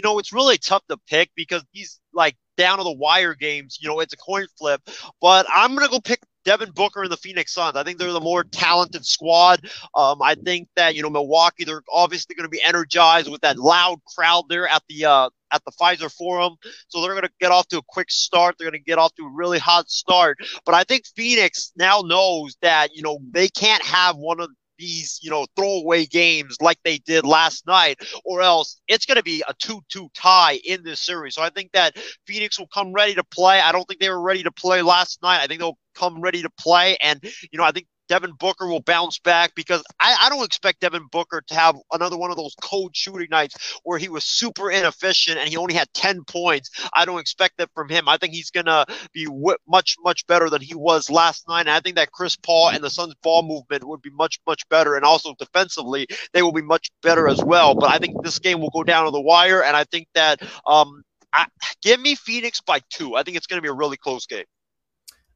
you 0.00 0.08
know, 0.08 0.18
it's 0.18 0.32
really 0.32 0.56
tough 0.56 0.82
to 0.88 0.96
pick 1.08 1.30
because 1.36 1.62
these 1.74 2.00
like 2.14 2.34
down 2.56 2.78
to 2.78 2.84
the 2.84 2.92
wire 2.92 3.34
games, 3.34 3.78
you 3.80 3.88
know, 3.88 4.00
it's 4.00 4.14
a 4.14 4.16
coin 4.16 4.46
flip. 4.58 4.80
But 5.20 5.46
I'm 5.54 5.74
gonna 5.74 5.90
go 5.90 6.00
pick 6.00 6.20
Devin 6.46 6.70
Booker 6.70 7.02
and 7.02 7.12
the 7.12 7.18
Phoenix 7.18 7.52
Suns. 7.52 7.76
I 7.76 7.82
think 7.82 7.98
they're 7.98 8.12
the 8.12 8.18
more 8.20 8.42
talented 8.44 9.04
squad. 9.04 9.68
Um, 9.94 10.22
I 10.22 10.36
think 10.36 10.68
that 10.74 10.94
you 10.94 11.02
know 11.02 11.10
Milwaukee, 11.10 11.64
they're 11.64 11.82
obviously 11.92 12.34
going 12.34 12.46
to 12.46 12.50
be 12.50 12.62
energized 12.62 13.30
with 13.30 13.42
that 13.42 13.58
loud 13.58 13.98
crowd 14.16 14.44
there 14.48 14.66
at 14.66 14.82
the 14.88 15.04
uh, 15.04 15.28
at 15.52 15.62
the 15.66 15.72
Fiserv 15.72 16.12
Forum, 16.12 16.56
so 16.88 17.02
they're 17.02 17.12
going 17.12 17.24
to 17.24 17.30
get 17.40 17.52
off 17.52 17.68
to 17.68 17.78
a 17.78 17.82
quick 17.88 18.10
start. 18.10 18.54
They're 18.56 18.70
going 18.70 18.80
to 18.80 18.84
get 18.84 18.98
off 18.98 19.14
to 19.16 19.24
a 19.24 19.30
really 19.30 19.58
hot 19.58 19.90
start. 19.90 20.38
But 20.64 20.74
I 20.74 20.84
think 20.84 21.04
Phoenix 21.14 21.72
now 21.76 22.00
knows 22.00 22.56
that 22.62 22.94
you 22.94 23.02
know 23.02 23.18
they 23.32 23.48
can't 23.48 23.82
have 23.82 24.16
one 24.16 24.40
of 24.40 24.48
these, 24.80 25.20
you 25.22 25.30
know, 25.30 25.46
throwaway 25.56 26.06
games 26.06 26.56
like 26.60 26.78
they 26.84 26.98
did 26.98 27.24
last 27.24 27.66
night, 27.66 28.00
or 28.24 28.40
else 28.40 28.80
it's 28.88 29.06
going 29.06 29.18
to 29.18 29.22
be 29.22 29.44
a 29.46 29.54
2 29.58 29.80
2 29.88 30.08
tie 30.14 30.58
in 30.64 30.82
this 30.82 31.00
series. 31.00 31.34
So 31.34 31.42
I 31.42 31.50
think 31.50 31.70
that 31.72 31.96
Phoenix 32.26 32.58
will 32.58 32.68
come 32.68 32.92
ready 32.92 33.14
to 33.14 33.24
play. 33.24 33.60
I 33.60 33.70
don't 33.72 33.84
think 33.84 34.00
they 34.00 34.10
were 34.10 34.20
ready 34.20 34.42
to 34.42 34.50
play 34.50 34.82
last 34.82 35.22
night. 35.22 35.40
I 35.40 35.46
think 35.46 35.60
they'll 35.60 35.78
come 35.94 36.20
ready 36.20 36.42
to 36.42 36.50
play. 36.58 36.96
And, 37.02 37.20
you 37.52 37.58
know, 37.58 37.64
I 37.64 37.72
think 37.72 37.86
Devin 38.10 38.32
Booker 38.32 38.66
will 38.66 38.80
bounce 38.80 39.20
back 39.20 39.54
because 39.54 39.84
I, 40.00 40.16
I, 40.22 40.30
don't 40.30 40.44
expect 40.44 40.80
Devin 40.80 41.06
Booker 41.12 41.44
to 41.46 41.54
have 41.54 41.76
another 41.92 42.18
one 42.18 42.32
of 42.32 42.36
those 42.36 42.56
cold 42.60 42.90
shooting 42.92 43.28
nights 43.30 43.78
where 43.84 44.00
he 44.00 44.08
was 44.08 44.24
super 44.24 44.68
inefficient 44.68 45.38
and 45.38 45.48
he 45.48 45.56
only 45.56 45.74
had 45.74 45.86
10 45.94 46.24
points. 46.24 46.70
I 46.92 47.04
don't 47.04 47.20
expect 47.20 47.58
that 47.58 47.70
from 47.72 47.88
him. 47.88 48.08
I 48.08 48.16
think 48.16 48.34
he's 48.34 48.50
going 48.50 48.66
to 48.66 48.84
be 49.12 49.26
w- 49.26 49.56
much, 49.68 49.94
much 50.02 50.26
better 50.26 50.50
than 50.50 50.60
he 50.60 50.74
was 50.74 51.08
last 51.08 51.46
night. 51.48 51.60
And 51.60 51.70
I 51.70 51.78
think 51.78 51.94
that 51.96 52.10
Chris 52.10 52.34
Paul 52.34 52.70
and 52.70 52.82
the 52.82 52.90
Suns 52.90 53.14
ball 53.22 53.44
movement 53.44 53.86
would 53.86 54.02
be 54.02 54.10
much, 54.10 54.40
much 54.44 54.68
better. 54.68 54.96
And 54.96 55.04
also 55.04 55.36
defensively, 55.38 56.08
they 56.32 56.42
will 56.42 56.50
be 56.50 56.62
much 56.62 56.90
better 57.04 57.28
as 57.28 57.40
well. 57.44 57.76
But 57.76 57.90
I 57.90 57.98
think 57.98 58.24
this 58.24 58.40
game 58.40 58.60
will 58.60 58.70
go 58.70 58.82
down 58.82 59.04
to 59.04 59.12
the 59.12 59.20
wire. 59.20 59.62
And 59.62 59.76
I 59.76 59.84
think 59.84 60.08
that 60.14 60.42
um, 60.66 61.04
I, 61.32 61.46
give 61.80 62.00
me 62.00 62.16
Phoenix 62.16 62.60
by 62.60 62.80
two. 62.90 63.14
I 63.14 63.22
think 63.22 63.36
it's 63.36 63.46
going 63.46 63.58
to 63.58 63.62
be 63.62 63.70
a 63.70 63.72
really 63.72 63.96
close 63.96 64.26
game. 64.26 64.46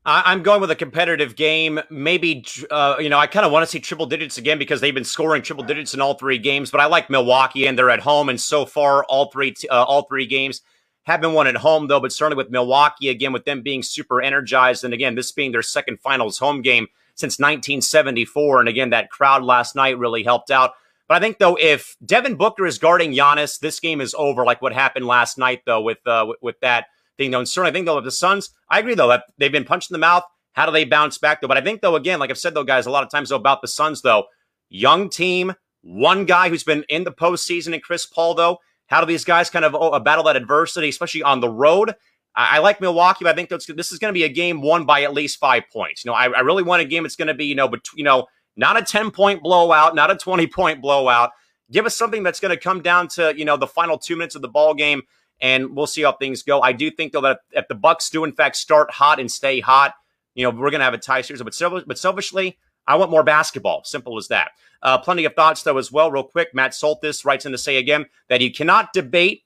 I'm 0.06 0.42
going 0.42 0.60
with 0.60 0.70
a 0.70 0.76
competitive 0.76 1.34
game. 1.34 1.80
Maybe, 1.88 2.44
uh, 2.70 2.96
you 2.98 3.08
know, 3.08 3.18
I 3.18 3.26
kind 3.26 3.46
of 3.46 3.52
want 3.52 3.62
to 3.62 3.70
see 3.70 3.80
triple 3.80 4.04
digits 4.04 4.36
again 4.36 4.58
because 4.58 4.82
they've 4.82 4.94
been 4.94 5.02
scoring 5.04 5.40
triple 5.40 5.64
digits 5.64 5.94
in 5.94 6.02
all 6.02 6.14
three 6.14 6.36
games. 6.36 6.70
But 6.70 6.80
I 6.80 6.86
like 6.86 7.08
Milwaukee, 7.08 7.66
and 7.66 7.78
they're 7.78 7.88
at 7.88 8.00
home, 8.00 8.28
and 8.28 8.38
so 8.38 8.66
far, 8.66 9.04
all 9.04 9.30
three 9.30 9.54
uh, 9.70 9.84
all 9.84 10.02
three 10.02 10.26
games 10.26 10.60
have 11.04 11.22
been 11.22 11.32
won 11.32 11.46
at 11.46 11.56
home, 11.56 11.88
though. 11.88 12.00
But 12.00 12.12
certainly 12.12 12.36
with 12.36 12.50
Milwaukee 12.50 13.08
again, 13.08 13.32
with 13.32 13.46
them 13.46 13.62
being 13.62 13.82
super 13.82 14.20
energized, 14.20 14.84
and 14.84 14.92
again, 14.92 15.14
this 15.14 15.32
being 15.32 15.52
their 15.52 15.62
second 15.62 16.00
finals 16.00 16.38
home 16.38 16.60
game 16.60 16.88
since 17.14 17.38
1974, 17.38 18.60
and 18.60 18.68
again, 18.68 18.90
that 18.90 19.10
crowd 19.10 19.42
last 19.42 19.74
night 19.74 19.98
really 19.98 20.22
helped 20.22 20.50
out. 20.50 20.72
But 21.08 21.16
I 21.16 21.20
think 21.20 21.38
though, 21.38 21.56
if 21.58 21.96
Devin 22.04 22.34
Booker 22.34 22.66
is 22.66 22.78
guarding 22.78 23.12
Giannis, 23.12 23.58
this 23.58 23.80
game 23.80 24.02
is 24.02 24.14
over. 24.18 24.44
Like 24.44 24.60
what 24.60 24.74
happened 24.74 25.06
last 25.06 25.38
night, 25.38 25.62
though, 25.64 25.80
with 25.80 26.06
uh, 26.06 26.26
with 26.42 26.60
that 26.60 26.88
though. 27.18 27.38
And 27.38 27.48
certainly, 27.48 27.70
I 27.70 27.72
think 27.72 27.86
though, 27.86 27.98
if 27.98 28.04
the 28.04 28.10
Suns, 28.10 28.50
I 28.70 28.78
agree 28.78 28.94
though 28.94 29.08
that 29.08 29.24
they've 29.38 29.52
been 29.52 29.64
punched 29.64 29.90
in 29.90 29.94
the 29.94 29.98
mouth. 29.98 30.24
How 30.52 30.66
do 30.66 30.72
they 30.72 30.84
bounce 30.84 31.18
back 31.18 31.40
though? 31.40 31.48
But 31.48 31.56
I 31.56 31.60
think 31.60 31.80
though, 31.80 31.96
again, 31.96 32.20
like 32.20 32.30
I've 32.30 32.38
said 32.38 32.54
though, 32.54 32.64
guys, 32.64 32.86
a 32.86 32.90
lot 32.90 33.04
of 33.04 33.10
times 33.10 33.30
though 33.30 33.36
about 33.36 33.62
the 33.62 33.68
Suns 33.68 34.02
though, 34.02 34.24
young 34.68 35.08
team, 35.08 35.54
one 35.82 36.24
guy 36.24 36.48
who's 36.48 36.64
been 36.64 36.84
in 36.88 37.04
the 37.04 37.12
postseason, 37.12 37.74
and 37.74 37.82
Chris 37.82 38.06
Paul 38.06 38.34
though. 38.34 38.58
How 38.86 39.00
do 39.00 39.06
these 39.06 39.24
guys 39.24 39.50
kind 39.50 39.64
of 39.64 39.74
oh, 39.74 39.98
battle 40.00 40.24
that 40.24 40.36
adversity, 40.36 40.88
especially 40.88 41.22
on 41.22 41.40
the 41.40 41.48
road? 41.48 41.94
I, 42.36 42.58
like 42.58 42.80
Milwaukee, 42.80 43.24
but 43.24 43.30
I 43.30 43.34
think 43.34 43.48
this 43.48 43.92
is 43.92 43.98
going 43.98 44.12
to 44.12 44.18
be 44.18 44.24
a 44.24 44.28
game 44.28 44.60
won 44.60 44.86
by 44.86 45.02
at 45.02 45.14
least 45.14 45.38
five 45.38 45.62
points. 45.72 46.04
You 46.04 46.10
know, 46.10 46.16
I, 46.16 46.26
I 46.26 46.40
really 46.40 46.64
want 46.64 46.82
a 46.82 46.84
game 46.84 47.04
that's 47.04 47.14
going 47.14 47.28
to 47.28 47.34
be, 47.34 47.46
you 47.46 47.54
know, 47.54 47.68
but 47.68 47.86
you 47.94 48.02
know, 48.02 48.26
not 48.56 48.76
a 48.76 48.82
10 48.82 49.12
point 49.12 49.42
blowout, 49.42 49.94
not 49.94 50.10
a 50.10 50.16
20 50.16 50.46
point 50.48 50.82
blowout. 50.82 51.30
Give 51.70 51.86
us 51.86 51.96
something 51.96 52.22
that's 52.22 52.40
going 52.40 52.54
to 52.54 52.60
come 52.60 52.82
down 52.82 53.08
to, 53.08 53.32
you 53.36 53.44
know, 53.44 53.56
the 53.56 53.66
final 53.66 53.98
two 53.98 54.16
minutes 54.16 54.34
of 54.34 54.42
the 54.42 54.48
ball 54.48 54.74
game, 54.74 55.02
and 55.44 55.76
we'll 55.76 55.86
see 55.86 56.00
how 56.00 56.12
things 56.12 56.42
go. 56.42 56.62
I 56.62 56.72
do 56.72 56.90
think, 56.90 57.12
though, 57.12 57.20
that 57.20 57.40
if 57.50 57.68
the 57.68 57.74
Bucks 57.74 58.08
do, 58.08 58.24
in 58.24 58.32
fact, 58.32 58.56
start 58.56 58.90
hot 58.90 59.20
and 59.20 59.30
stay 59.30 59.60
hot, 59.60 59.92
you 60.34 60.42
know, 60.42 60.48
we're 60.48 60.70
going 60.70 60.78
to 60.78 60.86
have 60.86 60.94
a 60.94 60.98
tie 60.98 61.20
series. 61.20 61.42
But, 61.42 61.86
but 61.86 61.98
selfishly, 61.98 62.56
I 62.86 62.96
want 62.96 63.10
more 63.10 63.22
basketball. 63.22 63.84
Simple 63.84 64.16
as 64.16 64.28
that. 64.28 64.52
Uh, 64.82 64.96
plenty 64.96 65.26
of 65.26 65.34
thoughts, 65.34 65.62
though, 65.62 65.76
as 65.76 65.92
well, 65.92 66.10
real 66.10 66.22
quick. 66.22 66.54
Matt 66.54 66.72
Soltis 66.72 67.26
writes 67.26 67.44
in 67.44 67.52
to 67.52 67.58
say 67.58 67.76
again 67.76 68.06
that 68.30 68.40
he 68.40 68.48
cannot 68.48 68.94
debate 68.94 69.42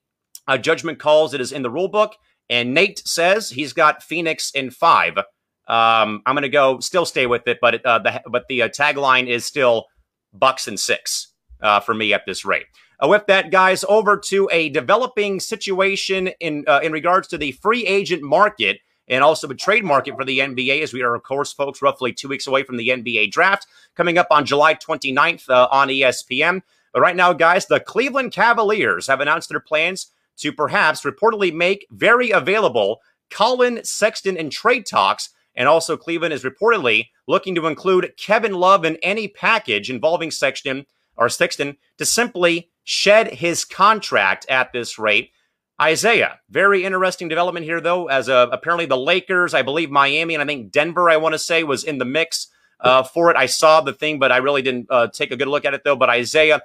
uh, 0.46 0.56
judgment 0.56 1.00
calls. 1.00 1.34
It 1.34 1.40
is 1.40 1.50
in 1.50 1.62
the 1.62 1.70
rule 1.70 1.88
book. 1.88 2.14
And 2.48 2.74
Nate 2.74 3.02
says 3.04 3.50
he's 3.50 3.72
got 3.72 4.00
Phoenix 4.00 4.52
in 4.52 4.70
five. 4.70 5.18
Um, 5.18 6.22
I'm 6.24 6.34
going 6.34 6.42
to 6.42 6.48
go 6.48 6.78
still 6.78 7.06
stay 7.06 7.26
with 7.26 7.48
it, 7.48 7.58
but 7.60 7.84
uh, 7.84 7.98
the 7.98 8.22
but 8.30 8.44
the 8.48 8.62
uh, 8.62 8.68
tagline 8.68 9.26
is 9.26 9.44
still 9.44 9.86
Bucks 10.32 10.68
and 10.68 10.78
six 10.78 11.34
uh, 11.60 11.80
for 11.80 11.92
me 11.92 12.14
at 12.14 12.22
this 12.24 12.44
rate. 12.44 12.66
Uh, 13.02 13.08
with 13.08 13.26
that, 13.26 13.50
guys, 13.50 13.84
over 13.88 14.16
to 14.16 14.48
a 14.50 14.68
developing 14.70 15.38
situation 15.38 16.28
in 16.40 16.64
uh, 16.66 16.80
in 16.82 16.92
regards 16.92 17.28
to 17.28 17.38
the 17.38 17.52
free 17.52 17.86
agent 17.86 18.22
market 18.22 18.80
and 19.08 19.24
also 19.24 19.46
the 19.46 19.54
trade 19.54 19.84
market 19.84 20.16
for 20.16 20.24
the 20.24 20.40
NBA, 20.40 20.82
as 20.82 20.92
we 20.92 21.02
are, 21.02 21.14
of 21.14 21.22
course, 21.22 21.52
folks, 21.52 21.80
roughly 21.80 22.12
two 22.12 22.28
weeks 22.28 22.46
away 22.46 22.62
from 22.62 22.76
the 22.76 22.88
NBA 22.88 23.30
draft 23.30 23.66
coming 23.94 24.18
up 24.18 24.26
on 24.30 24.44
July 24.44 24.74
29th 24.74 25.48
uh, 25.48 25.68
on 25.70 25.88
ESPN. 25.88 26.60
But 26.92 27.00
right 27.00 27.16
now, 27.16 27.32
guys, 27.32 27.66
the 27.66 27.80
Cleveland 27.80 28.32
Cavaliers 28.32 29.06
have 29.06 29.20
announced 29.20 29.48
their 29.48 29.60
plans 29.60 30.08
to 30.38 30.52
perhaps 30.52 31.02
reportedly 31.02 31.52
make 31.52 31.86
very 31.90 32.30
available 32.30 33.00
Collin 33.30 33.84
Sexton 33.84 34.36
in 34.36 34.50
trade 34.50 34.86
talks. 34.86 35.30
And 35.54 35.68
also, 35.68 35.96
Cleveland 35.96 36.32
is 36.32 36.44
reportedly 36.44 37.08
looking 37.26 37.54
to 37.56 37.66
include 37.66 38.12
Kevin 38.16 38.54
Love 38.54 38.84
in 38.84 38.96
any 39.02 39.28
package 39.28 39.90
involving 39.90 40.30
Sexton 40.30 40.86
or 41.16 41.28
Sexton 41.28 41.76
to 41.98 42.06
simply 42.06 42.70
shed 42.89 43.35
his 43.35 43.66
contract 43.66 44.47
at 44.48 44.73
this 44.73 44.98
rate. 44.98 45.31
Isaiah, 45.78 46.40
very 46.48 46.85
interesting 46.85 47.28
development 47.28 47.66
here, 47.66 47.82
though, 47.82 48.06
as 48.06 48.31
uh, 48.31 48.47
apparently 48.51 48.86
the 48.86 48.97
Lakers, 48.97 49.52
I 49.52 49.60
believe 49.60 49.90
Miami, 49.90 50.35
and 50.35 50.43
I 50.43 50.47
think 50.47 50.73
Denver, 50.73 51.10
I 51.10 51.19
want 51.19 51.35
to 51.35 51.39
say, 51.39 51.62
was 51.65 51.85
in 51.85 51.98
the 51.98 52.06
mix 52.06 52.47
uh, 52.81 53.02
for 53.02 53.31
it. 53.31 53.36
I 53.36 53.44
saw 53.44 53.82
the 53.82 53.93
thing, 53.93 54.19
but 54.19 54.32
I 54.32 54.39
really 54.39 54.62
didn't 54.62 54.86
uh, 54.89 55.09
take 55.09 55.31
a 55.31 55.36
good 55.36 55.48
look 55.48 55.66
at 55.66 55.74
it, 55.74 55.85
though. 55.85 55.97
But 55.97 56.09
Isaiah, 56.09 56.62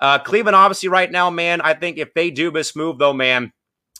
uh, 0.00 0.20
Cleveland, 0.20 0.56
obviously, 0.56 0.88
right 0.88 1.12
now, 1.12 1.28
man, 1.28 1.60
I 1.60 1.74
think 1.74 1.98
if 1.98 2.14
they 2.14 2.30
do 2.30 2.50
this 2.50 2.74
move, 2.74 2.96
though, 2.96 3.12
man, 3.12 3.52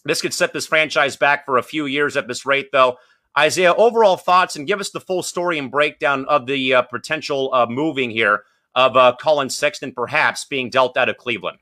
this 0.07 0.23
could 0.23 0.33
set 0.33 0.55
this 0.55 0.67
franchise 0.67 1.17
back 1.17 1.45
for 1.45 1.59
a 1.59 1.63
few 1.63 1.85
years 1.85 2.17
at 2.17 2.27
this 2.27 2.47
rate, 2.47 2.73
though. 2.73 2.97
Isaiah, 3.39 3.75
overall 3.75 4.17
thoughts 4.17 4.57
and 4.57 4.67
give 4.67 4.81
us 4.81 4.89
the 4.89 5.01
full 5.01 5.23
story 5.23 5.59
and 5.59 5.71
breakdown 5.71 6.25
of 6.31 6.47
the 6.47 6.77
uh, 6.77 6.83
potential 6.83 7.51
uh, 7.53 7.67
moving 7.67 8.11
here 8.11 8.45
of 8.79 8.97
uh, 8.97 9.13
Collin 9.21 9.51
Sexton 9.51 9.91
perhaps 9.91 10.45
being 10.45 10.71
dealt 10.71 10.97
out 10.97 11.09
of 11.09 11.17
Cleveland. 11.17 11.59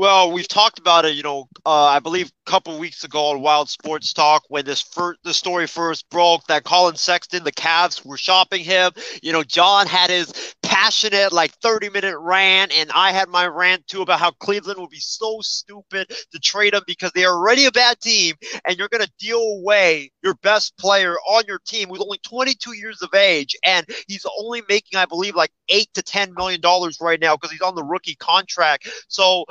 Well, 0.00 0.32
we've 0.32 0.48
talked 0.48 0.78
about 0.78 1.04
it, 1.04 1.14
you 1.14 1.22
know, 1.22 1.46
uh, 1.66 1.84
I 1.84 1.98
believe 1.98 2.32
a 2.46 2.50
couple 2.50 2.78
weeks 2.78 3.04
ago 3.04 3.26
on 3.26 3.42
Wild 3.42 3.68
Sports 3.68 4.14
Talk 4.14 4.44
when 4.48 4.64
this 4.64 4.80
first, 4.80 5.20
the 5.24 5.34
story 5.34 5.66
first 5.66 6.08
broke 6.08 6.46
that 6.46 6.64
Collin 6.64 6.96
Sexton, 6.96 7.44
the 7.44 7.52
Cavs 7.52 8.02
were 8.02 8.16
shopping 8.16 8.64
him. 8.64 8.92
You 9.22 9.34
know, 9.34 9.44
John 9.44 9.86
had 9.86 10.08
his 10.08 10.54
passionate, 10.62 11.32
like 11.32 11.52
30 11.56 11.90
minute 11.90 12.16
rant, 12.18 12.72
and 12.72 12.90
I 12.94 13.12
had 13.12 13.28
my 13.28 13.46
rant 13.46 13.86
too 13.88 14.00
about 14.00 14.20
how 14.20 14.30
Cleveland 14.30 14.80
would 14.80 14.88
be 14.88 15.00
so 15.00 15.40
stupid 15.42 16.10
to 16.32 16.38
trade 16.38 16.72
him 16.72 16.82
because 16.86 17.12
they 17.12 17.26
are 17.26 17.36
already 17.36 17.66
a 17.66 17.70
bad 17.70 18.00
team, 18.00 18.36
and 18.64 18.78
you're 18.78 18.88
going 18.88 19.04
to 19.04 19.12
deal 19.18 19.42
away 19.58 20.10
your 20.22 20.34
best 20.36 20.78
player 20.78 21.16
on 21.28 21.42
your 21.46 21.58
team 21.66 21.88
who's 21.88 22.00
only 22.00 22.18
22 22.26 22.74
years 22.74 23.02
of 23.02 23.12
age, 23.12 23.54
and 23.66 23.86
he's 24.08 24.24
only 24.38 24.62
making, 24.66 24.98
I 24.98 25.04
believe, 25.04 25.34
like 25.34 25.50
eight 25.68 25.88
to 25.92 26.02
10 26.02 26.32
million 26.34 26.62
dollars 26.62 26.98
right 27.02 27.20
now 27.20 27.36
because 27.36 27.50
he's 27.50 27.60
on 27.60 27.74
the 27.74 27.84
rookie 27.84 28.16
contract. 28.16 28.88
So, 29.08 29.44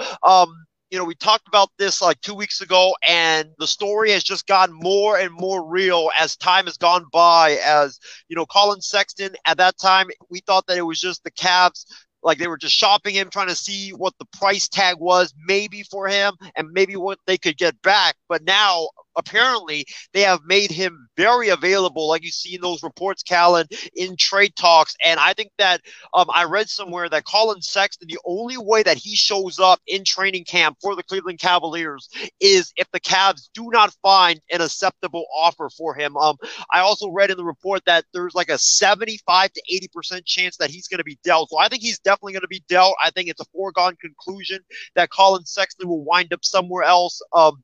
um, 0.44 0.66
you 0.90 0.98
know, 0.98 1.06
we 1.06 1.16
talked 1.16 1.48
about 1.48 1.70
this 1.78 2.02
like 2.02 2.20
two 2.22 2.34
weeks 2.34 2.61
ago, 2.61 2.95
and 3.07 3.49
the 3.60 3.68
story 3.68 4.11
has 4.11 4.24
just 4.24 4.48
gotten 4.48 4.76
more 4.76 5.20
and 5.20 5.32
more 5.32 5.68
real 5.68 6.10
as 6.20 6.36
time 6.36 6.66
has 6.66 6.78
gone 6.78 7.06
by. 7.11 7.60
As 7.64 7.99
you 8.28 8.36
know, 8.36 8.45
Collin 8.45 8.82
Sexton 8.82 9.36
at 9.45 9.57
that 9.57 9.78
time, 9.78 10.07
we 10.30 10.40
thought 10.40 10.66
that 10.68 10.78
it 10.78 10.82
was 10.84 10.99
just 10.99 11.24
the 11.24 11.32
Cavs 11.32 11.86
like 12.24 12.38
they 12.38 12.48
were 12.48 12.57
just 12.57 12.76
shopping 12.76 13.16
him, 13.16 13.30
trying 13.30 13.48
to 13.48 13.56
see 13.56 13.91
what 13.91 14.14
the 14.20 14.26
price 14.38 14.68
tag 14.68 14.98
was, 14.99 15.34
maybe 15.48 15.84
for 15.84 16.07
him, 16.07 16.34
and 16.56 16.70
maybe 16.72 16.95
what 16.95 17.20
they 17.28 17.38
could 17.38 17.57
get 17.57 17.82
back. 17.82 18.16
But 18.28 18.44
now, 18.44 18.90
apparently, 19.20 19.86
they 20.14 20.22
have 20.22 20.41
made 20.46 20.72
him 20.72 21.08
very 21.18 21.50
available, 21.50 22.08
like 22.08 22.24
you 22.24 22.32
see 22.32 22.56
in 22.56 22.62
those 22.62 22.82
reports, 22.84 23.24
Callan, 23.24 23.68
in 23.96 24.16
trade 24.18 24.56
talks. 24.56 24.96
And 25.06 25.20
I 25.20 25.34
think 25.34 25.52
that 25.58 25.82
um, 26.14 26.28
I 26.34 26.46
read 26.46 26.70
somewhere 26.70 27.10
that 27.10 27.26
Collin 27.26 27.62
Sexton, 27.62 28.08
the 28.08 28.20
only 28.26 28.58
way 28.58 28.84
that 28.84 28.98
he 28.98 29.16
shows 29.16 29.60
up 29.60 29.80
in 29.86 30.04
training 30.04 30.46
camp 30.46 30.78
for 30.82 30.96
the 30.96 31.04
Cleveland 31.04 31.40
Cavaliers 31.40 32.10
is 32.40 32.74
if 32.78 32.90
the 32.91 33.00
Cavs 33.00 33.50
do 33.54 33.70
not 33.70 33.94
find 34.02 34.40
an 34.52 34.62
acceptable 34.62 35.26
offer 35.36 35.70
for 35.70 35.94
him. 35.94 36.16
Um, 36.18 36.38
I 36.72 36.80
also 36.80 37.10
read 37.10 37.32
in 37.32 37.38
the 37.38 37.44
report 37.44 37.84
that 37.86 38.06
there's 38.14 38.36
like 38.36 38.50
a 38.50 38.58
75 38.58 39.54
to 39.54 39.62
80 39.70 39.88
percent 39.94 40.26
chance 40.26 40.58
that 40.58 40.70
he's 40.70 40.88
going 40.88 41.00
to 41.00 41.04
be 41.04 41.20
dealt. 41.24 41.50
So 41.50 41.58
I 41.58 41.68
think 41.68 41.82
he's 41.82 42.00
definitely 42.00 42.34
going 42.34 42.41
to 42.41 42.48
be 42.48 42.64
dealt. 42.70 42.96
I 43.04 43.12
think 43.12 43.30
it's 43.30 43.41
a 43.41 43.46
foregone 43.46 43.96
conclusion 44.00 44.60
that 44.96 45.10
Collin 45.10 45.46
Sexton 45.46 45.88
will 45.88 46.04
wind 46.04 46.34
up 46.34 46.46
somewhere 46.46 46.84
else, 46.84 47.22
um, 47.34 47.64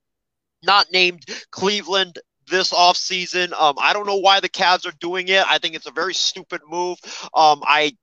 not 0.66 0.88
named 0.92 1.26
Cleveland 1.52 2.20
this 2.48 2.72
offseason. 2.72 3.54
Um, 3.54 3.76
I 3.80 3.94
don't 3.94 4.06
know 4.06 4.18
why 4.18 4.40
the 4.40 4.50
Cavs 4.50 4.86
are 4.86 4.96
doing 5.00 5.28
it. 5.30 5.46
I 5.48 5.58
think 5.58 5.76
it's 5.76 5.88
a 5.88 5.92
very 5.92 6.14
stupid 6.14 6.62
move. 6.68 6.98
Um, 7.34 7.62
I 7.64 7.94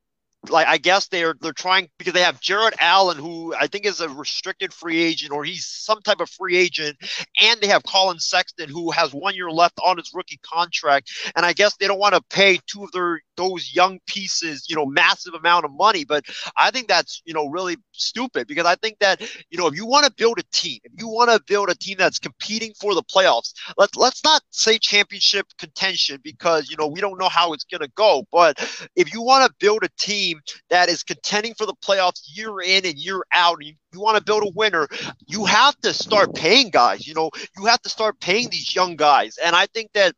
like 0.48 0.66
I 0.66 0.78
guess 0.78 1.08
they're 1.08 1.34
they're 1.40 1.52
trying 1.52 1.88
because 1.98 2.14
they 2.14 2.22
have 2.22 2.40
Jarrett 2.40 2.74
Allen, 2.80 3.16
who 3.16 3.54
I 3.54 3.66
think 3.68 3.86
is 3.86 4.00
a 4.00 4.08
restricted 4.08 4.72
free 4.72 5.00
agent 5.00 5.32
or 5.32 5.44
he's 5.44 5.66
some 5.66 6.02
type 6.02 6.20
of 6.20 6.28
free 6.30 6.56
agent, 6.56 6.96
and 7.40 7.60
they 7.60 7.68
have 7.68 7.82
Collin 7.84 8.18
Sexton, 8.18 8.68
who 8.68 8.90
has 8.90 9.14
one 9.14 9.34
year 9.34 9.50
left 9.50 9.78
on 9.84 9.98
his 9.98 10.10
rookie 10.12 10.40
contract, 10.42 11.10
and 11.36 11.46
I 11.46 11.52
guess 11.52 11.76
they 11.76 11.86
don't 11.86 12.00
want 12.00 12.14
to 12.14 12.22
pay 12.30 12.58
two 12.66 12.84
of 12.84 12.92
their 12.92 13.20
those 13.36 13.74
young 13.74 13.98
pieces, 14.06 14.66
you 14.68 14.76
know, 14.76 14.86
massive 14.86 15.34
amount 15.34 15.64
of 15.64 15.70
money. 15.72 16.04
But 16.04 16.24
I 16.56 16.70
think 16.70 16.88
that's 16.88 17.22
you 17.24 17.34
know 17.34 17.46
really 17.48 17.76
stupid 17.92 18.46
because 18.46 18.66
I 18.66 18.76
think 18.76 18.98
that 19.00 19.20
you 19.50 19.58
know 19.58 19.66
if 19.66 19.76
you 19.76 19.86
want 19.86 20.06
to 20.06 20.12
build 20.12 20.38
a 20.38 20.44
team, 20.52 20.78
if 20.84 20.92
you 20.98 21.08
want 21.08 21.30
to 21.30 21.40
build 21.46 21.70
a 21.70 21.74
team 21.74 21.96
that's 21.98 22.18
competing 22.18 22.72
for 22.80 22.94
the 22.94 23.02
playoffs, 23.02 23.52
let's 23.76 23.96
let's 23.96 24.22
not 24.24 24.42
say 24.50 24.78
championship 24.78 25.46
contention 25.58 26.20
because 26.22 26.70
you 26.70 26.76
know 26.76 26.86
we 26.86 27.00
don't 27.00 27.18
know 27.18 27.28
how 27.28 27.52
it's 27.52 27.64
gonna 27.64 27.88
go, 27.96 28.24
but 28.32 28.58
if 28.96 29.12
you 29.12 29.22
want 29.22 29.46
to 29.46 29.54
build 29.58 29.82
a 29.84 29.88
team 29.98 30.40
that 30.70 30.88
is 30.88 31.02
contending 31.02 31.54
for 31.54 31.66
the 31.66 31.74
playoffs 31.74 32.22
year 32.34 32.60
in 32.60 32.84
and 32.86 32.98
year 32.98 33.22
out, 33.32 33.56
and 33.58 33.68
you, 33.68 33.74
you 33.92 34.00
want 34.00 34.16
to 34.16 34.22
build 34.22 34.42
a 34.42 34.50
winner, 34.54 34.88
you 35.26 35.44
have 35.44 35.76
to 35.80 35.92
start 35.92 36.34
paying 36.34 36.70
guys. 36.70 37.06
You 37.06 37.14
know, 37.14 37.30
you 37.56 37.66
have 37.66 37.80
to 37.82 37.88
start 37.88 38.20
paying 38.20 38.48
these 38.50 38.74
young 38.74 38.96
guys. 38.96 39.36
And 39.44 39.54
I 39.54 39.66
think 39.66 39.90
that 39.94 40.14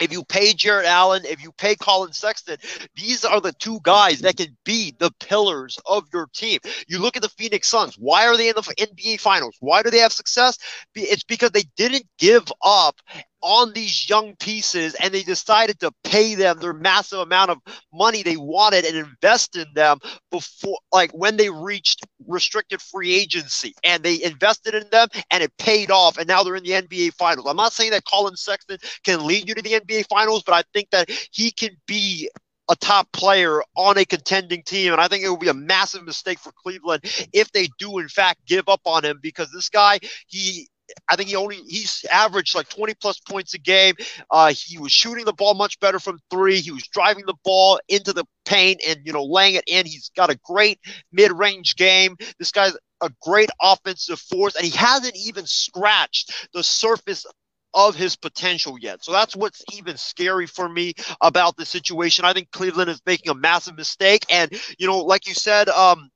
if 0.00 0.12
you 0.12 0.24
pay 0.24 0.52
Jarrett 0.52 0.86
Allen, 0.86 1.22
if 1.24 1.42
you 1.42 1.52
pay 1.52 1.74
Collin 1.76 2.12
Sexton, 2.12 2.56
these 2.96 3.24
are 3.24 3.40
the 3.40 3.52
two 3.52 3.78
guys 3.82 4.20
that 4.20 4.36
can 4.36 4.56
be 4.64 4.94
the 4.98 5.12
pillars 5.20 5.78
of 5.86 6.04
your 6.12 6.28
team. 6.34 6.58
You 6.88 6.98
look 6.98 7.16
at 7.16 7.22
the 7.22 7.28
Phoenix 7.28 7.68
Suns. 7.68 7.96
Why 7.96 8.26
are 8.26 8.36
they 8.36 8.48
in 8.48 8.54
the 8.54 8.62
NBA 8.62 9.20
Finals? 9.20 9.56
Why 9.60 9.82
do 9.82 9.90
they 9.90 9.98
have 9.98 10.12
success? 10.12 10.58
It's 10.94 11.24
because 11.24 11.50
they 11.50 11.64
didn't 11.76 12.06
give 12.18 12.50
up 12.64 13.00
on 13.42 13.72
these 13.72 14.08
young 14.08 14.34
pieces 14.36 14.94
and 14.94 15.12
they 15.12 15.22
decided 15.22 15.78
to 15.80 15.92
pay 16.04 16.34
them 16.34 16.58
their 16.58 16.72
massive 16.72 17.20
amount 17.20 17.50
of 17.50 17.58
money 17.92 18.22
they 18.22 18.36
wanted 18.36 18.84
and 18.84 18.96
invest 18.96 19.56
in 19.56 19.66
them 19.74 19.98
before 20.30 20.78
like 20.92 21.10
when 21.12 21.36
they 21.36 21.50
reached 21.50 22.04
restricted 22.26 22.80
free 22.80 23.14
agency 23.14 23.74
and 23.84 24.02
they 24.02 24.22
invested 24.22 24.74
in 24.74 24.84
them 24.90 25.08
and 25.30 25.42
it 25.42 25.56
paid 25.58 25.90
off 25.90 26.18
and 26.18 26.28
now 26.28 26.42
they're 26.42 26.56
in 26.56 26.64
the 26.64 26.70
NBA 26.70 27.14
finals. 27.14 27.46
I'm 27.48 27.56
not 27.56 27.72
saying 27.72 27.90
that 27.92 28.04
Collin 28.04 28.36
Sexton 28.36 28.78
can 29.04 29.26
lead 29.26 29.48
you 29.48 29.54
to 29.54 29.62
the 29.62 29.80
NBA 29.80 30.06
finals, 30.08 30.42
but 30.44 30.54
I 30.54 30.62
think 30.72 30.90
that 30.90 31.10
he 31.30 31.50
can 31.50 31.76
be 31.86 32.28
a 32.68 32.76
top 32.76 33.10
player 33.12 33.62
on 33.76 33.98
a 33.98 34.04
contending 34.04 34.62
team. 34.62 34.92
And 34.92 35.00
I 35.00 35.08
think 35.08 35.24
it 35.24 35.28
would 35.28 35.40
be 35.40 35.48
a 35.48 35.54
massive 35.54 36.04
mistake 36.04 36.38
for 36.38 36.52
Cleveland 36.52 37.02
if 37.32 37.50
they 37.52 37.68
do, 37.78 37.98
in 37.98 38.08
fact, 38.08 38.46
give 38.46 38.68
up 38.68 38.80
on 38.86 39.04
him 39.04 39.18
because 39.22 39.50
this 39.52 39.68
guy, 39.68 39.98
he 40.26 40.68
I 41.08 41.16
think 41.16 41.28
he 41.28 41.36
only 41.36 41.56
he's 41.56 42.04
averaged 42.10 42.54
like 42.54 42.68
20 42.68 42.94
plus 42.94 43.18
points 43.20 43.54
a 43.54 43.58
game. 43.58 43.94
Uh, 44.30 44.52
he 44.56 44.78
was 44.78 44.92
shooting 44.92 45.24
the 45.24 45.32
ball 45.32 45.54
much 45.54 45.78
better 45.80 45.98
from 45.98 46.18
three. 46.30 46.60
He 46.60 46.70
was 46.70 46.86
driving 46.88 47.24
the 47.26 47.34
ball 47.44 47.80
into 47.88 48.12
the 48.12 48.24
paint 48.44 48.80
and 48.86 49.00
you 49.04 49.12
know 49.12 49.24
laying 49.24 49.54
it 49.56 49.64
in. 49.66 49.86
He's 49.86 50.10
got 50.16 50.30
a 50.30 50.38
great 50.44 50.78
mid-range 51.12 51.76
game. 51.76 52.16
This 52.38 52.52
guy's 52.52 52.76
a 53.00 53.10
great 53.20 53.50
offensive 53.60 54.20
force, 54.20 54.54
and 54.54 54.64
he 54.64 54.76
hasn't 54.76 55.16
even 55.16 55.46
scratched 55.46 56.48
the 56.52 56.62
surface 56.62 57.26
of 57.74 57.96
his 57.96 58.16
potential 58.16 58.76
yet. 58.78 59.02
So 59.02 59.12
that's 59.12 59.34
what's 59.34 59.64
even 59.72 59.96
scary 59.96 60.46
for 60.46 60.68
me 60.68 60.94
about 61.20 61.56
the 61.56 61.64
situation. 61.64 62.24
I 62.24 62.32
think 62.32 62.50
Cleveland 62.50 62.90
is 62.90 63.00
making 63.06 63.30
a 63.30 63.34
massive 63.34 63.76
mistake, 63.76 64.24
and 64.30 64.52
you 64.78 64.86
know, 64.86 64.98
like 64.98 65.26
you 65.26 65.34
said, 65.34 65.68
um, 65.68 66.10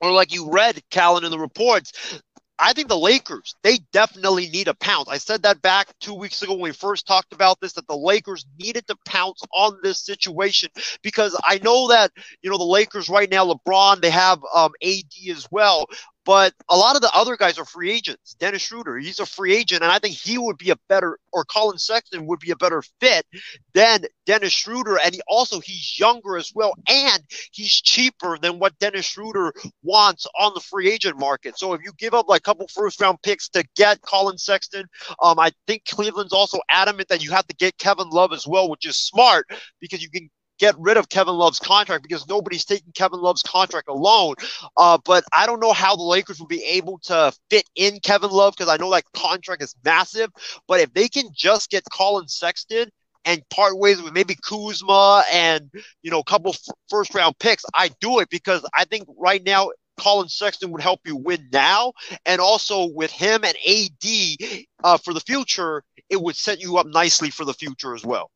or 0.00 0.12
like 0.12 0.32
you 0.32 0.50
read, 0.50 0.80
Callan, 0.90 1.24
in 1.24 1.30
the 1.30 1.38
reports, 1.38 2.20
I 2.58 2.72
think 2.72 2.88
the 2.88 2.98
Lakers, 2.98 3.54
they 3.62 3.78
definitely 3.92 4.48
need 4.48 4.68
a 4.68 4.74
pounce. 4.74 5.08
I 5.08 5.18
said 5.18 5.42
that 5.42 5.62
back 5.62 5.88
two 6.00 6.14
weeks 6.14 6.42
ago 6.42 6.54
when 6.54 6.62
we 6.62 6.72
first 6.72 7.06
talked 7.06 7.32
about 7.32 7.60
this, 7.60 7.74
that 7.74 7.86
the 7.86 7.96
Lakers 7.96 8.46
needed 8.58 8.86
to 8.88 8.96
pounce 9.04 9.42
on 9.54 9.78
this 9.82 10.04
situation 10.04 10.70
because 11.02 11.38
I 11.44 11.60
know 11.62 11.88
that, 11.88 12.10
you 12.42 12.50
know, 12.50 12.58
the 12.58 12.64
Lakers 12.64 13.08
right 13.08 13.30
now, 13.30 13.46
LeBron, 13.46 14.00
they 14.00 14.10
have 14.10 14.40
um, 14.54 14.72
AD 14.82 15.04
as 15.30 15.46
well. 15.50 15.86
But 16.28 16.52
a 16.68 16.76
lot 16.76 16.94
of 16.94 17.00
the 17.00 17.10
other 17.14 17.38
guys 17.38 17.58
are 17.58 17.64
free 17.64 17.90
agents. 17.90 18.34
Dennis 18.38 18.60
Schroeder, 18.60 18.98
he's 18.98 19.18
a 19.18 19.24
free 19.24 19.56
agent, 19.56 19.82
and 19.82 19.90
I 19.90 19.98
think 19.98 20.14
he 20.14 20.36
would 20.36 20.58
be 20.58 20.68
a 20.68 20.76
better, 20.86 21.18
or 21.32 21.46
Collin 21.46 21.78
Sexton 21.78 22.26
would 22.26 22.38
be 22.38 22.50
a 22.50 22.56
better 22.56 22.82
fit 23.00 23.24
than 23.72 24.04
Dennis 24.26 24.52
Schroeder. 24.52 24.98
And 25.02 25.14
he 25.14 25.22
also 25.26 25.58
he's 25.58 25.98
younger 25.98 26.36
as 26.36 26.52
well, 26.54 26.74
and 26.86 27.22
he's 27.50 27.72
cheaper 27.80 28.36
than 28.36 28.58
what 28.58 28.78
Dennis 28.78 29.06
Schroeder 29.06 29.54
wants 29.82 30.26
on 30.38 30.52
the 30.52 30.60
free 30.60 30.90
agent 30.90 31.18
market. 31.18 31.58
So 31.58 31.72
if 31.72 31.80
you 31.82 31.92
give 31.96 32.12
up 32.12 32.28
like 32.28 32.40
a 32.40 32.42
couple 32.42 32.68
first 32.68 33.00
round 33.00 33.22
picks 33.22 33.48
to 33.48 33.64
get 33.74 34.02
Collin 34.02 34.36
Sexton, 34.36 34.84
um, 35.22 35.38
I 35.38 35.50
think 35.66 35.86
Cleveland's 35.86 36.34
also 36.34 36.58
adamant 36.68 37.08
that 37.08 37.24
you 37.24 37.30
have 37.30 37.46
to 37.46 37.56
get 37.56 37.78
Kevin 37.78 38.10
Love 38.10 38.34
as 38.34 38.46
well, 38.46 38.68
which 38.68 38.84
is 38.84 38.98
smart 38.98 39.46
because 39.80 40.02
you 40.02 40.10
can 40.10 40.28
get 40.58 40.74
rid 40.78 40.96
of 40.96 41.08
Kevin 41.08 41.34
Love's 41.34 41.58
contract 41.58 42.02
because 42.02 42.28
nobody's 42.28 42.64
taking 42.64 42.92
Kevin 42.92 43.20
Love's 43.20 43.42
contract 43.42 43.88
alone. 43.88 44.34
Uh, 44.76 44.98
but 45.04 45.24
I 45.32 45.46
don't 45.46 45.60
know 45.60 45.72
how 45.72 45.96
the 45.96 46.02
Lakers 46.02 46.40
will 46.40 46.46
be 46.46 46.64
able 46.64 46.98
to 47.04 47.32
fit 47.50 47.68
in 47.74 48.00
Kevin 48.00 48.30
Love 48.30 48.54
because 48.56 48.72
I 48.72 48.76
know 48.76 48.90
that 48.92 49.04
contract 49.14 49.62
is 49.62 49.74
massive. 49.84 50.30
But 50.66 50.80
if 50.80 50.92
they 50.92 51.08
can 51.08 51.28
just 51.34 51.70
get 51.70 51.84
Collin 51.92 52.28
Sexton 52.28 52.90
and 53.24 53.42
part 53.50 53.78
ways 53.78 54.00
with 54.00 54.12
maybe 54.12 54.36
Kuzma 54.42 55.24
and 55.32 55.70
you 56.02 56.10
know 56.10 56.20
a 56.20 56.24
couple 56.24 56.52
f- 56.52 56.76
first 56.88 57.14
round 57.14 57.38
picks, 57.38 57.64
I 57.74 57.90
do 58.00 58.20
it 58.20 58.30
because 58.30 58.66
I 58.74 58.84
think 58.84 59.08
right 59.18 59.42
now 59.44 59.70
Collin 59.98 60.28
Sexton 60.28 60.70
would 60.70 60.80
help 60.80 61.00
you 61.04 61.16
win 61.16 61.48
now, 61.52 61.92
and 62.24 62.40
also 62.40 62.86
with 62.86 63.10
him 63.10 63.44
and 63.44 63.56
AD 63.66 64.56
uh, 64.84 64.96
for 64.98 65.12
the 65.12 65.20
future, 65.20 65.82
it 66.08 66.20
would 66.20 66.36
set 66.36 66.60
you 66.60 66.78
up 66.78 66.86
nicely 66.86 67.30
for 67.30 67.44
the 67.44 67.54
future 67.54 67.94
as 67.94 68.04
well. 68.04 68.30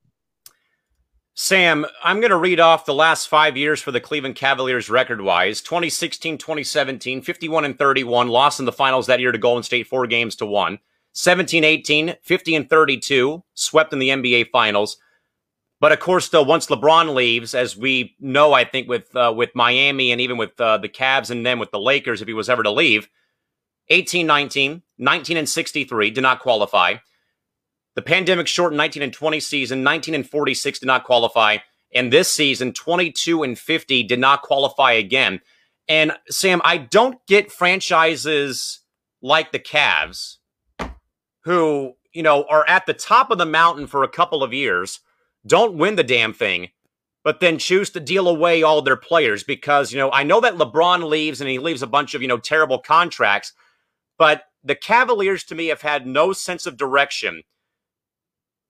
Sam, 1.35 1.87
I'm 2.05 2.21
going 2.21 2.31
to 2.31 2.37
read 2.37 2.61
off 2.61 2.85
the 2.85 2.93
last 2.93 3.27
five 3.27 3.57
years 3.57 3.81
for 3.81 3.91
the 3.91 4.01
Cleveland 4.01 4.37
Cavaliers 4.37 4.91
record 4.91 5.23
wise 5.23 5.63
2016, 5.63 6.37
2017, 6.37 7.23
51 7.23 7.65
and 7.65 7.79
31, 7.79 8.29
lost 8.29 8.61
in 8.61 8.67
the 8.67 8.73
finals 8.73 9.07
that 9.07 9.19
year 9.19 9.33
to 9.33 9.39
Golden 9.39 9.63
State, 9.63 9.87
four 9.87 10.07
games 10.07 10.37
to 10.37 10.47
one. 10.47 10.79
17, 11.13 11.65
18, 11.65 12.17
50 12.23 12.55
and 12.55 12.69
32, 12.69 13.43
swept 13.55 13.95
in 13.95 13.99
the 13.99 14.11
NBA 14.11 14.51
finals. 14.51 14.99
But 15.81 15.93
of 15.93 16.01
course, 16.01 16.29
though, 16.29 16.43
once 16.43 16.67
LeBron 16.67 17.15
leaves, 17.15 17.55
as 17.55 17.77
we 17.79 18.15
know, 18.21 18.53
I 18.53 18.65
think 18.65 18.89
with 18.89 19.15
uh, 19.17 19.33
with 19.35 19.55
Miami 19.55 20.13
and 20.13 20.21
even 20.21 20.37
with 20.37 20.59
uh, 20.61 20.79
the 20.79 20.89
Cavs 20.89 21.31
and 21.31 21.45
then 21.45 21.59
with 21.59 21.71
the 21.71 21.81
Lakers, 21.81 22.21
if 22.21 22.29
he 22.29 22.35
was 22.35 22.51
ever 22.51 22.63
to 22.63 22.71
leave, 22.71 23.09
18, 23.89 24.27
19, 24.27 24.83
19 24.99 25.37
and 25.39 25.49
63, 25.49 26.11
did 26.11 26.21
not 26.21 26.41
qualify. 26.41 26.97
The 27.95 28.03
pandemic 28.03 28.47
shortened 28.47 28.79
19 28.79 29.03
and 29.03 29.13
20 29.13 29.41
season, 29.41 29.83
19 29.83 30.15
and 30.15 30.29
46 30.29 30.79
did 30.79 30.87
not 30.87 31.05
qualify. 31.05 31.59
And 31.95 32.13
this 32.13 32.33
season, 32.33 32.73
22 32.73 33.43
and 33.43 33.59
50 33.59 34.03
did 34.05 34.19
not 34.19 34.43
qualify 34.43 34.93
again. 34.93 35.41
And 35.89 36.13
Sam, 36.31 36.63
I 36.65 36.79
don't 36.79 37.19
get 37.27 37.53
franchises 37.53 38.81
like 39.21 39.53
the 39.53 39.59
Cavs 39.59 40.39
who, 41.45 41.95
you 42.13 42.23
know, 42.23 42.45
are 42.49 42.67
at 42.69 42.87
the 42.87 42.95
top 42.95 43.31
of 43.31 43.39
the 43.39 43.47
mountain 43.47 43.87
for 43.87 44.03
a 44.03 44.09
couple 44.09 44.43
of 44.43 44.53
years, 44.53 45.01
don't 45.47 45.77
win 45.77 45.97
the 45.97 46.05
damn 46.05 46.33
thing, 46.33 46.69
but 47.25 47.41
then 47.41 47.59
choose 47.59 47.91
to 47.91 48.01
deal 48.01 48.29
away 48.29 48.63
all 48.63 48.81
their 48.81 48.97
players 48.97 49.43
because, 49.43 49.93
you 49.93 49.99
know, 49.99 50.11
I 50.13 50.23
know 50.23 50.41
that 50.41 50.55
LeBron 50.55 51.09
leaves 51.09 51.41
and 51.41 51.51
he 51.51 51.59
leaves 51.59 51.83
a 51.83 51.87
bunch 51.87 52.15
of, 52.15 52.23
you 52.23 52.29
know, 52.29 52.39
terrible 52.39 52.79
contracts, 52.79 53.53
but 54.19 54.45
the 54.65 54.77
Cavaliers 54.77 55.43
to 55.45 55.55
me 55.55 55.67
have 55.67 55.83
had 55.83 56.07
no 56.07 56.33
sense 56.33 56.67
of 56.67 56.77
direction 56.77 57.43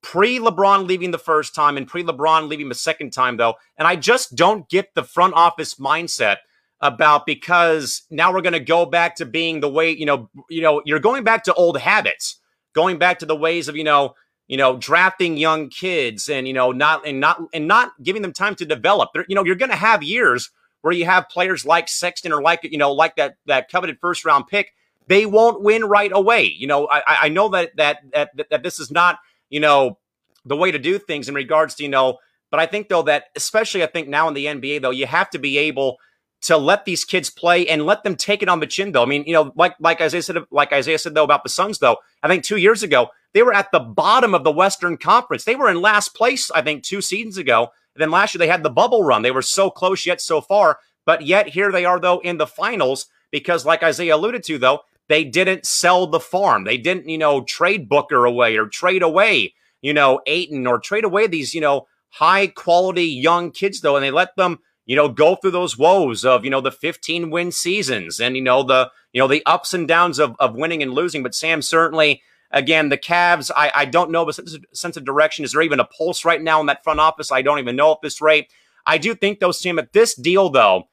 pre 0.03 0.37
LeBron 0.37 0.85
leaving 0.85 1.09
the 1.09 1.17
first 1.17 1.55
time 1.55 1.77
and 1.77 1.87
pre 1.87 2.03
LeBron 2.03 2.47
leaving 2.47 2.69
the 2.69 2.75
second 2.75 3.11
time, 3.11 3.37
though. 3.37 3.55
And 3.77 3.87
I 3.87 3.95
just 3.95 4.35
don't 4.35 4.69
get 4.69 4.93
the 4.93 5.03
front 5.03 5.33
office 5.33 5.75
mindset 5.75 6.37
about 6.81 7.25
because 7.25 8.03
now 8.11 8.31
we're 8.31 8.41
going 8.41 8.53
to 8.53 8.59
go 8.59 8.85
back 8.85 9.15
to 9.15 9.25
being 9.25 9.61
the 9.61 9.69
way, 9.69 9.89
you 9.89 10.05
know, 10.05 10.29
you 10.49 10.61
know, 10.61 10.83
you're 10.85 10.99
going 10.99 11.23
back 11.23 11.45
to 11.45 11.53
old 11.53 11.79
habits, 11.79 12.39
going 12.73 12.99
back 12.99 13.19
to 13.19 13.25
the 13.25 13.35
ways 13.35 13.69
of, 13.69 13.77
you 13.77 13.85
know, 13.85 14.13
you 14.47 14.57
know, 14.57 14.75
drafting 14.75 15.37
young 15.37 15.69
kids 15.69 16.27
and, 16.27 16.45
you 16.45 16.53
know, 16.53 16.73
not, 16.73 17.07
and 17.07 17.21
not, 17.21 17.41
and 17.53 17.69
not 17.69 17.93
giving 18.03 18.21
them 18.21 18.33
time 18.33 18.53
to 18.55 18.65
develop. 18.65 19.11
They're, 19.13 19.25
you 19.29 19.35
know, 19.35 19.45
you're 19.45 19.55
going 19.55 19.71
to 19.71 19.77
have 19.77 20.03
years 20.03 20.51
where 20.81 20.93
you 20.93 21.05
have 21.05 21.29
players 21.29 21.65
like 21.65 21.87
Sexton 21.87 22.33
or 22.33 22.41
like, 22.41 22.59
you 22.63 22.77
know, 22.77 22.91
like 22.91 23.15
that, 23.15 23.37
that 23.45 23.71
coveted 23.71 23.97
first 24.01 24.25
round 24.25 24.47
pick. 24.47 24.73
They 25.07 25.25
won't 25.25 25.61
win 25.61 25.85
right 25.85 26.11
away. 26.13 26.43
You 26.43 26.67
know, 26.67 26.89
I, 26.89 27.03
I 27.07 27.29
know 27.29 27.47
that, 27.49 27.77
that, 27.77 27.99
that, 28.13 28.31
that 28.49 28.63
this 28.63 28.81
is 28.81 28.91
not, 28.91 29.19
you 29.53 29.59
know, 29.59 29.99
the 30.45 30.57
way 30.57 30.71
to 30.71 30.79
do 30.79 30.97
things 30.97 31.29
in 31.29 31.35
regards 31.35 31.75
to, 31.75 31.83
you 31.83 31.89
know, 31.89 32.17
but 32.49 32.59
I 32.59 32.65
think 32.65 32.89
though 32.89 33.03
that 33.03 33.25
especially 33.35 33.83
I 33.83 33.85
think 33.85 34.07
now 34.07 34.27
in 34.27 34.33
the 34.33 34.47
NBA 34.47 34.81
though, 34.81 34.89
you 34.89 35.05
have 35.05 35.29
to 35.29 35.37
be 35.37 35.59
able 35.59 35.97
to 36.41 36.57
let 36.57 36.85
these 36.85 37.05
kids 37.05 37.29
play 37.29 37.67
and 37.67 37.85
let 37.85 38.03
them 38.03 38.15
take 38.15 38.41
it 38.41 38.49
on 38.49 38.59
the 38.59 38.67
chin 38.67 38.91
though. 38.91 39.03
I 39.03 39.05
mean, 39.05 39.23
you 39.27 39.33
know, 39.33 39.53
like 39.55 39.75
like 39.79 40.01
Isaiah 40.01 40.23
said 40.23 40.37
like 40.49 40.73
Isaiah 40.73 40.97
said 40.97 41.13
though 41.13 41.23
about 41.23 41.43
the 41.43 41.49
Suns 41.49 41.77
though, 41.77 41.97
I 42.23 42.27
think 42.27 42.43
2 42.43 42.57
years 42.57 42.81
ago, 42.81 43.09
they 43.33 43.43
were 43.43 43.53
at 43.53 43.71
the 43.71 43.79
bottom 43.79 44.33
of 44.33 44.43
the 44.43 44.51
Western 44.51 44.97
Conference. 44.97 45.43
They 45.43 45.55
were 45.55 45.69
in 45.69 45.81
last 45.81 46.15
place 46.15 46.49
I 46.49 46.63
think 46.63 46.83
2 46.83 47.01
seasons 47.01 47.37
ago. 47.37 47.69
And 47.95 48.01
then 48.01 48.11
last 48.11 48.33
year 48.33 48.39
they 48.39 48.47
had 48.47 48.63
the 48.63 48.71
bubble 48.81 49.03
run. 49.03 49.21
They 49.21 49.31
were 49.37 49.43
so 49.43 49.69
close 49.69 50.03
yet 50.05 50.19
so 50.19 50.41
far, 50.41 50.79
but 51.05 51.21
yet 51.21 51.49
here 51.49 51.71
they 51.71 51.85
are 51.85 51.99
though 51.99 52.19
in 52.21 52.37
the 52.37 52.47
finals 52.47 53.05
because 53.31 53.67
like 53.67 53.83
Isaiah 53.83 54.15
alluded 54.15 54.43
to 54.45 54.57
though, 54.57 54.79
they 55.09 55.23
didn't 55.23 55.65
sell 55.65 56.07
the 56.07 56.19
farm. 56.19 56.63
They 56.63 56.77
didn't, 56.77 57.09
you 57.09 57.17
know, 57.17 57.43
trade 57.43 57.89
Booker 57.89 58.25
away 58.25 58.57
or 58.57 58.67
trade 58.67 59.03
away, 59.03 59.53
you 59.81 59.93
know, 59.93 60.21
Ayton 60.25 60.65
or 60.65 60.79
trade 60.79 61.03
away 61.03 61.27
these, 61.27 61.53
you 61.53 61.61
know, 61.61 61.87
high 62.09 62.47
quality 62.47 63.05
young 63.05 63.51
kids 63.51 63.81
though, 63.81 63.95
and 63.95 64.03
they 64.03 64.11
let 64.11 64.35
them, 64.35 64.59
you 64.85 64.95
know, 64.95 65.09
go 65.09 65.35
through 65.35 65.51
those 65.51 65.77
woes 65.77 66.23
of, 66.23 66.43
you 66.43 66.49
know, 66.49 66.61
the 66.61 66.71
15 66.71 67.29
win 67.29 67.51
seasons 67.51 68.19
and, 68.19 68.35
you 68.35 68.41
know, 68.41 68.63
the, 68.63 68.91
you 69.11 69.19
know, 69.19 69.27
the 69.27 69.45
ups 69.45 69.73
and 69.73 69.87
downs 69.87 70.19
of, 70.19 70.35
of 70.39 70.55
winning 70.55 70.81
and 70.81 70.93
losing. 70.93 71.23
But 71.23 71.35
Sam, 71.35 71.61
certainly, 71.61 72.21
again, 72.51 72.89
the 72.89 72.97
Cavs, 72.97 73.51
I, 73.55 73.71
I 73.75 73.85
don't 73.85 74.11
know 74.11 74.27
of, 74.27 74.39
sense 74.73 74.97
of 74.97 75.05
direction. 75.05 75.43
Is 75.43 75.51
there 75.51 75.61
even 75.61 75.79
a 75.79 75.85
pulse 75.85 76.23
right 76.23 76.41
now 76.41 76.59
in 76.61 76.67
that 76.67 76.83
front 76.83 76.99
office? 76.99 77.31
I 77.31 77.41
don't 77.41 77.59
even 77.59 77.75
know 77.75 77.91
at 77.91 78.01
this 78.01 78.21
rate. 78.21 78.49
I 78.85 78.97
do 78.97 79.15
think, 79.15 79.39
though, 79.39 79.51
Sam, 79.51 79.79
at 79.79 79.93
this 79.93 80.15
deal, 80.15 80.49
though, 80.49 80.85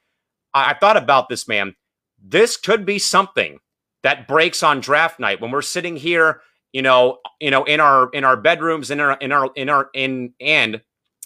I, 0.55 0.71
I 0.71 0.75
thought 0.75 0.97
about 0.97 1.29
this, 1.29 1.49
man. 1.49 1.75
This 2.23 2.57
could 2.57 2.85
be 2.85 2.99
something 2.99 3.59
that 4.03 4.27
breaks 4.27 4.63
on 4.63 4.81
draft 4.81 5.21
night 5.21 5.41
when 5.41 5.51
we're 5.51 5.63
sitting 5.63 5.97
here, 5.97 6.41
you 6.73 6.83
know, 6.83 7.19
you 7.41 7.51
know, 7.51 7.65
in 7.65 7.81
our 7.81 8.09
in 8.11 8.25
our 8.25 8.37
bedrooms, 8.37 8.91
in 8.91 9.01
our 9.01 9.13
in 9.19 9.33
our 9.33 9.51
in 9.55 9.69
our 9.69 9.91
in 9.95 10.35
and 10.41 10.83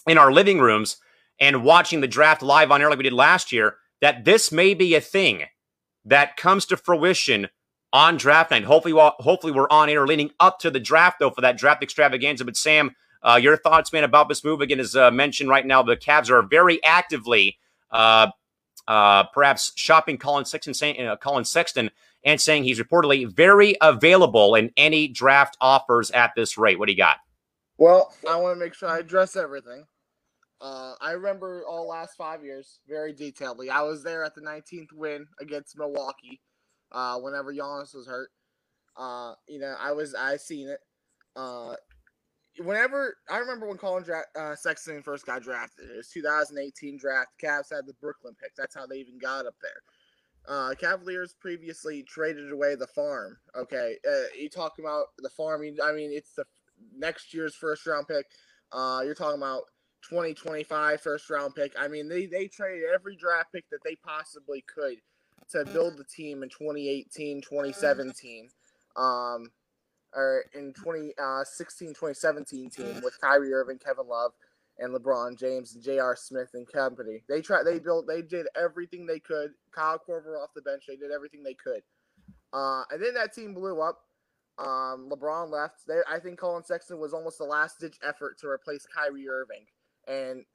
in 0.07 0.17
our 0.17 0.31
living 0.31 0.59
rooms, 0.59 0.97
and 1.39 1.63
watching 1.63 2.01
the 2.01 2.07
draft 2.07 2.41
live 2.41 2.71
on 2.71 2.81
air 2.81 2.89
like 2.89 2.97
we 2.97 3.03
did 3.03 3.13
last 3.13 3.51
year. 3.51 3.77
That 4.01 4.25
this 4.25 4.51
may 4.51 4.73
be 4.73 4.93
a 4.93 5.01
thing 5.01 5.43
that 6.03 6.37
comes 6.37 6.65
to 6.67 6.77
fruition 6.77 7.49
on 7.93 8.17
draft 8.17 8.51
night. 8.51 8.65
Hopefully, 8.65 8.93
we'll, 8.93 9.13
hopefully 9.19 9.53
we're 9.53 9.69
on 9.69 9.89
air 9.89 10.05
leading 10.05 10.31
up 10.39 10.59
to 10.59 10.69
the 10.69 10.79
draft 10.79 11.19
though 11.19 11.29
for 11.29 11.41
that 11.41 11.57
draft 11.57 11.81
extravaganza. 11.81 12.43
But 12.43 12.57
Sam, 12.57 12.93
uh, 13.23 13.39
your 13.41 13.57
thoughts, 13.57 13.93
man, 13.93 14.03
about 14.03 14.27
this 14.27 14.43
move 14.43 14.61
again? 14.61 14.79
As 14.79 14.95
uh, 14.95 15.11
mentioned 15.11 15.49
right 15.49 15.65
now, 15.65 15.81
the 15.81 15.95
Cavs 15.95 16.29
are 16.29 16.43
very 16.43 16.83
actively. 16.83 17.57
Uh, 17.89 18.27
uh, 18.87 19.23
perhaps 19.33 19.71
shopping 19.75 20.17
Collin 20.17 20.45
Sexton, 20.45 21.07
uh, 21.07 21.15
Collin 21.15 21.45
Sexton 21.45 21.89
and 22.25 22.41
saying 22.41 22.63
he's 22.63 22.79
reportedly 22.79 23.31
very 23.31 23.75
available 23.81 24.55
in 24.55 24.71
any 24.75 25.07
draft 25.07 25.55
offers 25.61 26.11
at 26.11 26.31
this 26.35 26.57
rate. 26.57 26.79
What 26.79 26.87
do 26.87 26.91
you 26.91 26.97
got? 26.97 27.17
Well, 27.77 28.13
I 28.27 28.35
want 28.37 28.57
to 28.57 28.59
make 28.59 28.73
sure 28.73 28.89
I 28.89 28.99
address 28.99 29.35
everything. 29.35 29.85
Uh, 30.59 30.93
I 30.99 31.11
remember 31.11 31.63
all 31.67 31.87
last 31.87 32.15
five 32.17 32.43
years 32.43 32.79
very 32.87 33.13
detailedly. 33.13 33.69
I 33.69 33.83
was 33.83 34.03
there 34.03 34.23
at 34.23 34.33
the 34.33 34.41
19th 34.41 34.91
win 34.93 35.27
against 35.39 35.77
Milwaukee 35.77 36.41
uh, 36.91 37.19
whenever 37.19 37.53
Giannis 37.53 37.93
was 37.93 38.07
hurt. 38.07 38.31
Uh, 38.97 39.33
you 39.47 39.59
know, 39.59 39.75
I 39.79 39.91
was 39.91 40.15
I 40.15 40.37
seen 40.37 40.69
it. 40.69 40.79
Uh, 41.35 41.75
whenever 42.59 43.17
I 43.29 43.37
remember 43.37 43.67
when 43.67 43.77
Collin 43.77 44.03
dra- 44.03 44.23
uh, 44.39 44.55
Sexton 44.55 45.03
first 45.03 45.25
got 45.25 45.43
drafted, 45.43 45.89
it 45.91 45.97
was 45.97 46.09
2018 46.09 46.97
draft. 46.97 47.31
Cavs 47.43 47.69
had 47.69 47.85
the 47.85 47.93
Brooklyn 47.99 48.35
pick. 48.41 48.55
That's 48.55 48.73
how 48.73 48.87
they 48.87 48.95
even 48.95 49.19
got 49.19 49.45
up 49.45 49.55
there. 49.61 49.81
Uh, 50.47 50.73
Cavaliers 50.79 51.33
previously 51.39 52.03
traded 52.03 52.51
away 52.51 52.75
the 52.75 52.87
farm. 52.87 53.37
Okay, 53.57 53.97
uh, 54.07 54.25
you 54.39 54.49
talking 54.49 54.85
about 54.85 55.07
the 55.17 55.29
farm? 55.29 55.61
I 55.83 55.91
mean, 55.91 56.11
it's 56.11 56.33
the 56.33 56.45
next 56.95 57.33
year's 57.33 57.55
first 57.55 57.85
round 57.87 58.07
pick. 58.07 58.25
Uh, 58.71 59.01
you're 59.03 59.15
talking 59.15 59.39
about 59.39 59.63
2025 60.07 61.01
first 61.01 61.29
round 61.29 61.55
pick. 61.55 61.73
I 61.79 61.87
mean, 61.87 62.07
they 62.07 62.25
they 62.25 62.47
traded 62.47 62.83
every 62.93 63.15
draft 63.15 63.53
pick 63.53 63.69
that 63.71 63.83
they 63.83 63.95
possibly 63.95 64.63
could 64.67 64.97
to 65.51 65.65
build 65.65 65.97
the 65.97 66.03
team 66.03 66.43
in 66.43 66.49
2018, 66.49 67.41
2017, 67.41 68.49
um, 68.95 69.51
or 70.13 70.45
in 70.53 70.73
2016, 70.73 71.89
uh, 71.89 71.91
2017 71.91 72.69
team 72.69 73.01
with 73.03 73.19
Kyrie 73.21 73.53
Irving, 73.53 73.77
Kevin 73.77 74.07
Love, 74.07 74.31
and 74.79 74.93
LeBron 74.93 75.37
James 75.37 75.73
and 75.73 75.83
J.R. 75.83 76.15
Smith 76.15 76.49
and 76.53 76.67
company. 76.67 77.23
They 77.29 77.41
tried. 77.41 77.63
They 77.63 77.79
built. 77.79 78.07
They 78.07 78.21
did 78.21 78.47
everything 78.55 79.05
they 79.05 79.19
could. 79.19 79.51
Kyle 79.73 79.99
Korver 79.99 80.41
off 80.41 80.53
the 80.55 80.61
bench. 80.61 80.83
They 80.87 80.95
did 80.95 81.11
everything 81.11 81.43
they 81.43 81.53
could. 81.53 81.81
Uh, 82.53 82.83
and 82.91 83.01
then 83.01 83.13
that 83.13 83.33
team 83.33 83.53
blew 83.53 83.81
up. 83.81 83.99
Um, 84.57 85.09
LeBron 85.11 85.51
left. 85.51 85.81
They, 85.87 85.99
I 86.09 86.19
think 86.19 86.39
Collin 86.39 86.63
Sexton 86.63 86.99
was 86.99 87.13
almost 87.13 87.37
the 87.37 87.45
last 87.45 87.79
ditch 87.79 87.97
effort 88.03 88.37
to 88.39 88.47
replace 88.47 88.85
Kyrie 88.85 89.27
Irving 89.27 89.65
and 90.07 90.45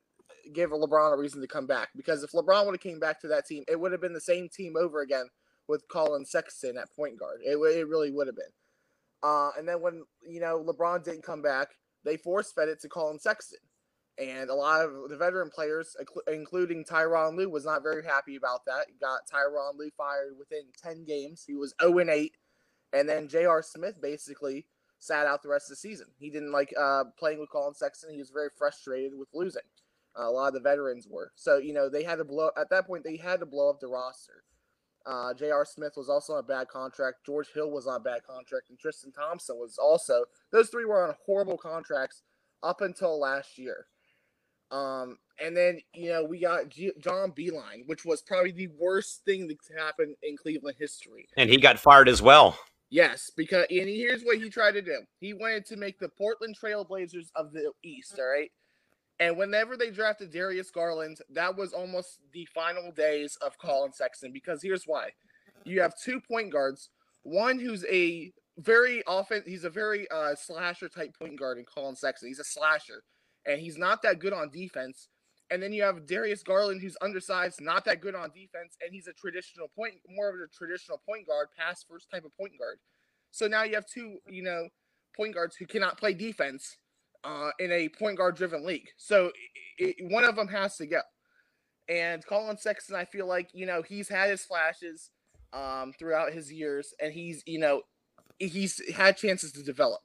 give 0.53 0.71
LeBron 0.71 1.13
a 1.13 1.19
reason 1.19 1.41
to 1.41 1.47
come 1.47 1.67
back. 1.67 1.89
Because 1.97 2.23
if 2.23 2.33
LeBron 2.33 2.65
would 2.67 2.75
have 2.75 2.81
came 2.81 3.01
back 3.01 3.21
to 3.21 3.29
that 3.29 3.47
team, 3.47 3.65
it 3.69 3.79
would 3.79 3.93
have 3.93 4.01
been 4.01 4.15
the 4.15 4.21
same 4.21 4.49
team 4.49 4.75
over 4.79 5.01
again 5.01 5.29
with 5.69 5.87
Collin 5.89 6.25
Sexton 6.25 6.77
at 6.79 6.95
point 6.95 7.19
guard. 7.19 7.41
It, 7.45 7.57
it 7.57 7.89
really 7.89 8.11
would 8.11 8.27
have 8.27 8.37
been. 8.37 8.45
Uh, 9.23 9.51
and 9.59 9.69
then 9.69 9.83
when 9.83 10.05
you 10.27 10.41
know 10.41 10.65
LeBron 10.65 11.05
didn't 11.05 11.23
come 11.23 11.43
back, 11.43 11.69
they 12.05 12.17
force 12.17 12.53
fed 12.53 12.69
it 12.69 12.81
to 12.81 12.89
Collin 12.89 13.19
Sexton. 13.19 13.59
And 14.21 14.51
a 14.51 14.55
lot 14.55 14.85
of 14.85 15.09
the 15.09 15.17
veteran 15.17 15.49
players, 15.49 15.97
including 16.31 16.85
Tyronn 16.85 17.37
Lue, 17.37 17.49
was 17.49 17.65
not 17.65 17.83
very 17.83 18.05
happy 18.05 18.37
about 18.37 18.67
that. 18.67 18.87
He 18.89 18.95
got 19.01 19.21
Tyronn 19.27 19.79
Lue 19.79 19.91
fired 19.97 20.35
within 20.39 20.65
10 20.83 21.05
games. 21.05 21.45
He 21.47 21.55
was 21.55 21.75
0 21.81 21.99
8. 22.07 22.37
And 22.93 23.09
then 23.09 23.29
J.R. 23.29 23.63
Smith 23.63 24.01
basically 24.03 24.67
sat 24.99 25.27
out 25.27 25.43
the 25.43 25.49
rest 25.49 25.67
of 25.67 25.71
the 25.71 25.77
season. 25.77 26.09
He 26.19 26.29
didn't 26.29 26.53
like 26.53 26.75
uh, 26.79 27.05
playing 27.19 27.41
with 27.41 27.49
Collin 27.49 27.75
Sexton. 27.75 28.13
He 28.13 28.19
was 28.19 28.31
very 28.31 28.51
frustrated 28.59 29.13
with 29.17 29.29
losing. 29.33 29.63
Uh, 30.19 30.29
a 30.29 30.31
lot 30.31 30.49
of 30.49 30.55
the 30.55 30.61
veterans 30.61 31.07
were. 31.09 31.33
So, 31.37 31.57
you 31.57 31.73
know, 31.73 31.89
they 31.89 32.03
had 32.03 32.17
to 32.17 32.25
blow, 32.25 32.51
at 32.59 32.69
that 32.71 32.87
point, 32.87 33.05
they 33.05 33.17
had 33.17 33.41
to 33.41 33.47
blow 33.47 33.71
up 33.71 33.81
the 33.81 33.87
roster. 33.87 34.45
Uh, 35.07 35.33
J.R. 35.33 35.65
Smith 35.65 35.95
was 35.97 36.11
also 36.11 36.35
on 36.35 36.41
a 36.41 36.43
bad 36.43 36.69
contract. 36.69 37.25
George 37.25 37.49
Hill 37.55 37.71
was 37.71 37.87
on 37.87 37.97
a 37.97 38.01
bad 38.01 38.23
contract. 38.27 38.69
And 38.69 38.79
Tristan 38.79 39.13
Thompson 39.13 39.57
was 39.57 39.79
also, 39.79 40.25
those 40.53 40.69
three 40.69 40.85
were 40.85 41.09
on 41.09 41.15
horrible 41.25 41.57
contracts 41.57 42.23
up 42.63 42.83
until 42.83 43.19
last 43.19 43.57
year. 43.57 43.87
Um, 44.71 45.19
and 45.43 45.57
then 45.57 45.81
you 45.95 46.11
know 46.11 46.25
we 46.25 46.41
got 46.41 46.69
G- 46.69 46.93
John 46.99 47.33
Beilein, 47.33 47.87
which 47.87 48.05
was 48.05 48.23
probably 48.23 48.53
the 48.53 48.69
worst 48.79 49.25
thing 49.25 49.49
that 49.49 49.59
happened 49.77 50.15
in 50.23 50.37
Cleveland 50.37 50.77
history. 50.79 51.27
And 51.37 51.51
he 51.51 51.57
got 51.57 51.79
fired 51.79 52.09
as 52.09 52.23
well. 52.23 52.59
Yes, 52.91 53.31
because 53.37 53.67
and 53.71 53.89
here's 53.89 54.23
what 54.23 54.39
he 54.39 54.51
tried 54.51 54.73
to 54.73 54.83
do. 54.83 55.01
He 55.19 55.33
wanted 55.33 55.67
to 55.67 55.77
make 55.77 55.99
the 55.99 56.09
Portland 56.09 56.57
Trailblazers 56.61 57.29
of 57.37 57.53
the 57.53 57.73
East. 57.83 58.19
All 58.19 58.27
right. 58.27 58.51
And 59.21 59.37
whenever 59.37 59.77
they 59.77 59.91
drafted 59.91 60.33
Darius 60.33 60.71
Garland, 60.71 61.19
that 61.29 61.55
was 61.55 61.75
almost 61.75 62.21
the 62.33 62.47
final 62.55 62.91
days 62.91 63.37
of 63.43 63.59
Collin 63.59 63.93
Sexton. 63.93 64.33
Because 64.33 64.63
here's 64.63 64.85
why: 64.85 65.11
you 65.65 65.81
have 65.81 65.95
two 66.03 66.21
point 66.21 66.53
guards, 66.53 66.91
one 67.23 67.59
who's 67.59 67.85
a 67.87 68.33
very 68.59 69.03
often 69.07 69.43
he's 69.47 69.65
a 69.65 69.71
very 69.71 70.11
uh, 70.11 70.35
slasher 70.35 70.89
type 70.89 71.17
point 71.19 71.39
guard 71.39 71.59
in 71.59 71.65
Collin 71.65 71.97
Sexton. 71.97 72.29
He's 72.29 72.41
a 72.41 72.45
slasher 72.45 73.03
and 73.47 73.61
he's 73.61 73.79
not 73.79 74.03
that 74.03 74.19
good 74.19 74.33
on 74.33 74.51
defense. 74.51 75.09
And 75.51 75.62
then 75.62 75.73
you 75.73 75.83
have 75.83 76.07
Darius 76.07 76.43
Garland, 76.45 76.81
who's 76.81 76.97
undersized, 77.01 77.61
not 77.61 77.85
that 77.87 78.01
good 78.01 78.15
on 78.15 78.31
defense, 78.31 78.77
and 78.81 78.93
he's 78.93 79.09
a 79.09 79.12
traditional 79.12 79.69
point, 79.69 79.95
more 80.09 80.29
of 80.29 80.37
a 80.37 80.47
traditional 80.57 81.03
point 81.05 81.27
guard, 81.27 81.49
pass 81.59 81.85
first 81.89 82.09
type 82.11 82.25
of 82.25 82.37
point 82.37 82.53
guard. 82.59 82.79
So 83.33 83.49
now 83.49 83.65
you 83.65 83.75
have 83.75 83.87
two, 83.87 84.19
you 84.29 84.43
know, 84.43 84.69
point 85.17 85.35
guards 85.35 85.57
who 85.57 85.67
cannot 85.67 85.99
play 85.99 86.15
defense 86.15 86.77
uh, 87.25 87.51
in 87.59 87.71
a 87.73 87.89
point 87.89 88.17
guard 88.17 88.37
driven 88.37 88.65
league. 88.65 88.89
So 88.97 89.33
it, 89.79 89.97
it, 89.99 90.12
one 90.12 90.25
of 90.25 90.37
them 90.37 90.49
has 90.49 90.77
to 90.77 90.87
go. 90.87 91.01
And 91.89 92.25
Collin 92.25 92.57
Sexton, 92.57 92.95
I 92.95 93.05
feel 93.05 93.27
like 93.27 93.51
you 93.53 93.67
know 93.67 93.83
he's 93.83 94.09
had 94.09 94.31
his 94.31 94.45
flashes 94.45 95.11
um, 95.53 95.93
throughout 95.99 96.33
his 96.33 96.53
years, 96.53 96.95
and 97.01 97.12
he's 97.12 97.43
you 97.47 97.59
know 97.59 97.83
he's 98.39 98.81
had 98.95 99.17
chances 99.17 99.53
to 99.53 99.62
develop, 99.62 100.01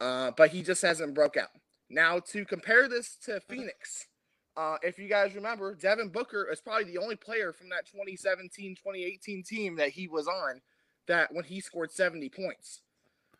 uh, 0.00 0.32
but 0.36 0.50
he 0.50 0.62
just 0.62 0.82
hasn't 0.82 1.14
broke 1.14 1.38
out. 1.38 1.48
Now, 1.90 2.20
to 2.30 2.44
compare 2.44 2.88
this 2.88 3.16
to 3.24 3.40
Phoenix, 3.40 4.06
uh, 4.56 4.76
if 4.82 4.98
you 4.98 5.08
guys 5.08 5.34
remember, 5.34 5.74
Devin 5.74 6.08
Booker 6.08 6.48
is 6.50 6.60
probably 6.60 6.84
the 6.84 6.98
only 6.98 7.16
player 7.16 7.52
from 7.52 7.68
that 7.70 7.86
2017 7.86 8.76
2018 8.76 9.42
team 9.42 9.76
that 9.76 9.90
he 9.90 10.06
was 10.06 10.28
on 10.28 10.60
that 11.08 11.32
when 11.32 11.44
he 11.44 11.60
scored 11.60 11.90
70 11.90 12.28
points. 12.28 12.82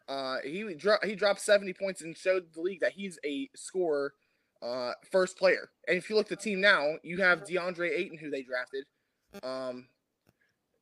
Uh, 0.09 0.39
he, 0.43 0.75
dro- 0.75 0.99
he 1.05 1.15
dropped 1.15 1.41
70 1.41 1.73
points 1.75 2.03
and 2.03 2.17
showed 2.17 2.53
the 2.53 2.61
league 2.61 2.81
that 2.81 2.93
he's 2.93 3.19
a 3.25 3.49
scorer 3.55 4.15
uh, 4.61 4.93
first 5.11 5.39
player. 5.39 5.71
And 5.87 5.97
if 5.97 6.11
you 6.11 6.17
look 6.17 6.31
at 6.31 6.39
the 6.39 6.45
team 6.45 6.61
now, 6.61 6.95
you 7.05 7.19
have 7.19 7.45
DeAndre 7.45 7.97
Ayton, 7.97 8.19
who 8.19 8.31
they 8.31 8.43
drafted, 8.43 8.85
um, 9.45 9.87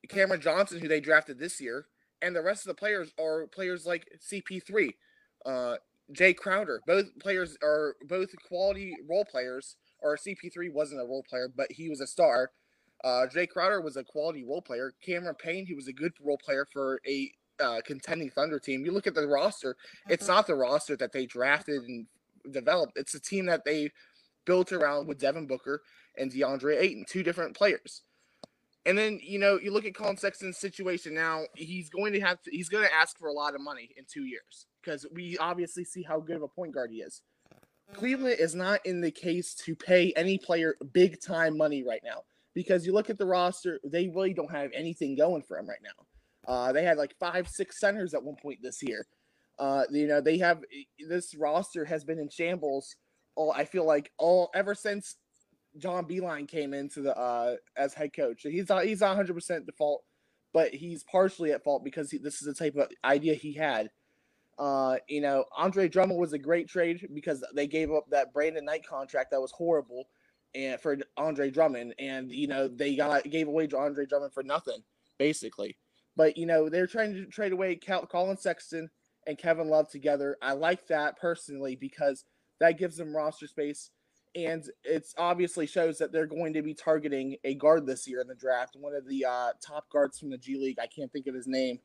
Cameron 0.09 0.41
Johnson, 0.41 0.81
who 0.81 0.89
they 0.89 1.01
drafted 1.01 1.39
this 1.39 1.61
year, 1.61 1.87
and 2.23 2.35
the 2.35 2.43
rest 2.43 2.63
of 2.63 2.69
the 2.69 2.81
players 2.81 3.13
are 3.21 3.47
players 3.47 3.85
like 3.85 4.09
CP3, 4.27 4.95
uh, 5.45 5.77
Jae 6.13 6.37
Crowder. 6.37 6.81
Both 6.87 7.07
players 7.21 7.57
are 7.63 7.97
both 8.07 8.31
quality 8.47 8.97
role 9.09 9.25
players. 9.25 9.77
Or 10.01 10.17
CP3 10.17 10.73
wasn't 10.73 11.01
a 11.01 11.05
role 11.05 11.25
player, 11.29 11.51
but 11.55 11.73
he 11.73 11.89
was 11.89 12.01
a 12.01 12.07
star. 12.07 12.53
Uh, 13.03 13.27
Jae 13.33 13.49
Crowder 13.49 13.81
was 13.81 13.97
a 13.97 14.05
quality 14.05 14.45
role 14.45 14.63
player. 14.63 14.93
Cameron 15.05 15.35
Payne, 15.35 15.67
he 15.67 15.75
was 15.75 15.89
a 15.89 15.93
good 15.93 16.13
role 16.23 16.39
player 16.39 16.67
for 16.73 17.01
a 17.07 17.33
uh, 17.61 17.81
contending 17.85 18.31
Thunder 18.31 18.59
team. 18.59 18.85
You 18.85 18.93
look 18.93 19.07
at 19.07 19.15
the 19.15 19.27
roster; 19.27 19.77
it's 20.09 20.25
mm-hmm. 20.25 20.35
not 20.35 20.47
the 20.47 20.55
roster 20.55 20.97
that 20.97 21.13
they 21.13 21.27
drafted 21.27 21.83
and 21.83 22.07
developed. 22.51 22.93
It's 22.97 23.15
a 23.15 23.21
team 23.21 23.47
that 23.47 23.65
they 23.65 23.91
built 24.45 24.73
around 24.73 25.09
with 25.09 25.19
Devin 25.19 25.47
Booker 25.47 25.83
and 26.17 26.33
DeAndre 26.33 26.81
Ayton, 26.81 27.05
two 27.09 27.23
different 27.23 27.57
players. 27.57 28.03
And 28.87 28.97
then 28.97 29.21
you 29.23 29.39
know 29.39 29.59
you 29.61 29.73
look 29.73 29.85
at 29.85 29.95
Collin 29.95 30.17
Sexton's 30.17 30.59
situation 30.59 31.15
now. 31.15 31.43
He's 31.55 31.91
going 31.91 32.13
to 32.13 32.21
have 32.21 32.41
to. 32.43 32.51
He's 32.51 32.69
going 32.69 32.85
to 32.85 32.95
ask 32.95 33.19
for 33.19 33.29
a 33.29 33.33
lot 33.33 33.55
of 33.55 33.61
money 33.61 33.91
in 33.97 34.05
two 34.09 34.25
years 34.25 34.67
because 34.89 35.07
we 35.13 35.37
obviously 35.37 35.85
see 35.85 36.03
how 36.03 36.19
good 36.19 36.37
of 36.37 36.43
a 36.43 36.49
point 36.49 36.73
guard 36.73 36.91
he 36.91 36.99
is. 36.99 37.21
Cleveland 37.93 38.37
is 38.39 38.55
not 38.55 38.85
in 38.87 39.01
the 39.01 39.11
case 39.11 39.55
to 39.55 39.75
pay 39.75 40.13
any 40.17 40.39
player 40.39 40.77
big 40.93 41.21
time 41.21 41.57
money 41.57 41.83
right 41.83 42.01
now 42.05 42.23
because 42.55 42.87
you 42.87 42.93
look 42.93 43.11
at 43.11 43.19
the 43.19 43.27
roster, 43.27 43.81
they 43.85 44.09
really 44.09 44.33
don't 44.33 44.51
have 44.51 44.71
anything 44.75 45.15
going 45.15 45.43
for 45.43 45.57
them 45.57 45.69
right 45.69 45.83
now. 45.83 46.51
Uh, 46.51 46.73
they 46.73 46.83
had 46.83 46.97
like 46.97 47.15
five, 47.21 47.49
six 47.49 47.79
centers 47.79 48.15
at 48.15 48.23
one 48.23 48.37
point 48.41 48.59
this 48.63 48.83
year. 48.83 49.07
Uh, 49.59 49.85
you 49.91 50.07
know, 50.07 50.21
they 50.21 50.39
have 50.39 50.63
this 51.09 51.35
roster 51.35 51.85
has 51.85 52.05
been 52.05 52.19
in 52.19 52.31
shambles. 52.31 52.97
All 53.37 53.53
I 53.53 53.65
feel 53.65 53.87
like 53.87 54.11
all 54.19 54.51
ever 54.55 54.75
since 54.75 55.17
John 55.77 56.07
Beilein 56.07 56.49
came 56.49 56.73
into 56.73 57.03
the 57.03 57.17
uh, 57.17 57.57
as 57.77 57.93
head 57.93 58.15
coach. 58.15 58.43
He's 58.43 58.69
not 58.69 58.85
he's 58.85 59.01
not 59.01 59.09
100 59.09 59.35
percent 59.35 59.67
default, 59.67 60.03
but 60.55 60.73
he's 60.73 61.05
partially 61.05 61.53
at 61.53 61.65
fault 61.65 61.85
because 61.85 62.11
he, 62.11 62.19
this 62.19 62.41
is 62.41 62.47
the 62.47 62.55
type 62.55 62.77
of 62.77 62.89
idea 63.05 63.35
he 63.35 63.53
had. 63.53 63.91
Uh, 64.59 64.97
you 65.09 65.21
know, 65.21 65.45
Andre 65.57 65.89
Drummond 65.89 66.19
was 66.19 66.33
a 66.33 66.39
great 66.39 66.69
trade 66.69 67.09
because 67.15 67.45
they 67.55 67.67
gave 67.67 67.93
up 67.93 68.07
that 68.11 68.33
Brandon 68.33 68.65
Knight 68.65 68.87
contract 68.87 69.31
that 69.31 69.41
was 69.41 69.53
horrible, 69.53 70.09
and 70.55 70.81
for 70.81 70.99
Andre 71.17 71.51
Drummond, 71.51 71.95
and 71.99 72.31
you 72.33 72.49
know 72.49 72.67
they 72.67 72.97
got 72.97 73.25
gave 73.31 73.49
away 73.49 73.69
Andre 73.77 74.07
Drummond 74.07 74.33
for 74.33 74.43
nothing 74.43 74.83
basically. 75.19 75.77
But 76.17 76.37
you 76.37 76.47
know 76.47 76.69
they're 76.69 76.87
trying 76.87 77.15
to 77.15 77.27
trade 77.27 77.53
away 77.53 77.77
Cal- 77.77 78.07
Collin 78.07 78.37
Sexton 78.37 78.89
and 79.27 79.37
Kevin 79.37 79.69
Love 79.69 79.91
together. 79.91 80.37
I 80.41 80.53
like 80.53 80.87
that 80.89 81.19
personally 81.19 81.77
because 81.77 82.25
that 82.61 82.79
gives 82.79 82.97
them 82.97 83.15
roster 83.15 83.47
space, 83.47 83.91
and 84.35 84.65
it's 84.85 85.15
obviously 85.19 85.67
shows 85.67 85.99
that 85.99 86.13
they're 86.13 86.27
going 86.27 86.55
to 86.55 86.63
be 86.63 86.75
targeting 86.75 87.37
a 87.45 87.55
guard 87.55 87.87
this 87.87 88.09
year 88.09 88.21
in 88.21 88.29
the 88.29 88.35
draft. 88.35 88.77
One 88.79 88.95
of 88.95 89.07
the 89.07 89.25
uh, 89.25 89.51
top 89.65 89.89
guards 89.91 90.19
from 90.19 90.31
the 90.31 90.39
G 90.39 90.57
League. 90.57 90.79
I 90.81 90.87
can't 90.87 91.13
think 91.13 91.27
of 91.27 91.35
his 91.35 91.47
name. 91.47 91.79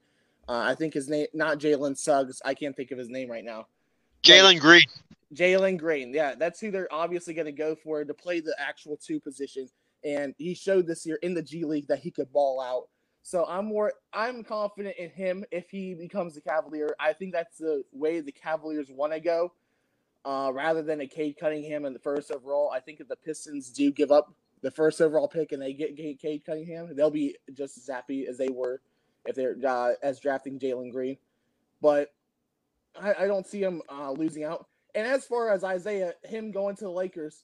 Uh, 0.48 0.60
I 0.60 0.76
think 0.76 0.94
his 0.94 1.08
name, 1.08 1.28
not 1.34 1.60
Jalen 1.60 1.98
Suggs. 1.98 2.42
I 2.44 2.54
can't 2.54 2.76
think 2.76 2.92
of 2.92 2.98
his 2.98 3.10
name 3.10 3.30
right 3.30 3.46
now. 3.46 3.68
Jalen 4.24 4.60
Green. 4.60 4.86
Jalen 5.34 5.78
Green. 5.78 6.14
Yeah, 6.14 6.36
that's 6.36 6.60
who 6.60 6.72
they're 6.72 6.92
obviously 6.94 7.34
going 7.34 7.46
to 7.46 7.52
go 7.52 7.76
for 7.76 8.04
to 8.04 8.14
play 8.14 8.40
the 8.40 8.56
actual 8.60 8.98
two 8.98 9.20
positions. 9.20 9.72
And 10.04 10.36
he 10.38 10.54
showed 10.54 10.86
this 10.86 11.06
year 11.06 11.18
in 11.22 11.34
the 11.34 11.42
G 11.42 11.64
League 11.64 11.88
that 11.88 12.00
he 12.00 12.12
could 12.12 12.32
ball 12.32 12.62
out. 12.62 12.88
So 13.26 13.46
I'm 13.46 13.66
more 13.66 13.94
I'm 14.12 14.44
confident 14.44 14.98
in 14.98 15.10
him 15.10 15.46
if 15.50 15.70
he 15.70 15.94
becomes 15.94 16.36
a 16.36 16.42
Cavalier. 16.42 16.94
I 17.00 17.14
think 17.14 17.32
that's 17.32 17.58
the 17.58 17.84
way 17.94 18.20
the 18.20 18.34
Cavaliers 18.34 18.90
want 18.92 19.14
to 19.14 19.20
go. 19.20 19.54
Uh, 20.26 20.52
rather 20.54 20.82
than 20.82 21.02
a 21.02 21.08
Cade 21.08 21.36
Cunningham 21.38 21.84
in 21.84 21.92
the 21.92 22.00
first 22.00 22.32
overall. 22.32 22.72
I 22.74 22.80
think 22.80 23.02
if 23.02 23.10
the 23.10 23.16
Pistons 23.18 23.70
do 23.70 23.92
give 23.92 24.10
up 24.10 24.34
the 24.62 24.72
first 24.72 25.02
overall 25.02 25.28
pick 25.28 25.52
and 25.52 25.62
they 25.62 25.74
get 25.74 25.98
Cade 25.98 26.46
Cunningham, 26.46 26.96
they'll 26.96 27.10
be 27.10 27.36
just 27.54 27.78
as 27.78 27.88
happy 27.88 28.26
as 28.28 28.38
they 28.38 28.48
were 28.48 28.80
if 29.26 29.36
they're 29.36 29.56
uh, 29.66 29.94
as 30.02 30.20
drafting 30.20 30.60
Jalen 30.60 30.92
Green, 30.92 31.18
but 31.82 32.14
I, 33.00 33.14
I, 33.22 33.28
don't 33.28 33.48
see 33.48 33.62
him 33.62 33.82
uh, 33.90 34.12
losing 34.12 34.44
out. 34.44 34.68
And 34.96 35.08
as 35.08 35.26
far 35.26 35.52
as 35.52 35.64
Isaiah, 35.64 36.14
him 36.24 36.52
going 36.52 36.76
to 36.76 36.84
the 36.84 36.92
Lakers, 36.92 37.44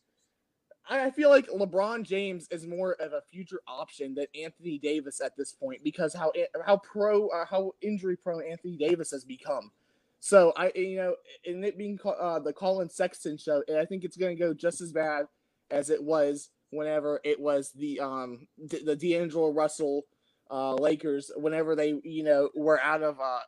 I, 0.90 1.12
feel 1.12 1.30
like 1.30 1.48
LeBron 1.50 2.04
James 2.04 2.48
is 2.50 2.66
more 2.66 2.94
of 3.00 3.14
a 3.14 3.22
future 3.22 3.62
option 3.68 4.16
than 4.16 4.26
Anthony 4.40 4.80
Davis 4.80 5.22
at 5.22 5.38
this 5.38 5.52
point 5.52 5.84
because 5.84 6.14
how 6.14 6.32
how 6.66 6.78
pro 6.78 7.28
uh, 7.28 7.46
how 7.46 7.74
injury 7.82 8.18
prone 8.18 8.44
Anthony 8.44 8.76
Davis 8.76 9.12
has 9.12 9.24
become. 9.24 9.72
So 10.20 10.52
I 10.58 10.72
you 10.76 10.98
know 10.98 11.16
in 11.44 11.64
it 11.64 11.78
being 11.78 12.00
uh, 12.04 12.40
the 12.40 12.54
Collin 12.54 12.90
Sexton 12.90 13.38
show, 13.38 13.64
I 13.78 13.86
think 13.86 14.04
it's 14.04 14.18
going 14.18 14.36
to 14.36 14.44
go 14.44 14.54
just 14.54 14.82
as 14.82 14.92
bad 14.92 15.28
as 15.70 15.90
it 15.90 16.04
was 16.04 16.50
whenever 16.72 17.20
it 17.24 17.40
was 17.40 17.72
the 17.72 18.00
um 18.00 18.48
the 18.58 18.96
D'Angelo 18.96 19.52
Russell 19.52 20.06
uh, 20.50 20.76
Lakers 20.76 21.32
whenever 21.36 21.76
they, 21.76 22.00
you 22.04 22.24
know, 22.24 22.50
were 22.56 22.80
out 22.82 23.04
of, 23.04 23.20
uh, 23.20 23.40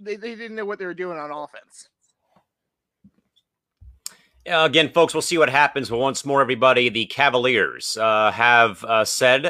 they, 0.00 0.16
they 0.16 0.34
didn't 0.34 0.56
know 0.56 0.64
what 0.64 0.78
they 0.78 0.86
were 0.86 0.94
doing 0.94 1.18
on 1.18 1.30
offense. 1.30 1.88
Uh, 4.48 4.64
again, 4.64 4.88
folks, 4.88 5.14
we'll 5.14 5.22
see 5.22 5.38
what 5.38 5.50
happens. 5.50 5.90
But 5.90 5.98
once 5.98 6.24
more, 6.24 6.40
everybody, 6.40 6.88
the 6.88 7.06
Cavaliers 7.06 7.98
uh, 7.98 8.30
have 8.30 8.82
uh, 8.84 9.04
said 9.04 9.42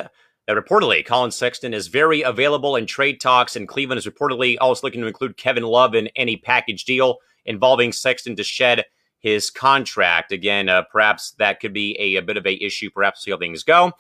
that 0.48 0.56
reportedly 0.56 1.04
Collin 1.04 1.30
Sexton 1.30 1.72
is 1.72 1.88
very 1.88 2.22
available 2.22 2.74
in 2.76 2.86
trade 2.86 3.20
talks, 3.20 3.54
and 3.54 3.68
Cleveland 3.68 3.98
is 3.98 4.06
reportedly 4.06 4.56
also 4.60 4.86
looking 4.86 5.02
to 5.02 5.06
include 5.06 5.36
Kevin 5.36 5.62
Love 5.62 5.94
in 5.94 6.08
any 6.16 6.36
package 6.36 6.84
deal 6.84 7.18
involving 7.44 7.92
Sexton 7.92 8.34
to 8.36 8.42
shed 8.42 8.84
his 9.20 9.50
contract. 9.50 10.32
Again, 10.32 10.68
uh, 10.68 10.82
perhaps 10.90 11.32
that 11.38 11.60
could 11.60 11.72
be 11.72 11.96
a, 12.00 12.16
a, 12.16 12.22
bit 12.22 12.36
of 12.36 12.46
a 12.46 12.64
issue. 12.64 12.90
Perhaps 12.90 13.24
see 13.24 13.30
how 13.30 13.38
things 13.38 13.62
go. 13.62 13.92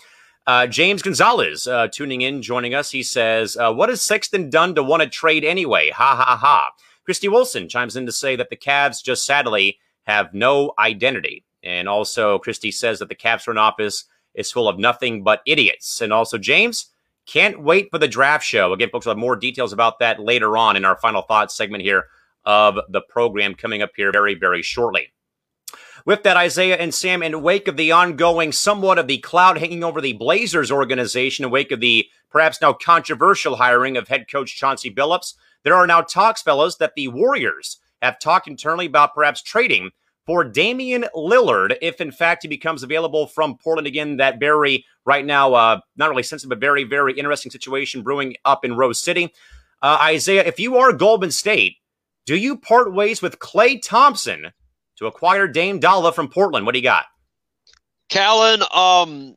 Uh, 0.48 0.66
James 0.66 1.02
Gonzalez 1.02 1.66
uh, 1.66 1.88
tuning 1.88 2.22
in, 2.22 2.40
joining 2.40 2.72
us. 2.72 2.90
He 2.90 3.02
says, 3.02 3.54
uh, 3.58 3.70
"What 3.70 3.90
has 3.90 4.00
Sexton 4.00 4.48
done 4.48 4.74
to 4.76 4.82
want 4.82 5.02
to 5.02 5.08
trade 5.08 5.44
anyway?" 5.44 5.90
Ha 5.90 6.16
ha 6.16 6.36
ha. 6.38 6.70
Christy 7.04 7.28
Wilson 7.28 7.68
chimes 7.68 7.96
in 7.96 8.06
to 8.06 8.12
say 8.12 8.34
that 8.34 8.48
the 8.48 8.56
Cavs 8.56 9.04
just 9.04 9.26
sadly 9.26 9.78
have 10.04 10.32
no 10.32 10.72
identity, 10.78 11.44
and 11.62 11.86
also 11.86 12.38
Christy 12.38 12.70
says 12.70 12.98
that 12.98 13.10
the 13.10 13.14
Cavs 13.14 13.42
front 13.42 13.58
office 13.58 14.06
is 14.32 14.50
full 14.50 14.68
of 14.68 14.78
nothing 14.78 15.22
but 15.22 15.42
idiots. 15.46 16.00
And 16.00 16.12
also 16.12 16.38
James. 16.38 16.86
Can't 17.26 17.62
wait 17.62 17.90
for 17.90 17.98
the 17.98 18.08
draft 18.08 18.42
show. 18.42 18.72
Again, 18.72 18.88
folks, 18.88 19.04
we'll 19.04 19.14
have 19.14 19.20
more 19.20 19.36
details 19.36 19.74
about 19.74 19.98
that 19.98 20.18
later 20.18 20.56
on 20.56 20.76
in 20.76 20.86
our 20.86 20.96
final 20.96 21.20
thoughts 21.20 21.54
segment 21.54 21.82
here 21.82 22.06
of 22.46 22.78
the 22.88 23.02
program 23.02 23.54
coming 23.54 23.82
up 23.82 23.90
here 23.94 24.10
very, 24.10 24.34
very 24.34 24.62
shortly. 24.62 25.12
With 26.08 26.22
that, 26.22 26.38
Isaiah 26.38 26.78
and 26.78 26.94
Sam, 26.94 27.22
in 27.22 27.42
wake 27.42 27.68
of 27.68 27.76
the 27.76 27.92
ongoing 27.92 28.50
somewhat 28.50 28.98
of 28.98 29.08
the 29.08 29.18
cloud 29.18 29.58
hanging 29.58 29.84
over 29.84 30.00
the 30.00 30.14
Blazers 30.14 30.72
organization, 30.72 31.44
in 31.44 31.50
wake 31.50 31.70
of 31.70 31.80
the 31.80 32.08
perhaps 32.30 32.62
now 32.62 32.72
controversial 32.72 33.56
hiring 33.56 33.98
of 33.98 34.08
head 34.08 34.24
coach 34.26 34.56
Chauncey 34.56 34.90
Billups, 34.90 35.34
there 35.64 35.74
are 35.74 35.86
now 35.86 36.00
talks, 36.00 36.40
fellas, 36.40 36.76
that 36.76 36.94
the 36.96 37.08
Warriors 37.08 37.76
have 38.00 38.18
talked 38.18 38.48
internally 38.48 38.86
about 38.86 39.14
perhaps 39.14 39.42
trading 39.42 39.90
for 40.24 40.44
Damian 40.44 41.04
Lillard 41.14 41.76
if, 41.82 42.00
in 42.00 42.10
fact, 42.10 42.42
he 42.42 42.48
becomes 42.48 42.82
available 42.82 43.26
from 43.26 43.58
Portland 43.58 43.86
again. 43.86 44.16
That 44.16 44.40
very, 44.40 44.86
right 45.04 45.26
now, 45.26 45.52
uh, 45.52 45.80
not 45.98 46.08
really 46.08 46.22
sensitive, 46.22 46.48
but 46.48 46.58
very, 46.58 46.84
very 46.84 47.18
interesting 47.18 47.52
situation 47.52 48.00
brewing 48.00 48.34
up 48.46 48.64
in 48.64 48.78
Rose 48.78 48.98
City. 48.98 49.30
Uh, 49.82 49.98
Isaiah, 50.00 50.46
if 50.46 50.58
you 50.58 50.78
are 50.78 50.90
Golden 50.94 51.30
State, 51.30 51.76
do 52.24 52.34
you 52.34 52.56
part 52.56 52.94
ways 52.94 53.20
with 53.20 53.40
Klay 53.40 53.78
Thompson 53.78 54.52
to 54.98 55.06
acquire 55.06 55.48
Dame 55.48 55.78
Dolla 55.78 56.12
from 56.12 56.28
Portland? 56.28 56.66
What 56.66 56.72
do 56.72 56.78
you 56.78 56.84
got? 56.84 57.06
Callan, 58.08 58.62
um, 58.74 59.34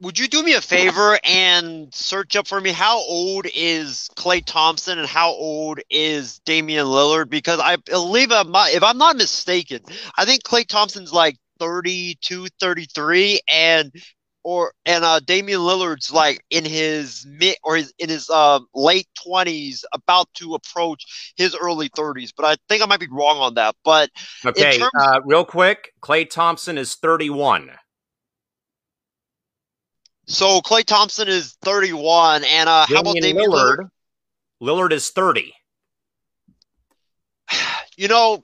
would 0.00 0.18
you 0.18 0.26
do 0.26 0.42
me 0.42 0.54
a 0.54 0.60
favor 0.60 1.18
and 1.24 1.92
search 1.94 2.34
up 2.34 2.48
for 2.48 2.60
me 2.60 2.70
how 2.70 2.98
old 2.98 3.46
is 3.54 4.08
Klay 4.16 4.44
Thompson 4.44 4.98
and 4.98 5.06
how 5.08 5.30
old 5.30 5.80
is 5.90 6.40
Damian 6.40 6.86
Lillard? 6.86 7.30
Because 7.30 7.60
I 7.60 7.76
believe 7.76 8.32
I'm 8.32 8.52
if 8.54 8.82
I'm 8.82 8.98
not 8.98 9.16
mistaken, 9.16 9.80
I 10.16 10.24
think 10.24 10.42
Klay 10.42 10.66
Thompson's 10.66 11.12
like 11.12 11.36
32, 11.60 12.48
33, 12.60 13.40
and 13.48 13.92
or 14.44 14.72
and 14.86 15.04
uh 15.04 15.20
Damian 15.20 15.60
Lillard's 15.60 16.12
like 16.12 16.44
in 16.50 16.64
his 16.64 17.26
mid 17.28 17.56
or 17.62 17.76
his 17.76 17.92
in 17.98 18.08
his 18.08 18.28
uh, 18.30 18.60
late 18.74 19.08
twenties, 19.14 19.84
about 19.92 20.28
to 20.34 20.54
approach 20.54 21.32
his 21.36 21.54
early 21.54 21.90
thirties. 21.94 22.32
But 22.32 22.46
I 22.46 22.56
think 22.68 22.82
I 22.82 22.86
might 22.86 23.00
be 23.00 23.08
wrong 23.10 23.38
on 23.38 23.54
that. 23.54 23.76
But 23.84 24.10
okay, 24.44 24.78
terms- 24.78 24.90
uh, 25.00 25.20
real 25.24 25.44
quick, 25.44 25.92
Klay 26.00 26.28
Thompson 26.28 26.78
is 26.78 26.94
thirty 26.94 27.30
one. 27.30 27.70
So 30.26 30.60
Klay 30.60 30.84
Thompson 30.84 31.28
is 31.28 31.56
thirty 31.62 31.92
one, 31.92 32.44
and 32.44 32.68
uh, 32.68 32.86
how 32.86 33.00
about 33.00 33.16
Damian 33.20 33.50
Lillard? 33.50 33.76
Lillard? 33.76 33.88
Lillard 34.62 34.92
is 34.92 35.10
thirty. 35.10 35.54
You 37.98 38.08
know, 38.08 38.42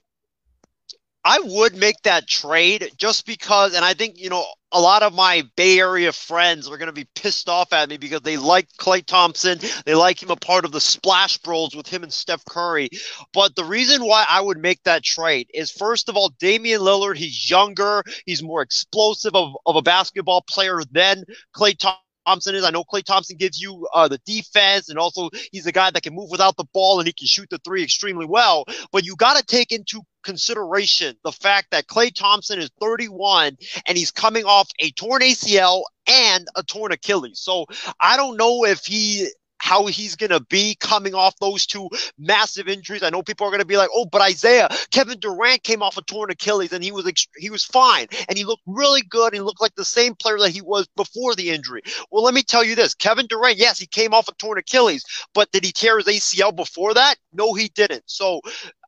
I 1.29 1.41
would 1.41 1.77
make 1.77 2.01
that 2.05 2.27
trade 2.27 2.91
just 2.97 3.27
because, 3.27 3.75
and 3.75 3.85
I 3.85 3.93
think, 3.93 4.19
you 4.19 4.31
know, 4.31 4.47
a 4.73 4.81
lot 4.81 5.03
of 5.03 5.13
my 5.13 5.47
Bay 5.57 5.79
Area 5.79 6.11
friends 6.11 6.67
are 6.67 6.79
going 6.79 6.87
to 6.87 6.93
be 6.95 7.07
pissed 7.15 7.51
off 7.51 7.75
at 7.75 7.91
me 7.91 7.99
because 7.99 8.23
they 8.23 8.39
like 8.39 8.67
Klay 8.81 9.05
Thompson. 9.05 9.59
They 9.85 9.95
like 9.95 10.23
him 10.23 10.31
a 10.31 10.37
part 10.37 10.65
of 10.65 10.73
the 10.73 10.81
Splash 10.81 11.37
Bros 11.37 11.77
with 11.77 11.87
him 11.87 12.03
and 12.03 12.11
Steph 12.11 12.47
Curry. 12.47 12.89
But 13.35 13.57
the 13.57 13.65
reason 13.65 14.07
why 14.07 14.25
I 14.27 14.41
would 14.41 14.57
make 14.57 14.83
that 14.85 15.05
trade 15.05 15.51
is, 15.53 15.71
first 15.71 16.09
of 16.09 16.17
all, 16.17 16.33
Damian 16.41 16.81
Lillard, 16.81 17.17
he's 17.17 17.51
younger, 17.51 18.03
he's 18.25 18.43
more 18.43 18.63
explosive 18.63 19.35
of, 19.35 19.55
of 19.67 19.77
a 19.77 19.83
basketball 19.83 20.43
player 20.49 20.81
than 20.93 21.25
Klay 21.55 21.77
Thompson. 21.77 22.03
Thompson 22.27 22.55
is. 22.55 22.65
I 22.65 22.71
know 22.71 22.85
Klay 22.85 23.03
Thompson 23.03 23.39
gives 23.39 23.59
you 23.59 23.89
uh, 23.95 24.07
the 24.07 24.21
defense, 24.27 24.91
and 24.91 24.99
also 24.99 25.31
he's 25.51 25.67
a 25.67 25.73
guy 25.73 25.91
that 25.91 26.03
can 26.03 26.15
move 26.15 26.29
without 26.31 26.59
the 26.59 26.67
ball 26.75 27.01
and 27.01 27.07
he 27.07 27.13
can 27.15 27.27
shoot 27.27 27.49
the 27.49 27.59
three 27.65 27.83
extremely 27.83 28.27
well. 28.27 28.67
But 28.93 29.07
you 29.07 29.17
got 29.17 29.39
to 29.39 29.45
take 29.45 29.73
into 29.73 30.03
consideration 30.29 31.17
the 31.25 31.33
fact 31.33 31.71
that 31.71 31.87
Klay 31.87 32.15
Thompson 32.15 32.59
is 32.59 32.71
31 32.81 33.57
and 33.87 33.97
he's 33.97 34.11
coming 34.11 34.45
off 34.45 34.69
a 34.79 34.91
torn 34.91 35.23
ACL 35.23 35.85
and 36.07 36.47
a 36.55 36.63
torn 36.63 36.93
Achilles. 36.93 37.41
So 37.41 37.65
I 37.99 38.19
don't 38.19 38.37
know 38.37 38.67
if 38.67 38.85
he 38.85 39.29
how 39.61 39.87
he's 39.87 40.15
going 40.15 40.31
to 40.31 40.41
be 40.41 40.77
coming 40.81 41.15
off 41.15 41.37
those 41.41 41.67
two 41.67 41.89
massive 42.17 42.69
injuries. 42.69 43.03
I 43.03 43.11
know 43.11 43.23
people 43.23 43.47
are 43.47 43.51
going 43.51 43.59
to 43.61 43.67
be 43.67 43.77
like, 43.77 43.91
"Oh, 43.93 44.05
but 44.05 44.21
Isaiah, 44.21 44.69
Kevin 44.93 45.19
Durant 45.19 45.65
came 45.65 45.83
off 45.83 45.97
a 45.97 46.03
torn 46.03 46.31
Achilles 46.31 46.73
and 46.73 46.85
he 46.85 46.93
was 46.93 47.11
he 47.37 47.51
was 47.51 47.65
fine 47.65 48.07
and 48.29 48.39
he 48.39 48.45
looked 48.45 48.63
really 48.67 49.03
good. 49.03 49.33
He 49.35 49.41
looked 49.41 49.61
like 49.61 49.75
the 49.75 49.85
same 49.85 50.15
player 50.15 50.39
that 50.39 50.51
he 50.51 50.61
was 50.61 50.87
before 50.95 51.35
the 51.35 51.51
injury." 51.51 51.83
Well, 52.11 52.23
let 52.23 52.35
me 52.35 52.43
tell 52.43 52.63
you 52.63 52.75
this: 52.75 52.95
Kevin 52.95 53.27
Durant, 53.27 53.57
yes, 53.57 53.79
he 53.79 53.87
came 53.87 54.15
off 54.15 54.29
a 54.29 54.35
torn 54.35 54.59
Achilles, 54.59 55.05
but 55.35 55.51
did 55.51 55.65
he 55.65 55.73
tear 55.73 55.99
his 55.99 56.07
ACL 56.07 56.55
before 56.55 56.95
that? 56.95 57.17
No, 57.33 57.55
he 57.55 57.69
didn't. 57.69 58.05
So 58.07 58.41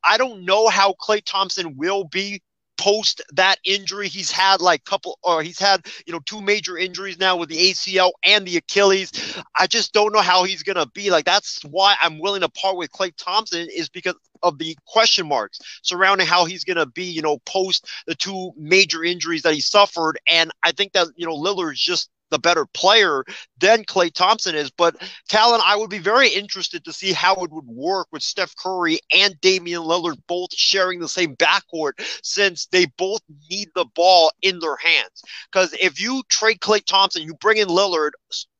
I 0.04 0.16
don't 0.18 0.44
know 0.44 0.68
how 0.68 0.94
Klay 0.94 1.22
Thompson 1.24 1.76
will 1.76 2.04
be 2.04 2.42
post 2.78 3.20
that 3.34 3.58
injury. 3.62 4.08
He's 4.08 4.30
had 4.30 4.62
like 4.62 4.84
couple 4.84 5.18
or 5.22 5.42
he's 5.42 5.58
had, 5.58 5.86
you 6.06 6.12
know, 6.14 6.20
two 6.24 6.40
major 6.40 6.78
injuries 6.78 7.18
now 7.18 7.36
with 7.36 7.50
the 7.50 7.70
ACL 7.70 8.10
and 8.24 8.46
the 8.46 8.56
Achilles. 8.56 9.12
I 9.54 9.66
just 9.66 9.92
don't 9.92 10.14
know 10.14 10.22
how 10.22 10.44
he's 10.44 10.62
gonna 10.62 10.86
be. 10.86 11.10
Like 11.10 11.26
that's 11.26 11.62
why 11.64 11.96
I'm 12.00 12.18
willing 12.18 12.40
to 12.40 12.48
part 12.48 12.76
with 12.76 12.90
Klay 12.90 13.12
Thompson 13.16 13.68
is 13.70 13.90
because 13.90 14.14
of 14.42 14.58
the 14.58 14.76
question 14.86 15.28
marks 15.28 15.58
surrounding 15.82 16.26
how 16.26 16.44
he's 16.44 16.64
going 16.64 16.76
to 16.76 16.86
be, 16.86 17.04
you 17.04 17.22
know, 17.22 17.38
post 17.44 17.86
the 18.06 18.14
two 18.14 18.52
major 18.56 19.04
injuries 19.04 19.42
that 19.42 19.54
he 19.54 19.60
suffered. 19.60 20.18
And 20.26 20.50
I 20.62 20.72
think 20.72 20.92
that, 20.92 21.08
you 21.16 21.26
know, 21.26 21.36
Lillard's 21.36 21.80
just 21.80 22.10
the 22.30 22.38
better 22.38 22.66
player 22.66 23.24
than 23.58 23.84
Klay 23.84 24.12
Thompson 24.12 24.54
is. 24.54 24.70
But 24.70 24.96
Callan, 25.28 25.60
I 25.64 25.76
would 25.76 25.90
be 25.90 25.98
very 25.98 26.28
interested 26.28 26.84
to 26.84 26.92
see 26.92 27.12
how 27.12 27.34
it 27.36 27.50
would 27.50 27.66
work 27.66 28.08
with 28.12 28.22
Steph 28.22 28.54
Curry 28.56 28.98
and 29.14 29.40
Damian 29.40 29.82
Lillard 29.82 30.18
both 30.26 30.54
sharing 30.54 31.00
the 31.00 31.08
same 31.08 31.36
backcourt 31.36 31.92
since 32.22 32.66
they 32.66 32.86
both 32.96 33.20
need 33.50 33.68
the 33.74 33.86
ball 33.94 34.32
in 34.42 34.58
their 34.58 34.76
hands. 34.76 35.22
Because 35.52 35.72
if 35.74 36.00
you 36.00 36.22
trade 36.28 36.60
Klay 36.60 36.84
Thompson, 36.84 37.22
you 37.22 37.34
bring 37.34 37.58
in 37.58 37.68
Lillard, 37.68 38.12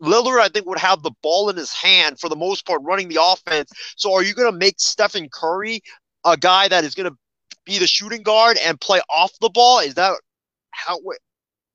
Lillard, 0.02 0.40
I 0.40 0.48
think, 0.48 0.66
would 0.66 0.78
have 0.78 1.02
the 1.02 1.12
ball 1.22 1.48
in 1.51 1.56
his 1.56 1.72
hand 1.72 2.18
for 2.20 2.28
the 2.28 2.36
most 2.36 2.66
part 2.66 2.82
running 2.82 3.09
the 3.09 3.22
offense. 3.22 3.70
So 3.97 4.12
are 4.12 4.22
you 4.22 4.34
going 4.34 4.52
to 4.52 4.59
make 4.59 4.74
Stephen 4.78 5.28
Curry 5.32 5.80
a 6.24 6.36
guy 6.36 6.68
that 6.68 6.84
is 6.84 6.94
going 6.94 7.10
to 7.10 7.16
be 7.64 7.78
the 7.78 7.86
shooting 7.86 8.22
guard 8.22 8.59
and 8.64 8.80
play 8.80 9.01
off 9.09 9.32
the 9.40 9.51
ball? 9.51 9.80
Is 9.80 9.94
that 9.94 10.14
how 10.70 10.98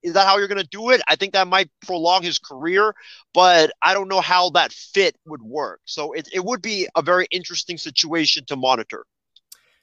is 0.06 0.14
that 0.14 0.27
how 0.27 0.38
you're 0.38 0.48
going 0.48 0.61
to 0.61 0.68
do 0.68 0.91
it? 0.91 1.02
I 1.07 1.15
think 1.15 1.34
that 1.34 1.48
might 1.48 1.69
prolong 1.82 2.22
his 2.22 2.38
career, 2.38 2.94
but 3.34 3.72
I 3.82 3.95
don't 3.95 4.07
know 4.07 4.22
how 4.22 4.52
that 4.52 4.72
fit 4.72 5.18
would 5.26 5.41
work. 5.41 5.82
So 5.86 6.14
it, 6.14 6.30
it 6.32 6.45
would 6.45 6.61
be 6.61 6.88
a 6.95 7.02
very 7.02 7.27
interesting 7.32 7.77
situation 7.77 8.45
to 8.45 8.56
monitor. 8.56 9.06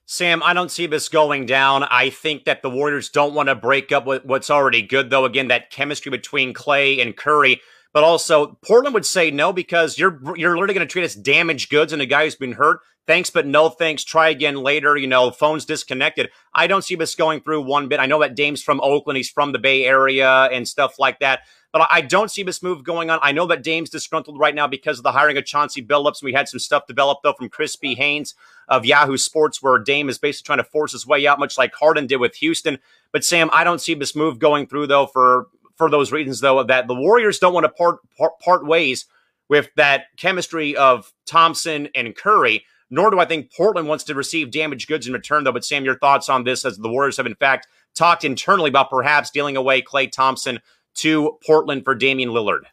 Sam, 0.06 0.40
I 0.44 0.52
don't 0.52 0.70
see 0.70 0.86
this 0.86 1.08
going 1.08 1.46
down. 1.46 1.82
I 1.84 2.10
think 2.10 2.44
that 2.44 2.62
the 2.62 2.70
Warriors 2.70 3.08
don't 3.08 3.34
want 3.34 3.48
to 3.48 3.56
break 3.56 3.90
up 3.90 4.06
what's 4.06 4.50
already 4.50 4.82
good, 4.82 5.10
though. 5.10 5.24
Again, 5.24 5.48
that 5.48 5.70
chemistry 5.70 6.10
between 6.10 6.54
Klay 6.54 7.02
and 7.02 7.16
Curry. 7.16 7.60
But 7.92 8.04
also, 8.04 8.58
Portland 8.64 8.94
would 8.94 9.06
say 9.06 9.30
no 9.30 9.52
because 9.52 9.98
you're 9.98 10.18
you're 10.36 10.54
literally 10.54 10.74
going 10.74 10.86
to 10.86 10.90
treat 10.90 11.04
us 11.04 11.14
damaged 11.14 11.70
goods 11.70 11.92
and 11.92 12.00
a 12.00 12.06
guy 12.06 12.24
who's 12.24 12.34
been 12.34 12.52
hurt. 12.52 12.80
Thanks, 13.06 13.30
but 13.30 13.46
no 13.46 13.68
thanks. 13.68 14.04
Try 14.04 14.28
again 14.28 14.56
later. 14.56 14.96
You 14.96 15.08
know, 15.08 15.30
phone's 15.30 15.64
disconnected. 15.64 16.30
I 16.54 16.68
don't 16.68 16.84
see 16.84 16.94
this 16.94 17.14
going 17.14 17.40
through 17.40 17.62
one 17.62 17.88
bit. 17.88 18.00
I 18.00 18.06
know 18.06 18.20
that 18.20 18.36
Dame's 18.36 18.62
from 18.62 18.80
Oakland. 18.80 19.16
He's 19.16 19.28
from 19.28 19.52
the 19.52 19.58
Bay 19.58 19.84
Area 19.84 20.44
and 20.44 20.66
stuff 20.66 20.98
like 20.98 21.18
that. 21.20 21.40
But 21.72 21.88
I 21.90 22.02
don't 22.02 22.30
see 22.30 22.42
this 22.42 22.62
move 22.62 22.84
going 22.84 23.08
on. 23.08 23.18
I 23.22 23.32
know 23.32 23.46
that 23.46 23.62
Dame's 23.62 23.88
disgruntled 23.88 24.38
right 24.38 24.54
now 24.54 24.66
because 24.66 24.98
of 24.98 25.04
the 25.04 25.12
hiring 25.12 25.38
of 25.38 25.46
Chauncey 25.46 25.82
Billups. 25.82 26.22
We 26.22 26.34
had 26.34 26.46
some 26.46 26.60
stuff 26.60 26.86
developed, 26.86 27.22
though, 27.22 27.32
from 27.32 27.48
Crispy 27.48 27.94
Haynes 27.94 28.34
of 28.68 28.84
Yahoo 28.84 29.16
Sports, 29.16 29.62
where 29.62 29.78
Dame 29.78 30.10
is 30.10 30.18
basically 30.18 30.46
trying 30.46 30.64
to 30.64 30.70
force 30.70 30.92
his 30.92 31.06
way 31.06 31.26
out, 31.26 31.38
much 31.38 31.56
like 31.56 31.74
Harden 31.74 32.06
did 32.06 32.16
with 32.16 32.36
Houston. 32.36 32.78
But, 33.10 33.24
Sam, 33.24 33.48
I 33.54 33.64
don't 33.64 33.80
see 33.80 33.94
this 33.94 34.14
move 34.14 34.38
going 34.38 34.66
through, 34.66 34.88
though, 34.88 35.06
for 35.06 35.46
for 35.82 35.90
those 35.90 36.12
reasons, 36.12 36.40
though, 36.40 36.62
that 36.62 36.86
the 36.86 36.94
Warriors 36.94 37.38
don't 37.38 37.54
want 37.54 37.64
to 37.64 37.70
part, 37.70 37.98
part, 38.16 38.38
part 38.40 38.66
ways 38.66 39.06
with 39.48 39.68
that 39.76 40.04
chemistry 40.16 40.76
of 40.76 41.12
Thompson 41.26 41.88
and 41.94 42.16
Curry 42.16 42.64
nor 42.92 43.10
do 43.10 43.18
I 43.18 43.24
think 43.24 43.50
Portland 43.50 43.88
wants 43.88 44.04
to 44.04 44.14
receive 44.14 44.50
damaged 44.50 44.86
goods 44.86 45.06
in 45.06 45.14
return, 45.14 45.44
though. 45.44 45.52
But 45.52 45.64
Sam, 45.64 45.82
your 45.82 45.98
thoughts 45.98 46.28
on 46.28 46.44
this 46.44 46.66
as 46.66 46.76
the 46.76 46.90
Warriors 46.90 47.16
have, 47.16 47.24
in 47.24 47.34
fact, 47.34 47.66
talked 47.94 48.22
internally 48.22 48.68
about 48.68 48.90
perhaps 48.90 49.30
dealing 49.30 49.56
away 49.56 49.80
Klay 49.80 50.12
Thompson 50.12 50.60
to 50.96 51.38
Portland 51.44 51.84
for 51.84 51.94
Damian 51.94 52.28
Lillard? 52.28 52.64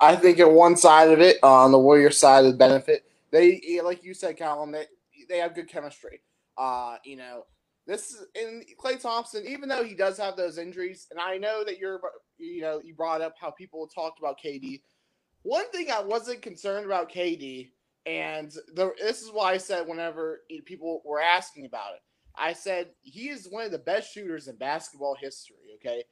I 0.00 0.16
think 0.16 0.40
at 0.40 0.50
one 0.50 0.74
side 0.74 1.10
of 1.10 1.20
it, 1.20 1.36
on 1.42 1.70
the 1.70 1.78
Warriors 1.78 2.16
side 2.16 2.46
of 2.46 2.52
the 2.52 2.56
benefit, 2.56 3.04
they, 3.30 3.60
like 3.84 4.02
you 4.02 4.14
said, 4.14 4.38
Callan, 4.38 4.72
they, 4.72 4.86
they 5.28 5.36
have 5.36 5.54
good 5.54 5.68
chemistry. 5.68 6.22
Uh, 6.56 6.96
you 7.04 7.16
know, 7.16 7.44
this 7.86 8.10
is 8.10 8.26
in 8.34 8.62
Klay 8.80 9.00
Thompson, 9.00 9.44
even 9.46 9.68
though 9.68 9.84
he 9.84 9.94
does 9.94 10.16
have 10.18 10.36
those 10.36 10.58
injuries, 10.58 11.08
and 11.10 11.18
I 11.18 11.36
know 11.36 11.64
that 11.64 11.78
you're, 11.78 12.00
you 12.38 12.62
know, 12.62 12.80
you 12.82 12.94
brought 12.94 13.20
up 13.20 13.34
how 13.40 13.50
people 13.50 13.86
talked 13.88 14.18
about 14.18 14.40
KD. 14.42 14.82
one 15.42 15.68
thing 15.70 15.90
I 15.90 16.00
wasn't 16.00 16.42
concerned 16.42 16.86
about 16.86 17.10
KD, 17.10 17.70
and 18.06 18.52
the, 18.74 18.92
this 19.00 19.22
is 19.22 19.30
why 19.30 19.52
I 19.52 19.56
said 19.56 19.86
whenever 19.86 20.42
people 20.64 21.02
were 21.04 21.20
asking 21.20 21.66
about 21.66 21.94
it, 21.94 22.00
I 22.36 22.52
said 22.52 22.90
he 23.02 23.28
is 23.28 23.48
one 23.50 23.64
of 23.64 23.72
the 23.72 23.78
best 23.78 24.12
shooters 24.12 24.48
in 24.48 24.56
basketball 24.56 25.16
history. 25.20 25.56
Okay, 25.76 26.04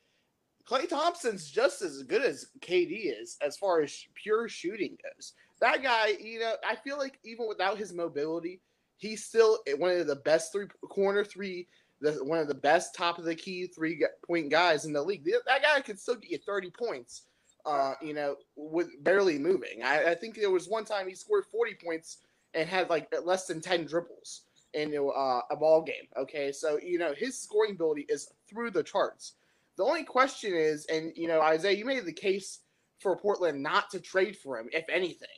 Klay 0.68 0.88
Thompson's 0.88 1.50
just 1.50 1.82
as 1.82 2.02
good 2.02 2.22
as 2.22 2.46
KD 2.60 3.20
is 3.20 3.36
as 3.44 3.56
far 3.56 3.80
as 3.80 4.04
pure 4.14 4.48
shooting 4.48 4.96
goes. 5.02 5.34
That 5.60 5.82
guy, 5.82 6.14
you 6.20 6.40
know, 6.40 6.54
I 6.66 6.74
feel 6.76 6.98
like 6.98 7.18
even 7.24 7.46
without 7.48 7.78
his 7.78 7.92
mobility, 7.92 8.60
he's 9.00 9.24
still 9.24 9.58
one 9.78 9.90
of 9.92 10.06
the 10.06 10.16
best 10.16 10.52
three 10.52 10.66
corner 10.88 11.24
three, 11.24 11.66
the, 12.00 12.12
one 12.24 12.38
of 12.38 12.48
the 12.48 12.54
best 12.54 12.94
top 12.94 13.18
of 13.18 13.24
the 13.24 13.34
key 13.34 13.66
three 13.66 14.04
point 14.26 14.50
guys 14.50 14.84
in 14.84 14.92
the 14.92 15.02
league. 15.02 15.24
That 15.24 15.62
guy 15.62 15.80
could 15.80 15.98
still 15.98 16.16
get 16.16 16.30
you 16.30 16.38
30 16.38 16.70
points, 16.70 17.22
uh, 17.66 17.94
you 18.00 18.14
know, 18.14 18.36
with 18.56 18.88
barely 19.02 19.38
moving. 19.38 19.82
I, 19.82 20.10
I 20.10 20.14
think 20.14 20.36
there 20.36 20.50
was 20.50 20.68
one 20.68 20.84
time 20.84 21.08
he 21.08 21.14
scored 21.14 21.44
40 21.46 21.76
points 21.84 22.18
and 22.54 22.68
had 22.68 22.90
like 22.90 23.12
less 23.24 23.46
than 23.46 23.60
10 23.60 23.86
dribbles 23.86 24.42
in 24.74 24.94
uh, 24.94 25.40
a 25.50 25.56
ball 25.56 25.82
game. 25.82 26.06
Okay, 26.16 26.52
so 26.52 26.78
you 26.82 26.98
know 26.98 27.12
his 27.16 27.38
scoring 27.38 27.72
ability 27.72 28.06
is 28.08 28.32
through 28.48 28.70
the 28.70 28.82
charts. 28.82 29.32
The 29.76 29.84
only 29.84 30.04
question 30.04 30.54
is, 30.54 30.84
and 30.86 31.12
you 31.16 31.26
know, 31.26 31.40
Isaiah, 31.40 31.76
you 31.76 31.84
made 31.84 32.04
the 32.04 32.12
case 32.12 32.60
for 32.98 33.16
Portland 33.16 33.62
not 33.62 33.90
to 33.90 34.00
trade 34.00 34.36
for 34.36 34.58
him, 34.58 34.68
if 34.72 34.84
anything. 34.88 35.28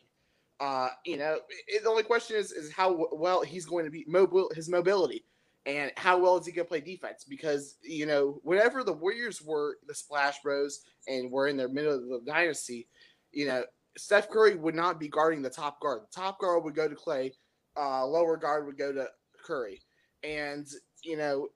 Uh, 0.62 0.90
you 1.04 1.16
know, 1.16 1.38
it, 1.66 1.82
the 1.82 1.90
only 1.90 2.04
question 2.04 2.36
is 2.36 2.52
is 2.52 2.72
how 2.72 3.08
well 3.10 3.42
he's 3.42 3.66
going 3.66 3.84
to 3.84 3.90
be 3.90 4.04
mobile, 4.06 4.48
his 4.54 4.68
mobility, 4.68 5.24
and 5.66 5.90
how 5.96 6.16
well 6.16 6.36
is 6.36 6.46
he 6.46 6.52
going 6.52 6.64
to 6.64 6.68
play 6.68 6.80
defense? 6.80 7.24
Because 7.28 7.78
you 7.82 8.06
know, 8.06 8.38
whenever 8.44 8.84
the 8.84 8.92
Warriors 8.92 9.42
were 9.42 9.78
the 9.88 9.94
Splash 9.94 10.40
Bros 10.40 10.82
and 11.08 11.32
were 11.32 11.48
in 11.48 11.56
the 11.56 11.68
middle 11.68 11.94
of 11.94 12.24
the 12.24 12.30
dynasty, 12.30 12.86
you 13.32 13.44
know, 13.44 13.64
Steph 13.96 14.30
Curry 14.30 14.54
would 14.54 14.76
not 14.76 15.00
be 15.00 15.08
guarding 15.08 15.42
the 15.42 15.50
top 15.50 15.80
guard. 15.80 16.02
The 16.02 16.20
top 16.20 16.38
guard 16.38 16.62
would 16.62 16.76
go 16.76 16.86
to 16.86 16.94
Klay, 16.94 17.32
uh, 17.76 18.06
lower 18.06 18.36
guard 18.36 18.64
would 18.66 18.78
go 18.78 18.92
to 18.92 19.08
Curry, 19.44 19.82
and 20.22 20.68
you 21.02 21.16
know, 21.16 21.48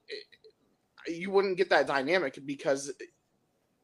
you 1.07 1.31
wouldn't 1.31 1.59
get 1.59 1.71
that 1.71 1.87
dynamic 1.87 2.45
because 2.45 2.93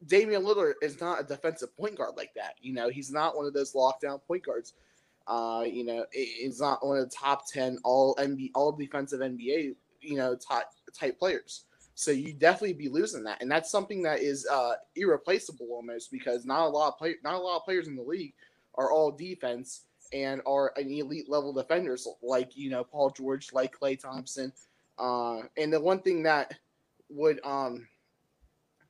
Damian 0.05 0.43
Lillard 0.43 0.73
is 0.81 0.99
not 0.99 1.21
a 1.21 1.23
defensive 1.23 1.73
point 1.77 1.95
guard 1.95 2.15
like 2.17 2.33
that. 2.35 2.55
You 2.59 2.73
know, 2.73 2.89
he's 2.89 3.09
not 3.09 3.37
one 3.37 3.45
of 3.45 3.53
those 3.53 3.71
lockdown 3.71 4.19
point 4.27 4.45
guards. 4.45 4.73
Uh, 5.27 5.63
you 5.65 5.85
know, 5.85 6.05
he's 6.11 6.59
not 6.59 6.85
one 6.85 6.97
of 6.97 7.09
the 7.09 7.15
top 7.15 7.47
ten 7.47 7.77
all 7.83 8.15
NBA, 8.15 8.51
all 8.55 8.71
defensive 8.71 9.21
NBA, 9.21 9.75
you 10.01 10.17
know, 10.17 10.35
type 10.35 10.65
type 10.97 11.17
players. 11.17 11.65
So 11.95 12.11
you 12.11 12.33
definitely 12.33 12.73
be 12.73 12.89
losing 12.89 13.23
that, 13.25 13.41
and 13.41 13.51
that's 13.51 13.69
something 13.69 14.01
that 14.03 14.19
is 14.19 14.47
uh, 14.47 14.73
irreplaceable 14.95 15.67
almost 15.71 16.11
because 16.11 16.45
not 16.45 16.65
a 16.65 16.69
lot 16.69 16.89
of 16.89 16.97
play, 16.97 17.15
not 17.23 17.35
a 17.35 17.39
lot 17.39 17.57
of 17.57 17.65
players 17.65 17.87
in 17.87 17.95
the 17.95 18.01
league 18.01 18.33
are 18.75 18.91
all 18.91 19.11
defense 19.11 19.83
and 20.11 20.41
are 20.45 20.73
an 20.77 20.89
elite 20.89 21.29
level 21.29 21.53
defenders 21.53 22.07
like 22.21 22.55
you 22.57 22.69
know 22.69 22.83
Paul 22.83 23.11
George, 23.11 23.53
like 23.53 23.77
Klay 23.77 23.99
Thompson. 23.99 24.51
Uh, 24.97 25.41
and 25.57 25.71
the 25.71 25.79
one 25.79 25.99
thing 25.99 26.23
that 26.23 26.53
would 27.09 27.39
um 27.43 27.87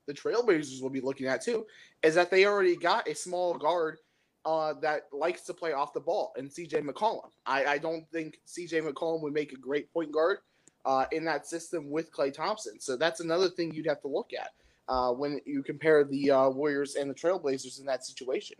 the 0.06 0.14
Trailblazers 0.14 0.82
will 0.82 0.90
be 0.90 1.02
looking 1.02 1.28
at 1.28 1.42
too 1.42 1.66
is 2.04 2.16
that 2.16 2.30
they 2.30 2.46
already 2.46 2.76
got 2.76 3.08
a 3.08 3.16
small 3.16 3.58
guard 3.58 3.98
uh, 4.46 4.74
that 4.82 5.04
likes 5.12 5.44
to 5.44 5.54
play 5.54 5.74
off 5.74 5.94
the 5.94 6.00
ball 6.00 6.34
and 6.38 6.50
CJ 6.50 6.88
McCollum. 6.88 7.30
I, 7.46 7.66
I 7.66 7.78
don't 7.78 8.08
think 8.12 8.40
CJ 8.48 8.88
McCollum 8.88 9.22
would 9.22 9.34
make 9.34 9.54
a 9.54 9.58
great 9.58 9.92
point 9.94 10.12
guard 10.12 10.40
uh, 10.86 11.06
in 11.12 11.24
that 11.26 11.48
system 11.48 11.90
with 11.90 12.12
Klay 12.12 12.34
Thompson. 12.34 12.80
So 12.80 12.98
that's 12.98 13.20
another 13.20 13.50
thing 13.50 13.74
you'd 13.74 13.88
have 13.88 14.02
to 14.02 14.08
look 14.08 14.32
at 14.38 14.50
uh, 14.88 15.12
when 15.12 15.40
you 15.46 15.64
compare 15.64 16.04
the 16.04 16.32
uh, 16.32 16.50
Warriors 16.50 16.96
and 16.96 17.10
the 17.10 17.16
Trailblazers 17.16 17.80
in 17.80 17.86
that 17.86 18.06
situation. 18.06 18.58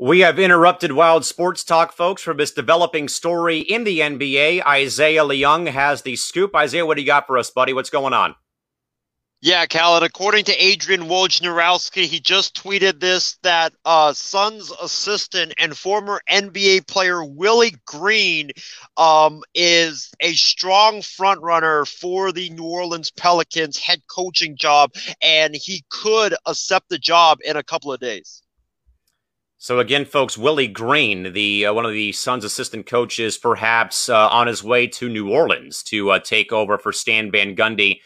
We 0.00 0.20
have 0.20 0.38
interrupted 0.38 0.92
Wild 0.92 1.24
Sports 1.24 1.64
Talk, 1.64 1.92
folks, 1.92 2.22
from 2.22 2.36
this 2.36 2.52
developing 2.52 3.08
story 3.08 3.58
in 3.58 3.82
the 3.82 3.98
NBA. 3.98 4.64
Isaiah 4.64 5.24
Leung 5.24 5.66
has 5.66 6.02
the 6.02 6.14
scoop. 6.14 6.54
Isaiah, 6.54 6.86
what 6.86 6.94
do 6.94 7.00
you 7.00 7.06
got 7.06 7.26
for 7.26 7.36
us, 7.36 7.50
buddy? 7.50 7.72
What's 7.72 7.90
going 7.90 8.12
on? 8.12 8.36
Yeah, 9.40 9.66
Callan. 9.66 10.04
According 10.04 10.44
to 10.44 10.64
Adrian 10.64 11.08
Wojnarowski, 11.08 12.04
he 12.04 12.20
just 12.20 12.54
tweeted 12.62 13.00
this 13.00 13.38
that 13.42 13.72
uh, 13.84 14.12
Suns 14.12 14.70
assistant 14.80 15.54
and 15.58 15.76
former 15.76 16.20
NBA 16.30 16.86
player 16.86 17.24
Willie 17.24 17.74
Green 17.84 18.52
um, 18.96 19.42
is 19.52 20.12
a 20.20 20.32
strong 20.34 21.02
front 21.02 21.42
runner 21.42 21.84
for 21.84 22.30
the 22.30 22.50
New 22.50 22.66
Orleans 22.66 23.10
Pelicans 23.10 23.76
head 23.76 24.02
coaching 24.08 24.56
job, 24.56 24.92
and 25.20 25.56
he 25.56 25.84
could 25.90 26.36
accept 26.46 26.88
the 26.88 26.98
job 26.98 27.38
in 27.44 27.56
a 27.56 27.64
couple 27.64 27.92
of 27.92 27.98
days. 27.98 28.42
So 29.60 29.80
again, 29.80 30.04
folks, 30.04 30.38
Willie 30.38 30.68
Green, 30.68 31.32
the 31.32 31.66
uh, 31.66 31.74
one 31.74 31.84
of 31.84 31.90
the 31.90 32.12
Suns' 32.12 32.44
assistant 32.44 32.86
coaches, 32.86 33.36
perhaps 33.36 34.08
uh, 34.08 34.28
on 34.28 34.46
his 34.46 34.62
way 34.62 34.86
to 34.86 35.08
New 35.08 35.32
Orleans 35.32 35.82
to 35.84 36.12
uh, 36.12 36.20
take 36.20 36.52
over 36.52 36.78
for 36.78 36.92
Stan 36.92 37.32
Van 37.32 37.56
Gundy 37.56 37.98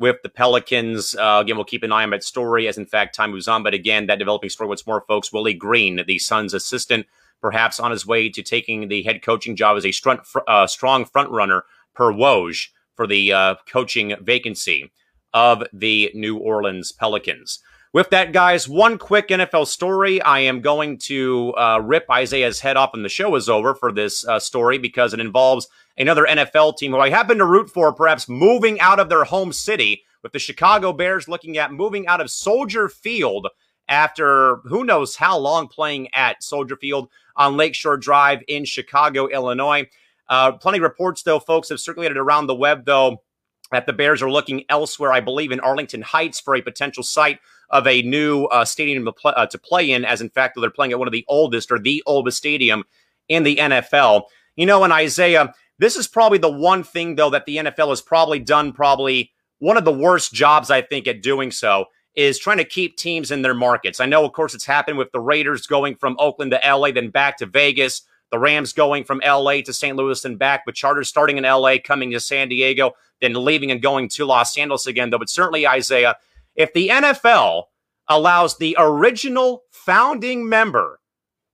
with 0.00 0.16
the 0.24 0.28
Pelicans. 0.28 1.14
Uh, 1.14 1.38
again, 1.40 1.54
we'll 1.54 1.64
keep 1.64 1.84
an 1.84 1.92
eye 1.92 2.02
on 2.02 2.10
that 2.10 2.24
story 2.24 2.66
as, 2.66 2.76
in 2.76 2.86
fact, 2.86 3.14
time 3.14 3.30
moves 3.30 3.46
on. 3.46 3.62
But 3.62 3.72
again, 3.72 4.08
that 4.08 4.18
developing 4.18 4.50
story. 4.50 4.66
What's 4.66 4.84
more, 4.84 5.04
folks, 5.06 5.32
Willie 5.32 5.54
Green, 5.54 6.02
the 6.08 6.18
Suns' 6.18 6.52
assistant, 6.52 7.06
perhaps 7.40 7.78
on 7.78 7.92
his 7.92 8.04
way 8.04 8.28
to 8.28 8.42
taking 8.42 8.88
the 8.88 9.04
head 9.04 9.22
coaching 9.22 9.54
job 9.54 9.76
as 9.76 9.86
a 9.86 9.92
strong, 9.92 10.18
uh, 10.48 10.66
strong 10.66 11.04
front 11.04 11.30
runner 11.30 11.62
per 11.94 12.12
Woj 12.12 12.70
for 12.96 13.06
the 13.06 13.32
uh, 13.32 13.54
coaching 13.70 14.12
vacancy 14.20 14.90
of 15.32 15.62
the 15.72 16.10
New 16.14 16.36
Orleans 16.36 16.90
Pelicans. 16.90 17.60
With 17.92 18.10
that, 18.10 18.32
guys, 18.32 18.68
one 18.68 18.98
quick 18.98 19.28
NFL 19.28 19.66
story. 19.66 20.20
I 20.20 20.40
am 20.40 20.60
going 20.60 20.98
to 21.04 21.54
uh, 21.56 21.80
rip 21.82 22.04
Isaiah's 22.10 22.60
head 22.60 22.76
off, 22.76 22.90
and 22.92 23.04
the 23.04 23.08
show 23.08 23.34
is 23.36 23.48
over 23.48 23.74
for 23.74 23.92
this 23.92 24.26
uh, 24.26 24.38
story 24.38 24.76
because 24.76 25.14
it 25.14 25.20
involves 25.20 25.68
another 25.96 26.26
NFL 26.26 26.76
team 26.76 26.92
who 26.92 26.98
I 26.98 27.10
happen 27.10 27.38
to 27.38 27.46
root 27.46 27.70
for, 27.70 27.92
perhaps 27.92 28.28
moving 28.28 28.80
out 28.80 29.00
of 29.00 29.08
their 29.08 29.24
home 29.24 29.52
city, 29.52 30.02
with 30.22 30.32
the 30.32 30.38
Chicago 30.38 30.92
Bears 30.92 31.28
looking 31.28 31.56
at 31.56 31.72
moving 31.72 32.06
out 32.08 32.20
of 32.20 32.30
Soldier 32.30 32.88
Field 32.88 33.46
after 33.88 34.56
who 34.64 34.84
knows 34.84 35.16
how 35.16 35.38
long 35.38 35.68
playing 35.68 36.08
at 36.14 36.42
Soldier 36.42 36.76
Field 36.76 37.08
on 37.36 37.56
Lakeshore 37.56 37.96
Drive 37.96 38.42
in 38.48 38.64
Chicago, 38.64 39.28
Illinois. 39.28 39.88
Uh, 40.28 40.52
plenty 40.52 40.78
of 40.78 40.82
reports, 40.82 41.22
though, 41.22 41.38
folks, 41.38 41.68
have 41.68 41.78
circulated 41.78 42.16
around 42.16 42.46
the 42.46 42.54
web, 42.54 42.84
though, 42.84 43.22
that 43.70 43.86
the 43.86 43.92
Bears 43.92 44.20
are 44.22 44.30
looking 44.30 44.64
elsewhere, 44.68 45.12
I 45.12 45.20
believe, 45.20 45.52
in 45.52 45.60
Arlington 45.60 46.02
Heights 46.02 46.40
for 46.40 46.56
a 46.56 46.62
potential 46.62 47.02
site 47.04 47.38
of 47.70 47.86
a 47.86 48.02
new 48.02 48.44
uh, 48.46 48.64
stadium 48.64 49.04
to 49.04 49.12
play, 49.12 49.32
uh, 49.36 49.46
to 49.46 49.58
play 49.58 49.90
in, 49.90 50.04
as 50.04 50.20
in 50.20 50.30
fact, 50.30 50.56
they're 50.60 50.70
playing 50.70 50.92
at 50.92 50.98
one 50.98 51.08
of 51.08 51.12
the 51.12 51.24
oldest 51.28 51.70
or 51.70 51.78
the 51.78 52.02
oldest 52.06 52.38
stadium 52.38 52.84
in 53.28 53.42
the 53.42 53.56
NFL. 53.56 54.24
You 54.56 54.66
know, 54.66 54.84
and 54.84 54.92
Isaiah, 54.92 55.52
this 55.78 55.96
is 55.96 56.08
probably 56.08 56.38
the 56.38 56.50
one 56.50 56.82
thing, 56.82 57.16
though, 57.16 57.30
that 57.30 57.46
the 57.46 57.56
NFL 57.56 57.90
has 57.90 58.00
probably 58.00 58.38
done 58.38 58.72
probably 58.72 59.32
one 59.58 59.76
of 59.76 59.84
the 59.84 59.92
worst 59.92 60.32
jobs, 60.32 60.70
I 60.70 60.82
think, 60.82 61.06
at 61.06 61.22
doing 61.22 61.50
so 61.50 61.86
is 62.14 62.38
trying 62.38 62.56
to 62.56 62.64
keep 62.64 62.96
teams 62.96 63.30
in 63.30 63.42
their 63.42 63.54
markets. 63.54 64.00
I 64.00 64.06
know, 64.06 64.24
of 64.24 64.32
course, 64.32 64.54
it's 64.54 64.64
happened 64.64 64.96
with 64.96 65.12
the 65.12 65.20
Raiders 65.20 65.66
going 65.66 65.96
from 65.96 66.16
Oakland 66.18 66.50
to 66.52 66.60
LA, 66.64 66.90
then 66.90 67.10
back 67.10 67.36
to 67.38 67.46
Vegas, 67.46 68.02
the 68.30 68.38
Rams 68.38 68.72
going 68.72 69.04
from 69.04 69.20
LA 69.24 69.60
to 69.60 69.72
St. 69.72 69.96
Louis 69.96 70.24
and 70.24 70.38
back, 70.38 70.62
but 70.64 70.74
Chargers 70.74 71.08
starting 71.08 71.36
in 71.36 71.44
LA, 71.44 71.74
coming 71.82 72.10
to 72.12 72.20
San 72.20 72.48
Diego, 72.48 72.92
then 73.20 73.34
leaving 73.34 73.70
and 73.70 73.82
going 73.82 74.08
to 74.08 74.24
Los 74.24 74.56
Angeles 74.56 74.86
again, 74.86 75.10
though. 75.10 75.18
But 75.18 75.28
certainly, 75.28 75.66
Isaiah, 75.66 76.16
if 76.56 76.72
the 76.72 76.88
NFL 76.88 77.64
allows 78.08 78.56
the 78.56 78.76
original 78.78 79.62
founding 79.70 80.48
member, 80.48 81.00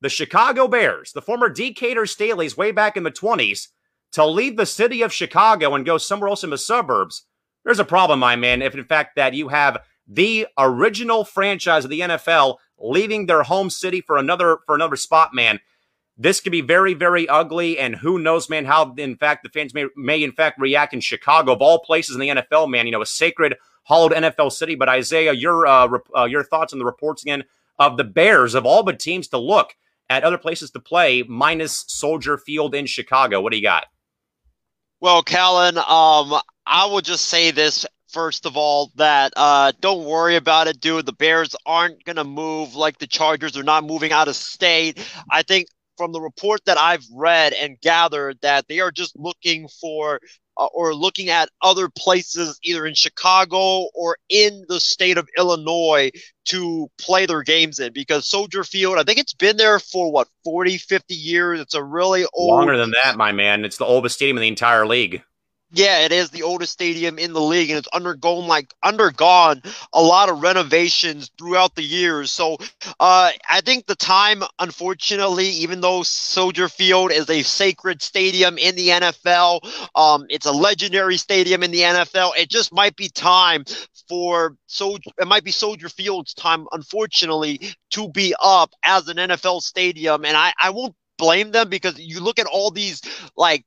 the 0.00 0.08
Chicago 0.08 0.68
Bears, 0.68 1.12
the 1.12 1.22
former 1.22 1.48
Decatur 1.48 2.02
Staleys 2.02 2.56
way 2.56 2.72
back 2.72 2.96
in 2.96 3.02
the 3.02 3.10
20s, 3.10 3.68
to 4.12 4.26
leave 4.26 4.56
the 4.56 4.66
city 4.66 5.02
of 5.02 5.12
Chicago 5.12 5.74
and 5.74 5.86
go 5.86 5.98
somewhere 5.98 6.28
else 6.28 6.44
in 6.44 6.50
the 6.50 6.58
suburbs, 6.58 7.26
there's 7.64 7.78
a 7.78 7.84
problem, 7.84 8.18
my 8.18 8.36
man. 8.36 8.62
If 8.62 8.74
in 8.74 8.84
fact 8.84 9.16
that 9.16 9.34
you 9.34 9.48
have 9.48 9.78
the 10.06 10.46
original 10.58 11.24
franchise 11.24 11.84
of 11.84 11.90
the 11.90 12.00
NFL 12.00 12.56
leaving 12.78 13.26
their 13.26 13.44
home 13.44 13.70
city 13.70 14.00
for 14.00 14.18
another 14.18 14.58
for 14.66 14.74
another 14.74 14.96
spot, 14.96 15.32
man, 15.32 15.60
this 16.16 16.40
could 16.40 16.52
be 16.52 16.60
very, 16.60 16.94
very 16.94 17.28
ugly. 17.28 17.78
And 17.78 17.96
who 17.96 18.18
knows, 18.18 18.50
man, 18.50 18.64
how 18.64 18.94
in 18.98 19.16
fact 19.16 19.44
the 19.44 19.48
fans 19.48 19.72
may 19.72 19.86
may 19.96 20.22
in 20.22 20.32
fact 20.32 20.60
react 20.60 20.92
in 20.92 21.00
Chicago 21.00 21.52
of 21.52 21.62
all 21.62 21.78
places 21.78 22.16
in 22.16 22.20
the 22.20 22.28
NFL, 22.28 22.68
man. 22.70 22.86
You 22.86 22.92
know, 22.92 23.02
a 23.02 23.06
sacred 23.06 23.56
hollowed 23.84 24.12
NFL 24.12 24.52
city. 24.52 24.74
But 24.74 24.88
Isaiah, 24.88 25.32
your 25.32 25.66
uh, 25.66 25.86
rep- 25.86 26.08
uh, 26.16 26.24
your 26.24 26.44
thoughts 26.44 26.72
on 26.72 26.78
the 26.78 26.84
reports 26.84 27.22
again 27.22 27.44
of 27.78 27.96
the 27.96 28.04
Bears 28.04 28.54
of 28.54 28.66
all 28.66 28.82
but 28.82 28.98
teams 28.98 29.28
to 29.28 29.38
look 29.38 29.74
at 30.10 30.24
other 30.24 30.38
places 30.38 30.70
to 30.72 30.80
play 30.80 31.22
minus 31.22 31.84
Soldier 31.88 32.38
Field 32.38 32.74
in 32.74 32.86
Chicago. 32.86 33.40
What 33.40 33.52
do 33.52 33.56
you 33.56 33.62
got? 33.62 33.86
Well, 35.00 35.22
Callan, 35.22 35.78
um, 35.78 36.40
I 36.66 36.86
will 36.86 37.00
just 37.00 37.24
say 37.26 37.50
this 37.50 37.86
first 38.12 38.46
of 38.46 38.56
all, 38.56 38.92
that 38.96 39.32
uh, 39.36 39.72
don't 39.80 40.04
worry 40.04 40.36
about 40.36 40.68
it, 40.68 40.80
dude. 40.80 41.06
The 41.06 41.12
Bears 41.12 41.56
aren't 41.66 42.04
going 42.04 42.16
to 42.16 42.24
move 42.24 42.74
like 42.74 42.98
the 42.98 43.06
Chargers. 43.06 43.52
They're 43.52 43.62
not 43.62 43.84
moving 43.84 44.12
out 44.12 44.28
of 44.28 44.36
state. 44.36 44.98
I 45.30 45.42
think 45.42 45.68
from 45.96 46.12
the 46.12 46.20
report 46.20 46.64
that 46.66 46.78
I've 46.78 47.04
read 47.12 47.52
and 47.54 47.80
gathered 47.80 48.38
that 48.42 48.68
they 48.68 48.80
are 48.80 48.90
just 48.90 49.16
looking 49.16 49.68
for 49.68 50.20
uh, 50.62 50.66
or 50.66 50.94
looking 50.94 51.28
at 51.28 51.48
other 51.60 51.88
places 51.88 52.58
either 52.62 52.86
in 52.86 52.94
Chicago 52.94 53.88
or 53.94 54.16
in 54.28 54.64
the 54.68 54.80
state 54.80 55.18
of 55.18 55.28
Illinois 55.36 56.10
to 56.44 56.88
play 56.98 57.26
their 57.26 57.42
games 57.42 57.78
in 57.78 57.92
because 57.92 58.28
Soldier 58.28 58.64
Field, 58.64 58.98
I 58.98 59.02
think 59.02 59.18
it's 59.18 59.34
been 59.34 59.56
there 59.56 59.78
for 59.78 60.10
what 60.10 60.28
40, 60.44 60.78
50 60.78 61.14
years. 61.14 61.60
It's 61.60 61.74
a 61.74 61.82
really 61.82 62.24
old 62.32 62.50
Longer 62.50 62.76
than 62.76 62.92
that, 63.02 63.16
my 63.16 63.32
man. 63.32 63.64
It's 63.64 63.78
the 63.78 63.84
oldest 63.84 64.16
stadium 64.16 64.36
in 64.38 64.42
the 64.42 64.48
entire 64.48 64.86
league. 64.86 65.22
Yeah, 65.74 66.00
it 66.00 66.12
is 66.12 66.28
the 66.28 66.42
oldest 66.42 66.72
stadium 66.74 67.18
in 67.18 67.32
the 67.32 67.40
league, 67.40 67.70
and 67.70 67.78
it's 67.78 67.88
undergone 67.88 68.46
like 68.46 68.74
undergone 68.82 69.62
a 69.94 70.02
lot 70.02 70.28
of 70.28 70.42
renovations 70.42 71.30
throughout 71.38 71.74
the 71.74 71.82
years. 71.82 72.30
So, 72.30 72.58
uh, 73.00 73.30
I 73.48 73.60
think 73.62 73.86
the 73.86 73.94
time, 73.94 74.42
unfortunately, 74.58 75.46
even 75.48 75.80
though 75.80 76.02
Soldier 76.02 76.68
Field 76.68 77.10
is 77.10 77.30
a 77.30 77.42
sacred 77.42 78.02
stadium 78.02 78.58
in 78.58 78.76
the 78.76 78.90
NFL, 78.90 79.60
um, 79.94 80.26
it's 80.28 80.44
a 80.44 80.52
legendary 80.52 81.16
stadium 81.16 81.62
in 81.62 81.70
the 81.70 81.84
NFL. 81.84 82.32
It 82.36 82.50
just 82.50 82.70
might 82.74 82.94
be 82.94 83.08
time 83.08 83.64
for 84.08 84.56
Soldier. 84.66 85.10
It 85.18 85.26
might 85.26 85.44
be 85.44 85.52
Soldier 85.52 85.88
Field's 85.88 86.34
time, 86.34 86.66
unfortunately, 86.72 87.60
to 87.92 88.10
be 88.10 88.34
up 88.42 88.74
as 88.84 89.08
an 89.08 89.18
NFL 89.18 89.62
stadium, 89.62 90.26
and 90.26 90.36
I 90.36 90.52
I 90.60 90.68
won't 90.68 90.94
blame 91.16 91.50
them 91.52 91.70
because 91.70 91.98
you 91.98 92.20
look 92.20 92.38
at 92.38 92.46
all 92.46 92.70
these 92.70 93.00
like 93.36 93.64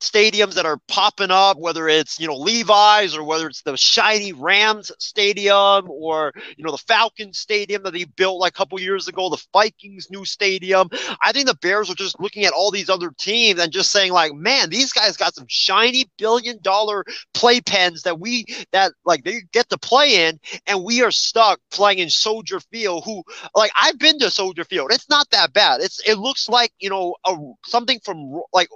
stadiums 0.00 0.54
that 0.54 0.66
are 0.66 0.78
popping 0.88 1.30
up, 1.30 1.58
whether 1.58 1.88
it's, 1.88 2.20
you 2.20 2.26
know, 2.26 2.36
Levi's 2.36 3.16
or 3.16 3.24
whether 3.24 3.48
it's 3.48 3.62
the 3.62 3.76
shiny 3.76 4.32
Rams 4.32 4.92
stadium 4.98 5.90
or, 5.90 6.32
you 6.56 6.64
know, 6.64 6.70
the 6.70 6.78
Falcons 6.78 7.38
stadium 7.38 7.82
that 7.82 7.92
they 7.92 8.04
built 8.04 8.38
like 8.38 8.52
a 8.52 8.56
couple 8.56 8.78
years 8.80 9.08
ago, 9.08 9.28
the 9.28 9.42
Vikings 9.52 10.08
new 10.10 10.24
stadium. 10.24 10.88
I 11.22 11.32
think 11.32 11.46
the 11.46 11.58
Bears 11.60 11.90
are 11.90 11.94
just 11.94 12.20
looking 12.20 12.44
at 12.44 12.52
all 12.52 12.70
these 12.70 12.88
other 12.88 13.12
teams 13.18 13.60
and 13.60 13.72
just 13.72 13.90
saying 13.90 14.12
like, 14.12 14.32
man, 14.34 14.70
these 14.70 14.92
guys 14.92 15.16
got 15.16 15.34
some 15.34 15.46
shiny 15.48 16.08
billion 16.16 16.60
dollar 16.62 17.04
playpens 17.34 18.02
that 18.02 18.20
we, 18.20 18.44
that 18.72 18.92
like 19.04 19.24
they 19.24 19.42
get 19.52 19.68
to 19.70 19.78
play 19.78 20.26
in 20.26 20.38
and 20.66 20.84
we 20.84 21.02
are 21.02 21.10
stuck 21.10 21.58
playing 21.70 21.98
in 21.98 22.10
Soldier 22.10 22.60
Field 22.60 23.04
who 23.04 23.22
like 23.54 23.72
I've 23.80 23.98
been 23.98 24.18
to 24.20 24.30
Soldier 24.30 24.64
Field. 24.64 24.92
It's 24.92 25.08
not 25.08 25.28
that 25.30 25.52
bad. 25.52 25.80
It's, 25.80 26.00
it 26.08 26.18
looks 26.18 26.48
like, 26.48 26.72
you 26.78 26.90
know, 26.90 27.16
a, 27.26 27.36
something 27.66 27.98
from 28.04 28.40
like 28.52 28.68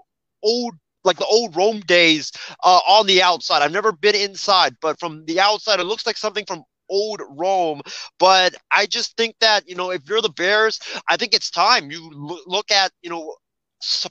old 0.42 0.74
like 1.04 1.18
the 1.18 1.26
old 1.26 1.56
Rome 1.56 1.80
days 1.80 2.32
uh, 2.62 2.80
on 2.88 3.06
the 3.06 3.22
outside. 3.22 3.62
I've 3.62 3.72
never 3.72 3.92
been 3.92 4.14
inside, 4.14 4.76
but 4.80 4.98
from 4.98 5.24
the 5.26 5.40
outside, 5.40 5.80
it 5.80 5.84
looks 5.84 6.06
like 6.06 6.16
something 6.16 6.44
from 6.46 6.64
old 6.88 7.20
Rome. 7.30 7.82
But 8.18 8.54
I 8.70 8.86
just 8.86 9.16
think 9.16 9.36
that, 9.40 9.68
you 9.68 9.74
know, 9.74 9.90
if 9.90 10.02
you're 10.08 10.20
the 10.22 10.28
Bears, 10.30 10.78
I 11.08 11.16
think 11.16 11.34
it's 11.34 11.50
time 11.50 11.90
you 11.90 12.10
look 12.46 12.70
at, 12.70 12.92
you 13.02 13.10
know, 13.10 13.36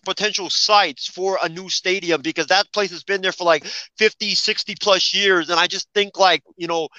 potential 0.05 0.49
sites 0.49 1.07
for 1.07 1.39
a 1.41 1.47
new 1.47 1.69
stadium 1.69 2.22
because 2.22 2.47
that 2.47 2.72
place 2.73 2.91
has 2.91 3.03
been 3.03 3.22
there 3.22 3.31
for 3.31 3.45
like 3.45 3.65
50, 3.97 4.35
60 4.35 4.76
plus 4.80 5.13
years. 5.13 5.49
And 5.49 5.59
I 5.59 5.68
just 5.68 5.88
think 5.93 6.18
like, 6.18 6.43
you 6.57 6.68
know, 6.68 6.89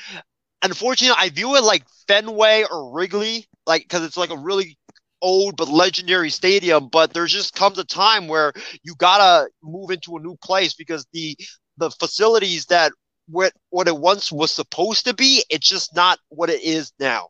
unfortunately, 0.62 1.16
I 1.18 1.30
view 1.30 1.56
it 1.56 1.64
like 1.64 1.84
Fenway 2.08 2.64
or 2.70 2.92
Wrigley, 2.92 3.46
like, 3.66 3.82
because 3.82 4.04
it's 4.04 4.16
like 4.16 4.30
a 4.30 4.38
really 4.38 4.78
old 5.22 5.56
but 5.56 5.68
legendary 5.68 6.30
stadium, 6.30 6.88
but 6.88 7.14
there 7.14 7.26
just 7.26 7.54
comes 7.54 7.78
a 7.78 7.84
time 7.84 8.28
where 8.28 8.52
you 8.82 8.94
gotta 8.96 9.48
move 9.62 9.90
into 9.90 10.16
a 10.16 10.20
new 10.20 10.36
place 10.42 10.74
because 10.74 11.06
the 11.12 11.36
the 11.78 11.90
facilities 11.90 12.66
that 12.66 12.92
what 13.28 13.52
what 13.70 13.88
it 13.88 13.96
once 13.96 14.30
was 14.30 14.52
supposed 14.52 15.06
to 15.06 15.14
be, 15.14 15.44
it's 15.48 15.68
just 15.68 15.94
not 15.94 16.18
what 16.28 16.50
it 16.50 16.62
is 16.62 16.92
now. 17.00 17.28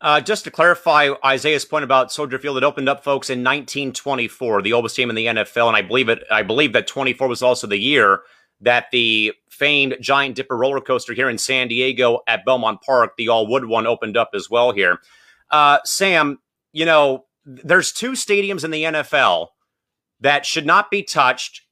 Uh, 0.00 0.20
just 0.20 0.44
to 0.44 0.50
clarify 0.50 1.10
Isaiah's 1.24 1.64
point 1.64 1.82
about 1.82 2.12
Soldier 2.12 2.38
Field, 2.38 2.56
it 2.56 2.62
opened 2.62 2.88
up, 2.88 3.02
folks, 3.02 3.30
in 3.30 3.40
1924, 3.40 4.62
the 4.62 4.72
oldest 4.72 4.94
team 4.94 5.10
in 5.10 5.16
the 5.16 5.26
NFL, 5.26 5.66
and 5.66 5.76
I 5.76 5.82
believe 5.82 6.08
it. 6.08 6.22
I 6.30 6.42
believe 6.42 6.72
that 6.74 6.86
24 6.86 7.26
was 7.26 7.42
also 7.42 7.66
the 7.66 7.78
year 7.78 8.20
that 8.60 8.86
the 8.92 9.32
famed 9.50 9.96
Giant 10.00 10.36
Dipper 10.36 10.56
roller 10.56 10.80
coaster 10.80 11.14
here 11.14 11.28
in 11.28 11.38
San 11.38 11.68
Diego 11.68 12.20
at 12.28 12.44
Belmont 12.44 12.80
Park, 12.82 13.14
the 13.16 13.28
all 13.28 13.46
wood 13.48 13.64
one, 13.64 13.86
opened 13.86 14.16
up 14.16 14.30
as 14.34 14.48
well 14.48 14.72
here. 14.72 15.00
Uh, 15.50 15.78
Sam, 15.84 16.38
you 16.78 16.84
know, 16.84 17.24
there's 17.44 17.90
two 17.90 18.12
stadiums 18.12 18.64
in 18.64 18.70
the 18.70 18.84
NFL 18.84 19.48
that 20.20 20.46
should 20.46 20.64
not 20.64 20.92
be 20.92 21.02
touched 21.02 21.62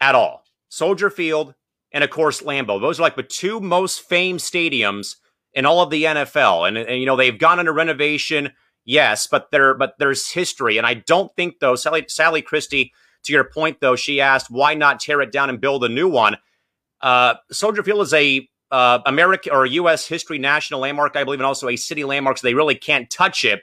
at 0.00 0.14
all 0.14 0.42
Soldier 0.70 1.10
Field 1.10 1.54
and, 1.92 2.02
of 2.02 2.08
course, 2.08 2.40
Lambeau. 2.40 2.80
Those 2.80 2.98
are 2.98 3.02
like 3.02 3.16
the 3.16 3.22
two 3.22 3.60
most 3.60 4.00
famed 4.00 4.40
stadiums 4.40 5.16
in 5.52 5.66
all 5.66 5.82
of 5.82 5.90
the 5.90 6.04
NFL. 6.04 6.66
And, 6.66 6.78
and 6.78 6.98
you 6.98 7.04
know, 7.04 7.14
they've 7.14 7.38
gone 7.38 7.58
under 7.58 7.74
renovation, 7.74 8.52
yes, 8.86 9.26
but 9.26 9.50
there, 9.50 9.74
but 9.74 9.96
there's 9.98 10.30
history. 10.30 10.78
And 10.78 10.86
I 10.86 10.94
don't 10.94 11.30
think, 11.36 11.60
though, 11.60 11.76
Sally, 11.76 12.06
Sally 12.08 12.40
Christie, 12.40 12.90
to 13.24 13.32
your 13.34 13.44
point, 13.44 13.82
though, 13.82 13.96
she 13.96 14.22
asked, 14.22 14.50
why 14.50 14.72
not 14.72 14.98
tear 14.98 15.20
it 15.20 15.30
down 15.30 15.50
and 15.50 15.60
build 15.60 15.84
a 15.84 15.90
new 15.90 16.08
one? 16.08 16.38
Uh, 17.02 17.34
Soldier 17.52 17.82
Field 17.82 18.00
is 18.00 18.14
a 18.14 18.48
uh, 18.70 19.00
American 19.04 19.52
or 19.52 19.66
U.S. 19.66 20.06
history 20.06 20.38
national 20.38 20.80
landmark, 20.80 21.16
I 21.16 21.24
believe, 21.24 21.40
and 21.40 21.46
also 21.46 21.68
a 21.68 21.76
city 21.76 22.02
landmark, 22.02 22.38
so 22.38 22.46
they 22.46 22.54
really 22.54 22.74
can't 22.74 23.10
touch 23.10 23.44
it. 23.44 23.60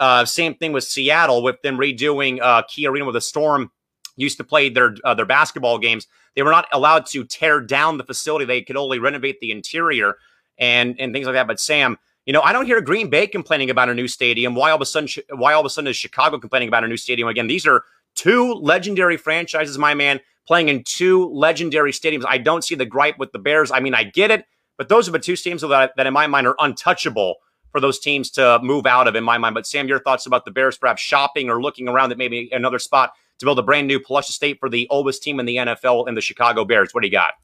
Uh, 0.00 0.24
same 0.24 0.54
thing 0.54 0.72
with 0.72 0.82
Seattle 0.82 1.42
with 1.42 1.60
them 1.62 1.76
redoing 1.76 2.40
uh, 2.40 2.62
Key 2.62 2.86
Arena 2.86 3.04
with 3.04 3.14
the 3.14 3.20
Storm 3.20 3.70
used 4.16 4.38
to 4.38 4.44
play 4.44 4.70
their 4.70 4.96
uh, 5.04 5.14
their 5.14 5.26
basketball 5.26 5.78
games. 5.78 6.06
They 6.34 6.42
were 6.42 6.50
not 6.50 6.66
allowed 6.72 7.06
to 7.06 7.24
tear 7.24 7.60
down 7.60 7.98
the 7.98 8.04
facility; 8.04 8.46
they 8.46 8.62
could 8.62 8.76
only 8.76 8.98
renovate 8.98 9.40
the 9.40 9.52
interior 9.52 10.16
and 10.58 10.98
and 10.98 11.12
things 11.12 11.26
like 11.26 11.34
that. 11.34 11.46
But 11.46 11.60
Sam, 11.60 11.98
you 12.24 12.32
know, 12.32 12.40
I 12.40 12.52
don't 12.52 12.64
hear 12.64 12.80
Green 12.80 13.10
Bay 13.10 13.26
complaining 13.26 13.68
about 13.68 13.90
a 13.90 13.94
new 13.94 14.08
stadium. 14.08 14.54
Why 14.54 14.70
all 14.70 14.76
of 14.76 14.82
a 14.82 14.86
sudden? 14.86 15.08
Why 15.36 15.52
all 15.52 15.60
of 15.60 15.66
a 15.66 15.70
sudden 15.70 15.88
is 15.88 15.96
Chicago 15.96 16.38
complaining 16.38 16.68
about 16.68 16.82
a 16.82 16.88
new 16.88 16.96
stadium 16.96 17.28
again? 17.28 17.46
These 17.46 17.66
are 17.66 17.84
two 18.14 18.54
legendary 18.54 19.18
franchises, 19.18 19.76
my 19.76 19.92
man, 19.92 20.18
playing 20.46 20.70
in 20.70 20.82
two 20.84 21.28
legendary 21.28 21.92
stadiums. 21.92 22.24
I 22.26 22.38
don't 22.38 22.64
see 22.64 22.74
the 22.74 22.86
gripe 22.86 23.18
with 23.18 23.32
the 23.32 23.38
Bears. 23.38 23.70
I 23.70 23.80
mean, 23.80 23.94
I 23.94 24.04
get 24.04 24.30
it, 24.30 24.46
but 24.78 24.88
those 24.88 25.08
are 25.08 25.12
the 25.12 25.18
two 25.18 25.34
stadiums 25.34 25.68
that, 25.68 25.92
that 25.96 26.06
in 26.06 26.14
my 26.14 26.26
mind 26.26 26.46
are 26.46 26.56
untouchable 26.58 27.36
for 27.72 27.80
those 27.80 27.98
teams 27.98 28.30
to 28.32 28.58
move 28.62 28.86
out 28.86 29.06
of, 29.06 29.16
in 29.16 29.24
my 29.24 29.38
mind. 29.38 29.54
But 29.54 29.66
Sam, 29.66 29.88
your 29.88 30.00
thoughts 30.00 30.26
about 30.26 30.44
the 30.44 30.50
Bears 30.50 30.76
perhaps 30.76 31.02
shopping 31.02 31.48
or 31.48 31.62
looking 31.62 31.88
around 31.88 32.12
at 32.12 32.18
maybe 32.18 32.48
another 32.52 32.78
spot 32.78 33.12
to 33.38 33.46
build 33.46 33.58
a 33.58 33.62
brand 33.62 33.86
new 33.86 33.98
plush 33.98 34.28
estate 34.28 34.58
for 34.60 34.68
the 34.68 34.86
oldest 34.90 35.22
team 35.22 35.40
in 35.40 35.46
the 35.46 35.56
NFL 35.56 36.08
in 36.08 36.14
the 36.14 36.20
Chicago 36.20 36.64
Bears. 36.64 36.92
What 36.92 37.02
do 37.02 37.06
you 37.06 37.12
got? 37.12 37.34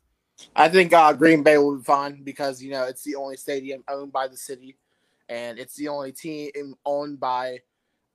I 0.55 0.69
think 0.69 0.93
uh, 0.93 1.13
Green 1.13 1.43
Bay 1.43 1.59
will 1.59 1.77
be 1.77 1.83
fine 1.83 2.23
because 2.23 2.63
you 2.63 2.71
know 2.71 2.85
it's 2.85 3.03
the 3.03 3.15
only 3.15 3.37
stadium 3.37 3.83
owned 3.89 4.13
by 4.13 4.29
the 4.29 4.37
city, 4.37 4.77
and 5.29 5.59
it's 5.59 5.75
the 5.77 5.89
only 5.89 6.13
team 6.13 6.51
owned 6.85 7.19
by 7.19 7.61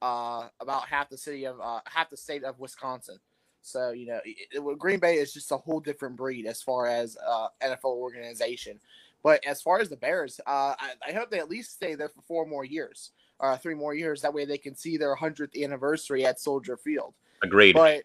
uh, 0.01 0.47
about 0.59 0.87
half 0.87 1.09
the 1.09 1.17
city 1.17 1.45
of 1.45 1.59
uh, 1.59 1.79
half 1.85 2.09
the 2.09 2.17
state 2.17 2.43
of 2.43 2.59
Wisconsin. 2.59 3.17
So 3.61 3.91
you 3.91 4.07
know, 4.07 4.19
it, 4.23 4.47
it, 4.51 4.79
Green 4.79 4.99
Bay 4.99 5.15
is 5.15 5.33
just 5.33 5.51
a 5.51 5.57
whole 5.57 5.79
different 5.79 6.15
breed 6.15 6.45
as 6.45 6.61
far 6.61 6.87
as 6.87 7.17
uh, 7.25 7.47
NFL 7.63 7.85
organization. 7.85 8.79
But 9.23 9.45
as 9.45 9.61
far 9.61 9.79
as 9.79 9.89
the 9.89 9.97
Bears, 9.97 10.39
uh, 10.47 10.75
I, 10.79 10.93
I, 11.07 11.11
hope 11.11 11.29
they 11.29 11.39
at 11.39 11.49
least 11.49 11.73
stay 11.73 11.95
there 11.95 12.09
for 12.09 12.21
four 12.23 12.45
more 12.47 12.65
years, 12.65 13.11
uh, 13.39 13.55
three 13.57 13.75
more 13.75 13.93
years. 13.93 14.21
That 14.21 14.33
way 14.33 14.45
they 14.45 14.57
can 14.57 14.75
see 14.75 14.97
their 14.97 15.13
hundredth 15.15 15.55
anniversary 15.55 16.25
at 16.25 16.39
Soldier 16.39 16.77
Field. 16.77 17.13
Agreed. 17.43 17.73
But 17.73 18.03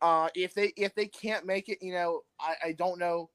uh, 0.00 0.28
if 0.34 0.54
they 0.54 0.72
if 0.76 0.94
they 0.94 1.06
can't 1.06 1.46
make 1.46 1.68
it, 1.68 1.78
you 1.80 1.92
know, 1.92 2.22
I, 2.40 2.54
I 2.66 2.72
don't 2.72 2.98
know, 2.98 3.30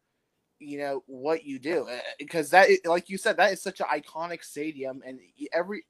you 0.59 0.79
know, 0.79 1.03
what 1.07 1.45
you 1.45 1.59
do 1.59 1.87
because 2.19 2.53
uh, 2.53 2.65
that, 2.65 2.89
like 2.89 3.09
you 3.09 3.17
said, 3.17 3.37
that 3.37 3.53
is 3.53 3.61
such 3.61 3.79
an 3.79 3.87
iconic 3.87 4.43
stadium, 4.43 5.01
and 5.05 5.19
every 5.53 5.85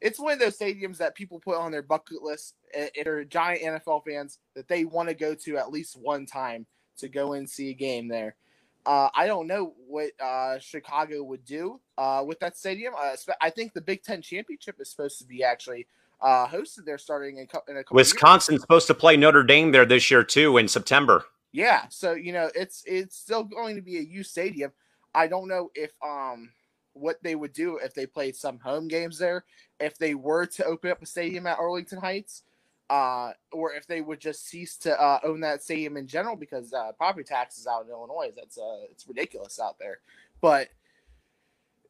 it's 0.00 0.18
one 0.18 0.32
of 0.32 0.38
those 0.38 0.58
stadiums 0.58 0.96
that 0.96 1.14
people 1.14 1.38
put 1.38 1.56
on 1.56 1.72
their 1.72 1.82
bucket 1.82 2.22
list. 2.22 2.54
If 2.72 3.04
they're 3.04 3.24
giant 3.24 3.62
NFL 3.62 4.02
fans, 4.06 4.38
that 4.54 4.68
they 4.68 4.84
want 4.84 5.08
to 5.08 5.14
go 5.14 5.34
to 5.34 5.58
at 5.58 5.70
least 5.70 5.98
one 6.00 6.26
time 6.26 6.66
to 6.98 7.08
go 7.08 7.34
and 7.34 7.48
see 7.48 7.70
a 7.70 7.74
game 7.74 8.08
there. 8.08 8.36
Uh, 8.86 9.08
I 9.14 9.26
don't 9.26 9.46
know 9.46 9.74
what 9.86 10.10
uh, 10.22 10.58
Chicago 10.58 11.22
would 11.22 11.44
do 11.44 11.80
uh, 11.98 12.24
with 12.26 12.40
that 12.40 12.56
stadium. 12.56 12.94
Uh, 12.98 13.14
I 13.40 13.50
think 13.50 13.74
the 13.74 13.80
Big 13.80 14.02
Ten 14.02 14.22
championship 14.22 14.76
is 14.80 14.90
supposed 14.90 15.18
to 15.18 15.24
be 15.26 15.44
actually 15.44 15.86
uh, 16.20 16.46
hosted 16.46 16.84
there 16.86 16.98
starting 16.98 17.38
in, 17.38 17.48
in 17.68 17.76
a 17.76 17.84
couple. 17.84 17.96
Wisconsin's 17.96 18.60
supposed 18.60 18.86
to 18.86 18.94
play 18.94 19.16
Notre 19.16 19.42
Dame 19.42 19.72
there 19.72 19.86
this 19.86 20.10
year 20.10 20.24
too 20.24 20.56
in 20.56 20.68
September. 20.68 21.24
Yeah, 21.52 21.86
so 21.88 22.12
you 22.12 22.32
know 22.32 22.50
it's 22.54 22.82
it's 22.86 23.16
still 23.16 23.44
going 23.44 23.76
to 23.76 23.82
be 23.82 23.98
a 23.98 24.02
U 24.02 24.22
stadium. 24.22 24.72
I 25.14 25.26
don't 25.26 25.48
know 25.48 25.70
if 25.74 25.92
um 26.04 26.50
what 26.92 27.22
they 27.22 27.34
would 27.34 27.52
do 27.52 27.78
if 27.78 27.94
they 27.94 28.06
played 28.06 28.36
some 28.36 28.58
home 28.58 28.88
games 28.88 29.18
there. 29.18 29.44
If 29.78 29.98
they 29.98 30.14
were 30.14 30.46
to 30.46 30.64
open 30.64 30.90
up 30.90 31.02
a 31.02 31.06
stadium 31.06 31.46
at 31.46 31.58
Arlington 31.58 31.98
Heights, 31.98 32.42
uh, 32.90 33.32
or 33.52 33.72
if 33.72 33.86
they 33.86 34.00
would 34.00 34.20
just 34.20 34.48
cease 34.48 34.76
to 34.76 35.00
uh, 35.00 35.20
own 35.22 35.40
that 35.40 35.62
stadium 35.62 35.96
in 35.96 36.08
general 36.08 36.34
because 36.34 36.72
uh, 36.72 36.90
property 36.98 37.24
taxes 37.24 37.66
out 37.66 37.84
in 37.84 37.90
Illinois 37.90 38.32
that's 38.36 38.58
uh, 38.58 38.82
it's 38.90 39.06
ridiculous 39.06 39.60
out 39.60 39.78
there. 39.78 40.00
But 40.40 40.70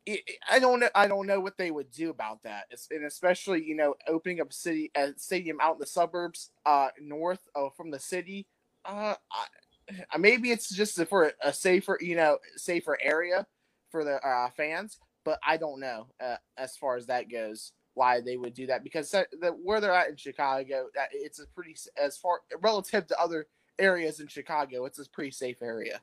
it, 0.04 0.20
I 0.48 0.58
don't 0.58 0.78
know. 0.78 0.90
I 0.94 1.08
don't 1.08 1.26
know 1.26 1.40
what 1.40 1.56
they 1.56 1.70
would 1.70 1.90
do 1.90 2.10
about 2.10 2.42
that, 2.42 2.64
it's, 2.70 2.88
and 2.90 3.06
especially 3.06 3.64
you 3.64 3.74
know 3.74 3.94
opening 4.06 4.42
up 4.42 4.50
a 4.50 4.52
city 4.52 4.90
a 4.94 5.14
stadium 5.16 5.56
out 5.62 5.76
in 5.76 5.80
the 5.80 5.86
suburbs, 5.86 6.50
uh, 6.66 6.88
north 7.00 7.48
of, 7.54 7.74
from 7.74 7.90
the 7.90 7.98
city. 7.98 8.46
Uh, 8.84 9.14
I, 9.32 10.18
maybe 10.18 10.50
it's 10.50 10.68
just 10.68 11.02
for 11.06 11.32
a 11.42 11.52
safer, 11.52 11.98
you 12.00 12.14
know, 12.14 12.38
safer 12.56 12.98
area 13.00 13.46
for 13.90 14.04
the 14.04 14.24
uh, 14.26 14.50
fans, 14.50 14.98
but 15.24 15.38
I 15.46 15.56
don't 15.56 15.80
know 15.80 16.08
uh, 16.22 16.36
as 16.58 16.76
far 16.76 16.96
as 16.96 17.06
that 17.06 17.30
goes 17.30 17.72
why 17.94 18.20
they 18.20 18.36
would 18.36 18.54
do 18.54 18.66
that 18.66 18.84
because 18.84 19.10
the, 19.10 19.26
where 19.62 19.80
they're 19.80 19.94
at 19.94 20.08
in 20.08 20.16
Chicago, 20.16 20.88
uh, 20.98 21.04
it's 21.12 21.40
a 21.40 21.46
pretty 21.48 21.76
as 22.00 22.16
far 22.16 22.40
relative 22.60 23.06
to 23.08 23.20
other 23.20 23.46
areas 23.78 24.20
in 24.20 24.26
Chicago, 24.26 24.84
it's 24.84 24.98
a 24.98 25.08
pretty 25.08 25.30
safe 25.30 25.62
area. 25.62 26.00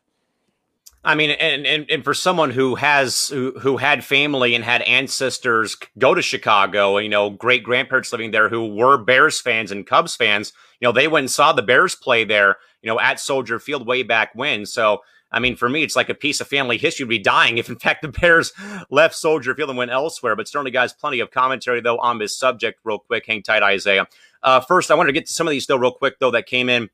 I 1.04 1.16
mean, 1.16 1.30
and, 1.30 1.66
and 1.66 1.90
and 1.90 2.04
for 2.04 2.14
someone 2.14 2.50
who 2.50 2.76
has 2.76 3.30
who, 3.30 3.58
who 3.60 3.78
had 3.78 4.04
family 4.04 4.56
and 4.56 4.64
had 4.64 4.82
ancestors 4.82 5.78
go 5.98 6.14
to 6.14 6.22
Chicago, 6.22 6.98
you 6.98 7.08
know, 7.08 7.30
great 7.30 7.64
grandparents 7.64 8.12
living 8.12 8.32
there 8.32 8.50
who 8.50 8.76
were 8.76 8.98
Bears 8.98 9.40
fans 9.40 9.72
and 9.72 9.88
Cubs 9.88 10.16
fans, 10.16 10.52
you 10.80 10.88
know, 10.88 10.92
they 10.92 11.08
went 11.08 11.24
and 11.24 11.32
saw 11.32 11.54
the 11.54 11.62
Bears 11.62 11.96
play 11.96 12.24
there, 12.24 12.58
you 12.82 12.90
know, 12.90 13.00
at 13.00 13.20
Soldier 13.20 13.60
Field 13.60 13.88
way 13.88 14.04
back 14.04 14.32
when. 14.34 14.66
So, 14.66 15.02
I 15.32 15.40
mean, 15.40 15.56
for 15.56 15.68
me, 15.68 15.84
it's 15.84 15.96
like 15.96 16.10
a 16.10 16.16
piece 16.16 16.40
of 16.40 16.48
family 16.48 16.78
history 16.78 17.04
would 17.04 17.10
be 17.10 17.20
dying 17.20 17.58
if, 17.58 17.70
in 17.70 17.78
fact, 17.78 18.02
the 18.02 18.08
Bears 18.08 18.54
left 18.90 19.16
Soldier 19.16 19.54
Field 19.56 19.70
and 19.70 19.78
went 19.78 19.92
elsewhere. 19.92 20.36
But 20.36 20.48
certainly, 20.48 20.72
guys, 20.72 20.94
plenty 20.94 21.20
of 21.20 21.32
commentary 21.32 21.82
though 21.82 21.98
on 21.98 22.18
this 22.18 22.38
subject. 22.38 22.80
Real 22.84 23.00
quick, 23.00 23.26
hang 23.28 23.44
tight, 23.44 23.64
Isaiah. 23.64 24.08
Uh, 24.42 24.62
first, 24.62 24.92
I 24.92 24.96
wanted 24.96 25.08
to 25.08 25.14
get 25.14 25.28
to 25.28 25.34
some 25.34 25.48
of 25.48 25.52
these 25.52 25.68
though, 25.68 25.78
real 25.78 25.92
quick 25.92 26.20
though, 26.20 26.32
that 26.32 26.46
came 26.46 26.70
in 26.70 26.90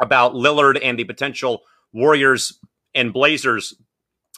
about 0.00 0.34
Lillard 0.34 0.78
and 0.82 0.98
the 0.98 1.04
potential 1.04 1.62
Warriors 1.92 2.58
and 2.94 3.12
Blazers 3.12 3.74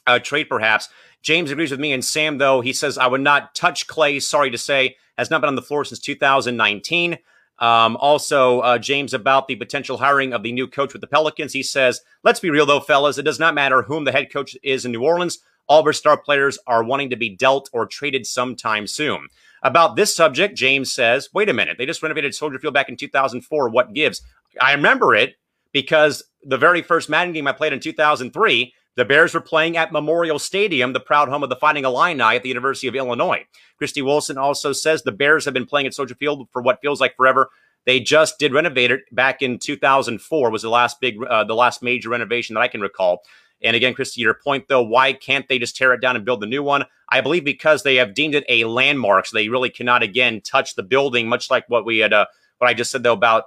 uh, 0.06 0.19
trade, 0.19 0.48
perhaps. 0.48 0.89
James 1.23 1.51
agrees 1.51 1.70
with 1.70 1.81
me. 1.81 1.93
And 1.93 2.05
Sam, 2.05 2.39
though, 2.39 2.60
he 2.60 2.73
says, 2.73 2.98
I 2.98 3.06
would 3.06 3.20
not 3.20 3.55
touch 3.55 3.86
Klay, 3.86 4.23
sorry 4.23 4.51
to 4.51 4.59
say, 4.59 4.97
has 5.16 5.31
not 5.31 5.40
been 5.40 5.48
on 5.48 5.56
the 5.56 5.62
floor 5.62 5.85
since 5.85 6.01
2019. 6.01 7.19
Um, 7.59 7.97
also, 7.97 8.60
uh, 8.60 8.78
James, 8.78 9.14
about 9.14 9.48
the 9.48 9.56
potential 9.56 9.97
hiring 9.97 10.32
of 10.32 10.43
the 10.43 10.52
new 10.52 10.68
coach 10.68 10.93
with 10.93 11.01
the 11.01 11.09
Pelicans, 11.09 11.52
he 11.52 11.62
says, 11.62 12.01
let's 12.22 12.40
be 12.40 12.51
real, 12.51 12.66
though, 12.66 12.80
fellas. 12.80 13.18
It 13.18 13.24
does 13.24 13.40
not 13.40 13.55
matter 13.55 13.82
whom 13.82 14.05
the 14.05 14.12
head 14.12 14.32
coach 14.32 14.56
is 14.62 14.85
in 14.85 14.93
New 14.93 15.02
Orleans. 15.02 15.39
All 15.68 15.80
of 15.80 15.86
our 15.86 15.93
star 15.93 16.16
players 16.16 16.59
are 16.66 16.85
wanting 16.85 17.10
to 17.10 17.16
be 17.16 17.36
dealt 17.36 17.68
or 17.72 17.86
traded 17.86 18.26
sometime 18.26 18.86
soon. 18.86 19.28
About 19.62 19.97
this 19.97 20.14
subject, 20.14 20.56
James 20.56 20.93
says, 20.93 21.28
wait 21.35 21.48
a 21.48 21.52
minute. 21.52 21.76
They 21.78 21.86
just 21.86 22.02
renovated 22.02 22.35
Soldier 22.35 22.59
Field 22.59 22.74
back 22.74 22.89
in 22.89 22.97
2004. 22.97 23.68
What 23.68 23.93
gives? 23.93 24.22
I 24.60 24.72
remember 24.72 25.14
it 25.14 25.35
because 25.72 26.22
the 26.44 26.56
very 26.56 26.80
first 26.80 27.10
Madden 27.10 27.35
game 27.35 27.47
I 27.47 27.52
played 27.52 27.72
in 27.72 27.80
2003, 27.80 28.72
the 28.98 29.04
Bears 29.04 29.32
were 29.32 29.40
playing 29.40 29.76
at 29.76 29.92
Memorial 29.92 30.40
Stadium, 30.40 30.92
the 30.92 30.98
proud 30.98 31.28
home 31.28 31.44
of 31.44 31.48
the 31.48 31.54
Fighting 31.54 31.84
Illini 31.84 32.34
at 32.34 32.42
the 32.42 32.48
University 32.48 32.88
of 32.88 32.96
Illinois. 32.96 33.46
Christy 33.76 34.02
Wilson 34.02 34.36
also 34.36 34.72
says 34.72 35.04
the 35.04 35.12
Bears 35.12 35.44
have 35.44 35.54
been 35.54 35.66
playing 35.66 35.86
at 35.86 35.94
Soldier 35.94 36.16
Field 36.16 36.48
for 36.52 36.60
what 36.60 36.80
feels 36.82 37.00
like 37.00 37.16
forever. 37.16 37.48
They 37.86 38.00
just 38.00 38.40
did 38.40 38.52
renovate 38.52 38.90
it 38.90 39.02
back 39.12 39.40
in 39.40 39.60
2004 39.60 40.50
was 40.50 40.62
the 40.62 40.68
last 40.68 41.00
big, 41.00 41.22
uh, 41.22 41.44
the 41.44 41.54
last 41.54 41.80
major 41.80 42.08
renovation 42.08 42.54
that 42.54 42.60
I 42.60 42.66
can 42.66 42.80
recall. 42.80 43.22
And 43.62 43.76
again, 43.76 43.94
Christy, 43.94 44.20
your 44.20 44.34
point 44.34 44.64
though, 44.66 44.82
why 44.82 45.12
can't 45.12 45.46
they 45.46 45.60
just 45.60 45.76
tear 45.76 45.94
it 45.94 46.00
down 46.00 46.16
and 46.16 46.24
build 46.24 46.40
the 46.40 46.46
new 46.46 46.64
one? 46.64 46.84
I 47.08 47.20
believe 47.20 47.44
because 47.44 47.84
they 47.84 47.94
have 47.96 48.14
deemed 48.14 48.34
it 48.34 48.44
a 48.48 48.64
landmark, 48.64 49.26
so 49.26 49.36
they 49.36 49.48
really 49.48 49.70
cannot 49.70 50.02
again 50.02 50.40
touch 50.40 50.74
the 50.74 50.82
building, 50.82 51.28
much 51.28 51.52
like 51.52 51.64
what 51.68 51.86
we 51.86 51.98
had, 51.98 52.12
uh, 52.12 52.26
what 52.58 52.66
I 52.66 52.74
just 52.74 52.90
said 52.90 53.04
though 53.04 53.12
about 53.12 53.44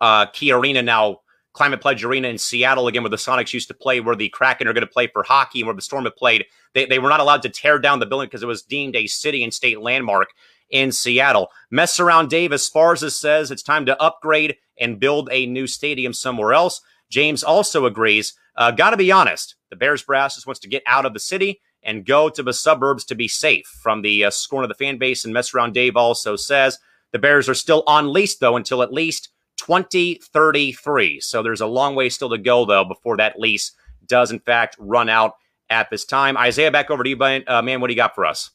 uh, 0.00 0.26
Key 0.26 0.50
Arena 0.50 0.82
now 0.82 1.20
Climate 1.52 1.80
Pledge 1.80 2.02
Arena 2.02 2.28
in 2.28 2.38
Seattle, 2.38 2.88
again, 2.88 3.02
where 3.02 3.10
the 3.10 3.16
Sonics 3.16 3.52
used 3.52 3.68
to 3.68 3.74
play, 3.74 4.00
where 4.00 4.16
the 4.16 4.30
Kraken 4.30 4.66
are 4.66 4.72
going 4.72 4.86
to 4.86 4.92
play 4.92 5.06
for 5.06 5.22
hockey, 5.22 5.60
and 5.60 5.66
where 5.66 5.76
the 5.76 5.82
Storm 5.82 6.04
have 6.04 6.16
played. 6.16 6.46
They, 6.74 6.86
they 6.86 6.98
were 6.98 7.10
not 7.10 7.20
allowed 7.20 7.42
to 7.42 7.50
tear 7.50 7.78
down 7.78 8.00
the 8.00 8.06
building 8.06 8.28
because 8.28 8.42
it 8.42 8.46
was 8.46 8.62
deemed 8.62 8.96
a 8.96 9.06
city 9.06 9.44
and 9.44 9.52
state 9.52 9.80
landmark 9.80 10.28
in 10.70 10.90
Seattle. 10.90 11.50
Mess 11.70 12.00
around, 12.00 12.30
Dave. 12.30 12.52
As 12.52 12.68
far 12.68 12.92
as 12.92 13.16
says, 13.16 13.50
it's 13.50 13.62
time 13.62 13.86
to 13.86 14.00
upgrade 14.02 14.56
and 14.80 14.98
build 14.98 15.28
a 15.30 15.46
new 15.46 15.66
stadium 15.66 16.12
somewhere 16.12 16.54
else. 16.54 16.80
James 17.10 17.44
also 17.44 17.84
agrees. 17.84 18.34
Uh, 18.56 18.70
Got 18.70 18.90
to 18.90 18.96
be 18.96 19.12
honest, 19.12 19.56
the 19.70 19.76
Bears 19.76 20.02
brass 20.02 20.34
just 20.34 20.46
wants 20.46 20.60
to 20.60 20.68
get 20.68 20.82
out 20.86 21.06
of 21.06 21.12
the 21.12 21.20
city 21.20 21.60
and 21.82 22.06
go 22.06 22.28
to 22.28 22.42
the 22.42 22.52
suburbs 22.52 23.04
to 23.04 23.14
be 23.14 23.28
safe 23.28 23.66
from 23.82 24.02
the 24.02 24.24
uh, 24.24 24.30
scorn 24.30 24.64
of 24.64 24.68
the 24.68 24.74
fan 24.74 24.98
base. 24.98 25.24
And 25.24 25.34
Mess 25.34 25.52
around, 25.52 25.74
Dave 25.74 25.96
also 25.96 26.36
says 26.36 26.78
the 27.12 27.18
Bears 27.18 27.48
are 27.48 27.54
still 27.54 27.82
on 27.86 28.12
lease, 28.12 28.36
though, 28.36 28.56
until 28.56 28.82
at 28.82 28.92
least 28.92 29.28
2033. 29.66 31.20
So 31.20 31.42
there's 31.42 31.60
a 31.60 31.66
long 31.66 31.94
way 31.94 32.08
still 32.08 32.30
to 32.30 32.38
go, 32.38 32.64
though, 32.64 32.84
before 32.84 33.16
that 33.18 33.38
lease 33.38 33.72
does, 34.06 34.30
in 34.30 34.40
fact, 34.40 34.76
run 34.78 35.08
out 35.08 35.36
at 35.70 35.88
this 35.90 36.04
time. 36.04 36.36
Isaiah, 36.36 36.70
back 36.70 36.90
over 36.90 37.04
to 37.04 37.08
you, 37.08 37.16
uh, 37.20 37.62
man. 37.62 37.80
What 37.80 37.86
do 37.86 37.92
you 37.92 37.96
got 37.96 38.14
for 38.14 38.26
us? 38.26 38.50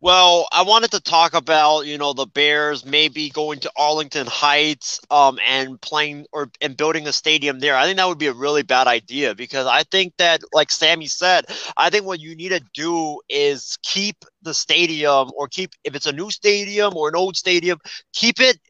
Well, 0.00 0.46
I 0.52 0.62
wanted 0.62 0.92
to 0.92 1.00
talk 1.00 1.34
about 1.34 1.86
you 1.86 1.98
know 1.98 2.12
the 2.12 2.26
Bears 2.26 2.84
maybe 2.84 3.30
going 3.30 3.58
to 3.60 3.72
Arlington 3.76 4.26
Heights 4.28 5.00
um, 5.10 5.40
and 5.44 5.80
playing 5.80 6.26
or 6.32 6.50
and 6.60 6.76
building 6.76 7.08
a 7.08 7.12
stadium 7.12 7.58
there. 7.58 7.74
I 7.74 7.84
think 7.84 7.96
that 7.96 8.06
would 8.06 8.18
be 8.18 8.28
a 8.28 8.32
really 8.32 8.62
bad 8.62 8.86
idea 8.86 9.34
because 9.34 9.66
I 9.66 9.82
think 9.84 10.12
that 10.18 10.42
like 10.52 10.70
Sammy 10.70 11.06
said, 11.06 11.46
I 11.76 11.90
think 11.90 12.06
what 12.06 12.20
you 12.20 12.36
need 12.36 12.50
to 12.50 12.62
do 12.74 13.20
is 13.28 13.76
keep 13.82 14.24
the 14.42 14.54
stadium 14.54 15.32
or 15.36 15.48
keep 15.48 15.72
if 15.82 15.96
it's 15.96 16.06
a 16.06 16.12
new 16.12 16.30
stadium 16.30 16.96
or 16.96 17.08
an 17.08 17.16
old 17.16 17.36
stadium, 17.36 17.78
keep 18.12 18.38
it 18.38 18.60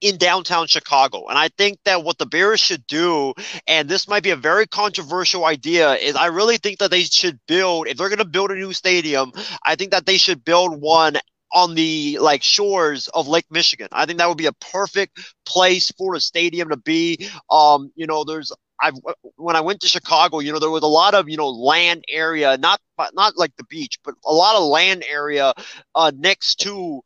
in 0.00 0.16
downtown 0.16 0.66
Chicago. 0.66 1.26
And 1.26 1.38
I 1.38 1.48
think 1.48 1.78
that 1.84 2.04
what 2.04 2.18
the 2.18 2.26
Bears 2.26 2.60
should 2.60 2.86
do, 2.86 3.34
and 3.66 3.88
this 3.88 4.08
might 4.08 4.22
be 4.22 4.30
a 4.30 4.36
very 4.36 4.66
controversial 4.66 5.44
idea, 5.44 5.94
is 5.94 6.16
I 6.16 6.26
really 6.26 6.56
think 6.56 6.78
that 6.78 6.90
they 6.90 7.02
should 7.02 7.38
build, 7.46 7.88
if 7.88 7.96
they're 7.96 8.08
going 8.08 8.18
to 8.18 8.24
build 8.24 8.50
a 8.50 8.54
new 8.54 8.72
stadium, 8.72 9.32
I 9.64 9.76
think 9.76 9.92
that 9.92 10.06
they 10.06 10.16
should 10.16 10.44
build 10.44 10.80
one 10.80 11.16
on 11.52 11.74
the 11.74 12.18
like 12.20 12.42
shores 12.42 13.08
of 13.08 13.28
Lake 13.28 13.46
Michigan. 13.50 13.88
I 13.92 14.06
think 14.06 14.18
that 14.18 14.28
would 14.28 14.38
be 14.38 14.46
a 14.46 14.52
perfect 14.52 15.18
place 15.44 15.90
for 15.98 16.14
a 16.14 16.20
stadium 16.20 16.68
to 16.70 16.76
be. 16.76 17.28
Um, 17.50 17.90
you 17.96 18.06
know, 18.06 18.24
there's 18.24 18.52
I've 18.80 18.94
when 19.36 19.56
I 19.56 19.60
went 19.60 19.80
to 19.80 19.88
Chicago, 19.88 20.38
you 20.38 20.52
know, 20.52 20.58
there 20.58 20.70
was 20.70 20.82
a 20.82 20.86
lot 20.86 21.14
of 21.14 21.28
you 21.28 21.36
know 21.36 21.48
land 21.50 22.04
area, 22.08 22.56
not 22.56 22.80
not 23.14 23.36
like 23.36 23.54
the 23.56 23.64
beach, 23.64 23.98
but 24.04 24.14
a 24.24 24.32
lot 24.32 24.56
of 24.56 24.64
land 24.64 25.04
area 25.08 25.52
uh, 25.94 26.12
next 26.14 26.60
to 26.60 27.02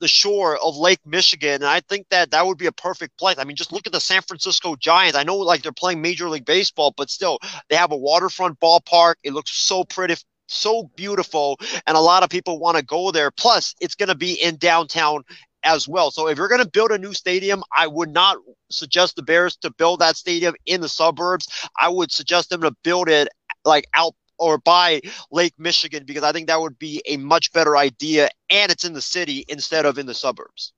the 0.00 0.08
shore 0.08 0.56
of 0.56 0.76
Lake 0.76 1.00
Michigan. 1.06 1.54
And 1.54 1.66
I 1.66 1.80
think 1.80 2.06
that 2.10 2.30
that 2.30 2.46
would 2.46 2.58
be 2.58 2.66
a 2.66 2.72
perfect 2.72 3.18
place. 3.18 3.36
I 3.38 3.44
mean, 3.44 3.56
just 3.56 3.72
look 3.72 3.86
at 3.86 3.92
the 3.92 4.00
San 4.00 4.22
Francisco 4.22 4.76
Giants. 4.76 5.16
I 5.16 5.22
know 5.22 5.36
like 5.36 5.62
they're 5.62 5.72
playing 5.72 6.02
Major 6.02 6.28
League 6.28 6.44
Baseball, 6.44 6.94
but 6.96 7.10
still, 7.10 7.38
they 7.68 7.76
have 7.76 7.92
a 7.92 7.96
waterfront 7.96 8.60
ballpark. 8.60 9.14
It 9.22 9.32
looks 9.32 9.52
so 9.52 9.84
pretty, 9.84 10.16
so 10.46 10.90
beautiful, 10.96 11.58
and 11.86 11.96
a 11.96 12.00
lot 12.00 12.22
of 12.22 12.30
people 12.30 12.58
want 12.58 12.76
to 12.76 12.84
go 12.84 13.10
there. 13.10 13.30
Plus, 13.30 13.74
it's 13.80 13.94
going 13.94 14.08
to 14.08 14.14
be 14.14 14.34
in 14.34 14.56
downtown 14.56 15.22
as 15.62 15.86
well. 15.86 16.10
So 16.10 16.28
if 16.28 16.38
you're 16.38 16.48
going 16.48 16.62
to 16.62 16.70
build 16.70 16.90
a 16.90 16.98
new 16.98 17.12
stadium, 17.12 17.62
I 17.76 17.86
would 17.86 18.10
not 18.10 18.38
suggest 18.70 19.16
the 19.16 19.22
Bears 19.22 19.56
to 19.58 19.70
build 19.70 20.00
that 20.00 20.16
stadium 20.16 20.54
in 20.66 20.80
the 20.80 20.88
suburbs. 20.88 21.48
I 21.80 21.88
would 21.88 22.10
suggest 22.10 22.50
them 22.50 22.62
to 22.62 22.72
build 22.82 23.08
it 23.08 23.28
like 23.64 23.86
out 23.94 24.14
or 24.40 24.58
by 24.58 25.00
Lake 25.30 25.54
Michigan 25.58 26.04
because 26.04 26.24
I 26.24 26.32
think 26.32 26.48
that 26.48 26.60
would 26.60 26.78
be 26.78 27.00
a 27.06 27.16
much 27.18 27.52
better 27.52 27.76
idea 27.76 28.28
and 28.48 28.72
it's 28.72 28.84
in 28.84 28.94
the 28.94 29.00
city 29.00 29.44
instead 29.48 29.86
of 29.86 29.98
in 29.98 30.06
the 30.06 30.14
suburbs. 30.14 30.72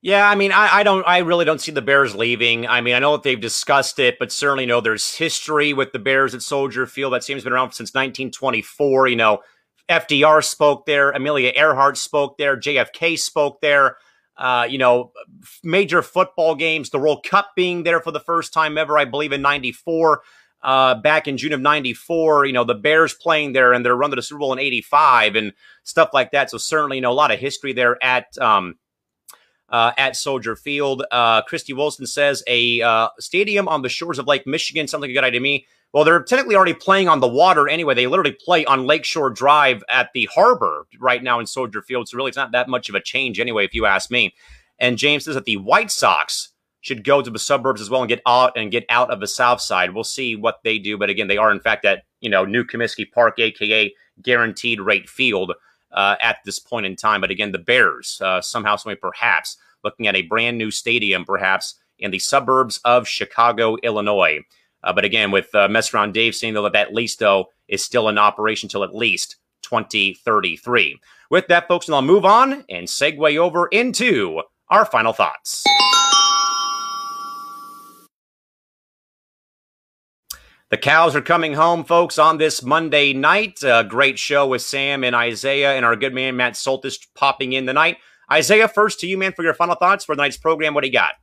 Yeah, 0.00 0.28
I 0.28 0.36
mean, 0.36 0.52
I, 0.52 0.76
I 0.76 0.82
don't, 0.84 1.04
I 1.08 1.18
really 1.18 1.44
don't 1.44 1.60
see 1.60 1.72
the 1.72 1.82
Bears 1.82 2.14
leaving. 2.14 2.68
I 2.68 2.80
mean, 2.80 2.94
I 2.94 3.00
know 3.00 3.12
that 3.12 3.24
they've 3.24 3.40
discussed 3.40 3.98
it, 3.98 4.16
but 4.18 4.30
certainly 4.30 4.64
know 4.64 4.80
there's 4.80 5.16
history 5.16 5.72
with 5.72 5.90
the 5.92 5.98
Bears 5.98 6.34
at 6.34 6.42
Soldier 6.42 6.86
Field. 6.86 7.12
That 7.12 7.24
seems 7.24 7.42
been 7.42 7.52
around 7.52 7.72
since 7.72 7.92
1924. 7.94 9.08
You 9.08 9.16
know, 9.16 9.40
FDR 9.88 10.44
spoke 10.44 10.86
there, 10.86 11.10
Amelia 11.10 11.52
Earhart 11.54 11.96
spoke 11.96 12.38
there, 12.38 12.56
JFK 12.56 13.18
spoke 13.18 13.60
there. 13.60 13.96
Uh, 14.36 14.68
you 14.70 14.78
know, 14.78 15.10
major 15.64 16.00
football 16.00 16.54
games, 16.54 16.90
the 16.90 16.98
World 16.98 17.26
Cup 17.28 17.50
being 17.56 17.82
there 17.82 17.98
for 17.98 18.12
the 18.12 18.20
first 18.20 18.52
time 18.52 18.78
ever, 18.78 18.96
I 18.96 19.04
believe, 19.04 19.32
in 19.32 19.42
'94 19.42 20.22
uh, 20.62 20.94
back 20.96 21.28
in 21.28 21.36
June 21.36 21.52
of 21.52 21.60
94, 21.60 22.46
you 22.46 22.52
know, 22.52 22.64
the 22.64 22.74
Bears 22.74 23.14
playing 23.14 23.52
there 23.52 23.72
and 23.72 23.84
their 23.84 23.96
run 23.96 24.10
to 24.10 24.16
the 24.16 24.22
Super 24.22 24.40
Bowl 24.40 24.52
in 24.52 24.58
85 24.58 25.36
and 25.36 25.52
stuff 25.84 26.10
like 26.12 26.32
that. 26.32 26.50
So 26.50 26.58
certainly, 26.58 26.96
you 26.96 27.00
know, 27.00 27.12
a 27.12 27.14
lot 27.14 27.30
of 27.30 27.38
history 27.38 27.72
there 27.72 28.02
at, 28.02 28.36
um, 28.38 28.76
uh, 29.68 29.92
at 29.96 30.16
Soldier 30.16 30.56
Field. 30.56 31.04
Uh, 31.10 31.42
Christy 31.42 31.72
Wilson 31.72 32.06
says 32.06 32.42
a 32.46 32.80
uh, 32.80 33.08
stadium 33.18 33.68
on 33.68 33.82
the 33.82 33.88
shores 33.88 34.18
of 34.18 34.26
Lake 34.26 34.46
Michigan 34.46 34.88
sounds 34.88 35.02
like 35.02 35.10
a 35.10 35.14
good 35.14 35.24
idea 35.24 35.38
to 35.38 35.42
me. 35.42 35.66
Well, 35.92 36.04
they're 36.04 36.22
technically 36.22 36.54
already 36.54 36.74
playing 36.74 37.08
on 37.08 37.20
the 37.20 37.28
water 37.28 37.66
anyway. 37.66 37.94
They 37.94 38.06
literally 38.06 38.36
play 38.44 38.64
on 38.66 38.86
Lakeshore 38.86 39.30
Drive 39.30 39.82
at 39.88 40.10
the 40.12 40.28
harbor 40.34 40.86
right 41.00 41.22
now 41.22 41.40
in 41.40 41.46
Soldier 41.46 41.80
Field. 41.80 42.08
So 42.08 42.16
really, 42.16 42.28
it's 42.28 42.36
not 42.36 42.52
that 42.52 42.68
much 42.68 42.88
of 42.90 42.94
a 42.94 43.00
change 43.00 43.40
anyway, 43.40 43.64
if 43.64 43.74
you 43.74 43.86
ask 43.86 44.10
me. 44.10 44.34
And 44.78 44.98
James 44.98 45.24
says 45.24 45.34
that 45.34 45.46
the 45.46 45.56
White 45.56 45.90
Sox 45.90 46.50
should 46.88 47.04
go 47.04 47.20
to 47.20 47.30
the 47.30 47.38
suburbs 47.38 47.80
as 47.80 47.90
well 47.90 48.00
and 48.00 48.08
get 48.08 48.22
out 48.26 48.56
and 48.56 48.72
get 48.72 48.86
out 48.88 49.10
of 49.10 49.20
the 49.20 49.26
south 49.26 49.60
side. 49.60 49.94
We'll 49.94 50.04
see 50.04 50.34
what 50.34 50.60
they 50.64 50.78
do, 50.78 50.96
but 50.96 51.10
again, 51.10 51.28
they 51.28 51.36
are 51.36 51.52
in 51.52 51.60
fact 51.60 51.84
at 51.84 52.04
you 52.20 52.30
know 52.30 52.44
New 52.44 52.64
Comiskey 52.64 53.10
Park, 53.10 53.38
aka 53.38 53.94
Guaranteed 54.22 54.80
Rate 54.80 55.08
Field, 55.08 55.52
uh, 55.92 56.16
at 56.20 56.38
this 56.44 56.58
point 56.58 56.86
in 56.86 56.96
time. 56.96 57.20
But 57.20 57.30
again, 57.30 57.52
the 57.52 57.58
Bears 57.58 58.20
uh, 58.24 58.40
somehow, 58.40 58.76
someway, 58.76 58.96
perhaps 58.96 59.58
looking 59.84 60.06
at 60.06 60.16
a 60.16 60.22
brand 60.22 60.56
new 60.58 60.70
stadium, 60.70 61.24
perhaps 61.24 61.74
in 61.98 62.10
the 62.10 62.18
suburbs 62.18 62.80
of 62.84 63.06
Chicago, 63.06 63.76
Illinois. 63.82 64.40
Uh, 64.82 64.92
but 64.92 65.04
again, 65.04 65.30
with 65.30 65.54
uh, 65.54 65.68
mess 65.68 65.92
around 65.92 66.14
Dave 66.14 66.34
saying 66.34 66.54
though 66.54 66.62
that 66.62 66.72
that 66.72 66.94
lease 66.94 67.16
though 67.16 67.50
is 67.68 67.84
still 67.84 68.08
in 68.08 68.16
operation 68.16 68.68
till 68.68 68.82
at 68.82 68.94
least 68.94 69.36
2033. 69.62 70.98
With 71.30 71.48
that, 71.48 71.68
folks, 71.68 71.86
and 71.86 71.94
I'll 71.94 72.02
move 72.02 72.24
on 72.24 72.64
and 72.70 72.86
segue 72.86 73.36
over 73.36 73.66
into 73.66 74.42
our 74.70 74.86
final 74.86 75.12
thoughts. 75.12 75.64
The 80.70 80.76
Cows 80.76 81.16
are 81.16 81.22
coming 81.22 81.54
home, 81.54 81.82
folks, 81.82 82.18
on 82.18 82.36
this 82.36 82.62
Monday 82.62 83.14
night. 83.14 83.60
A 83.62 83.84
great 83.88 84.18
show 84.18 84.46
with 84.46 84.60
Sam 84.60 85.02
and 85.02 85.16
Isaiah 85.16 85.74
and 85.74 85.82
our 85.82 85.96
good 85.96 86.12
man 86.12 86.36
Matt 86.36 86.54
Soltis 86.54 86.98
popping 87.14 87.54
in 87.54 87.64
tonight. 87.64 87.96
Isaiah, 88.30 88.68
first 88.68 89.00
to 89.00 89.06
you, 89.06 89.16
man, 89.16 89.32
for 89.32 89.42
your 89.42 89.54
final 89.54 89.76
thoughts 89.76 90.04
for 90.04 90.14
tonight's 90.14 90.36
program. 90.36 90.74
What 90.74 90.82
do 90.82 90.88
you 90.88 90.92
got? 90.92 91.14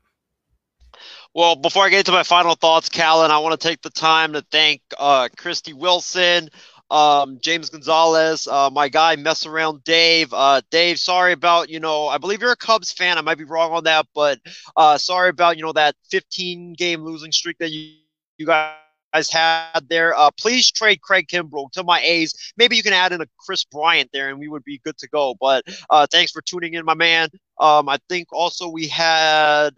Well, 1.36 1.56
before 1.56 1.84
I 1.84 1.90
get 1.90 2.08
to 2.08 2.12
my 2.12 2.24
final 2.24 2.56
thoughts, 2.56 2.90
Callan, 2.90 3.30
I 3.30 3.38
want 3.38 3.60
to 3.60 3.68
take 3.68 3.84
the 3.84 3.92
time 3.92 4.34
to 4.34 4.42
thank 4.52 4.82
uh, 4.98 5.30
Christy 5.38 5.74
Wilson, 5.74 6.50
um, 6.90 7.38
James 7.40 7.70
Gonzalez, 7.70 8.48
uh, 8.48 8.72
my 8.72 8.90
guy, 8.90 9.16
mess 9.16 9.46
around 9.46 9.84
Dave. 9.84 10.34
Uh, 10.34 10.62
Dave, 10.72 10.98
sorry 10.98 11.34
about 11.34 11.70
you 11.70 11.80
know. 11.80 12.08
I 12.08 12.18
believe 12.18 12.42
you're 12.42 12.52
a 12.52 12.56
Cubs 12.56 12.92
fan. 12.92 13.20
I 13.20 13.22
might 13.22 13.38
be 13.38 13.44
wrong 13.44 13.74
on 13.74 13.84
that, 13.84 14.08
but 14.16 14.40
uh, 14.76 14.98
sorry 14.98 15.30
about 15.30 15.58
you 15.58 15.62
know 15.62 15.74
that 15.74 15.94
15 16.10 16.74
game 16.74 17.04
losing 17.04 17.32
streak 17.32 17.60
that 17.60 17.70
you 17.70 17.98
you 18.38 18.48
guys 19.16 19.32
had 19.32 19.88
there. 19.90 20.18
Uh, 20.18 20.30
please 20.38 20.72
trade 20.72 21.02
Craig 21.02 21.28
Kimbrel 21.28 21.72
to 21.72 21.84
my 21.84 22.02
A's. 22.02 22.34
Maybe 22.58 22.76
you 22.76 22.84
can 22.84 22.94
add 22.94 23.14
in 23.14 23.22
a 23.22 23.26
Kris 23.40 23.64
Bryant 23.64 24.10
there, 24.12 24.30
and 24.30 24.40
we 24.40 24.48
would 24.48 24.64
be 24.64 24.82
good 24.84 24.98
to 24.98 25.08
go. 25.08 25.36
But 25.40 25.64
uh, 25.90 26.06
thanks 26.12 26.32
for 26.32 26.42
tuning 26.42 26.74
in, 26.74 26.86
my 26.86 26.96
man. 26.96 27.30
Um, 27.60 27.88
I 27.88 27.98
think 28.10 28.28
also 28.34 28.68
we 28.68 28.88
had 28.88 29.70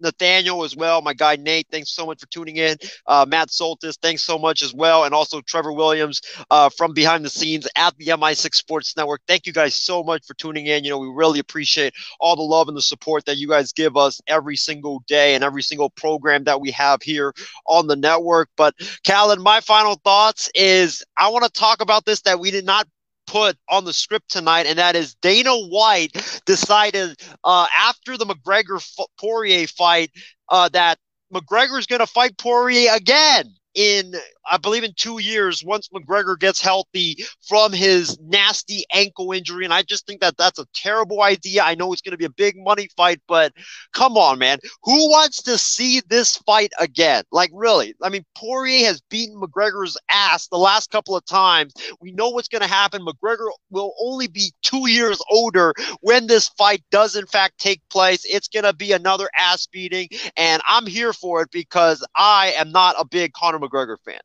Nathaniel 0.00 0.64
as 0.64 0.76
well. 0.76 1.02
My 1.02 1.14
guy 1.14 1.36
Nate, 1.36 1.66
thanks 1.70 1.90
so 1.90 2.06
much 2.06 2.20
for 2.20 2.26
tuning 2.26 2.56
in. 2.56 2.76
Uh, 3.06 3.26
Matt 3.28 3.48
Soltis, 3.48 3.96
thanks 4.00 4.22
so 4.22 4.38
much 4.38 4.62
as 4.62 4.74
well. 4.74 5.04
And 5.04 5.14
also 5.14 5.40
Trevor 5.40 5.72
Williams 5.72 6.20
uh, 6.50 6.68
from 6.70 6.92
behind 6.94 7.24
the 7.24 7.30
scenes 7.30 7.66
at 7.76 7.96
the 7.96 8.06
MI6 8.06 8.54
Sports 8.54 8.96
Network. 8.96 9.22
Thank 9.26 9.46
you 9.46 9.52
guys 9.52 9.74
so 9.74 10.02
much 10.02 10.24
for 10.26 10.34
tuning 10.34 10.66
in. 10.66 10.84
You 10.84 10.90
know, 10.90 10.98
we 10.98 11.08
really 11.08 11.38
appreciate 11.38 11.94
all 12.20 12.36
the 12.36 12.42
love 12.42 12.68
and 12.68 12.76
the 12.76 12.82
support 12.82 13.24
that 13.26 13.36
you 13.36 13.48
guys 13.48 13.72
give 13.72 13.96
us 13.96 14.20
every 14.26 14.56
single 14.56 15.02
day 15.06 15.34
and 15.34 15.44
every 15.44 15.62
single 15.62 15.90
program 15.90 16.44
that 16.44 16.60
we 16.60 16.70
have 16.72 17.02
here 17.02 17.32
on 17.66 17.86
the 17.86 17.96
network. 17.96 18.48
But 18.56 18.74
Callan, 19.04 19.42
my 19.42 19.60
final 19.60 19.96
thoughts 19.96 20.50
is 20.54 21.04
I 21.16 21.28
want 21.28 21.44
to 21.44 21.50
talk 21.50 21.80
about 21.80 22.04
this 22.04 22.22
that 22.22 22.40
we 22.40 22.50
did 22.50 22.64
not 22.64 22.86
put 23.28 23.56
on 23.68 23.84
the 23.84 23.92
script 23.92 24.30
tonight, 24.30 24.66
and 24.66 24.78
that 24.78 24.96
is 24.96 25.14
Dana 25.14 25.54
White 25.54 26.40
decided 26.46 27.20
uh, 27.44 27.66
after 27.78 28.16
the 28.16 28.26
McGregor 28.26 28.82
Poirier 29.20 29.66
fight 29.68 30.10
uh, 30.48 30.68
that 30.70 30.98
McGregor 31.32 31.78
is 31.78 31.86
going 31.86 32.00
to 32.00 32.06
fight 32.06 32.36
Poirier 32.38 32.90
again 32.94 33.54
in 33.78 34.12
I 34.50 34.56
believe 34.56 34.82
in 34.82 34.92
two 34.96 35.20
years 35.20 35.62
once 35.64 35.88
McGregor 35.88 36.38
gets 36.38 36.60
healthy 36.60 37.24
from 37.46 37.72
his 37.72 38.18
nasty 38.18 38.84
ankle 38.92 39.32
injury. 39.32 39.64
And 39.64 39.74
I 39.74 39.82
just 39.82 40.06
think 40.06 40.20
that 40.20 40.36
that's 40.36 40.58
a 40.58 40.66
terrible 40.74 41.22
idea. 41.22 41.62
I 41.62 41.74
know 41.74 41.92
it's 41.92 42.02
going 42.02 42.12
to 42.12 42.18
be 42.18 42.24
a 42.24 42.30
big 42.30 42.56
money 42.56 42.88
fight, 42.96 43.20
but 43.28 43.52
come 43.92 44.16
on, 44.16 44.38
man. 44.38 44.58
Who 44.82 45.10
wants 45.10 45.42
to 45.42 45.58
see 45.58 46.00
this 46.08 46.38
fight 46.38 46.72
again? 46.80 47.24
Like, 47.30 47.50
really? 47.52 47.94
I 48.02 48.08
mean, 48.08 48.24
Poirier 48.36 48.86
has 48.86 49.02
beaten 49.10 49.40
McGregor's 49.40 49.96
ass 50.10 50.48
the 50.48 50.56
last 50.56 50.90
couple 50.90 51.14
of 51.14 51.24
times. 51.26 51.74
We 52.00 52.12
know 52.12 52.30
what's 52.30 52.48
going 52.48 52.62
to 52.62 52.68
happen. 52.68 53.04
McGregor 53.04 53.48
will 53.70 53.92
only 54.02 54.28
be 54.28 54.52
two 54.62 54.88
years 54.88 55.20
older 55.30 55.74
when 56.00 56.26
this 56.26 56.48
fight 56.48 56.82
does, 56.90 57.16
in 57.16 57.26
fact, 57.26 57.58
take 57.58 57.82
place. 57.90 58.24
It's 58.24 58.48
going 58.48 58.64
to 58.64 58.72
be 58.72 58.92
another 58.92 59.28
ass 59.38 59.66
beating. 59.66 60.08
And 60.36 60.62
I'm 60.68 60.86
here 60.86 61.12
for 61.12 61.42
it 61.42 61.50
because 61.52 62.04
I 62.16 62.54
am 62.56 62.72
not 62.72 62.96
a 62.98 63.04
big 63.04 63.34
Conor 63.34 63.58
McGregor 63.58 63.67
fan. 64.04 64.20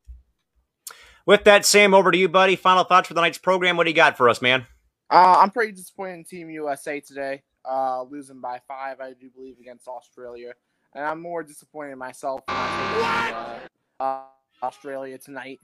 With 1.26 1.44
that, 1.44 1.64
Sam, 1.64 1.94
over 1.94 2.10
to 2.10 2.18
you, 2.18 2.28
buddy. 2.28 2.56
Final 2.56 2.84
thoughts 2.84 3.08
for 3.08 3.14
the 3.14 3.20
night's 3.20 3.38
program. 3.38 3.76
What 3.76 3.84
do 3.84 3.90
you 3.90 3.96
got 3.96 4.16
for 4.16 4.28
us, 4.28 4.42
man? 4.42 4.66
Uh, 5.10 5.38
I'm 5.38 5.50
pretty 5.50 5.72
disappointed 5.72 6.14
in 6.14 6.24
Team 6.24 6.50
USA 6.50 7.00
today, 7.00 7.42
uh, 7.64 8.02
losing 8.02 8.40
by 8.40 8.60
five, 8.68 9.00
I 9.00 9.12
do 9.12 9.30
believe, 9.30 9.58
against 9.58 9.88
Australia. 9.88 10.52
And 10.94 11.04
I'm 11.04 11.20
more 11.20 11.42
disappointed 11.42 11.92
in 11.92 11.98
myself 11.98 12.40
in 12.48 12.54
uh, 12.54 13.58
uh, 14.00 14.20
Australia 14.62 15.18
tonight. 15.18 15.60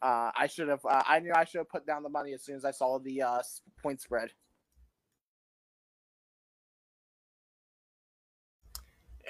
Uh, 0.00 0.30
I 0.36 0.48
should 0.48 0.68
have. 0.68 0.84
Uh, 0.84 1.02
I 1.06 1.20
knew 1.20 1.32
I 1.34 1.44
should 1.44 1.58
have 1.58 1.68
put 1.68 1.86
down 1.86 2.02
the 2.02 2.08
money 2.08 2.32
as 2.32 2.42
soon 2.42 2.56
as 2.56 2.64
I 2.64 2.72
saw 2.72 2.98
the 2.98 3.22
point 3.82 4.00
spread. 4.00 4.30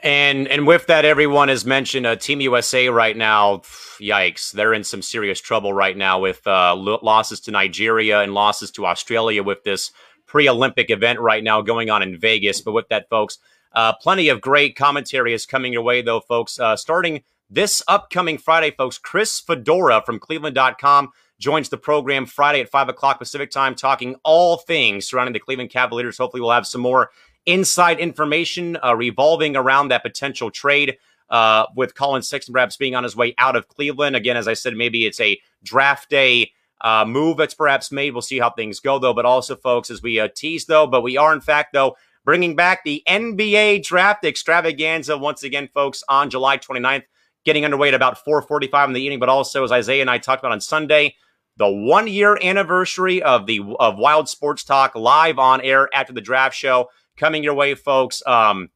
And 0.03 0.49
and 0.49 0.67
with 0.67 0.89
that, 0.89 1.05
everyone 1.05 1.49
has 1.49 1.65
mentioned 1.65 2.07
uh, 2.07 2.17
Team 2.17 2.41
USA 2.41 2.89
right 2.89 3.17
now. 3.17 3.59
Yikes, 4.01 4.51
they're 4.51 4.75
in 4.75 4.83
some 4.83 5.01
serious 5.01 5.41
trouble 5.41 5.73
right 5.73 5.97
now 5.97 6.19
with 6.19 6.45
uh, 6.45 6.75
losses 6.75 7.41
to 7.43 7.53
Nigeria 7.53 8.21
and 8.21 8.35
losses 8.35 8.73
to 8.73 8.87
Australia 8.87 9.45
with 9.45 9.63
this 9.63 9.93
pre-Olympic 10.27 10.91
event 10.91 11.21
right 11.21 11.45
now 11.45 11.61
going 11.63 11.89
on 11.89 12.03
in 12.03 12.19
Vegas. 12.19 12.61
But 12.61 12.73
with 12.73 12.89
that, 12.89 13.09
folks, 13.09 13.39
uh, 13.75 13.93
plenty 13.93 14.29
of 14.29 14.41
great 14.41 14.75
commentary 14.75 15.35
is 15.35 15.47
coming 15.47 15.73
your 15.73 15.83
way, 15.83 16.03
though, 16.03 16.21
folks. 16.21 16.59
Uh, 16.59 16.75
starting 16.75 17.23
this 17.49 17.81
upcoming 17.87 18.39
Friday, 18.39 18.73
folks, 18.73 18.99
Chris 18.99 19.39
Fedora 19.39 20.03
from 20.05 20.19
Cleveland.com 20.19 21.11
joins 21.39 21.69
the 21.69 21.77
program 21.77 22.27
Friday 22.27 22.61
at 22.61 22.71
five 22.71 22.89
o'clock 22.89 23.19
Pacific 23.19 23.51
time, 23.51 23.75
talking 23.75 24.17
all 24.25 24.57
things 24.57 25.07
surrounding 25.07 25.33
the 25.33 25.39
Cleveland 25.39 25.71
Cavaliers. 25.71 26.19
Hopefully, 26.19 26.41
we'll 26.41 26.51
have 26.51 26.67
some 26.67 26.81
more 26.81 27.11
inside 27.47 27.99
information 27.99 28.79
uh, 28.85 28.95
revolving 28.95 29.57
around 29.57 29.89
that 29.89 30.03
potential 30.03 30.51
trade 30.51 30.97
uh, 31.31 31.67
with 31.75 31.95
Collin 31.95 32.23
Sexton 32.23 32.53
perhaps 32.53 32.77
being 32.77 32.95
on 32.95 33.05
his 33.05 33.17
way 33.17 33.35
out 33.39 33.57
of 33.57 33.69
Cleveland. 33.69 34.15
Again, 34.15 34.37
as 34.37 34.47
I 34.47 34.55
said, 34.55 34.77
maybe 34.77 35.07
it's 35.07 35.21
a 35.21 35.41
draft 35.65 36.11
day 36.11 36.53
uh, 36.83 37.05
move 37.07 37.39
that's 37.39 37.55
perhaps 37.55 37.91
made. 37.91 38.13
We'll 38.13 38.23
see 38.23 38.39
how 38.39 38.51
things 38.51 38.81
go, 38.81 38.99
though. 38.99 39.15
But 39.15 39.25
also, 39.25 39.57
folks, 39.57 39.91
as 39.91 40.03
we 40.03 40.21
uh, 40.21 40.29
tease, 40.35 40.67
though, 40.67 40.87
but 40.87 41.03
we 41.03 41.17
are, 41.17 41.33
in 41.33 41.41
fact, 41.41 41.73
though, 41.73 41.97
bringing 42.25 42.55
back 42.55 42.85
the 42.85 43.03
NBA 43.09 43.85
draft 43.85 44.25
extravaganza 44.25 45.17
once 45.17 45.43
again, 45.43 45.69
folks, 45.73 46.05
on 46.09 46.29
July 46.29 46.59
29th, 46.59 47.05
getting 47.45 47.65
underway 47.65 47.89
at 47.89 47.95
about 47.95 48.19
4.45 48.25 48.89
in 48.89 48.93
the 48.93 49.01
evening. 49.01 49.21
But 49.21 49.29
also, 49.29 49.65
as 49.65 49.73
Isaiah 49.73 50.03
and 50.03 50.11
I 50.11 50.19
talked 50.19 50.43
about 50.43 50.53
on 50.53 50.61
Sunday, 50.61 51.17
the 51.57 51.69
one 51.69 52.09
year 52.09 52.39
anniversary 52.43 53.23
of 53.23 53.47
the 53.47 53.61
of 53.79 53.97
Wild 53.97 54.29
Sports 54.29 54.65
Talk 54.65 54.95
live 54.95 55.39
on 55.39 55.61
air 55.61 55.89
after 55.95 56.13
the 56.13 56.21
draft 56.21 56.57
show 56.57 56.89
coming 57.23 57.45
your 57.45 57.55
way, 57.55 57.77
folks, 57.77 58.21
um, 58.27 58.69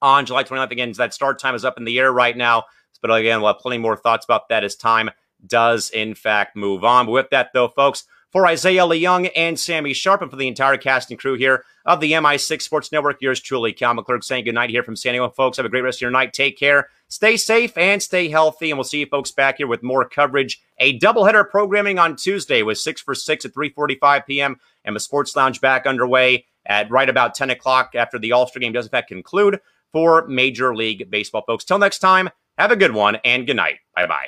on 0.00 0.24
July 0.24 0.44
29th. 0.44 0.70
Again, 0.70 0.92
that 0.92 1.12
start 1.12 1.40
time 1.40 1.56
is 1.56 1.64
up 1.64 1.78
in 1.78 1.84
the 1.84 1.98
air 1.98 2.12
right 2.12 2.36
now. 2.36 2.62
But 3.02 3.12
again, 3.12 3.40
we'll 3.40 3.52
have 3.52 3.60
plenty 3.60 3.78
more 3.78 3.96
thoughts 3.96 4.24
about 4.24 4.48
that 4.50 4.62
as 4.62 4.76
time 4.76 5.10
does, 5.44 5.90
in 5.90 6.14
fact, 6.14 6.54
move 6.54 6.84
on. 6.84 7.06
But 7.06 7.12
with 7.12 7.30
that, 7.30 7.50
though, 7.52 7.66
folks, 7.66 8.04
for 8.30 8.46
Isaiah 8.46 8.82
Leung 8.82 9.30
and 9.34 9.58
Sammy 9.58 9.94
Sharp, 9.94 10.22
and 10.22 10.30
for 10.30 10.36
the 10.36 10.46
entire 10.46 10.76
cast 10.76 11.10
and 11.10 11.18
crew 11.18 11.34
here 11.34 11.64
of 11.86 11.98
the 11.98 12.12
MI6 12.12 12.62
Sports 12.62 12.92
Network, 12.92 13.20
yours 13.20 13.40
truly, 13.40 13.72
Cal 13.72 13.94
McClurg, 13.94 14.22
saying 14.22 14.44
good 14.44 14.54
night 14.54 14.70
here 14.70 14.84
from 14.84 14.94
San 14.94 15.14
Diego. 15.14 15.30
Folks, 15.30 15.56
have 15.56 15.66
a 15.66 15.68
great 15.68 15.82
rest 15.82 15.98
of 15.98 16.02
your 16.02 16.10
night. 16.12 16.32
Take 16.32 16.56
care, 16.56 16.88
stay 17.08 17.36
safe, 17.36 17.76
and 17.76 18.00
stay 18.00 18.28
healthy. 18.28 18.70
And 18.70 18.78
we'll 18.78 18.84
see 18.84 19.00
you 19.00 19.06
folks 19.06 19.32
back 19.32 19.56
here 19.56 19.66
with 19.66 19.82
more 19.82 20.08
coverage. 20.08 20.60
A 20.78 20.98
doubleheader 21.00 21.48
programming 21.48 21.98
on 21.98 22.14
Tuesday 22.14 22.62
with 22.62 22.78
6 22.78 23.00
for 23.00 23.16
6 23.16 23.44
at 23.44 23.54
3.45 23.54 24.26
p.m. 24.26 24.60
and 24.84 24.94
the 24.94 25.00
Sports 25.00 25.34
Lounge 25.34 25.60
back 25.60 25.86
underway 25.86 26.44
at 26.68 26.90
right 26.90 27.08
about 27.08 27.34
10 27.34 27.50
o'clock 27.50 27.94
after 27.94 28.18
the 28.18 28.32
All 28.32 28.46
Star 28.46 28.60
game 28.60 28.72
does, 28.72 28.86
in 28.86 28.90
fact, 28.90 29.08
conclude 29.08 29.60
for 29.92 30.26
Major 30.28 30.74
League 30.76 31.10
Baseball, 31.10 31.42
folks. 31.46 31.64
Till 31.64 31.78
next 31.78 31.98
time, 32.00 32.28
have 32.58 32.70
a 32.70 32.76
good 32.76 32.92
one 32.92 33.16
and 33.24 33.46
good 33.46 33.56
night. 33.56 33.78
Bye 33.96 34.06
bye. 34.06 34.26